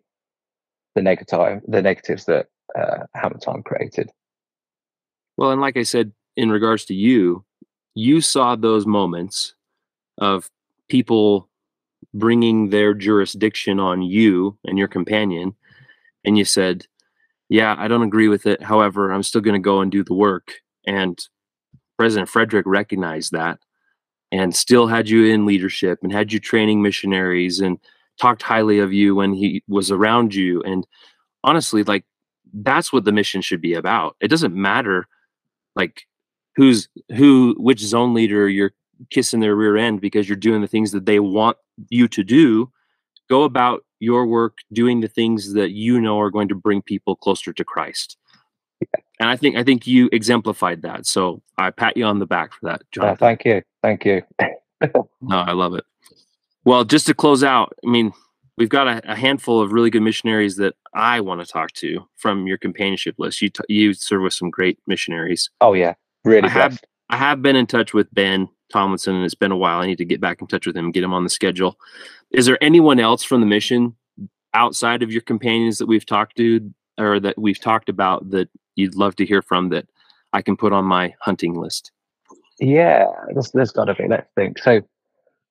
the 0.95 1.01
negative, 1.01 1.61
the 1.67 1.81
negatives 1.81 2.25
that 2.25 2.47
uh, 2.77 3.05
Hammer 3.15 3.37
Time 3.37 3.63
created. 3.63 4.09
Well, 5.37 5.51
and 5.51 5.61
like 5.61 5.77
I 5.77 5.83
said, 5.83 6.11
in 6.35 6.51
regards 6.51 6.85
to 6.85 6.93
you, 6.93 7.43
you 7.95 8.21
saw 8.21 8.55
those 8.55 8.85
moments 8.85 9.55
of 10.17 10.49
people 10.89 11.49
bringing 12.13 12.69
their 12.69 12.93
jurisdiction 12.93 13.79
on 13.79 14.01
you 14.01 14.57
and 14.65 14.77
your 14.77 14.87
companion, 14.87 15.55
and 16.23 16.37
you 16.37 16.45
said, 16.45 16.85
Yeah, 17.53 17.75
I 17.77 17.87
don't 17.87 18.01
agree 18.01 18.29
with 18.29 18.47
it. 18.47 18.63
However, 18.63 19.11
I'm 19.11 19.21
still 19.21 19.39
going 19.39 19.53
to 19.53 19.59
go 19.59 19.79
and 19.79 19.91
do 19.91 20.03
the 20.03 20.15
work. 20.15 20.53
And 20.87 21.19
President 21.99 22.27
Frederick 22.27 22.65
recognized 22.65 23.31
that 23.33 23.59
and 24.31 24.55
still 24.55 24.87
had 24.87 25.07
you 25.07 25.25
in 25.25 25.45
leadership 25.45 25.99
and 26.01 26.11
had 26.11 26.33
you 26.33 26.39
training 26.39 26.81
missionaries 26.81 27.59
and 27.59 27.77
talked 28.19 28.41
highly 28.41 28.79
of 28.79 28.91
you 28.91 29.13
when 29.13 29.33
he 29.33 29.63
was 29.67 29.91
around 29.91 30.33
you. 30.33 30.63
And 30.63 30.87
honestly, 31.43 31.83
like, 31.83 32.05
that's 32.55 32.91
what 32.91 33.05
the 33.05 33.11
mission 33.11 33.43
should 33.43 33.61
be 33.61 33.75
about. 33.75 34.15
It 34.19 34.29
doesn't 34.29 34.55
matter 34.55 35.07
like 35.75 36.07
who's 36.55 36.89
who 37.15 37.55
which 37.59 37.81
zone 37.81 38.15
leader 38.15 38.49
you're 38.49 38.73
kissing 39.11 39.41
their 39.41 39.55
rear 39.55 39.77
end 39.77 40.01
because 40.01 40.27
you're 40.27 40.35
doing 40.35 40.61
the 40.61 40.67
things 40.67 40.91
that 40.93 41.05
they 41.05 41.19
want 41.19 41.57
you 41.89 42.07
to 42.07 42.23
do 42.23 42.71
go 43.29 43.43
about 43.43 43.83
your 44.07 44.25
work 44.25 44.55
doing 44.71 44.97
the 45.01 45.07
things 45.19 45.53
that 45.53 45.71
you 45.71 45.93
know 46.01 46.19
are 46.19 46.31
going 46.37 46.47
to 46.49 46.55
bring 46.55 46.81
people 46.81 47.15
closer 47.15 47.51
to 47.53 47.63
christ. 47.63 48.17
And 49.19 49.29
i 49.29 49.35
think 49.37 49.55
i 49.55 49.63
think 49.63 49.87
you 49.87 50.09
exemplified 50.11 50.81
that. 50.81 51.05
So 51.05 51.41
i 51.57 51.69
pat 51.71 51.95
you 51.97 52.05
on 52.05 52.19
the 52.19 52.25
back 52.35 52.49
for 52.53 52.63
that 52.69 52.81
Uh, 52.81 52.85
john 52.91 53.17
thank 53.17 53.45
you, 53.45 53.61
thank 53.81 54.03
you. 54.05 54.21
no 55.33 55.37
i 55.51 55.53
love 55.53 55.73
it. 55.79 55.85
Well 56.65 56.83
just 56.83 57.05
to 57.07 57.13
close 57.13 57.43
out 57.43 57.73
i 57.85 57.89
mean 57.89 58.11
we've 58.57 58.69
got 58.77 58.87
a, 58.87 59.11
a 59.11 59.15
handful 59.15 59.61
of 59.61 59.71
really 59.73 59.89
good 59.89 60.01
missionaries 60.09 60.55
that 60.57 60.73
i 60.93 61.15
want 61.27 61.39
to 61.41 61.47
talk 61.57 61.71
to 61.83 61.89
from 62.17 62.45
your 62.49 62.57
companionship 62.57 63.15
list. 63.17 63.41
You 63.41 63.49
t- 63.49 63.63
you 63.69 63.93
serve 63.93 64.21
with 64.23 64.33
some 64.33 64.49
great 64.57 64.77
missionaries. 64.85 65.49
Oh 65.61 65.73
yeah, 65.73 65.93
really 66.25 66.47
I 66.49 66.51
have- 66.61 66.81
I 67.09 67.17
have 67.17 67.41
been 67.43 67.55
in 67.55 67.67
touch 67.67 67.93
with 67.93 68.07
Ben 68.13 68.47
Tomlinson, 68.71 69.13
and 69.15 69.23
it's 69.25 69.35
been 69.43 69.51
a 69.51 69.57
while. 69.57 69.79
I 69.81 69.85
need 69.85 69.99
to 69.99 70.05
get 70.13 70.19
back 70.19 70.41
in 70.41 70.47
touch 70.47 70.65
with 70.65 70.75
him, 70.75 70.91
get 70.91 71.03
him 71.03 71.13
on 71.13 71.23
the 71.23 71.29
schedule. 71.29 71.77
Is 72.33 72.47
there 72.47 72.61
anyone 72.61 72.99
else 72.99 73.23
from 73.23 73.41
the 73.41 73.47
mission 73.47 73.95
outside 74.53 75.03
of 75.03 75.11
your 75.11 75.21
companions 75.21 75.77
that 75.77 75.87
we've 75.87 76.05
talked 76.05 76.35
to 76.37 76.73
or 76.99 77.19
that 77.19 77.37
we've 77.37 77.59
talked 77.59 77.89
about 77.89 78.29
that 78.31 78.49
you'd 78.75 78.95
love 78.95 79.15
to 79.17 79.25
hear 79.25 79.41
from 79.41 79.69
that 79.69 79.87
I 80.33 80.41
can 80.41 80.57
put 80.57 80.73
on 80.73 80.85
my 80.85 81.13
hunting 81.19 81.53
list? 81.53 81.91
Yeah, 82.59 83.05
there's, 83.33 83.51
there's 83.51 83.71
got 83.71 83.85
to 83.85 83.95
be. 83.95 84.07
Let's 84.07 84.27
think. 84.35 84.57
So, 84.59 84.81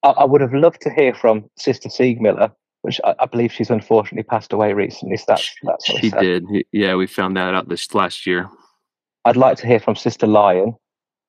I, 0.03 0.09
I 0.11 0.25
would 0.25 0.41
have 0.41 0.55
loved 0.55 0.81
to 0.83 0.91
hear 0.91 1.15
from 1.15 1.49
Sister 1.57 1.89
Siegmiller, 1.89 2.53
which 2.83 3.01
I, 3.05 3.15
I 3.21 3.27
believe 3.27 3.53
she's 3.53 3.71
unfortunately 3.71 4.25
passed 4.25 4.53
away 4.53 4.73
recently. 4.73 5.17
So 5.17 5.25
that's 5.29 5.55
that's 5.63 5.89
what 5.89 6.01
She 6.01 6.11
did. 6.11 6.45
Yeah, 6.73 6.95
we 6.97 7.07
found 7.07 7.37
that 7.37 7.55
out 7.55 7.69
this 7.69 7.95
last 7.95 8.27
year. 8.27 8.49
I'd 9.25 9.37
like 9.37 9.57
to 9.59 9.67
hear 9.67 9.79
from 9.79 9.95
Sister 9.95 10.27
Lion, 10.27 10.75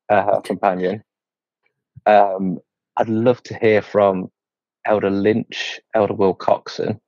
uh, 0.10 0.24
her 0.24 0.42
companion. 0.42 1.04
Um, 2.08 2.60
I'd 2.98 3.10
love 3.10 3.42
to 3.44 3.58
hear 3.60 3.82
from 3.84 4.32
Elder 4.86 5.10
Lynch, 5.10 5.80
Elder 5.94 6.14
Will 6.14 6.34
Coxon. 6.34 7.00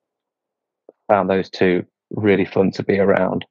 Found 1.10 1.30
those 1.30 1.50
two 1.50 1.86
really 2.12 2.46
fun 2.46 2.72
to 2.72 2.84
be 2.84 2.98
around. 3.00 3.46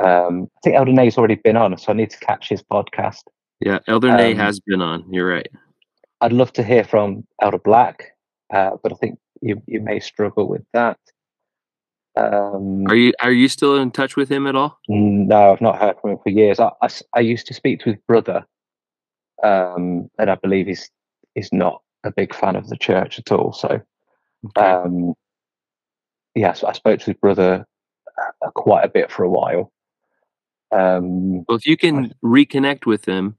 Um, 0.00 0.48
I 0.58 0.60
think 0.62 0.76
Elder 0.76 0.92
Nay's 0.92 1.18
already 1.18 1.34
been 1.36 1.56
on, 1.56 1.76
so 1.76 1.92
I 1.92 1.96
need 1.96 2.10
to 2.10 2.18
catch 2.20 2.48
his 2.48 2.62
podcast. 2.62 3.22
Yeah, 3.60 3.80
Elder 3.88 4.16
Nay 4.16 4.32
Um, 4.32 4.38
has 4.38 4.60
been 4.60 4.80
on. 4.80 5.04
You're 5.12 5.28
right. 5.28 5.48
I'd 6.20 6.32
love 6.32 6.52
to 6.54 6.62
hear 6.62 6.84
from 6.84 7.26
Elder 7.42 7.58
Black, 7.58 8.12
uh, 8.52 8.70
but 8.82 8.92
I 8.92 8.96
think 8.96 9.18
you 9.40 9.60
you 9.66 9.80
may 9.80 9.98
struggle 10.00 10.48
with 10.48 10.62
that. 10.72 10.98
Um, 12.16 12.84
Are 12.88 12.96
you 12.96 13.12
are 13.20 13.32
you 13.32 13.48
still 13.48 13.76
in 13.76 13.90
touch 13.92 14.16
with 14.16 14.28
him 14.28 14.46
at 14.46 14.56
all? 14.56 14.78
No, 14.88 15.52
I've 15.52 15.60
not 15.60 15.78
heard 15.78 15.96
from 16.00 16.10
him 16.12 16.18
for 16.22 16.30
years. 16.30 16.58
I 16.60 16.70
I 17.12 17.20
used 17.20 17.46
to 17.48 17.54
speak 17.54 17.80
to 17.80 17.90
his 17.92 18.00
brother, 18.08 18.44
um, 19.42 20.10
and 20.18 20.30
I 20.30 20.34
believe 20.36 20.66
he's 20.66 20.90
he's 21.34 21.52
not 21.52 21.80
a 22.04 22.10
big 22.10 22.34
fan 22.34 22.56
of 22.56 22.68
the 22.68 22.76
church 22.76 23.18
at 23.18 23.32
all. 23.32 23.52
So, 23.52 23.80
um, 24.56 25.14
yes, 26.34 26.62
I 26.64 26.72
spoke 26.72 27.00
to 27.00 27.06
his 27.06 27.16
brother 27.16 27.66
uh, 28.42 28.50
quite 28.50 28.84
a 28.84 28.88
bit 28.88 29.10
for 29.10 29.24
a 29.24 29.30
while. 29.30 29.72
Um, 30.70 31.44
well, 31.48 31.56
if 31.56 31.66
you 31.66 31.76
can 31.76 32.14
reconnect 32.22 32.84
with 32.86 33.04
him, 33.06 33.36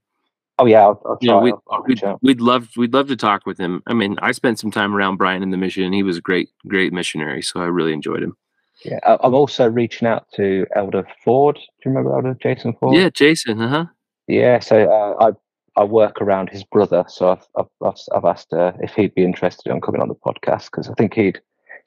oh 0.57 0.65
yeah, 0.65 0.81
I'll, 0.81 1.01
I'll 1.05 1.17
Yeah, 1.21 1.33
try. 1.33 1.41
we- 1.43 1.51
I'll, 1.51 1.63
I'll 1.69 1.83
we'd, 1.83 2.01
we'd 2.21 2.41
love 2.41 2.69
we'd 2.75 2.93
love 2.93 3.07
to 3.09 3.15
talk 3.15 3.45
with 3.45 3.57
him. 3.59 3.83
I 3.87 3.93
mean, 3.93 4.17
I 4.21 4.31
spent 4.31 4.59
some 4.59 4.71
time 4.71 4.95
around 4.95 5.17
Brian 5.17 5.43
in 5.43 5.51
the 5.51 5.57
mission. 5.57 5.93
He 5.93 6.03
was 6.03 6.17
a 6.17 6.21
great 6.21 6.49
great 6.67 6.91
missionary, 6.91 7.41
so 7.43 7.61
I 7.61 7.65
really 7.65 7.93
enjoyed 7.93 8.23
him. 8.23 8.35
Yeah, 8.83 8.99
I, 9.05 9.17
I'm 9.21 9.33
also 9.35 9.69
reaching 9.69 10.07
out 10.07 10.25
to 10.35 10.65
Elder 10.75 11.05
Ford. 11.23 11.55
Do 11.55 11.61
you 11.85 11.91
remember 11.91 12.15
Elder 12.15 12.37
Jason 12.41 12.73
Ford? 12.79 12.95
Yeah, 12.97 13.09
Jason. 13.09 13.61
Uh 13.61 13.67
huh. 13.69 13.85
Yeah, 14.27 14.59
so 14.59 14.89
uh, 14.89 15.23
I 15.25 15.31
I 15.79 15.83
work 15.85 16.21
around 16.21 16.49
his 16.49 16.65
brother, 16.65 17.05
so 17.07 17.29
I've 17.31 17.47
I've, 17.57 17.65
I've, 17.81 17.97
I've 18.13 18.25
asked 18.25 18.51
uh, 18.51 18.73
if 18.81 18.93
he'd 18.93 19.15
be 19.15 19.23
interested 19.23 19.71
in 19.71 19.79
coming 19.79 20.01
on 20.01 20.09
the 20.09 20.15
podcast 20.15 20.65
because 20.65 20.89
I 20.89 20.93
think 20.95 21.13
he'd 21.13 21.39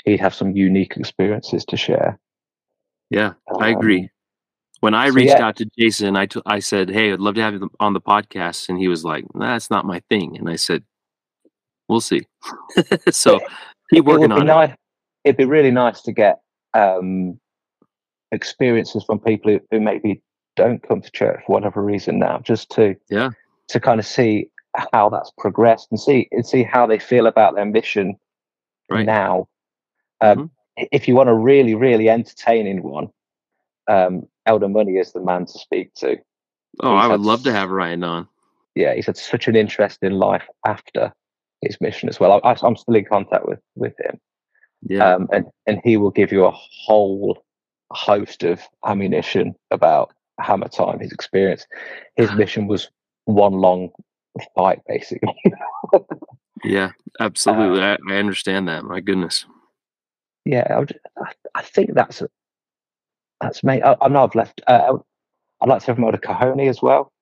he'd 0.06 0.18
have 0.18 0.34
some 0.34 0.56
unique 0.56 0.96
experiences 0.96 1.66
to 1.66 1.76
share. 1.76 2.18
Yeah, 3.10 3.34
I 3.60 3.68
agree. 3.68 4.04
Um, 4.04 4.10
When 4.80 4.94
I 4.94 5.10
so 5.10 5.14
reached 5.14 5.36
yeah. 5.36 5.46
out 5.46 5.56
to 5.56 5.68
Jason, 5.78 6.16
I 6.16 6.24
t- 6.24 6.40
I 6.46 6.60
said, 6.60 6.88
"Hey, 6.88 7.12
I'd 7.12 7.20
love 7.20 7.34
to 7.34 7.42
have 7.42 7.52
you 7.52 7.70
on 7.80 7.92
the 7.92 8.00
podcast," 8.00 8.70
and 8.70 8.78
he 8.78 8.88
was 8.88 9.04
like, 9.04 9.26
"That's 9.34 9.70
not 9.70 9.84
my 9.84 10.00
thing." 10.08 10.38
And 10.38 10.48
I 10.48 10.56
said, 10.56 10.84
"We'll 11.86 12.00
see." 12.00 12.26
so 13.10 13.40
keep 13.90 13.98
it 13.98 14.04
working 14.06 14.28
be 14.28 14.34
on 14.36 14.42
it. 14.42 14.44
nice. 14.44 14.74
It'd 15.24 15.36
be 15.36 15.44
really 15.44 15.70
nice 15.70 16.00
to 16.02 16.12
get 16.12 16.40
um, 16.72 17.38
experiences 18.32 19.04
from 19.04 19.20
people 19.20 19.52
who, 19.52 19.60
who 19.70 19.80
maybe 19.80 20.22
don't 20.56 20.82
come 20.82 21.02
to 21.02 21.10
church 21.10 21.42
for 21.46 21.52
whatever 21.52 21.82
reason 21.82 22.18
now, 22.18 22.38
just 22.38 22.70
to 22.70 22.96
Yeah. 23.10 23.30
To 23.72 23.80
kind 23.80 23.98
of 23.98 24.06
see 24.06 24.48
how 24.92 25.08
that's 25.08 25.30
progressed 25.38 25.88
and 25.90 25.98
see 26.00 26.28
and 26.32 26.46
see 26.46 26.62
how 26.62 26.86
they 26.86 26.98
feel 26.98 27.26
about 27.26 27.54
their 27.54 27.64
mission 27.64 28.16
Right. 28.90 29.06
now. 29.06 29.48
Um, 30.20 30.50
Mhm. 30.76 30.86
if 30.92 31.08
you 31.08 31.14
want 31.14 31.28
a 31.30 31.34
really, 31.34 31.74
really 31.74 32.08
entertaining 32.08 32.82
one, 32.82 33.08
um, 33.88 34.28
Elder 34.46 34.68
Money 34.68 34.96
is 34.98 35.12
the 35.12 35.20
man 35.20 35.46
to 35.46 35.52
speak 35.58 35.94
to. 35.94 36.18
Oh, 36.80 36.94
He's 36.96 37.04
I 37.04 37.08
would 37.08 37.20
love 37.20 37.42
to 37.44 37.52
have 37.52 37.70
Ryan 37.70 38.04
on. 38.04 38.28
Yeah, 38.74 38.94
he's 38.94 39.06
had 39.06 39.16
such 39.16 39.48
an 39.48 39.56
interesting 39.56 40.12
life 40.12 40.46
after 40.66 41.12
his 41.60 41.80
mission 41.80 42.08
as 42.08 42.18
well. 42.20 42.40
I, 42.44 42.56
I'm 42.62 42.76
still 42.76 42.94
in 42.94 43.04
contact 43.04 43.46
with 43.46 43.60
with 43.76 43.98
him, 44.00 44.20
Yeah. 44.82 45.14
um, 45.14 45.28
and 45.32 45.46
and 45.66 45.80
he 45.84 45.96
will 45.96 46.10
give 46.10 46.32
you 46.32 46.44
a 46.44 46.50
whole 46.50 47.44
host 47.92 48.42
of 48.42 48.60
ammunition 48.84 49.54
about 49.70 50.12
Hammer 50.40 50.68
Time, 50.68 50.98
his 51.00 51.12
experience. 51.12 51.66
His 52.16 52.32
mission 52.32 52.66
was 52.66 52.90
one 53.24 53.52
long 53.54 53.90
fight, 54.54 54.80
basically. 54.88 55.34
yeah. 56.64 56.90
Absolutely. 57.20 57.82
I, 57.82 57.96
I 58.08 58.14
understand 58.16 58.68
that. 58.68 58.84
My 58.84 59.00
goodness. 59.00 59.44
yeah, 60.46 60.66
I, 60.70 60.78
would, 60.78 60.98
I, 61.18 61.32
I 61.54 61.62
think 61.62 61.92
that's 61.94 62.22
that's 63.40 63.62
me. 63.62 63.82
I, 63.82 63.96
I 64.00 64.08
know 64.08 64.22
I've 64.24 64.34
left. 64.34 64.62
Uh, 64.66 64.96
I'd 65.60 65.68
like 65.68 65.80
to 65.82 65.86
have 65.88 65.98
Moda 65.98 66.20
Cahoney 66.20 66.68
as 66.68 66.80
well. 66.80 67.12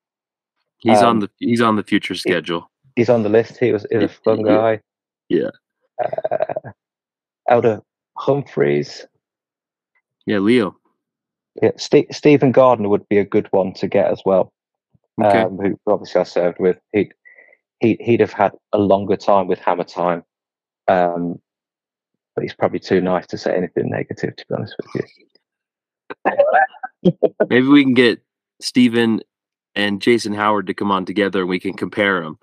He's 0.77 1.01
on 1.01 1.17
Um, 1.17 1.19
the 1.19 1.29
he's 1.37 1.61
on 1.61 1.75
the 1.75 1.83
future 1.83 2.15
schedule. 2.15 2.69
He's 2.95 3.09
on 3.09 3.23
the 3.23 3.29
list. 3.29 3.57
He 3.57 3.71
was 3.71 3.85
is 3.91 4.03
a 4.03 4.07
fun 4.07 4.43
guy. 4.43 4.79
Yeah. 5.29 5.49
Uh, 6.03 6.71
Elder 7.49 7.81
Humphreys. 8.17 9.05
Yeah, 10.25 10.39
Leo. 10.39 10.75
Yeah, 11.61 11.71
Ste 11.77 12.05
Stephen 12.11 12.51
Gardner 12.51 12.87
would 12.89 13.07
be 13.09 13.17
a 13.17 13.25
good 13.25 13.47
one 13.51 13.73
to 13.73 13.87
get 13.87 14.09
as 14.09 14.21
well. 14.25 14.53
Okay. 15.19 15.41
Um, 15.41 15.57
who 15.57 15.79
obviously 15.87 16.21
I 16.21 16.23
served 16.23 16.59
with. 16.59 16.77
He 16.93 17.11
he 17.79 17.97
he'd 17.99 18.19
have 18.19 18.33
had 18.33 18.53
a 18.73 18.77
longer 18.77 19.17
time 19.17 19.47
with 19.47 19.59
Hammer 19.59 19.83
Time. 19.83 20.23
Um, 20.87 21.39
but 22.35 22.43
he's 22.43 22.53
probably 22.53 22.79
too 22.79 23.01
nice 23.01 23.27
to 23.27 23.37
say 23.37 23.55
anything 23.55 23.89
negative. 23.89 24.35
To 24.35 24.45
be 24.47 24.55
honest 24.55 24.75
with 24.93 25.05
you. 27.03 27.13
Maybe 27.49 27.67
we 27.67 27.83
can 27.83 27.93
get 27.93 28.21
Stephen 28.61 29.21
and 29.75 30.01
Jason 30.01 30.33
Howard 30.33 30.67
to 30.67 30.73
come 30.73 30.91
on 30.91 31.05
together 31.05 31.41
and 31.41 31.49
we 31.49 31.59
can 31.59 31.73
compare 31.73 32.21
them. 32.21 32.37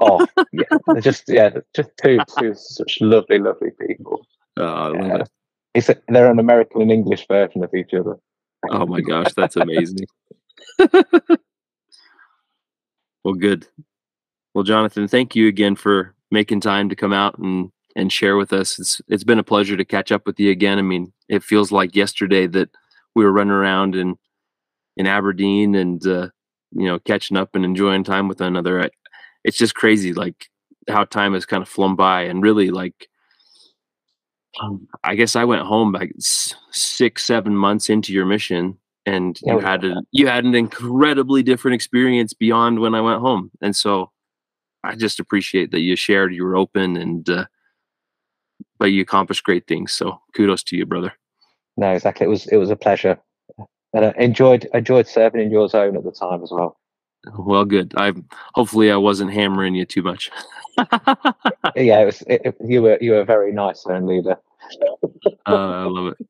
Oh, 0.00 0.26
yeah, 0.52 0.64
they're 0.86 1.00
just 1.00 1.24
yeah, 1.28 1.50
just 1.74 1.90
two 2.02 2.18
two 2.38 2.54
such 2.54 2.98
lovely, 3.00 3.38
lovely 3.38 3.70
people. 3.86 4.26
Love 4.56 4.94
Yeah. 4.96 5.16
it. 5.18 5.30
It's 5.74 5.88
a, 5.88 5.96
they're 6.08 6.30
an 6.30 6.38
American 6.38 6.82
and 6.82 6.92
English 6.92 7.26
version 7.28 7.64
of 7.64 7.72
each 7.74 7.94
other. 7.94 8.18
Oh 8.70 8.86
my 8.86 9.00
gosh, 9.00 9.32
that's 9.34 9.56
amazing. 9.56 10.06
well, 13.24 13.34
good. 13.34 13.66
Well, 14.54 14.64
Jonathan, 14.64 15.08
thank 15.08 15.36
you 15.36 15.48
again 15.48 15.76
for 15.76 16.14
making 16.30 16.60
time 16.60 16.88
to 16.90 16.96
come 16.96 17.12
out 17.12 17.38
and 17.38 17.70
and 17.96 18.12
share 18.12 18.36
with 18.36 18.52
us. 18.52 18.78
It's 18.78 19.00
it's 19.08 19.24
been 19.24 19.38
a 19.40 19.44
pleasure 19.44 19.76
to 19.76 19.84
catch 19.84 20.12
up 20.12 20.26
with 20.26 20.40
you 20.40 20.50
again. 20.50 20.78
I 20.78 20.82
mean, 20.82 21.12
it 21.28 21.42
feels 21.44 21.72
like 21.72 21.96
yesterday 21.96 22.46
that 22.48 22.70
we 23.14 23.24
were 23.24 23.32
running 23.32 23.52
around 23.52 23.96
in 23.96 24.16
in 24.96 25.06
Aberdeen 25.06 25.74
and 25.76 26.06
uh, 26.06 26.28
you 26.72 26.86
know 26.86 26.98
catching 27.00 27.36
up 27.38 27.54
and 27.54 27.64
enjoying 27.64 28.04
time 28.04 28.28
with 28.28 28.40
another. 28.42 28.90
It's 29.44 29.58
just 29.58 29.74
crazy, 29.76 30.12
like 30.14 30.48
how 30.88 31.04
time 31.04 31.34
has 31.34 31.46
kind 31.46 31.62
of 31.62 31.68
flown 31.68 31.96
by, 31.96 32.22
and 32.22 32.42
really 32.42 32.70
like. 32.70 32.94
um, 34.60 34.88
I 35.04 35.14
guess 35.14 35.36
I 35.36 35.44
went 35.44 35.62
home 35.62 35.92
like 35.92 36.12
six, 36.18 37.24
seven 37.24 37.56
months 37.56 37.90
into 37.90 38.12
your 38.12 38.26
mission, 38.26 38.78
and 39.06 39.38
Yeah, 39.42 39.54
you 39.54 39.60
had 39.60 39.84
a 39.84 40.02
you 40.12 40.26
had 40.26 40.44
an 40.44 40.54
incredibly 40.54 41.42
different 41.42 41.74
experience 41.74 42.32
beyond 42.32 42.80
when 42.80 42.94
I 42.94 43.00
went 43.00 43.20
home, 43.20 43.50
and 43.60 43.74
so 43.74 44.10
I 44.84 44.94
just 44.94 45.20
appreciate 45.20 45.70
that 45.72 45.80
you 45.80 45.96
shared, 45.96 46.34
you 46.34 46.44
were 46.44 46.56
open, 46.56 46.96
and 46.96 47.28
uh, 47.28 47.46
but 48.78 48.86
you 48.86 49.02
accomplished 49.02 49.44
great 49.44 49.66
things. 49.66 49.92
So 49.92 50.20
kudos 50.34 50.62
to 50.64 50.76
you, 50.76 50.86
brother. 50.86 51.12
No, 51.76 51.92
exactly. 51.92 52.26
It 52.26 52.30
was 52.30 52.46
it 52.48 52.56
was 52.56 52.70
a 52.70 52.76
pleasure, 52.76 53.18
and 53.94 54.04
I 54.04 54.14
enjoyed 54.18 54.68
enjoyed 54.74 55.06
serving 55.06 55.40
in 55.40 55.50
your 55.50 55.68
zone 55.68 55.96
at 55.96 56.04
the 56.04 56.12
time 56.12 56.42
as 56.42 56.50
well. 56.50 56.78
Well, 57.38 57.64
good. 57.64 57.94
I 57.96 58.12
hopefully 58.54 58.90
I 58.90 58.96
wasn't 58.96 59.32
hammering 59.32 59.74
you 59.74 59.84
too 59.84 60.02
much. 60.02 60.30
Yeah, 61.74 62.00
it 62.00 62.06
was. 62.06 62.22
It, 62.26 62.56
you 62.64 62.82
were 62.82 62.98
you 63.00 63.12
were 63.12 63.20
a 63.20 63.24
very 63.24 63.52
nice 63.52 63.82
zone 63.82 64.06
leader. 64.06 64.36
Uh, 65.46 65.54
I 65.54 65.84
love 65.84 66.12
it. 66.12 66.26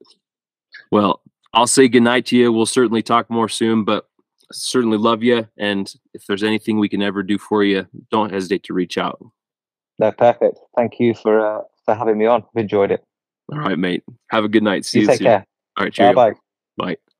Well, 0.90 1.20
I'll 1.54 1.66
say 1.66 1.88
goodnight 1.88 2.26
to 2.26 2.36
you. 2.36 2.52
We'll 2.52 2.66
certainly 2.66 3.02
talk 3.02 3.28
more 3.30 3.48
soon, 3.48 3.84
but 3.84 4.06
certainly 4.52 4.98
love 4.98 5.22
you. 5.22 5.48
And 5.58 5.92
if 6.14 6.26
there's 6.26 6.42
anything 6.42 6.78
we 6.78 6.88
can 6.88 7.02
ever 7.02 7.22
do 7.22 7.38
for 7.38 7.62
you, 7.62 7.86
don't 8.10 8.32
hesitate 8.32 8.62
to 8.64 8.74
reach 8.74 8.96
out. 8.98 9.22
No, 9.98 10.10
perfect. 10.12 10.58
Thank 10.76 10.98
you 10.98 11.14
for 11.14 11.40
uh, 11.40 11.62
for 11.84 11.94
having 11.94 12.18
me 12.18 12.26
on. 12.26 12.42
I've 12.56 12.62
enjoyed 12.62 12.90
it. 12.90 13.04
All 13.52 13.58
right, 13.58 13.78
mate. 13.78 14.02
Have 14.30 14.44
a 14.44 14.48
good 14.48 14.62
night. 14.62 14.84
See 14.84 15.00
You 15.00 15.02
you, 15.02 15.08
take 15.08 15.18
soon. 15.18 15.26
care. 15.26 15.46
All 15.76 15.84
right, 15.84 15.92
Bye 15.92 15.96
cheerio. 15.96 16.14
bye. 16.14 16.32
Bye. 16.76 17.11